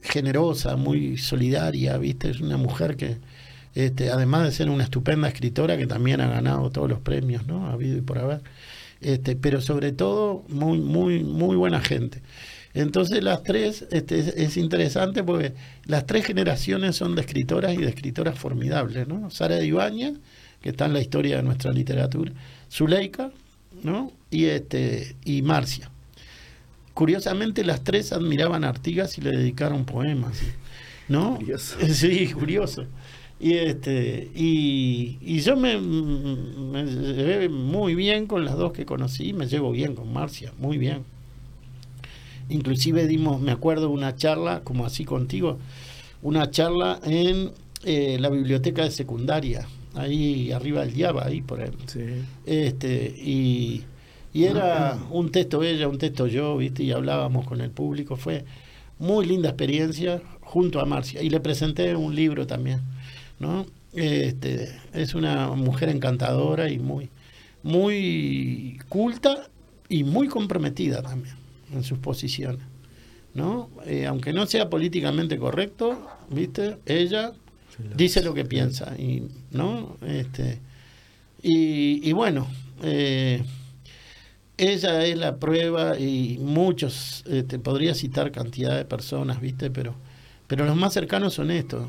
[0.00, 2.30] generosa, muy solidaria, ¿viste?
[2.30, 3.18] Es una mujer que,
[3.74, 7.66] este, además de ser una estupenda escritora que también ha ganado todos los premios, ¿no?
[7.66, 8.40] Ha habido y por haber.
[9.04, 12.22] Este, pero sobre todo muy, muy, muy buena gente.
[12.72, 15.52] Entonces las tres, este, es, interesante porque
[15.84, 19.30] las tres generaciones son de escritoras y de escritoras formidables, ¿no?
[19.30, 20.14] Sara de Ibañez,
[20.62, 22.32] que está en la historia de nuestra literatura,
[22.72, 23.30] Zuleika,
[23.82, 24.10] ¿no?
[24.30, 25.90] Y este, y Marcia.
[26.94, 30.40] Curiosamente las tres admiraban a Artigas y le dedicaron poemas,
[31.08, 31.36] ¿no?
[31.36, 31.76] Curioso.
[31.92, 32.86] Sí, curioso.
[33.40, 39.32] Y este y, y yo me, me, llevé muy bien con las dos que conocí,
[39.32, 41.04] me llevo bien con Marcia, muy bien.
[42.48, 45.58] Inclusive dimos, me acuerdo, una charla, como así contigo,
[46.22, 47.52] una charla en
[47.84, 51.72] eh, la biblioteca de secundaria, ahí arriba del Diaba, ahí por él.
[52.46, 53.84] Este, y
[54.34, 56.82] y era un texto ella, un texto yo, ¿viste?
[56.82, 58.16] Y hablábamos con el público.
[58.16, 58.44] Fue
[58.98, 61.22] muy linda experiencia junto a Marcia.
[61.22, 62.80] Y le presenté un libro también,
[63.44, 63.66] ¿no?
[63.92, 67.10] Este, es una mujer encantadora y muy,
[67.62, 69.48] muy culta
[69.88, 71.36] y muy comprometida también
[71.72, 72.62] en sus posiciones,
[73.34, 73.68] ¿no?
[73.84, 76.78] Eh, aunque no sea políticamente correcto, ¿viste?
[76.86, 77.32] Ella
[77.94, 79.98] dice lo que piensa, y, ¿no?
[80.06, 80.58] Este,
[81.42, 82.48] y, y bueno,
[82.82, 83.44] eh,
[84.56, 89.70] ella es la prueba y muchos, te este, podría citar cantidad de personas, ¿viste?
[89.70, 89.94] Pero,
[90.46, 91.86] pero los más cercanos son estos.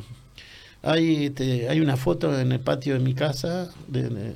[0.86, 4.36] Hay, este, hay una foto en el patio de mi casa, de,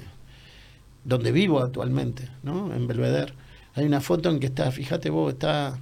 [1.04, 2.74] donde vivo actualmente, ¿no?
[2.74, 3.34] En Belvedere.
[3.76, 5.80] Hay una foto en que está, fíjate vos, está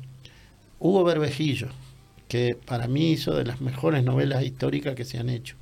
[0.79, 1.69] Hugo Berbejillo,
[2.27, 5.55] que para mí hizo de las mejores novelas históricas que se han hecho.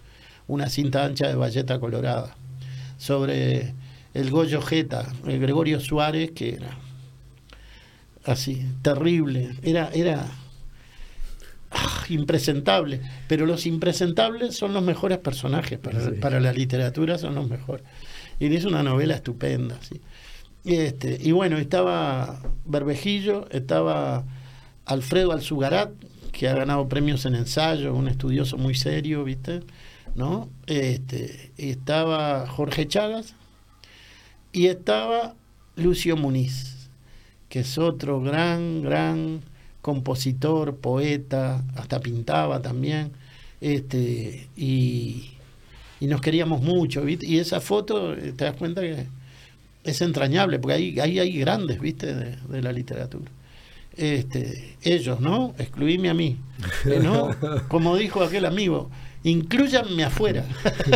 [0.48, 2.35] Una cinta ancha de Valleta Colorada,
[2.98, 3.75] sobre
[4.16, 6.77] el Goyo Jeta, el Gregorio Suárez, que era
[8.25, 10.25] así, terrible, era, era
[11.76, 17.84] ah, impresentable, pero los impresentables son los mejores personajes para, la literatura, son los mejores.
[18.40, 20.02] Y es una novela estupenda, ¿sí?
[20.66, 24.26] Este, y bueno, estaba Berbejillo, estaba
[24.86, 25.92] Alfredo Alzugarat,
[26.32, 29.62] que ha ganado premios en ensayo, un estudioso muy serio, ¿viste?
[30.16, 30.50] ¿No?
[30.66, 33.36] Este, estaba Jorge Chagas,
[34.56, 35.36] y estaba
[35.76, 36.88] Lucio Muniz,
[37.50, 39.42] que es otro gran, gran
[39.86, 43.12] compositor, poeta, hasta pintaba también,
[43.62, 45.30] este, y,
[46.02, 49.06] nos queríamos mucho, y esa foto, eh, te das cuenta que
[49.84, 53.30] es entrañable, porque ahí, ahí hay grandes, ¿viste?, de, la literatura.
[53.96, 55.54] Este, ellos, ¿no?
[55.60, 56.40] Excluíme a mí,
[57.04, 57.30] ¿no?
[57.68, 58.90] Como dijo aquel amigo,
[59.24, 60.46] incluyanme afuera.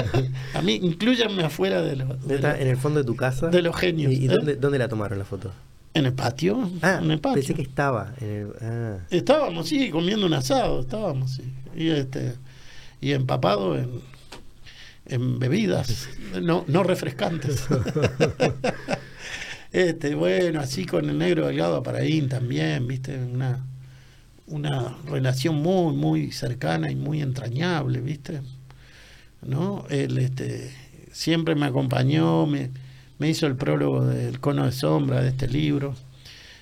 [0.55, 2.09] a mí, incluyanme afuera de los.
[2.27, 3.49] ¿En el fondo de tu casa?
[3.49, 4.11] De los genios.
[4.11, 4.57] ¿Y, ¿eh?
[4.59, 5.51] dónde, la tomaron la foto?
[5.93, 6.69] En el patio.
[6.81, 7.35] Ah, en el patio.
[7.35, 8.13] pensé que estaba.
[8.61, 8.97] Ah.
[9.09, 11.43] Estábamos, sí, comiendo un asado, estábamos, sí.
[11.75, 12.35] Y, este,
[13.01, 14.01] y empapado en,
[15.05, 16.09] en bebidas,
[16.41, 17.65] no, no refrescantes.
[19.71, 23.65] este, bueno, así con el negro delgado Paraín también, viste, una,
[24.47, 28.41] una relación muy, muy cercana y muy entrañable, viste.
[29.41, 29.85] ¿No?
[29.89, 30.71] Él este,
[31.11, 32.69] siempre me acompañó, me,
[33.19, 35.93] me hizo el prólogo del cono de sombra de este libro.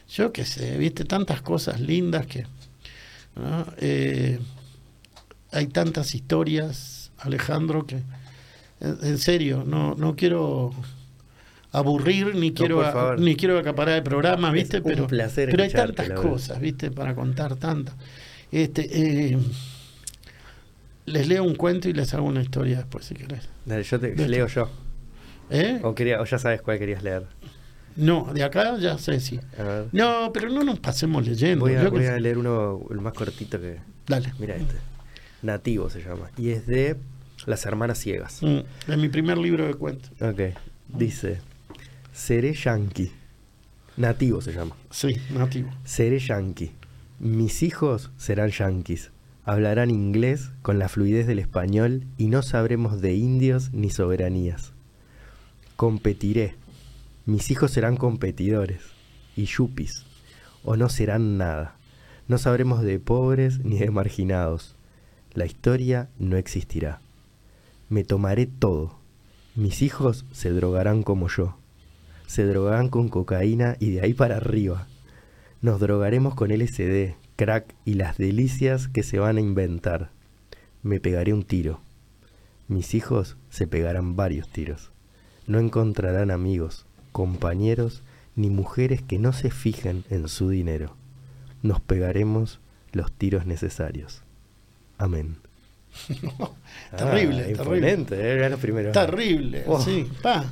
[0.10, 2.46] Yo qué sé, viste tantas cosas lindas que
[3.78, 4.40] eh,
[5.52, 8.02] hay tantas historias, Alejandro, que
[8.80, 10.72] en, serio, no, no quiero
[11.72, 14.82] aburrir ni quiero ni quiero acaparar el programa, ¿viste?
[14.82, 16.92] pero pero hay tantas cosas, ¿viste?
[16.92, 17.96] Para contar tantas.
[18.52, 18.88] Este
[19.32, 19.38] eh,
[21.06, 23.48] les leo un cuento y les hago una historia después si querés.
[23.66, 24.70] Dale, yo te leo yo.
[25.50, 25.80] ¿Eh?
[25.84, 27.28] O, quería, o ya sabes cuál querías leer.
[27.98, 29.40] No, de acá ya sé, sí.
[29.92, 31.66] No, pero no nos pasemos leyendo.
[31.66, 33.80] Voy a, leer uno, el más cortito que.
[34.06, 34.34] Dale.
[34.40, 34.76] Mira este.
[35.42, 36.30] Nativo se llama.
[36.38, 36.96] Y es de
[37.46, 38.42] Las Hermanas Ciegas.
[38.42, 40.12] Mm, es mi primer libro de cuentos.
[40.22, 40.56] Ok.
[40.88, 41.40] Dice:
[42.14, 43.12] Seré yankee.
[43.98, 44.76] Nativo se llama.
[44.92, 45.72] Sí, nativo.
[45.84, 46.72] Seré yankee.
[47.20, 49.12] Mis hijos serán yankees.
[49.44, 54.74] Hablarán inglés con la fluidez del español y no sabremos de indios ni soberanías
[55.78, 56.56] competiré.
[57.28, 58.82] Mis hijos serán competidores
[59.36, 60.06] y yupis,
[60.64, 61.76] o no serán nada.
[62.28, 64.76] No sabremos de pobres ni de marginados.
[65.36, 67.00] La historia no existirá.
[67.90, 68.98] Me tomaré todo.
[69.56, 71.56] Mis hijos se drogarán como yo.
[72.26, 74.88] Se drogarán con cocaína y de ahí para arriba.
[75.62, 80.10] Nos drogaremos con LSD, crack y las delicias que se van a inventar.
[80.82, 81.82] Me pegaré un tiro.
[82.68, 84.92] Mis hijos se pegarán varios tiros
[85.48, 88.04] no encontrarán amigos, compañeros,
[88.36, 90.96] ni mujeres que no se fijen en su dinero.
[91.64, 92.60] Nos pegaremos
[92.92, 94.22] los tiros necesarios.
[94.98, 95.38] Amén.
[96.98, 97.94] terrible, ah, terrible.
[98.12, 99.82] Eh, terrible, oh.
[99.82, 100.46] sí, pa.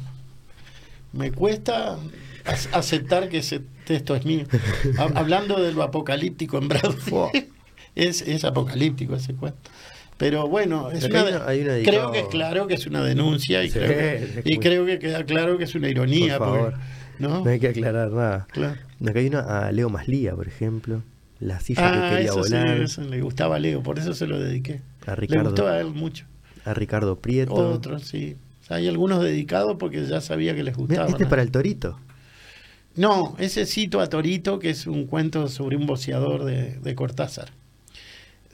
[1.13, 1.97] Me cuesta
[2.73, 4.45] aceptar que ese texto es mío.
[5.15, 7.31] Hablando de lo apocalíptico en Bradford,
[7.95, 9.69] es, es apocalíptico ese cuento.
[10.17, 15.57] Pero bueno, creo que es claro que es una denuncia y, creo, que, queda claro
[15.57, 16.37] que es una ironía.
[16.37, 16.73] Por favor.
[17.19, 17.45] ¿no?
[17.45, 18.47] hay que aclarar nada.
[18.51, 18.77] Claro.
[19.05, 21.01] Acá hay una a Leo Maslía, por ejemplo.
[21.41, 22.87] La que ah, quería volar.
[22.87, 24.81] Sí, le gustaba a Leo, por eso se lo dediqué.
[25.05, 26.25] A Ricardo, le gustó a él mucho.
[26.63, 27.53] A Ricardo Prieto.
[27.53, 28.37] Otros, sí.
[28.69, 31.07] hay algunos dedicados porque ya sabía que les gustaba.
[31.09, 31.99] Este es para el Torito.
[32.95, 37.51] No, ese cito a Torito, que es un cuento sobre un boceador de, de Cortázar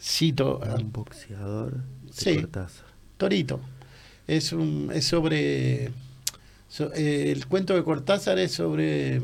[0.01, 2.43] cito un boxeador sí,
[3.17, 3.59] Torito.
[4.27, 9.21] Es un es sobre eh, el cuento de Cortázar es sobre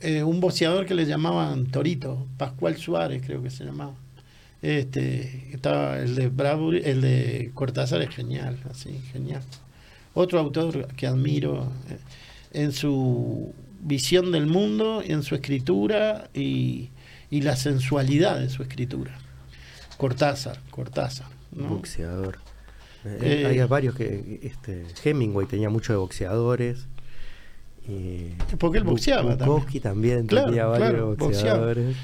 [0.00, 3.94] eh, un boxeador que le llamaban Torito Pascual Suárez creo que se llamaba.
[4.60, 9.42] Este estaba el de Bradbury el de Cortázar es genial así genial.
[10.14, 11.98] Otro autor que admiro eh,
[12.52, 16.90] en su visión del mundo en su escritura y,
[17.30, 19.18] y la sensualidad de su escritura
[20.02, 21.28] Cortázar, Cortázar.
[21.52, 22.38] Boxeador.
[23.04, 26.88] Eh, hay varios que este Hemingway tenía mucho de boxeadores.
[27.86, 31.96] Y porque él boxeaba Bukowski también, tenía varios boxeadores.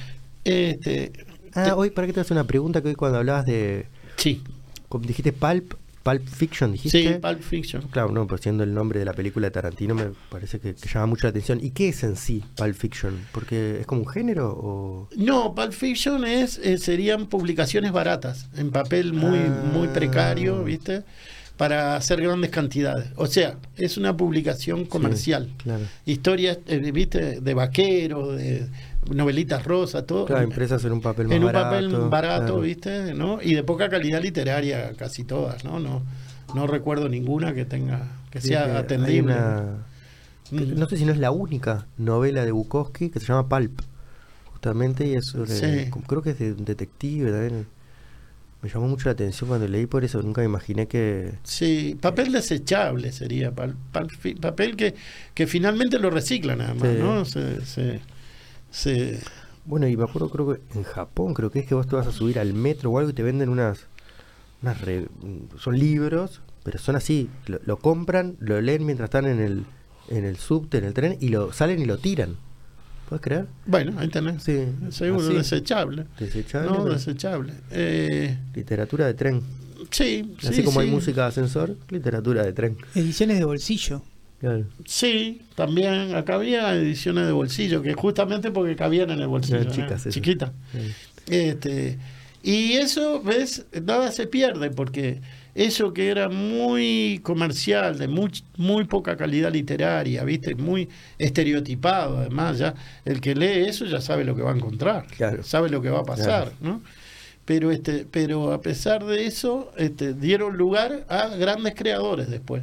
[0.45, 1.11] Este,
[1.55, 4.45] ah, hoy para que te hagas una pregunta que hoy cuando hablabas de sí.
[5.01, 5.75] dijiste Pulp,
[6.09, 7.03] Pulp Fiction, dijiste.
[7.03, 7.83] Sí, Pulp Fiction.
[7.91, 11.05] Claro, no, pues siendo el nombre de la película de Tarantino me parece que, llama
[11.05, 11.59] mucho la atención.
[11.63, 13.27] ¿Y qué es en sí Pulp Fiction?
[13.31, 18.71] Porque es como un género o No, Pulp Fiction es eh, serían publicaciones baratas en
[18.71, 19.39] papel muy
[19.75, 20.63] muy precario, ah.
[20.63, 21.03] ¿viste?
[21.59, 23.09] Para hacer grandes cantidades.
[23.17, 25.51] O sea, es una publicación comercial.
[25.59, 25.85] claro.
[26.07, 27.43] Historias, eh, ¿viste?
[27.43, 28.67] De vaqueros, de
[29.07, 30.27] novelitas rosas, todo.
[30.27, 33.15] Claro, impresas en un papel más En un papel barato, ¿viste?
[33.15, 33.41] ¿no?
[33.43, 35.79] Y de poca calidad literaria, casi todas, ¿no?
[35.79, 36.03] No,
[36.55, 39.35] no recuerdo ninguna que tenga, que sea atendible.
[40.51, 40.79] Mm.
[40.79, 43.81] no sé si no es la única novela de Bukowski que se llama Pulp,
[44.47, 45.35] justamente, y es
[46.07, 47.67] creo que es de un detective también.
[48.61, 51.33] Me llamó mucho la atención cuando leí por eso, nunca me imaginé que...
[51.45, 54.97] Sí, papel desechable sería, papel que,
[55.33, 57.25] que finalmente lo recicla nada más, ¿no?
[57.25, 58.01] se,
[58.71, 59.19] Sí.
[59.65, 62.07] Bueno, y me acuerdo, creo que en Japón, creo que es que vos te vas
[62.07, 63.87] a subir al metro o algo y te venden unas.
[64.63, 64.79] unas
[65.59, 67.29] son libros, pero son así.
[67.47, 69.65] Lo, compran, lo leen mientras están en el,
[70.09, 72.37] en el subte, en el tren, y lo salen y lo tiran.
[73.09, 73.47] ¿Puedes creer?
[73.67, 74.43] Bueno, ahí tenés.
[74.43, 74.67] Sí.
[74.91, 76.07] Seguro, desechable.
[76.19, 76.71] Desechable.
[76.71, 77.55] No, desechable.
[77.71, 79.43] Eh, literatura de tren.
[79.91, 82.77] Sí, Así como hay música de ascensor, literatura de tren.
[82.95, 84.03] Ediciones de bolsillo.
[84.85, 89.65] Sí, también acá había ediciones de bolsillo, que justamente porque cabían en el bolsillo.
[90.11, 90.53] Chiquita.
[91.27, 91.99] Este,
[92.43, 93.67] y eso, ¿ves?
[93.83, 95.21] Nada se pierde porque
[95.55, 100.55] eso que era muy comercial, de muy, muy poca calidad literaria, ¿viste?
[100.55, 105.07] Muy estereotipado, además, ya el que lee eso ya sabe lo que va a encontrar,
[105.43, 106.81] sabe lo que va a pasar, ¿no?
[107.45, 112.63] Pero, este, pero a pesar de eso, este, dieron lugar a grandes creadores después.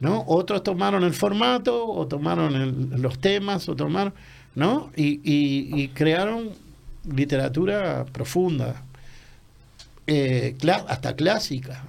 [0.00, 0.24] ¿No?
[0.26, 4.14] Otros tomaron el formato, o tomaron los temas, o tomaron,
[4.54, 4.90] ¿no?
[4.96, 6.50] Y, crearon
[7.04, 8.82] literatura profunda,
[10.06, 10.56] eh,
[10.88, 11.84] hasta clásica.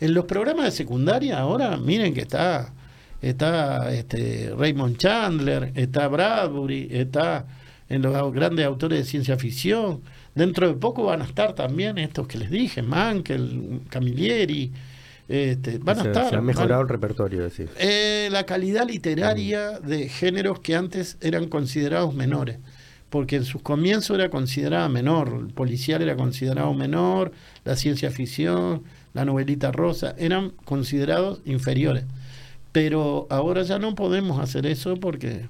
[0.00, 2.72] En los programas de secundaria ahora, miren que está,
[3.20, 7.46] está este, Raymond Chandler, está Bradbury, está
[7.88, 10.02] en los grandes autores de ciencia ficción.
[10.34, 14.72] Dentro de poco van a estar también estos que les dije, Mankel, Camilleri,
[15.28, 16.30] este, van a estar.
[16.30, 17.68] Se ha mejorado el repertorio, decir.
[17.78, 22.58] Eh, la calidad literaria de géneros que antes eran considerados menores,
[23.10, 27.32] porque en sus comienzos era considerada menor, el policial era considerado menor,
[27.64, 28.82] la ciencia ficción,
[29.12, 32.04] la novelita rosa, eran considerados inferiores.
[32.72, 35.46] Pero ahora ya no podemos hacer eso porque,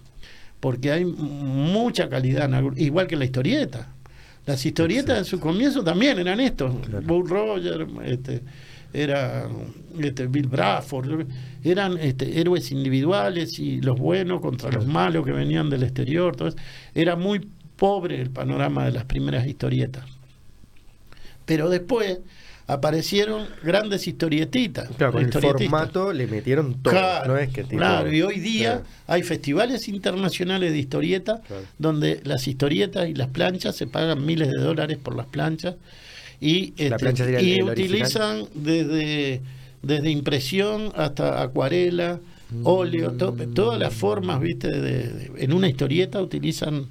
[0.59, 3.93] porque hay mucha calidad, igual que la historieta.
[4.47, 6.75] Las historietas en su comienzo también eran estos,
[7.05, 8.41] Bull Roger, este,
[8.93, 9.49] era
[9.99, 11.27] este, Bill Bradford,
[11.63, 16.37] eran este, héroes individuales y los buenos contra los malos que venían del exterior.
[16.95, 20.05] Era muy pobre el panorama de las primeras historietas.
[21.45, 22.19] Pero después
[22.69, 24.91] aparecieron grandes historietitas.
[24.99, 26.93] Claro, con el formato le metieron todo.
[26.93, 31.41] Claro, no es que claro y hoy día hay festivales internacionales de historietas
[31.79, 35.77] donde las historietas y las planchas se pagan miles de dólares por las planchas
[36.41, 39.41] y, este, y utilizan desde,
[39.83, 42.61] desde impresión hasta acuarela, mm.
[42.65, 46.87] óleo, todas las formas, viste, de, en una historieta utilizan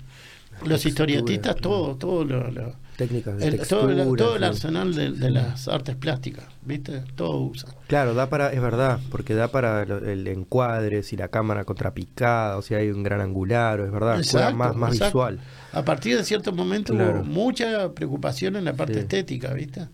[0.65, 7.03] los historietistas todo, todo lo, técnicas de todo, el arsenal de, las artes plásticas, ¿viste?
[7.15, 7.69] Todo usa.
[7.87, 12.61] Claro, da para, es verdad, porque da para el encuadre, si la cámara contrapicada, o
[12.61, 14.19] si hay un gran angular, es verdad,
[14.53, 15.39] más, más visual
[15.71, 19.87] a partir de cierto momento hubo mucha preocupación en la parte estética, ¿viste?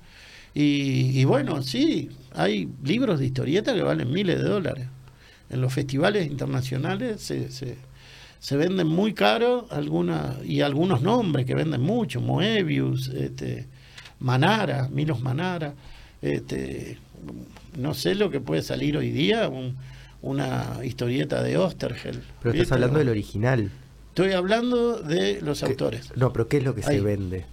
[0.56, 4.88] Y, bueno, sí, hay libros de historieta que valen miles de dólares.
[5.50, 11.82] En los festivales internacionales se, se, venden muy caro algunas, y algunos nombres que venden
[11.82, 13.68] mucho, Moebius, este,
[14.20, 15.74] Manara, Milos Manara,
[16.22, 17.00] este,
[17.78, 19.50] no sé lo que puede salir hoy día,
[20.22, 22.22] una historieta de Ostergel.
[22.42, 23.72] Pero estás hablando del original.
[24.14, 26.12] Estoy hablando de los autores.
[26.16, 27.46] No, pero ¿qué es lo que se vende?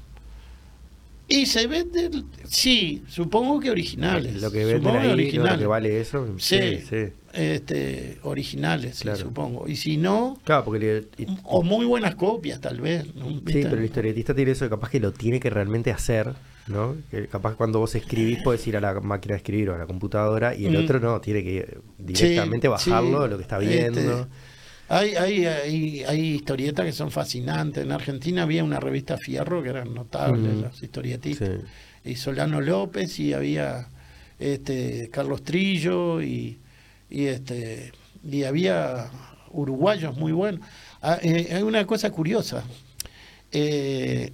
[1.27, 2.11] Y se vende,
[2.45, 4.43] sí, supongo que originales.
[4.43, 5.59] Lo que venden ahí, originales.
[5.59, 6.27] que vale eso.
[6.37, 7.15] Sí, sí.
[7.33, 9.69] Este, originales, supongo.
[9.69, 11.07] Y si no, claro, porque
[11.45, 13.05] o muy buenas copias, tal vez.
[13.07, 16.35] Sí, pero el historietista tiene eso de capaz que lo tiene que realmente hacer,
[16.67, 16.95] ¿no?
[17.11, 19.87] Que capaz cuando vos escribís puedes ir a la máquina de escribir o a la
[19.87, 20.85] computadora y el mm.
[20.85, 23.99] otro no, tiene que directamente bajarlo, lo que está viendo.
[23.99, 24.50] Este,
[24.91, 27.85] hay, hay, hay, hay, historietas que son fascinantes.
[27.85, 31.61] En Argentina había una revista Fierro que eran notables, los historietistas.
[32.05, 33.87] Y Solano López y había
[34.41, 36.59] este Carlos Trillo y,
[37.09, 37.93] y este
[38.29, 39.09] y había
[39.53, 40.67] uruguayos muy buenos.
[41.01, 42.65] Ah, eh, hay una cosa curiosa.
[43.53, 44.33] Eh,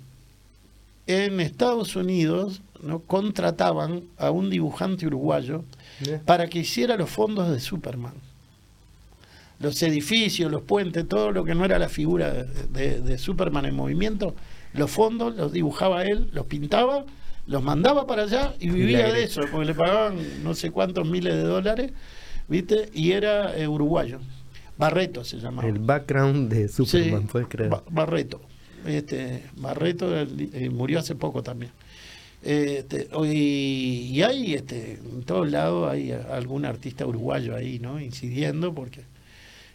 [1.07, 3.01] en Estados Unidos ¿no?
[3.01, 5.65] contrataban a un dibujante uruguayo
[6.25, 8.15] para que hiciera los fondos de Superman
[9.59, 14.35] los edificios, los puentes, todo lo que no era la figura de, Superman en movimiento,
[14.75, 17.05] los fondos los dibujaba él, los pintaba,
[17.47, 21.35] los mandaba para allá y vivía de eso, porque le pagaban no sé cuántos miles
[21.35, 21.93] de dólares,
[22.49, 22.91] ¿viste?
[22.93, 24.19] Y era eh, uruguayo.
[24.77, 25.67] Barreto se llamaba.
[25.67, 27.71] El background de Superman, puedes creer.
[27.91, 28.41] Barreto.
[28.85, 31.73] Este, Barreto eh, murió hace poco también.
[32.43, 37.99] Este, y, y, hay este, en todos lados hay algún artista uruguayo ahí, ¿no?
[37.99, 39.01] Incidiendo porque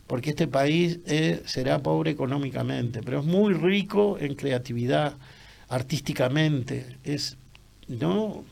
[0.08, 1.00] porque este país
[1.46, 5.18] será pobre económicamente, pero es muy rico en creatividad,
[5.72, 6.98] artísticamente.
[7.04, 7.38] Es,
[7.88, 8.44] ¿no?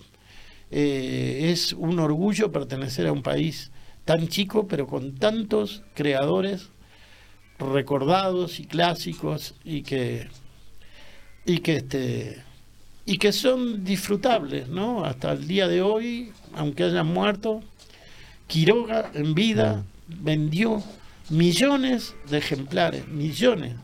[0.71, 3.71] Eh, es un orgullo pertenecer a un país
[4.05, 6.69] tan chico, pero con tantos creadores
[7.59, 10.27] recordados y clásicos y que
[11.45, 12.43] y que este
[13.05, 15.03] y que son disfrutables, ¿no?
[15.03, 17.61] Hasta el día de hoy, aunque hayan muerto,
[18.47, 20.81] Quiroga en vida vendió
[21.29, 23.75] millones de ejemplares, millones.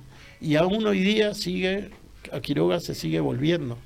[0.41, 1.91] Y aún hoy día sigue,
[2.32, 3.77] a Quiroga se sigue volviendo.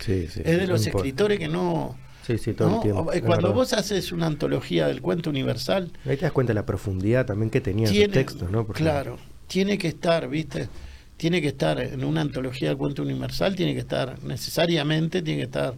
[0.00, 3.12] Sí, sí, es de los escritores que no, Sí, sí, todo el tiempo.
[3.24, 5.92] Cuando vos haces una antología del cuento universal.
[6.04, 8.66] Ahí te das cuenta de la profundidad también que tenía el texto, ¿no?
[8.66, 10.68] claro, tiene que estar, ¿viste?
[11.16, 15.44] Tiene que estar en una antología del cuento universal, tiene que estar necesariamente, tiene que
[15.44, 15.74] estar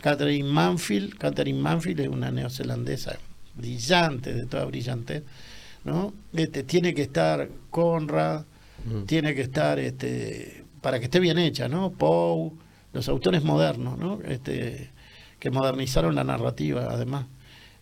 [0.00, 1.18] Catherine Manfield.
[1.18, 3.18] Catherine Manfield es una neozelandesa
[3.54, 5.22] brillante, de toda brillante,
[5.84, 6.12] ¿no?
[6.32, 8.44] Este, tiene que estar Conrad,
[8.84, 9.04] mm.
[9.04, 11.90] tiene que estar, este, para que esté bien hecha, ¿no?
[11.90, 12.52] Poe,
[12.92, 14.20] los autores modernos, ¿no?
[14.22, 14.90] Este,
[15.38, 17.26] que modernizaron la narrativa, además.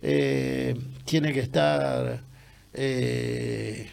[0.01, 2.23] Eh, tiene que estar
[2.73, 3.91] eh,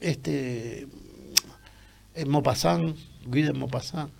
[0.00, 0.86] este
[2.26, 2.96] Maupassant,
[3.26, 4.10] Guy de Maupassant.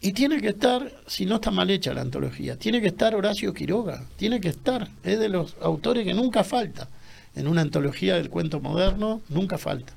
[0.00, 3.54] Y tiene que estar, si no está mal hecha la antología, tiene que estar Horacio
[3.54, 6.88] Quiroga, tiene que estar, es de los autores que nunca falta.
[7.34, 9.94] En una antología del cuento moderno, nunca falta.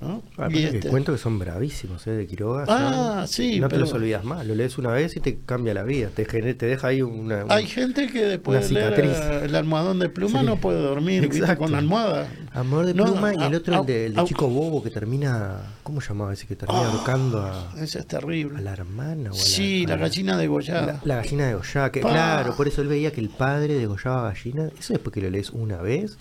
[0.00, 0.22] ¿no?
[0.36, 0.88] Ah, y este...
[0.88, 2.12] cuentos que son bravísimos, ¿eh?
[2.12, 2.64] de Quiroga.
[2.68, 3.58] Ah, sí.
[3.58, 6.24] No te los olvidas más, lo lees una vez y te cambia la vida, te,
[6.24, 10.56] te deja ahí una, Hay gente que después de leer el almohadón de pluma no
[10.56, 12.28] puede dormir con almohada.
[12.52, 16.46] Amor de pluma y el otro, el de, Chico Bobo, que termina, ¿cómo llamaba ese?
[16.46, 17.72] Que termina ah, ahorcando a...
[17.78, 18.58] Ese es terrible.
[18.58, 21.00] A la hermana o a Sí, la, gallina degollada.
[21.04, 24.70] La, gallina degollada, que claro, por eso él veía que el padre degollaba gallina.
[24.78, 26.18] Eso después que lo lees una vez.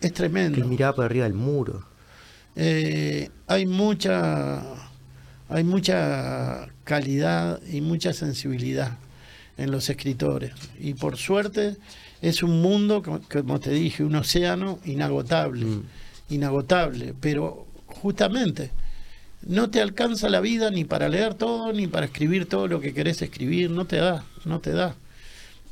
[0.00, 0.56] Es tremendo.
[0.56, 1.84] Que miraba por arriba del muro.
[2.56, 4.62] Eh, hay mucha
[5.48, 8.98] hay mucha calidad y mucha sensibilidad
[9.56, 11.76] en los escritores y por suerte
[12.20, 15.82] es un mundo como te dije un océano inagotable mm.
[16.30, 18.70] inagotable pero justamente
[19.42, 22.92] no te alcanza la vida ni para leer todo ni para escribir todo lo que
[22.92, 24.96] querés escribir no te da no te da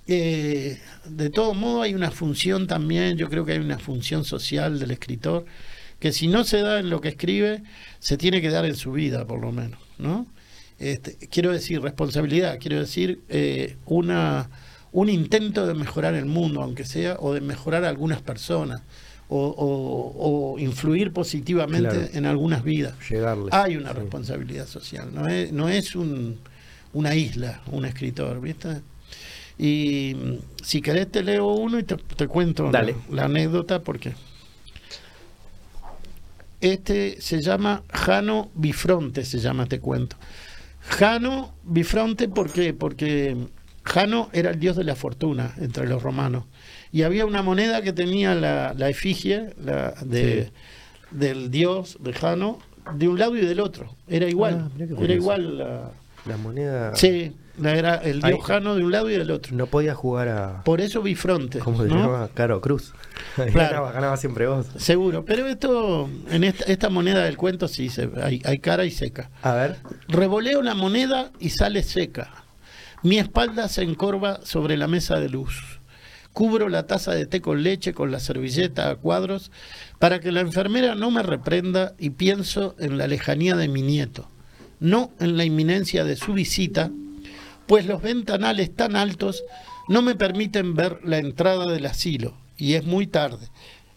[0.09, 4.79] eh, de todo modo hay una función también yo creo que hay una función social
[4.79, 5.45] del escritor
[5.99, 7.63] que si no se da en lo que escribe,
[7.99, 10.27] se tiene que dar en su vida, por lo menos, ¿no?
[10.79, 14.51] Este, quiero decir responsabilidad, quiero decir eh, una,
[14.93, 18.83] un intento de mejorar el mundo, aunque sea, o de mejorar a algunas personas,
[19.29, 22.95] o, influir positivamente en algunas vidas.
[23.53, 26.39] Hay una responsabilidad social, no es, no es un,
[26.93, 28.83] una isla, un escritor, ¿viste?
[29.59, 32.71] Y si querés te leo uno y te, cuento
[33.11, 34.15] la anécdota porque...
[36.61, 40.17] Este se llama Jano Bifronte, se llama este cuento.
[40.81, 42.73] Jano Bifronte, ¿por qué?
[42.73, 43.37] Porque
[43.85, 46.45] Jano era el dios de la fortuna entre los romanos.
[46.93, 50.51] Y había una moneda que tenía la, efigie la de,
[51.11, 52.59] del dios de Jano
[52.95, 53.95] de un lado y del otro.
[54.09, 54.71] Era igual.
[54.71, 55.93] Ah, era igual la,
[56.25, 56.97] la moneda.
[56.97, 57.33] Sí,
[57.65, 59.57] era el diojano de un lado y del otro.
[59.57, 60.65] No podía jugar a.
[60.65, 61.59] Por eso bifronte.
[61.59, 62.93] Como se llama Caro Cruz.
[63.53, 63.91] Claro.
[63.93, 64.67] ganaba, siempre vos.
[64.77, 69.31] Seguro, pero esto, en esta, moneda del cuento sí, se, hay, hay cara y seca.
[69.43, 69.77] A ver.
[70.09, 72.31] Revoleo la moneda y sale seca.
[73.03, 75.81] Mi espalda se encorva sobre la mesa de luz.
[76.33, 79.51] Cubro la taza de té con leche con la servilleta a cuadros
[79.99, 84.31] para que la enfermera no me reprenda y pienso en la lejanía de mi nieto,
[84.79, 86.91] no en la inminencia de su visita
[87.67, 89.45] pues los ventanales tan altos
[89.89, 93.49] no me permiten ver la entrada del asilo, y es muy tarde.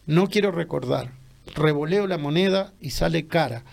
[0.05, 1.13] No quiero recordar.
[1.55, 3.63] Revoleo la moneda y sale cara.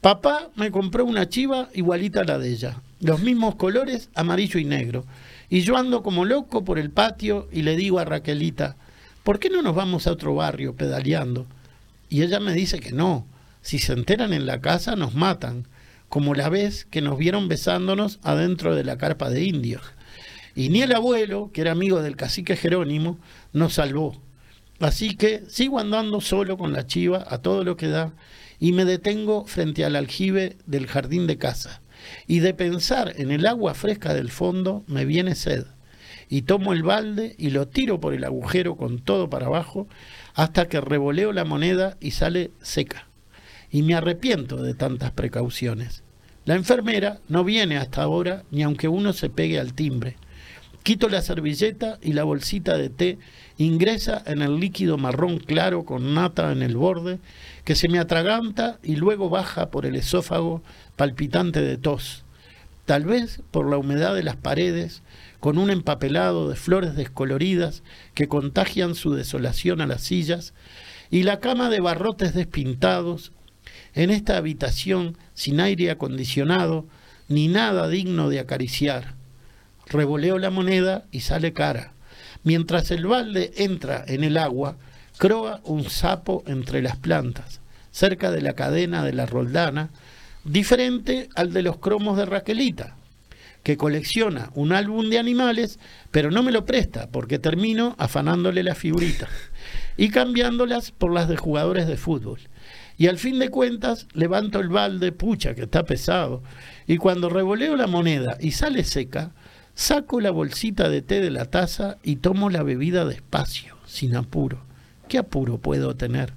[0.00, 4.64] Papá me compró una chiva igualita a la de ella, los mismos colores, amarillo y
[4.64, 5.04] negro.
[5.48, 8.76] Y yo ando como loco por el patio y le digo a Raquelita,
[9.22, 11.46] ¿por qué no nos vamos a otro barrio pedaleando?
[12.08, 13.26] Y ella me dice que no,
[13.62, 15.66] si se enteran en la casa nos matan
[16.08, 19.82] como la vez que nos vieron besándonos adentro de la carpa de indios.
[20.54, 23.18] Y ni el abuelo, que era amigo del cacique Jerónimo,
[23.52, 24.22] nos salvó.
[24.80, 28.14] Así que sigo andando solo con la chiva a todo lo que da
[28.58, 31.82] y me detengo frente al aljibe del jardín de casa.
[32.26, 35.64] Y de pensar en el agua fresca del fondo me viene sed.
[36.28, 39.88] Y tomo el balde y lo tiro por el agujero con todo para abajo
[40.34, 43.05] hasta que revoleo la moneda y sale seca
[43.76, 46.02] y me arrepiento de tantas precauciones.
[46.46, 50.16] La enfermera no viene hasta ahora ni aunque uno se pegue al timbre.
[50.82, 53.18] Quito la servilleta y la bolsita de té
[53.58, 57.18] ingresa en el líquido marrón claro con nata en el borde,
[57.64, 60.62] que se me atraganta y luego baja por el esófago
[60.96, 62.24] palpitante de tos.
[62.86, 65.02] Tal vez por la humedad de las paredes,
[65.38, 67.82] con un empapelado de flores descoloridas
[68.14, 70.54] que contagian su desolación a las sillas,
[71.10, 73.32] y la cama de barrotes despintados
[73.96, 76.86] en esta habitación sin aire acondicionado,
[77.28, 79.14] ni nada digno de acariciar.
[79.86, 81.94] Revoleo la moneda y sale cara.
[82.44, 84.76] Mientras el balde entra en el agua,
[85.16, 87.60] croa un sapo entre las plantas,
[87.90, 89.88] cerca de la cadena de la roldana,
[90.44, 92.96] diferente al de los cromos de Raquelita,
[93.62, 95.78] que colecciona un álbum de animales,
[96.10, 99.30] pero no me lo presta porque termino afanándole las figuritas
[99.96, 102.40] y cambiándolas por las de jugadores de fútbol.
[102.98, 106.42] Y al fin de cuentas levanto el balde, pucha, que está pesado,
[106.86, 109.32] y cuando revoleo la moneda y sale seca,
[109.74, 114.60] saco la bolsita de té de la taza y tomo la bebida despacio, sin apuro.
[115.08, 116.32] ¿Qué apuro puedo tener?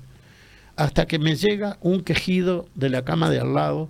[0.76, 3.90] Hasta que me llega un quejido de la cama de al lado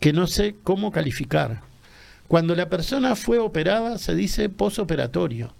[0.00, 1.62] que no sé cómo calificar.
[2.28, 5.54] Cuando la persona fue operada se dice posoperatorio,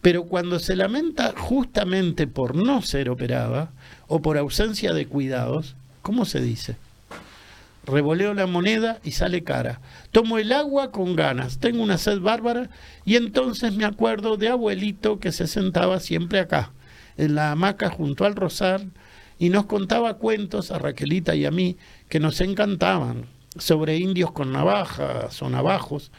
[0.00, 3.72] pero cuando se lamenta justamente por no ser operada
[4.06, 6.76] o por ausencia de cuidados, ¿Cómo se dice?
[7.86, 9.80] Revoleo la moneda y sale cara.
[10.12, 12.68] Tomo el agua con ganas, tengo una sed bárbara
[13.06, 16.72] y entonces me acuerdo de abuelito que se sentaba siempre acá,
[17.16, 18.90] en la hamaca junto al rosal,
[19.38, 21.78] y nos contaba cuentos a Raquelita y a mí
[22.10, 23.24] que nos encantaban
[23.56, 26.12] sobre indios con navajas o navajos,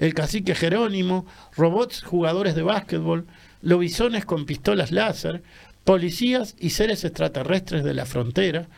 [0.00, 1.24] el cacique Jerónimo,
[1.56, 3.26] robots jugadores de básquetbol,
[3.62, 5.42] lobisones con pistolas láser,
[5.84, 8.68] policías y seres extraterrestres de la frontera,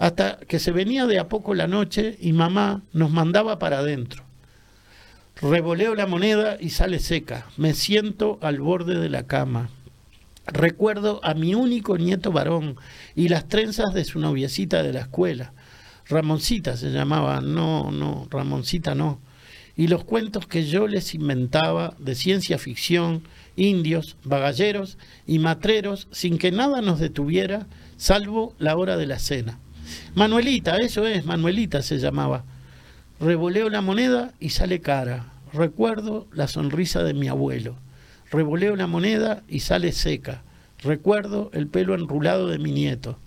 [0.00, 4.24] hasta que se venía de a poco la noche y mamá nos mandaba para adentro.
[5.42, 7.46] Revoleo la moneda y sale seca.
[7.58, 9.68] Me siento al borde de la cama.
[10.46, 12.76] Recuerdo a mi único nieto varón
[13.14, 15.52] y las trenzas de su noviecita de la escuela.
[16.08, 19.20] Ramoncita se llamaba, no, no, Ramoncita no.
[19.76, 23.22] Y los cuentos que yo les inventaba de ciencia ficción,
[23.54, 24.96] indios, bagalleros
[25.26, 27.66] y matreros, sin que nada nos detuviera,
[27.98, 29.58] salvo la hora de la cena.
[30.14, 32.44] Manuelita, eso es, Manuelita se llamaba.
[33.20, 35.26] Revoleo la moneda y sale cara.
[35.52, 37.76] Recuerdo la sonrisa de mi abuelo.
[38.30, 40.42] Revoleo la moneda y sale seca.
[40.82, 43.18] Recuerdo el pelo enrulado de mi nieto.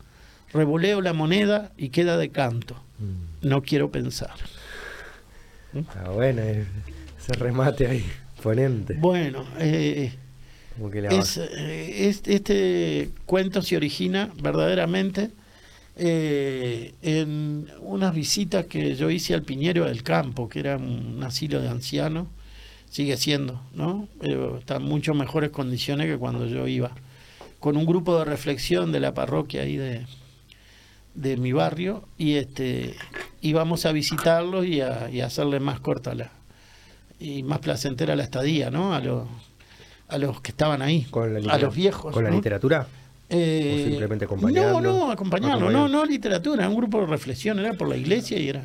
[0.53, 2.75] Revoleo la moneda y queda de canto.
[3.00, 3.48] Mm.
[3.48, 4.33] No quiero pensar.
[5.74, 8.06] Está bueno ese remate ahí,
[8.42, 8.93] ponente.
[8.93, 10.11] Bueno, eh,
[10.80, 15.32] eh, este cuento se origina verdaderamente
[15.96, 21.62] eh, en unas visitas que yo hice al Piñero del Campo, que era un asilo
[21.62, 22.28] de ancianos,
[22.90, 24.08] sigue siendo, ¿no?
[24.20, 26.92] Pero está en mucho mejores condiciones que cuando yo iba,
[27.60, 30.06] con un grupo de reflexión de la parroquia ahí de,
[31.16, 32.96] de mi barrio, y este
[33.42, 36.32] íbamos a visitarlos y a, y hacerle más corta la
[37.20, 38.94] y más placentera la estadía, ¿no?
[38.94, 39.28] A los
[40.08, 41.08] a los que estaban ahí,
[41.50, 42.14] a los viejos.
[42.14, 42.88] ¿Con la literatura?
[43.30, 44.82] Eh, simplemente acompañarlo.
[44.82, 48.50] No, no, acompañarlo, no, no literatura, un grupo de reflexión, era por la iglesia y
[48.50, 48.64] era,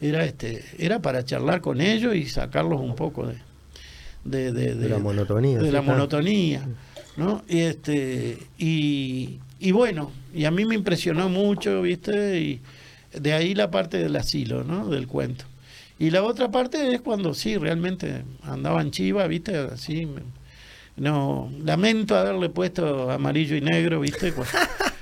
[0.00, 3.26] era este, era para charlar con ellos y sacarlos un poco
[4.24, 5.58] de, de, la monotonía.
[5.58, 6.66] De la monotonía,
[7.16, 7.42] ¿no?
[7.48, 12.60] Y este, y, y bueno, y a mí me impresionó mucho, viste, y
[13.12, 14.88] de ahí la parte del asilo, ¿no?
[14.88, 15.44] Del cuento.
[15.98, 20.08] Y la otra parte es cuando sí, realmente andaban chivas, viste, así
[20.96, 24.32] no, lamento haberle puesto amarillo y negro, ¿viste?
[24.32, 24.48] Pues,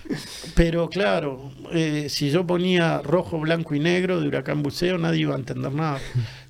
[0.55, 5.35] pero claro, eh, si yo ponía rojo, blanco y negro de Huracán Buceo, nadie iba
[5.35, 5.99] a entender nada.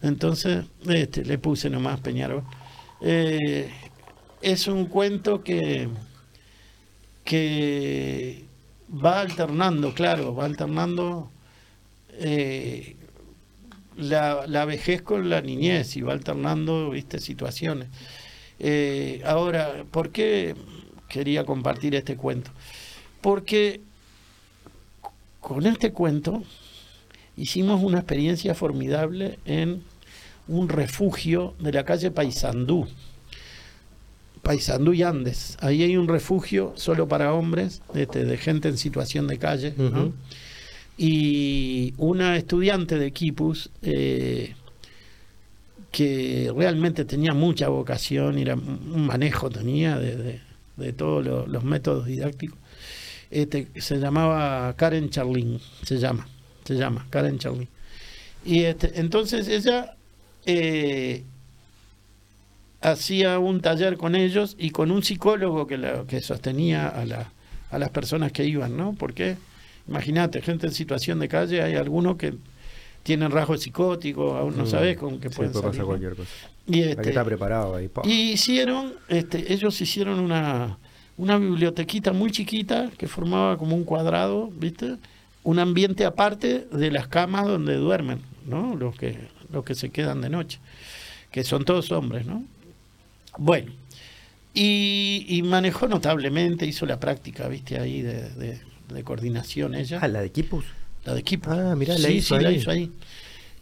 [0.03, 2.43] Entonces, este, le puse nomás Peñarol.
[3.01, 3.71] Eh,
[4.43, 5.89] es un cuento que,
[7.25, 8.45] que
[8.93, 11.31] va alternando, claro, va alternando
[12.19, 12.97] eh,
[13.97, 17.89] la, la vejez con la niñez y va alternando, viste, situaciones.
[18.61, 20.55] Eh, ahora, ¿por qué
[21.09, 22.51] quería compartir este cuento?
[23.21, 23.81] Porque
[25.41, 26.43] con este cuento
[27.37, 29.83] hicimos una experiencia formidable en
[30.47, 32.87] un refugio de la calle Paysandú.
[34.43, 35.57] Paysandú y Andes.
[35.61, 39.75] Ahí hay un refugio solo para hombres, este, de, gente en situación de calle.
[40.99, 44.55] Y una estudiante de Kipus eh,
[45.91, 50.41] que realmente tenía mucha vocación y un manejo tenía de,
[50.93, 52.59] todos los, métodos didácticos.
[53.31, 56.27] Este, se llamaba Karen Charlin, se llama,
[56.65, 57.69] se llama Karen Charlin.
[58.45, 59.95] Y este, entonces ella
[60.47, 61.25] eh,
[62.81, 67.33] hacía un taller con ellos y con un psicólogo que, que sostenía a, la,
[67.71, 68.95] a las personas que iban, ¿no?
[68.99, 69.37] Porque,
[69.87, 72.35] imagínate, gente en situación de calle, hay algunos que
[73.03, 74.67] tienen rasgos psicóticos, aún no mm.
[74.67, 76.31] sabes con qué pueden sí, pasar cualquier cosa.
[76.67, 77.91] Y este, está preparado ahí.
[78.05, 80.79] Y hicieron, este, ellos hicieron una,
[81.17, 84.97] una bibliotequita muy chiquita que formaba como un cuadrado, ¿viste?
[85.43, 88.77] Un ambiente aparte de las camas donde duermen, ¿no?
[88.77, 89.19] Los que,
[89.51, 90.61] los que se quedan de noche,
[91.31, 92.45] que son todos hombres, ¿no?
[93.39, 93.73] Bueno,
[94.53, 97.79] y, manejó notablemente, hizo la práctica, ¿viste?
[97.79, 100.01] Ahí de, de, coordinación ella.
[100.03, 100.65] Ah, la de equipos
[101.05, 101.51] la de equipo.
[101.51, 102.91] Ah, mirá, la hizo sí, la hizo ahí.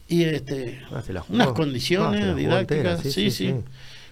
[0.08, 3.54] y este, ah, unas condiciones ah, didácticas, sí, sí,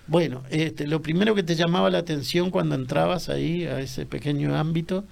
[0.06, 4.56] Bueno, este, lo primero que te llamaba la atención cuando entrabas ahí a ese pequeño
[4.56, 5.04] ámbito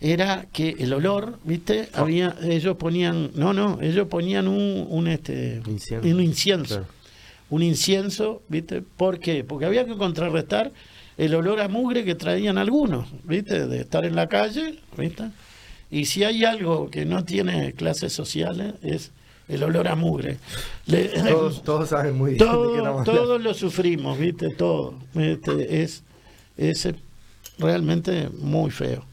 [0.00, 1.88] era que el olor, ¿viste?
[1.94, 2.00] Ah.
[2.00, 6.08] Había, ellos ponían, no, no, ellos ponían un, un este, incienso.
[6.08, 6.86] un incienso,
[7.48, 8.82] un incienso, ¿viste?
[8.82, 9.44] ¿Por qué?
[9.44, 10.72] Porque había que contrarrestar
[11.16, 13.66] el olor a mugre que traían algunos, ¿viste?
[13.66, 15.24] De estar en la calle, ¿viste?
[15.90, 19.12] Y si hay algo que no tiene clases sociales es
[19.48, 20.38] el olor a mugre.
[21.64, 22.46] todos, saben muy bien.
[23.04, 24.50] todos lo sufrimos, ¿viste?
[24.50, 24.94] Todo.
[25.14, 26.02] Este, es,
[26.56, 26.88] es
[27.58, 29.04] realmente muy feo.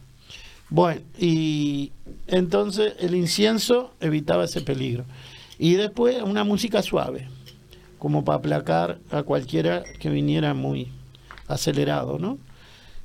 [0.69, 1.91] Bueno, y
[2.27, 5.05] entonces el incienso evitaba ese peligro.
[5.59, 7.27] Y después una música suave,
[7.99, 10.91] como para aplacar a cualquiera que viniera muy
[11.47, 12.39] acelerado, ¿no?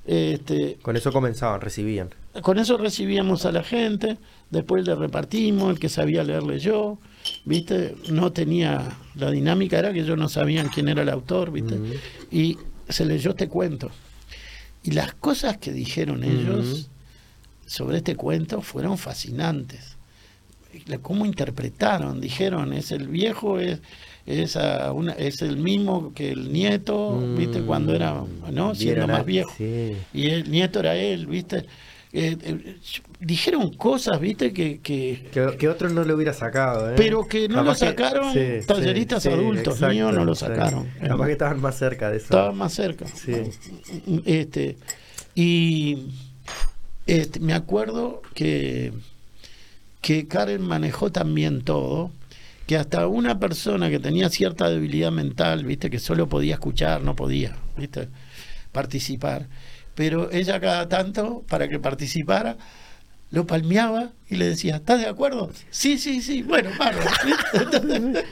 [0.06, 2.08] Este, con eso comenzaban, recibían.
[2.42, 4.18] Con eso recibíamos a la gente,
[4.50, 6.98] después le repartimos, el que sabía leerle yo,
[7.44, 7.94] ¿viste?
[8.10, 11.78] No tenía, la dinámica era que ellos no sabían quién era el autor, ¿viste?
[12.30, 12.58] Y
[12.88, 13.90] se leyó este cuento.
[14.82, 16.88] Y las cosas que dijeron ellos
[17.66, 19.96] sobre este cuento fueron fascinantes.
[21.02, 23.80] Cómo interpretaron, dijeron, es el viejo, es,
[24.26, 24.56] es,
[24.94, 27.62] una, es el mismo que el nieto, ¿viste?
[27.62, 28.74] Cuando era, ¿no?
[28.74, 29.52] Siendo más viejo.
[29.58, 31.64] Y el nieto era él, ¿viste?
[32.20, 32.76] Eh, eh,
[33.20, 35.68] dijeron cosas, viste, que que, que...
[35.68, 36.90] otros no lo hubiera sacado.
[36.90, 36.94] ¿eh?
[36.96, 38.34] Pero que no lo sacaron
[38.66, 40.88] talleristas adultos, niños no lo sacaron.
[41.00, 42.24] Capaz que estaban más cerca de eso.
[42.24, 43.06] Estaban más cerca.
[44.24, 44.76] Este,
[45.36, 46.08] y
[47.06, 48.92] este, me acuerdo que,
[50.00, 52.10] que Karen manejó también todo,
[52.66, 57.14] que hasta una persona que tenía cierta debilidad mental, viste, que solo podía escuchar, no
[57.14, 58.08] podía, viste,
[58.72, 59.46] participar
[59.98, 62.56] pero ella cada tanto, para que participara,
[63.32, 65.50] lo palmeaba y le decía, ¿estás de acuerdo?
[65.70, 67.00] Sí, sí, sí, bueno, paro.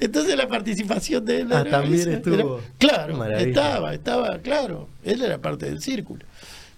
[0.00, 2.60] Entonces, la participación de él ah, también estuvo.
[2.78, 6.24] claro, estaba, estaba, claro, él era parte del círculo.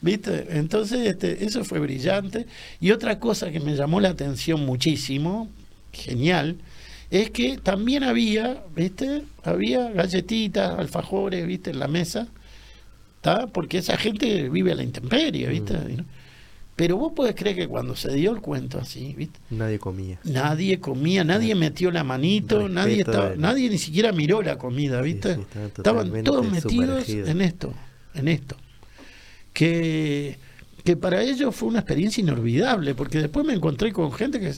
[0.01, 0.47] ¿Viste?
[0.49, 2.47] Entonces, este, eso fue brillante.
[2.81, 5.51] Y otra cosa que me llamó la atención muchísimo,
[5.93, 6.57] genial,
[7.11, 9.25] es que también había, ¿viste?
[9.45, 11.69] Había galletitas, alfajores, ¿viste?
[11.69, 12.29] En la mesa
[13.53, 15.75] porque esa gente vive a la intemperie, ¿viste?
[15.75, 16.05] Mm.
[16.77, 19.41] Pero vos podés creer que cuando se dio el cuento así, ¿viste?
[19.51, 20.21] Nadie comía.
[20.23, 25.39] Nadie comía, nadie metió la manito, nadie estaba, nadie ni siquiera miró la comida, ¿viste?
[25.77, 27.75] estaban, todos metidos en esto,
[28.15, 28.57] en esto.
[29.53, 30.39] Que,
[30.85, 34.53] que para ellos fue una experiencia inolvidable, porque después me encontré con gente que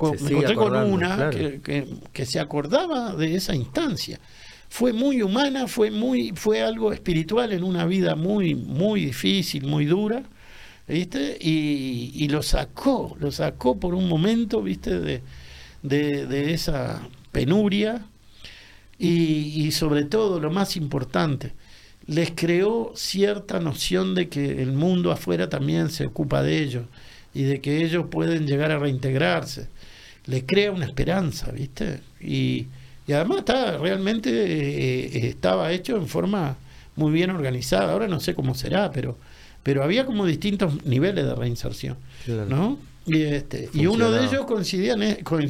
[0.00, 1.60] me encontré con una que,
[2.10, 4.18] que se acordaba de esa instancia
[4.68, 9.86] fue muy humana, fue muy, fue algo espiritual en una vida muy, muy difícil, muy
[9.86, 10.22] dura,
[10.88, 11.36] ¿viste?
[11.40, 14.98] Y, lo sacó, lo sacó por un momento, ¿viste?
[15.00, 15.22] De,
[15.82, 18.04] de, esa penuria
[18.98, 21.52] y, y, sobre todo, lo más importante,
[22.06, 26.84] les creó cierta noción de que el mundo afuera también se ocupa de ellos
[27.34, 29.68] y de que ellos pueden llegar a reintegrarse.
[30.26, 32.00] Les crea una esperanza, ¿viste?
[32.20, 32.66] Y,
[33.06, 36.56] y además está, realmente eh, estaba hecho en forma
[36.96, 37.92] muy bien organizada.
[37.92, 39.16] Ahora no sé cómo será, pero,
[39.62, 41.96] pero había como distintos niveles de reinserción.
[42.48, 42.78] ¿no?
[43.06, 45.48] Y, este, y uno de ellos coincidía en, con,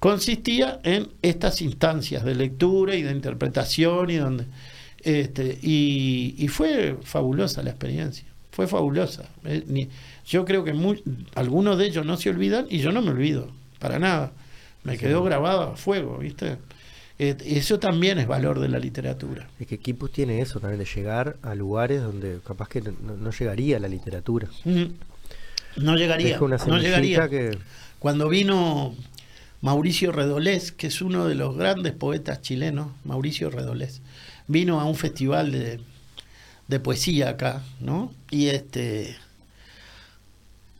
[0.00, 4.44] consistía en estas instancias de lectura y de interpretación y donde
[5.02, 9.88] este, y, fue fabulosa la experiencia fue fabulosa eh,
[10.26, 10.74] yo creo que
[11.34, 14.32] algunos de ellos no se olvidan y yo no me olvido para nada
[14.92, 16.58] me quedó grabado a fuego, ¿viste?
[17.18, 19.48] Eh, eso también es valor de la literatura.
[19.58, 23.78] Es que Kipus tiene eso también, de llegar a lugares donde capaz que no, llegaría
[23.80, 24.48] la literatura.
[24.64, 24.84] Mm.
[25.76, 26.38] No llegaría.
[26.38, 27.28] no llegaría.
[27.98, 28.94] Cuando vino
[29.60, 34.00] Mauricio Redolés, que es uno de los grandes poetas chilenos, Mauricio Redolés,
[34.46, 35.80] vino a un festival de,
[36.68, 38.12] de poesía acá, ¿no?
[38.30, 39.16] Y este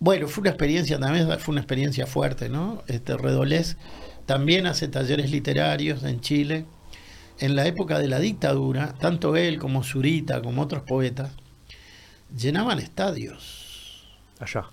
[0.00, 2.82] bueno, fue una experiencia también, fue una experiencia fuerte, ¿no?
[2.86, 3.76] Este Redolés
[4.26, 6.66] también hace talleres literarios en Chile.
[7.40, 11.30] En la época de la dictadura, tanto él como Zurita, como otros poetas,
[12.36, 14.08] llenaban estadios.
[14.40, 14.66] Allá.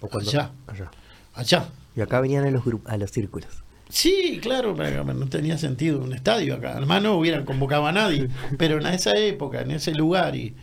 [0.00, 0.52] allá.
[0.68, 0.90] Allá.
[1.34, 1.68] Allá.
[1.96, 3.48] Y acá venían a los, a los círculos.
[3.88, 6.76] Sí, claro, no tenía sentido un estadio acá.
[6.76, 10.54] Además no hubieran convocado a nadie, pero en esa época, en ese lugar y,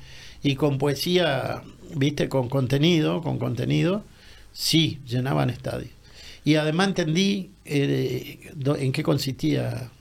[0.41, 1.61] y con poesía
[1.95, 4.03] viste, con contenido, con contenido,
[4.51, 5.91] sí, llenaban estadios.
[6.43, 9.91] Y además entendí eh, en qué consistía,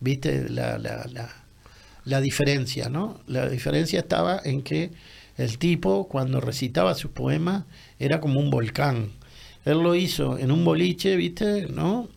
[0.00, 1.28] viste, la, la, la,
[2.04, 3.20] la, diferencia, ¿no?
[3.26, 4.90] La diferencia estaba en que
[5.36, 7.64] el tipo, cuando recitaba sus poemas,
[7.98, 9.10] era como un volcán.
[9.64, 12.08] Él lo hizo en un boliche, viste, ¿no?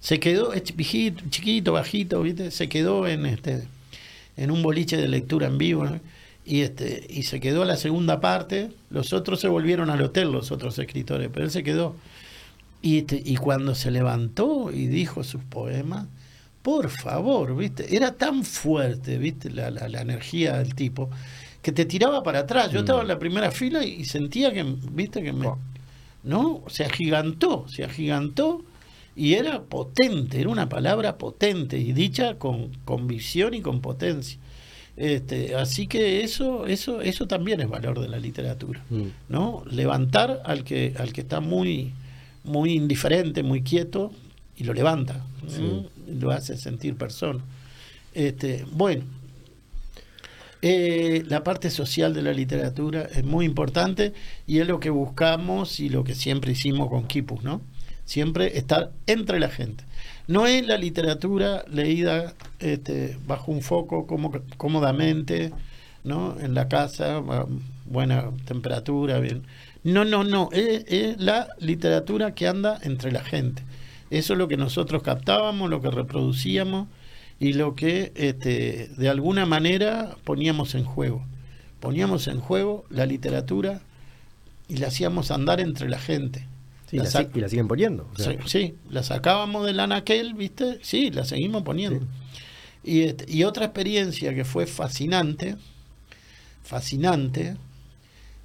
[0.00, 2.50] Se quedó, chiquito, bajito, ¿viste?
[2.50, 3.66] Se quedó en este
[4.36, 5.86] en un boliche de lectura en vivo,
[6.50, 10.50] y este y se quedó la segunda parte, los otros se volvieron al hotel, los
[10.50, 11.94] otros escritores, pero él se quedó.
[12.82, 16.08] Y, este, y cuando se levantó y dijo sus poemas,
[16.62, 17.94] por favor, ¿viste?
[17.94, 19.48] Era tan fuerte, ¿viste?
[19.50, 21.08] La, la, energía del tipo,
[21.62, 22.72] que te tiraba para atrás.
[22.72, 22.82] Yo mm.
[22.82, 25.22] estaba en la primera fila y, sentía que, ¿viste?
[25.22, 25.46] Que me...
[25.46, 25.58] Oh.
[26.24, 26.64] ¿No?
[26.66, 28.64] Se agigantó, se agigantó
[29.14, 34.39] y era potente, era una palabra potente y dicha con, con visión y con potencia.
[35.00, 39.30] Este, así que eso, eso, eso también es valor de la literatura, mm.
[39.30, 39.64] ¿no?
[39.70, 41.94] Levantar al que, al que está muy,
[42.44, 44.12] muy indiferente, muy quieto,
[44.58, 45.24] y lo levanta,
[46.06, 47.40] lo hace sentir persona.
[48.12, 49.04] Este, bueno,
[50.60, 54.12] eh, la parte social de la literatura es muy importante
[54.46, 57.62] y es lo que buscamos y lo que siempre hicimos con Kipus, ¿no?
[58.10, 59.84] Siempre estar entre la gente.
[60.26, 64.08] No es la literatura leída este, bajo un foco
[64.56, 65.52] cómodamente,
[66.02, 66.36] ¿no?
[66.40, 67.22] En la casa,
[67.86, 69.44] buena temperatura, bien.
[69.84, 70.48] No, no, no.
[70.50, 73.62] Es, la literatura que anda entre la gente.
[74.10, 76.88] Eso es lo que nosotros captábamos, lo que reproducíamos
[77.38, 81.24] y lo que este, de alguna manera poníamos en juego.
[81.78, 83.82] Poníamos en juego la literatura
[84.66, 86.49] y la hacíamos andar entre la gente.
[86.92, 88.08] Y la siguen poniendo.
[88.46, 90.78] Sí, la sacábamos del anaquel, ¿viste?
[90.82, 92.06] Sí, la seguimos poniendo.
[92.82, 95.56] Y, este, y otra experiencia que fue fascinante,
[96.62, 97.56] fascinante,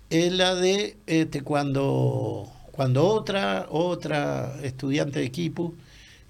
[0.09, 5.73] es la de este, cuando, cuando otra, otra estudiante de equipo,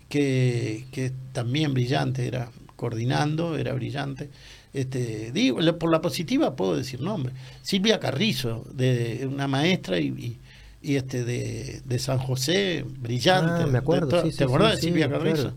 [0.08, 4.30] que, que también brillante, era coordinando, era brillante,
[4.74, 10.38] este, digo, por la positiva puedo decir nombre, Silvia Carrizo, de una maestra y, y,
[10.94, 13.64] este de, de, San José, brillante.
[13.64, 15.54] Ah, me acuerdo, ¿Te acordás de Silvia Carrizo?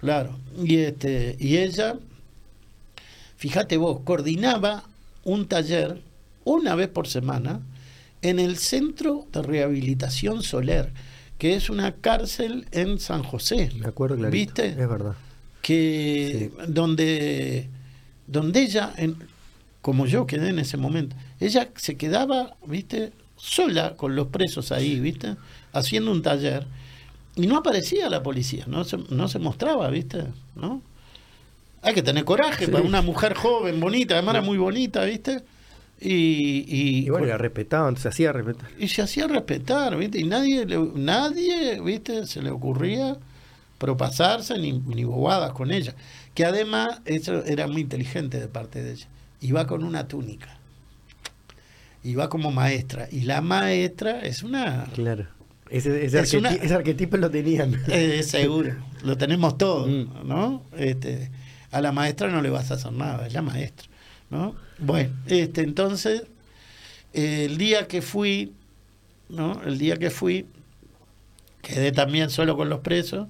[0.00, 0.38] Claro.
[0.62, 1.96] Y este, y ella,
[3.36, 4.84] fíjate vos, coordinaba
[5.24, 6.02] un taller
[6.44, 7.60] una vez por semana
[8.22, 10.92] en el Centro de Rehabilitación Soler,
[11.38, 13.70] que es una cárcel en San José.
[13.78, 14.68] Me acuerdo ¿Viste?
[14.68, 15.14] Es verdad.
[15.62, 17.68] Que donde,
[18.26, 19.16] donde ella, en,
[19.82, 23.12] como yo quedé en ese momento, ella se quedaba, ¿viste?
[23.36, 25.36] Sola con los presos ahí, ¿viste?
[25.72, 26.66] Haciendo un taller.
[27.36, 30.24] Y no aparecía la policía, no se, no se mostraba, ¿viste?
[30.54, 30.80] ¿No?
[31.82, 35.44] Hay que tener coraje para una mujer joven, bonita, además era muy bonita, ¿viste?
[36.00, 38.70] Y, y, bueno, la respetaban, se hacía respetar.
[38.78, 40.18] Y se hacía respetar, ¿viste?
[40.20, 42.26] Y nadie, nadie ¿viste?
[42.26, 43.16] Se le ocurría
[43.78, 45.94] propasarse ni, ni bobadas con ella.
[46.34, 49.06] Que además, eso era muy inteligente de parte de ella.
[49.40, 50.55] Iba con una túnica.
[52.06, 53.08] Iba como maestra.
[53.10, 54.84] Y la maestra es una.
[54.94, 55.26] Claro.
[55.68, 57.74] Ese, ese, arquetipo lo tenían.
[57.88, 58.76] Es, seguro.
[59.02, 60.26] lo tenemos todos, mm.
[60.26, 60.62] ¿no?
[60.76, 61.30] Este,
[61.72, 63.88] a la maestra no le vas a hacer nada, es la maestra.
[64.30, 64.54] ¿no?
[64.78, 66.22] Bueno, este, entonces,
[67.12, 68.52] el día que fui,
[69.28, 69.60] ¿no?
[69.64, 70.46] El día que fui,
[71.62, 73.28] quedé también solo con los presos,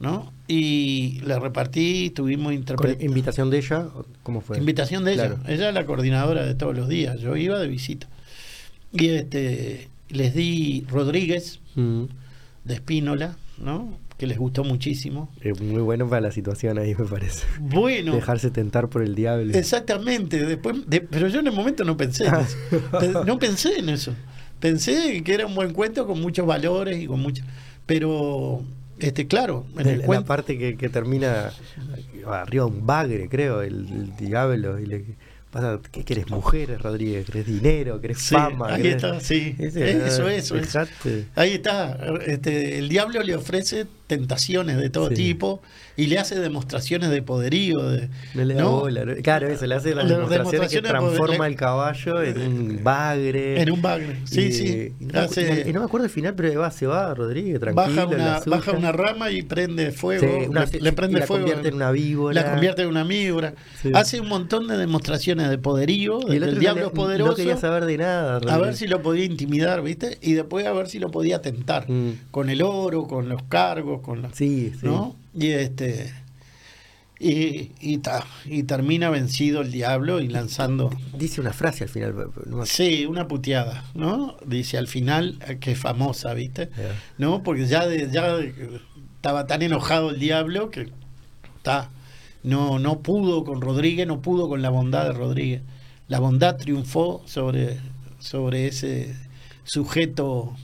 [0.00, 0.32] ¿no?
[0.48, 3.08] Y le repartí, tuvimos interpretación.
[3.08, 3.86] ¿Invitación de ella?
[4.24, 4.58] ¿Cómo fue?
[4.58, 5.36] Invitación de ella.
[5.46, 7.20] Ella es la coordinadora de todos los días.
[7.20, 8.08] Yo iba de visita.
[8.92, 12.04] Y este les di Rodríguez, mm.
[12.64, 13.96] de Espínola, ¿no?
[14.20, 15.30] que les gustó muchísimo.
[15.62, 17.46] muy bueno para la situación ahí, me parece.
[17.58, 18.14] Bueno.
[18.14, 19.54] Dejarse tentar por el diablo.
[19.54, 20.44] Exactamente.
[20.44, 20.76] Después,
[21.10, 23.24] pero yo en el momento no pensé en eso.
[23.24, 24.12] no pensé en eso.
[24.58, 27.42] Pensé que era un buen cuento con muchos valores y con mucha.
[27.86, 28.62] Pero,
[29.00, 31.52] este, claro, en la parte que, que, termina
[32.26, 34.78] arriba un bagre, creo, el, el diablo.
[34.78, 35.04] Y le,
[35.50, 36.30] Pasa, ¿qué querés?
[36.30, 38.72] Mujeres, Rodríguez, querés dinero, querés fama.
[38.72, 39.56] Ahí está, sí.
[39.58, 40.80] eso, eso, eso.
[41.34, 41.98] Ahí está.
[42.24, 45.62] Este, el diablo le ofrece tentaciones de todo tipo
[45.96, 47.80] y le hace demostraciones de poderío.
[47.88, 48.86] De, ¿no?
[49.22, 53.62] Claro, eso, le hace las demostraciones, que transforma el caballo en un bagre.
[53.62, 54.92] En un bagre, sí, sí.
[54.98, 57.86] Y no, me acuerdo el final, pero va, se va Rodríguez, tranquilo.
[57.86, 60.26] Baja una, baja una rama y prende fuego.
[60.80, 61.46] le, prende fuego.
[61.46, 62.42] La convierte en una víbora.
[62.42, 63.54] La convierte en una víbora.
[63.94, 66.18] Hace un montón de demostraciones de poderío.
[66.28, 67.30] Y el, diablo es poderoso.
[67.30, 68.40] No quería saber de nada.
[68.48, 70.18] A ver si lo podía intimidar, ¿viste?
[70.20, 71.88] Y después a ver si lo podía tentar.
[71.88, 72.30] Mm.
[72.32, 74.86] Con el oro, con los cargos, con la, sí, sí.
[74.86, 75.16] ¿no?
[75.34, 76.12] Y este
[77.18, 78.00] y, y,
[78.46, 80.90] y, termina vencido el diablo y lanzando.
[81.18, 82.14] Dice una frase al final.
[82.64, 84.38] Sí, una puteada, ¿no?
[84.46, 86.70] Dice al final, que es famosa, ¿viste?
[87.18, 87.42] ¿No?
[87.42, 88.38] Porque ya, de, ya
[89.16, 90.88] estaba tan enojado el diablo que
[91.58, 91.90] está
[92.42, 95.62] no, no pudo con Rodríguez, no pudo con la bondad de Rodríguez.
[96.08, 97.78] La bondad triunfó sobre,
[98.18, 99.14] sobre ese
[99.64, 100.56] sujeto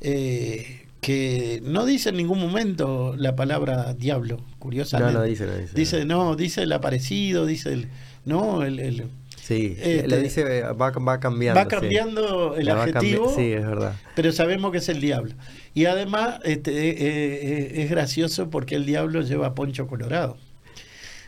[0.00, 5.12] eh, que no dice en ningún momento la palabra diablo, curiosamente.
[5.12, 5.74] No, no dice, no dice.
[5.74, 7.88] Dice, no, dice el aparecido, dice el.
[8.24, 8.78] No, el.
[8.78, 9.04] el
[9.36, 11.60] sí, este, le dice, va, va, cambiando.
[11.60, 13.30] Va cambiando el adjetivo.
[13.36, 13.96] sí, es verdad.
[14.16, 15.34] Pero sabemos que es el diablo.
[15.74, 20.38] Y además este, eh, eh, es gracioso porque el diablo lleva poncho colorado.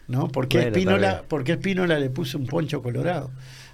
[0.09, 0.29] ¿No?
[0.29, 3.31] Porque, Espínola, porque Espínola le puso un poncho colorado.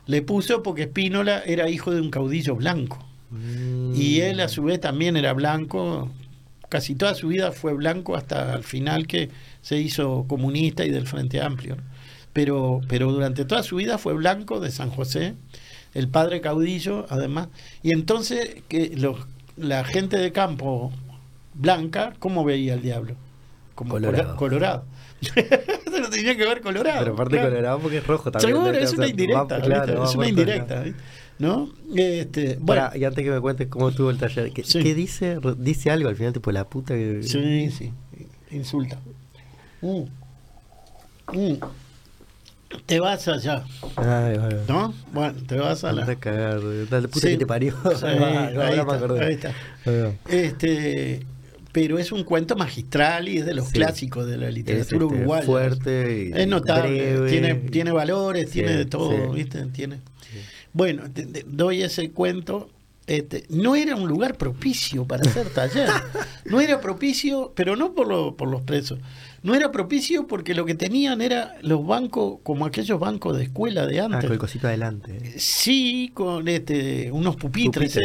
[0.07, 3.07] Le puso porque Espínola era hijo de un caudillo blanco.
[3.33, 3.95] Mm.
[3.97, 6.11] Y él a su vez también era blanco,
[6.69, 9.31] casi toda su vida fue blanco hasta el final que
[9.63, 11.77] se hizo comunista y del Frente Amplio.
[12.33, 15.35] Pero, pero durante toda su vida fue blanco de San José,
[15.95, 17.49] el padre caudillo además.
[17.83, 19.19] Y entonces que los,
[19.57, 20.93] la gente de campo
[21.55, 23.17] blanca, ¿cómo veía el diablo?
[23.75, 24.37] Como colorado.
[24.37, 24.85] colorado.
[26.01, 26.99] no tenía que ver colorado.
[27.01, 28.57] Pero aparte colorado porque es rojo también.
[28.57, 29.59] Seguro, es una indirecta.
[29.59, 30.85] es una indirecta.
[31.43, 31.69] ¿No?
[31.97, 32.91] Este, bueno.
[32.95, 34.63] y antes que me cuentes cómo estuvo el taller, ¿qué,
[34.95, 35.41] dice?
[35.59, 37.25] ¿Dice algo al final, tipo la puta que.
[37.25, 37.93] Sí, sí.
[38.53, 39.01] Insulta.
[39.81, 40.03] Mm.
[41.33, 41.55] Mm.
[42.87, 43.65] Te vas allá.
[43.97, 44.39] Ay,
[44.69, 44.95] ¿No?
[45.13, 46.07] Bueno, te vas a la.
[46.07, 47.75] Te cagar, la puta que te parió.
[48.05, 49.53] ahí, está,
[50.29, 51.27] Este,
[51.73, 55.45] pero es un cuento magistral y es de los clásicos de la literatura este, uruguaya.
[55.45, 56.41] Fuerte.
[56.41, 57.29] es notable.
[57.29, 59.67] Tiene, tiene valores, tiene de todo, ¿viste?
[59.67, 59.99] Tiene.
[60.73, 61.05] Bueno,
[61.47, 62.69] doy ese cuento.
[63.07, 65.89] Este, no era un lugar propicio para hacer taller.
[66.45, 68.99] No era propicio, pero no por, por los presos.
[69.43, 73.87] No era propicio porque lo que tenían era los bancos, como aquellos bancos de escuela
[73.87, 74.19] de antes.
[74.19, 75.35] Ah, con el cosito adelante.
[75.39, 77.99] Sí, con este, unos pupitres,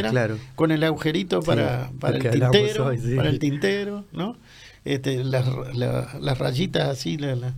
[0.55, 4.37] con el agujerito para, para el tintero, para el tintero, ¿no?
[4.85, 7.53] Este, las, las rayitas así, la,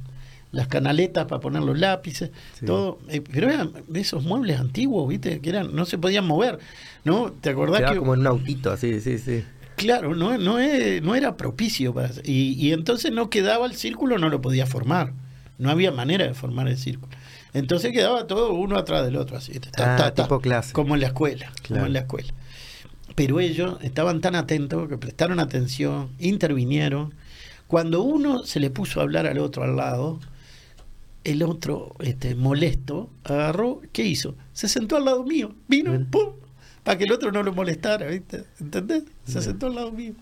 [0.52, 2.32] las canaletas para poner los lápices,
[2.66, 3.00] todo.
[3.10, 5.40] Eh, pero eran esos muebles antiguos, ¿viste?
[5.40, 6.60] Que eran, no se podían mover,
[7.04, 7.32] ¿no?
[7.32, 9.44] ¿Te acordás Era como en un autito, así, sí, sí.
[9.76, 14.30] Claro, no, no, no era propicio para y, y entonces no quedaba el círculo, no
[14.30, 15.14] lo podía formar.
[15.58, 17.12] No había manera de formar el círculo.
[17.54, 19.60] Entonces quedaba todo uno atrás del otro, así.
[19.78, 20.74] Ah, tipo clase.
[20.74, 22.34] Como en la escuela, como en la escuela.
[23.16, 27.14] Pero ellos estaban tan atentos que prestaron atención, intervinieron.
[27.68, 30.20] Cuando uno se le puso a hablar al otro al lado,
[31.24, 34.36] el otro, este, molesto, agarró, ¿qué hizo?
[34.54, 36.34] Se sentó al lado mío, vino, ¡pum!
[36.84, 38.46] Para que el otro no lo molestara, ¿viste?
[38.60, 39.04] ¿Entendés?
[39.26, 40.14] Se sentó al lado mío.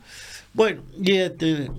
[0.53, 1.71] Bueno, y este,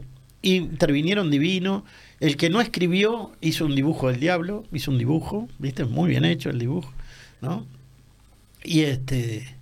[0.43, 1.85] intervinieron divino.
[2.21, 5.85] El que no escribió hizo un dibujo del diablo, hizo un dibujo, ¿viste?
[5.85, 6.93] Muy bien hecho el dibujo,
[7.41, 7.67] ¿no?
[8.65, 9.59] Y este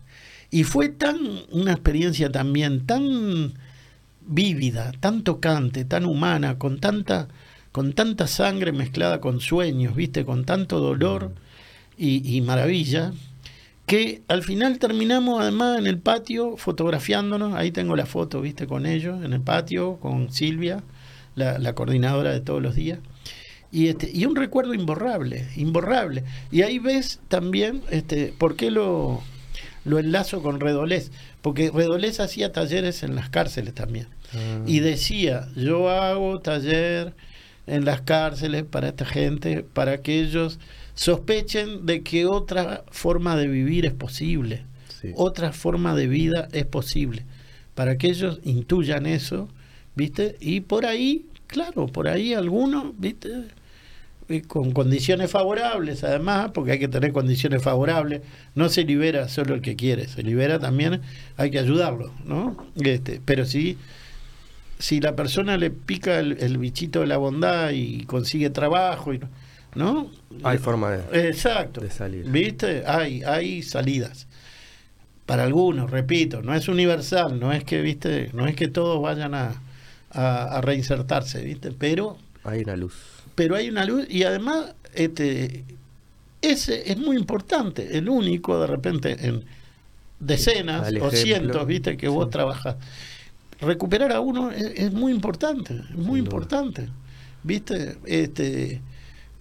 [0.51, 1.18] y fue tan
[1.51, 3.55] una experiencia también tan
[4.26, 7.28] vívida, tan tocante, tan humana, con tanta
[7.77, 10.25] con tanta sangre mezclada con sueños, ¿viste?
[10.25, 11.33] Con tanto dolor
[11.99, 13.13] y, maravilla,
[13.85, 18.67] que al final terminamos además en el patio fotografiándonos, ahí tengo la foto, ¿viste?
[18.67, 20.85] Con ellos, en el patio, con Silvia,
[21.35, 22.99] la, coordinadora de todos los días.
[23.71, 26.25] Y, este, y un recuerdo imborrable, imborrable.
[26.51, 29.23] Y ahí ves también este, por qué lo,
[29.85, 34.07] lo enlazo con Redolés, porque Redolés hacía talleres en las cárceles también.
[34.33, 34.63] Ah.
[34.65, 37.13] Y decía, yo hago taller
[37.67, 40.59] en las cárceles para esta gente, para que ellos
[40.95, 44.65] sospechen de que otra forma de vivir es posible,
[45.15, 47.25] otra forma de vida es posible,
[47.75, 49.49] para que ellos intuyan eso,
[49.95, 50.36] ¿viste?
[50.41, 53.45] Y por ahí, claro, por ahí algunos, ¿viste?
[54.49, 58.23] con condiciones favorables además, porque hay que tener condiciones favorables,
[58.57, 61.01] no se libera solo el que quiere, se libera también,
[61.36, 62.57] hay que ayudarlo, ¿no?
[62.75, 63.78] Este, pero sí
[64.79, 69.21] si la persona le pica el, bichito de la bondad y consigue trabajo, y,
[69.75, 70.11] ¿no?
[70.43, 72.27] Hay forma de, exacto, de salir.
[72.27, 72.85] ¿Viste?
[72.87, 74.27] Hay, hay salidas.
[75.25, 78.31] Para algunos, repito, no es universal, no es que, ¿viste?
[78.33, 79.61] No es que todos vayan a,
[80.11, 81.73] a, reinsertarse, ¿viste?
[81.73, 82.19] Pero...
[82.45, 82.95] Hay una luz.
[83.35, 85.65] Pero hay una luz y además este,
[86.43, 89.45] ese es muy importante, el único de repente en
[90.21, 91.97] decenas o cientos, ¿viste?
[91.97, 92.77] Que vos trabajas
[93.60, 96.89] recuperar a uno es, muy importante, muy importante.
[97.43, 97.97] ¿Viste?
[98.05, 98.83] Este,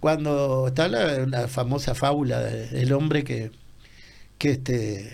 [0.00, 3.50] cuando está la, famosa fábula del hombre que,
[4.38, 5.12] que, este,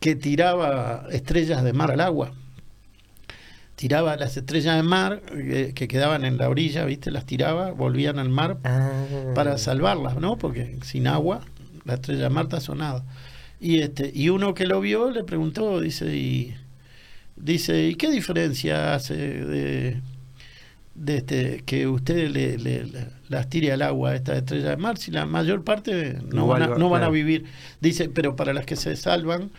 [0.00, 2.32] que tiraba estrellas de mar al agua.
[3.76, 7.10] Tiraba las estrellas de mar eh, que, quedaban en la orilla, ¿viste?
[7.10, 9.04] Las tiraba, volvían al mar ah.
[9.34, 10.36] para salvarlas, ¿no?
[10.38, 11.40] Porque sin agua
[11.84, 13.04] la estrella de mar está sonada.
[13.60, 16.54] Y, este, y uno que lo vio le preguntó, dice, ¿y
[17.36, 20.00] Dice, ¿y qué diferencia hace de,
[20.94, 22.86] de este, que usted le,
[23.28, 26.62] las tire al agua a esta estrella de mar si la mayor parte no, van,
[26.62, 27.44] a, no van a vivir?
[27.80, 29.50] Dice, pero para las que se salvan,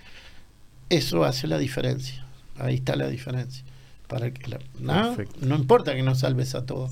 [0.90, 2.26] eso hace la diferencia.
[2.58, 3.66] Ahí está la diferencia.
[4.08, 5.18] para que ¿no?
[5.42, 6.92] no importa que no salves a todos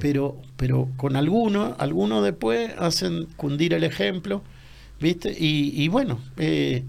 [0.00, 4.42] pero pero con algunos algunos después hacen cundir el ejemplo
[4.98, 6.82] viste y, bueno eh,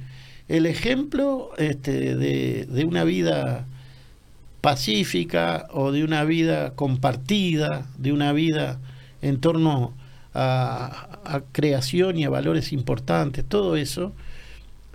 [0.48, 3.66] el ejemplo este, de, de, una vida
[4.62, 8.80] pacífica o de una vida compartida de una vida
[9.22, 9.94] en torno
[10.34, 14.14] a, a creación y a valores importantes todo eso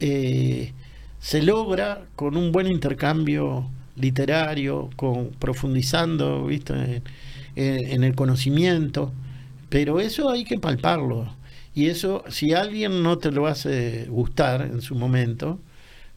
[0.05, 0.73] eh,
[1.21, 7.03] se logra con un buen intercambio literario, con, profundizando ¿viste?
[7.55, 9.13] En, el conocimiento,
[9.69, 11.33] pero eso hay que palparlo.
[11.75, 15.59] Y eso, si alguien no te lo hace gustar en su momento,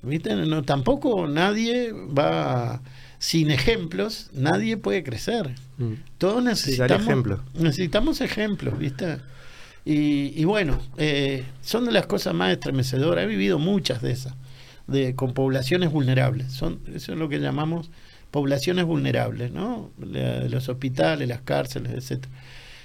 [0.01, 0.35] ¿viste?
[0.35, 2.81] No, tampoco nadie va,
[3.19, 5.51] sin ejemplos, nadie puede crecer.
[5.77, 5.93] Mm.
[6.17, 7.39] Todos necesitamos, ejemplos.
[7.53, 9.17] necesitamos ejemplos, ¿viste?
[9.87, 13.23] Y, bueno, eh, son de las cosas más estremecedoras.
[13.23, 14.33] He vivido muchas de esas
[14.87, 16.51] de, con poblaciones vulnerables.
[16.51, 17.91] Son, eso es lo que llamamos
[18.31, 19.91] poblaciones vulnerables, ¿no?
[19.97, 22.33] los hospitales, las cárceles, etcétera.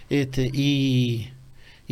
[0.08, 1.30] Este, y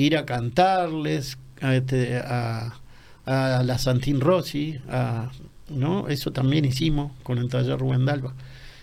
[0.03, 2.79] ir a cantarles a, este, a,
[3.27, 5.31] a la Santín Rossi, a,
[5.69, 6.09] ¿no?
[6.09, 8.35] Eso también hicimos con el taller Rubén Dalva.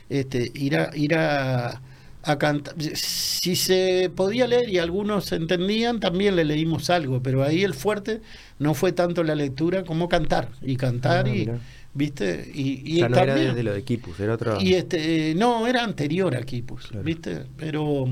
[0.09, 1.81] Este, ir a, ir a
[2.25, 2.73] a cantar.
[2.95, 8.21] Si se podía leer y algunos entendían, también le leímos algo, pero ahí el fuerte
[8.59, 10.49] no fue tanto la lectura como cantar.
[10.61, 11.49] Y cantar ah, y.
[11.93, 12.51] ¿Viste?
[12.53, 14.59] Y, no era desde lo de Kipus, era otro.
[14.59, 17.45] Y este, no, era anterior a Kipus, ¿viste?
[17.55, 18.09] Pero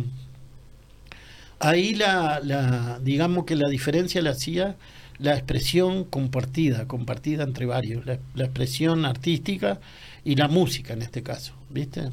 [1.64, 4.76] ahí la, la, digamos que la diferencia la hacía
[5.20, 9.80] la expresión compartida, compartida entre varios, la, expresión artística
[10.26, 12.10] y la música en este caso, ¿viste?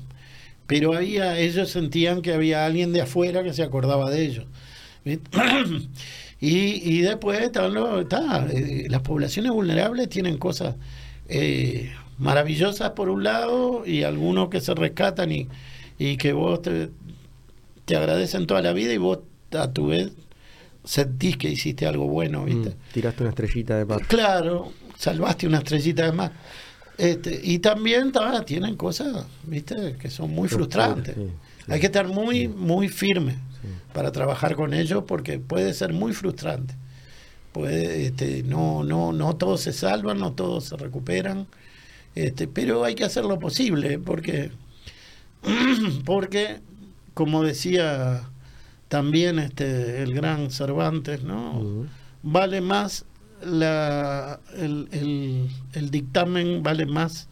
[0.67, 4.47] pero había, ellos sentían que había alguien de afuera que se acordaba de ellos.
[6.41, 7.67] y, después está,
[8.53, 10.77] eh, las poblaciones vulnerables tienen cosas
[11.29, 15.49] eh, maravillosas por un lado y algunos que se rescatan y,
[15.99, 16.91] y que vos te,
[17.85, 19.19] te, agradecen toda la vida y vos
[19.53, 20.13] a tu vez
[20.85, 22.71] sentís que hiciste algo bueno, ¿viste?
[22.71, 24.07] Mm, tiraste una estrellita de mar.
[24.07, 26.33] Claro, salvaste una estrellita de mar.
[26.99, 28.13] Este, y también
[28.45, 29.97] tienen cosas, ¿viste?
[29.99, 31.17] Que son muy frustrantes.
[31.69, 33.39] Hay que estar muy, muy firme
[33.93, 36.75] para trabajar con ellos porque puede ser muy frustrante.
[37.53, 41.47] Puede, este, no, no, no todos se salvan, no todos se recuperan,
[42.15, 44.51] este, pero hay que hacer lo posible porque,
[46.05, 46.61] porque
[47.15, 48.29] como decía
[48.91, 51.87] también este, el gran Cervantes, ¿no?
[52.25, 53.05] Vale más
[53.41, 57.29] la, el, el, dictamen vale más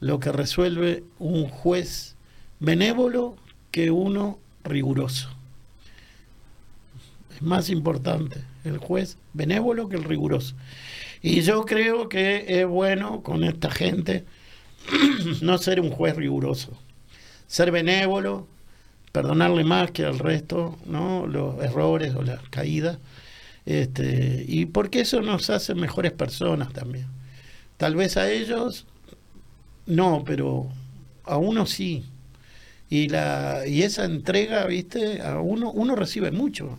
[0.00, 2.16] lo que resuelve un juez
[2.58, 3.36] benévolo
[3.70, 5.28] que uno riguroso.
[7.36, 10.54] Es más importante el juez benévolo que el riguroso.
[11.20, 14.24] Y yo creo que es bueno con esta gente
[15.42, 16.72] no ser un juez riguroso,
[17.46, 18.48] ser benévolo,
[19.14, 21.28] perdonarle más que al resto, ¿no?
[21.28, 22.98] los errores o las caídas
[23.64, 27.06] este, y porque eso nos hace mejores personas también.
[27.76, 28.86] Tal vez a ellos
[29.86, 30.68] no, pero
[31.22, 32.04] a uno sí.
[32.90, 36.76] Y, la, y esa entrega, viste, a uno, uno recibe mucho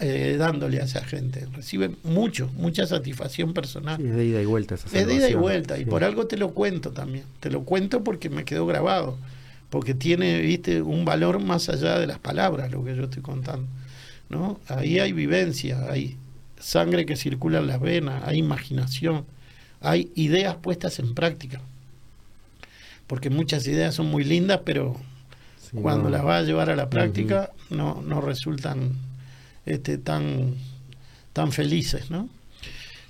[0.00, 1.46] eh, dándole a esa gente.
[1.54, 4.04] Recibe mucho, mucha satisfacción personal.
[4.04, 5.78] es de ida y vuelta Es de ida y vuelta.
[5.78, 7.24] Y por algo te lo cuento también.
[7.38, 9.16] Te lo cuento porque me quedó grabado.
[9.70, 13.66] Porque tiene, viste, un valor más allá de las palabras, lo que yo estoy contando.
[14.28, 14.60] ¿no?
[14.68, 16.16] Ahí hay vivencia, hay
[16.58, 19.24] sangre que circula en las venas, hay imaginación,
[19.80, 21.60] hay ideas puestas en práctica.
[23.06, 24.96] Porque muchas ideas son muy lindas, pero
[25.80, 28.92] cuando las vas a llevar a la práctica no, no resultan
[29.64, 30.54] este, tan,
[31.32, 32.28] tan felices, ¿no?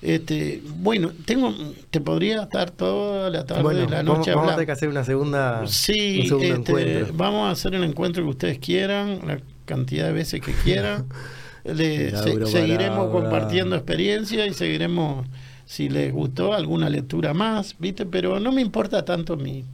[0.06, 1.52] Este, bueno, tengo,
[1.90, 5.66] te podría estar toda la tarde, la noche vamos, Vamos a hacer una segunda.
[5.66, 10.52] Sí, este, vamos a hacer el encuentro que ustedes quieran, la cantidad de veces que
[10.52, 11.06] quieran.
[12.46, 15.26] seguiremos compartiendo experiencia y seguiremos,
[15.64, 18.06] si les gustó, alguna lectura más, ¿viste?
[18.06, 19.64] Pero no me importa tanto mi.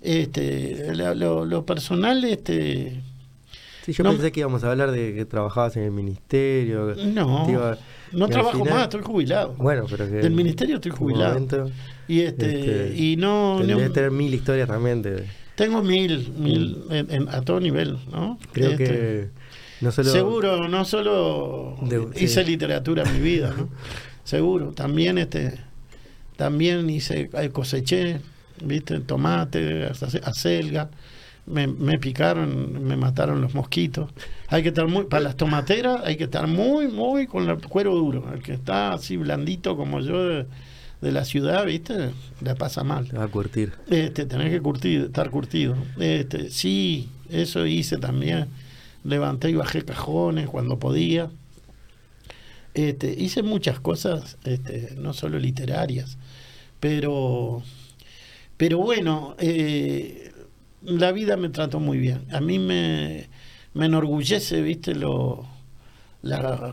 [0.00, 3.02] Este, lo, personal, este.
[3.84, 6.94] Sí, yo pensé que íbamos a hablar de que trabajabas en el ministerio.
[6.96, 7.46] No.
[8.12, 9.54] No trabajo más, estoy jubilado.
[9.54, 10.16] Bueno, pero que.
[10.16, 11.70] Del ministerio estoy jubilado.
[12.06, 13.56] y este, este, y no.
[13.58, 15.26] Tendrías tener mil historias también de.
[15.56, 17.28] Tengo mil, mil mm.
[17.28, 18.38] a todo nivel, ¿no?
[18.52, 18.84] Creo que.
[18.84, 19.30] Este,
[19.80, 21.76] no solo, seguro, no solo
[22.14, 23.68] hice literatura en mi vida, ¿no?
[24.24, 24.72] seguro.
[24.72, 25.58] También este,
[26.36, 28.20] también hice, eh, coseché,
[28.62, 29.90] viste, tomate,
[30.22, 30.88] acelga
[31.46, 34.10] me, me, picaron, me mataron los mosquitos.
[34.48, 37.94] Hay que estar muy, para las tomateras hay que estar muy, muy con el cuero
[37.94, 38.32] duro.
[38.32, 40.44] El que está así blandito como yo
[41.02, 42.10] de la ciudad, ¿viste?
[42.40, 43.08] La pasa mal.
[43.18, 43.72] a curtir.
[43.88, 45.76] Este, tenés que curtir, estar curtido.
[45.98, 48.46] Este, sí, eso hice también.
[49.04, 51.28] Levanté y bajé cajones cuando podía.
[52.74, 56.16] Este, hice muchas cosas, este, no solo literarias,
[56.80, 57.62] pero,
[58.56, 60.21] pero bueno, eh,
[60.84, 62.26] la vida me trató muy bien.
[62.32, 63.28] A mí me,
[63.74, 65.46] me enorgullece, viste, lo,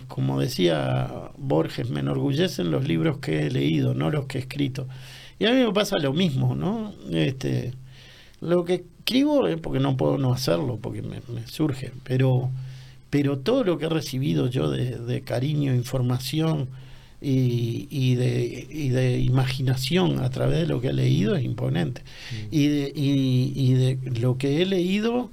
[0.08, 4.88] como decía Borges, me enorgullecen los libros que he leído, no los que he escrito.
[5.40, 6.94] Y a mí me pasa lo mismo, ¿no?
[7.12, 7.74] Este,
[8.42, 12.50] lo que escribo es porque no puedo no hacerlo, porque me, surge, pero,
[13.10, 16.68] pero todo lo que he recibido yo de, cariño, información
[17.22, 22.02] y, y, de, y, de, imaginación a través de lo que he leído es imponente.
[22.02, 22.36] Mm.
[22.52, 25.30] Y, de, y, de lo que he leído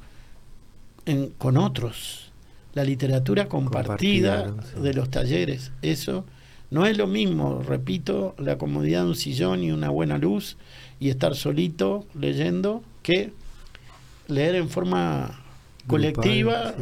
[1.04, 2.32] en, con otros
[2.74, 5.72] la literatura compartida, de los talleres.
[5.80, 6.26] Eso
[6.70, 10.58] no es lo mismo, repito, la comodidad de un sillón y una buena luz
[11.00, 13.32] y estar solito leyendo que
[14.28, 15.40] leer en forma
[15.86, 16.74] colectiva,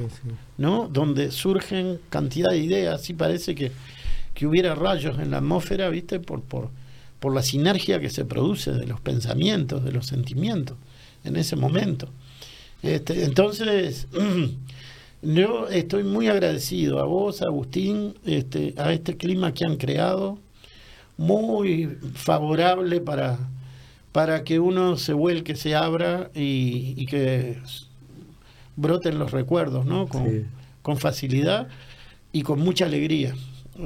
[0.58, 0.88] ¿no?
[0.88, 3.70] Donde surgen cantidad de ideas, y parece que,
[4.34, 6.20] que hubiera rayos en la atmósfera, ¿viste?
[6.20, 6.70] Por, por,
[7.20, 10.76] por la sinergia que se produce de los pensamientos, de los sentimientos
[11.24, 12.08] en ese momento.
[12.82, 14.08] Este, entonces,
[15.24, 20.38] Yo estoy muy agradecido a vos, Agustín, este, a este clima que han creado,
[21.16, 23.38] muy favorable para,
[24.12, 27.56] para que uno se vuelque, se abra y, que
[28.76, 30.08] broten los recuerdos, ¿no?
[30.08, 31.68] Con, facilidad
[32.30, 33.34] y con mucha alegría.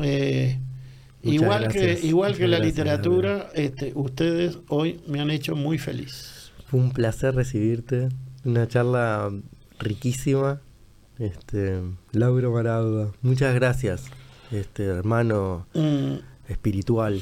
[0.02, 0.58] Eh,
[1.22, 6.52] igual que, igual que la literatura, este, ustedes hoy me han hecho muy feliz.
[6.66, 8.08] Fue un placer recibirte,
[8.44, 9.30] una charla
[9.78, 10.60] riquísima
[11.18, 11.80] este,
[12.12, 14.04] Lauro Marauda, muchas gracias,
[14.52, 16.14] este hermano mm.
[16.48, 17.20] espiritual.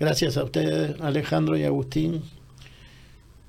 [0.00, 2.22] Gracias a ustedes, Alejandro y Agustín.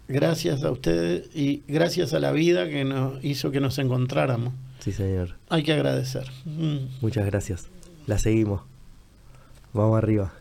[0.08, 4.54] Gracias a ustedes y gracias a la vida que nos hizo que nos encontráramos.
[4.80, 5.38] Sí, señor.
[5.50, 6.30] Hay que agradecer.
[6.46, 6.90] Mm.
[7.02, 7.73] Muchas gracias.
[8.06, 8.62] La seguimos.
[9.74, 10.34] Vamos arriba.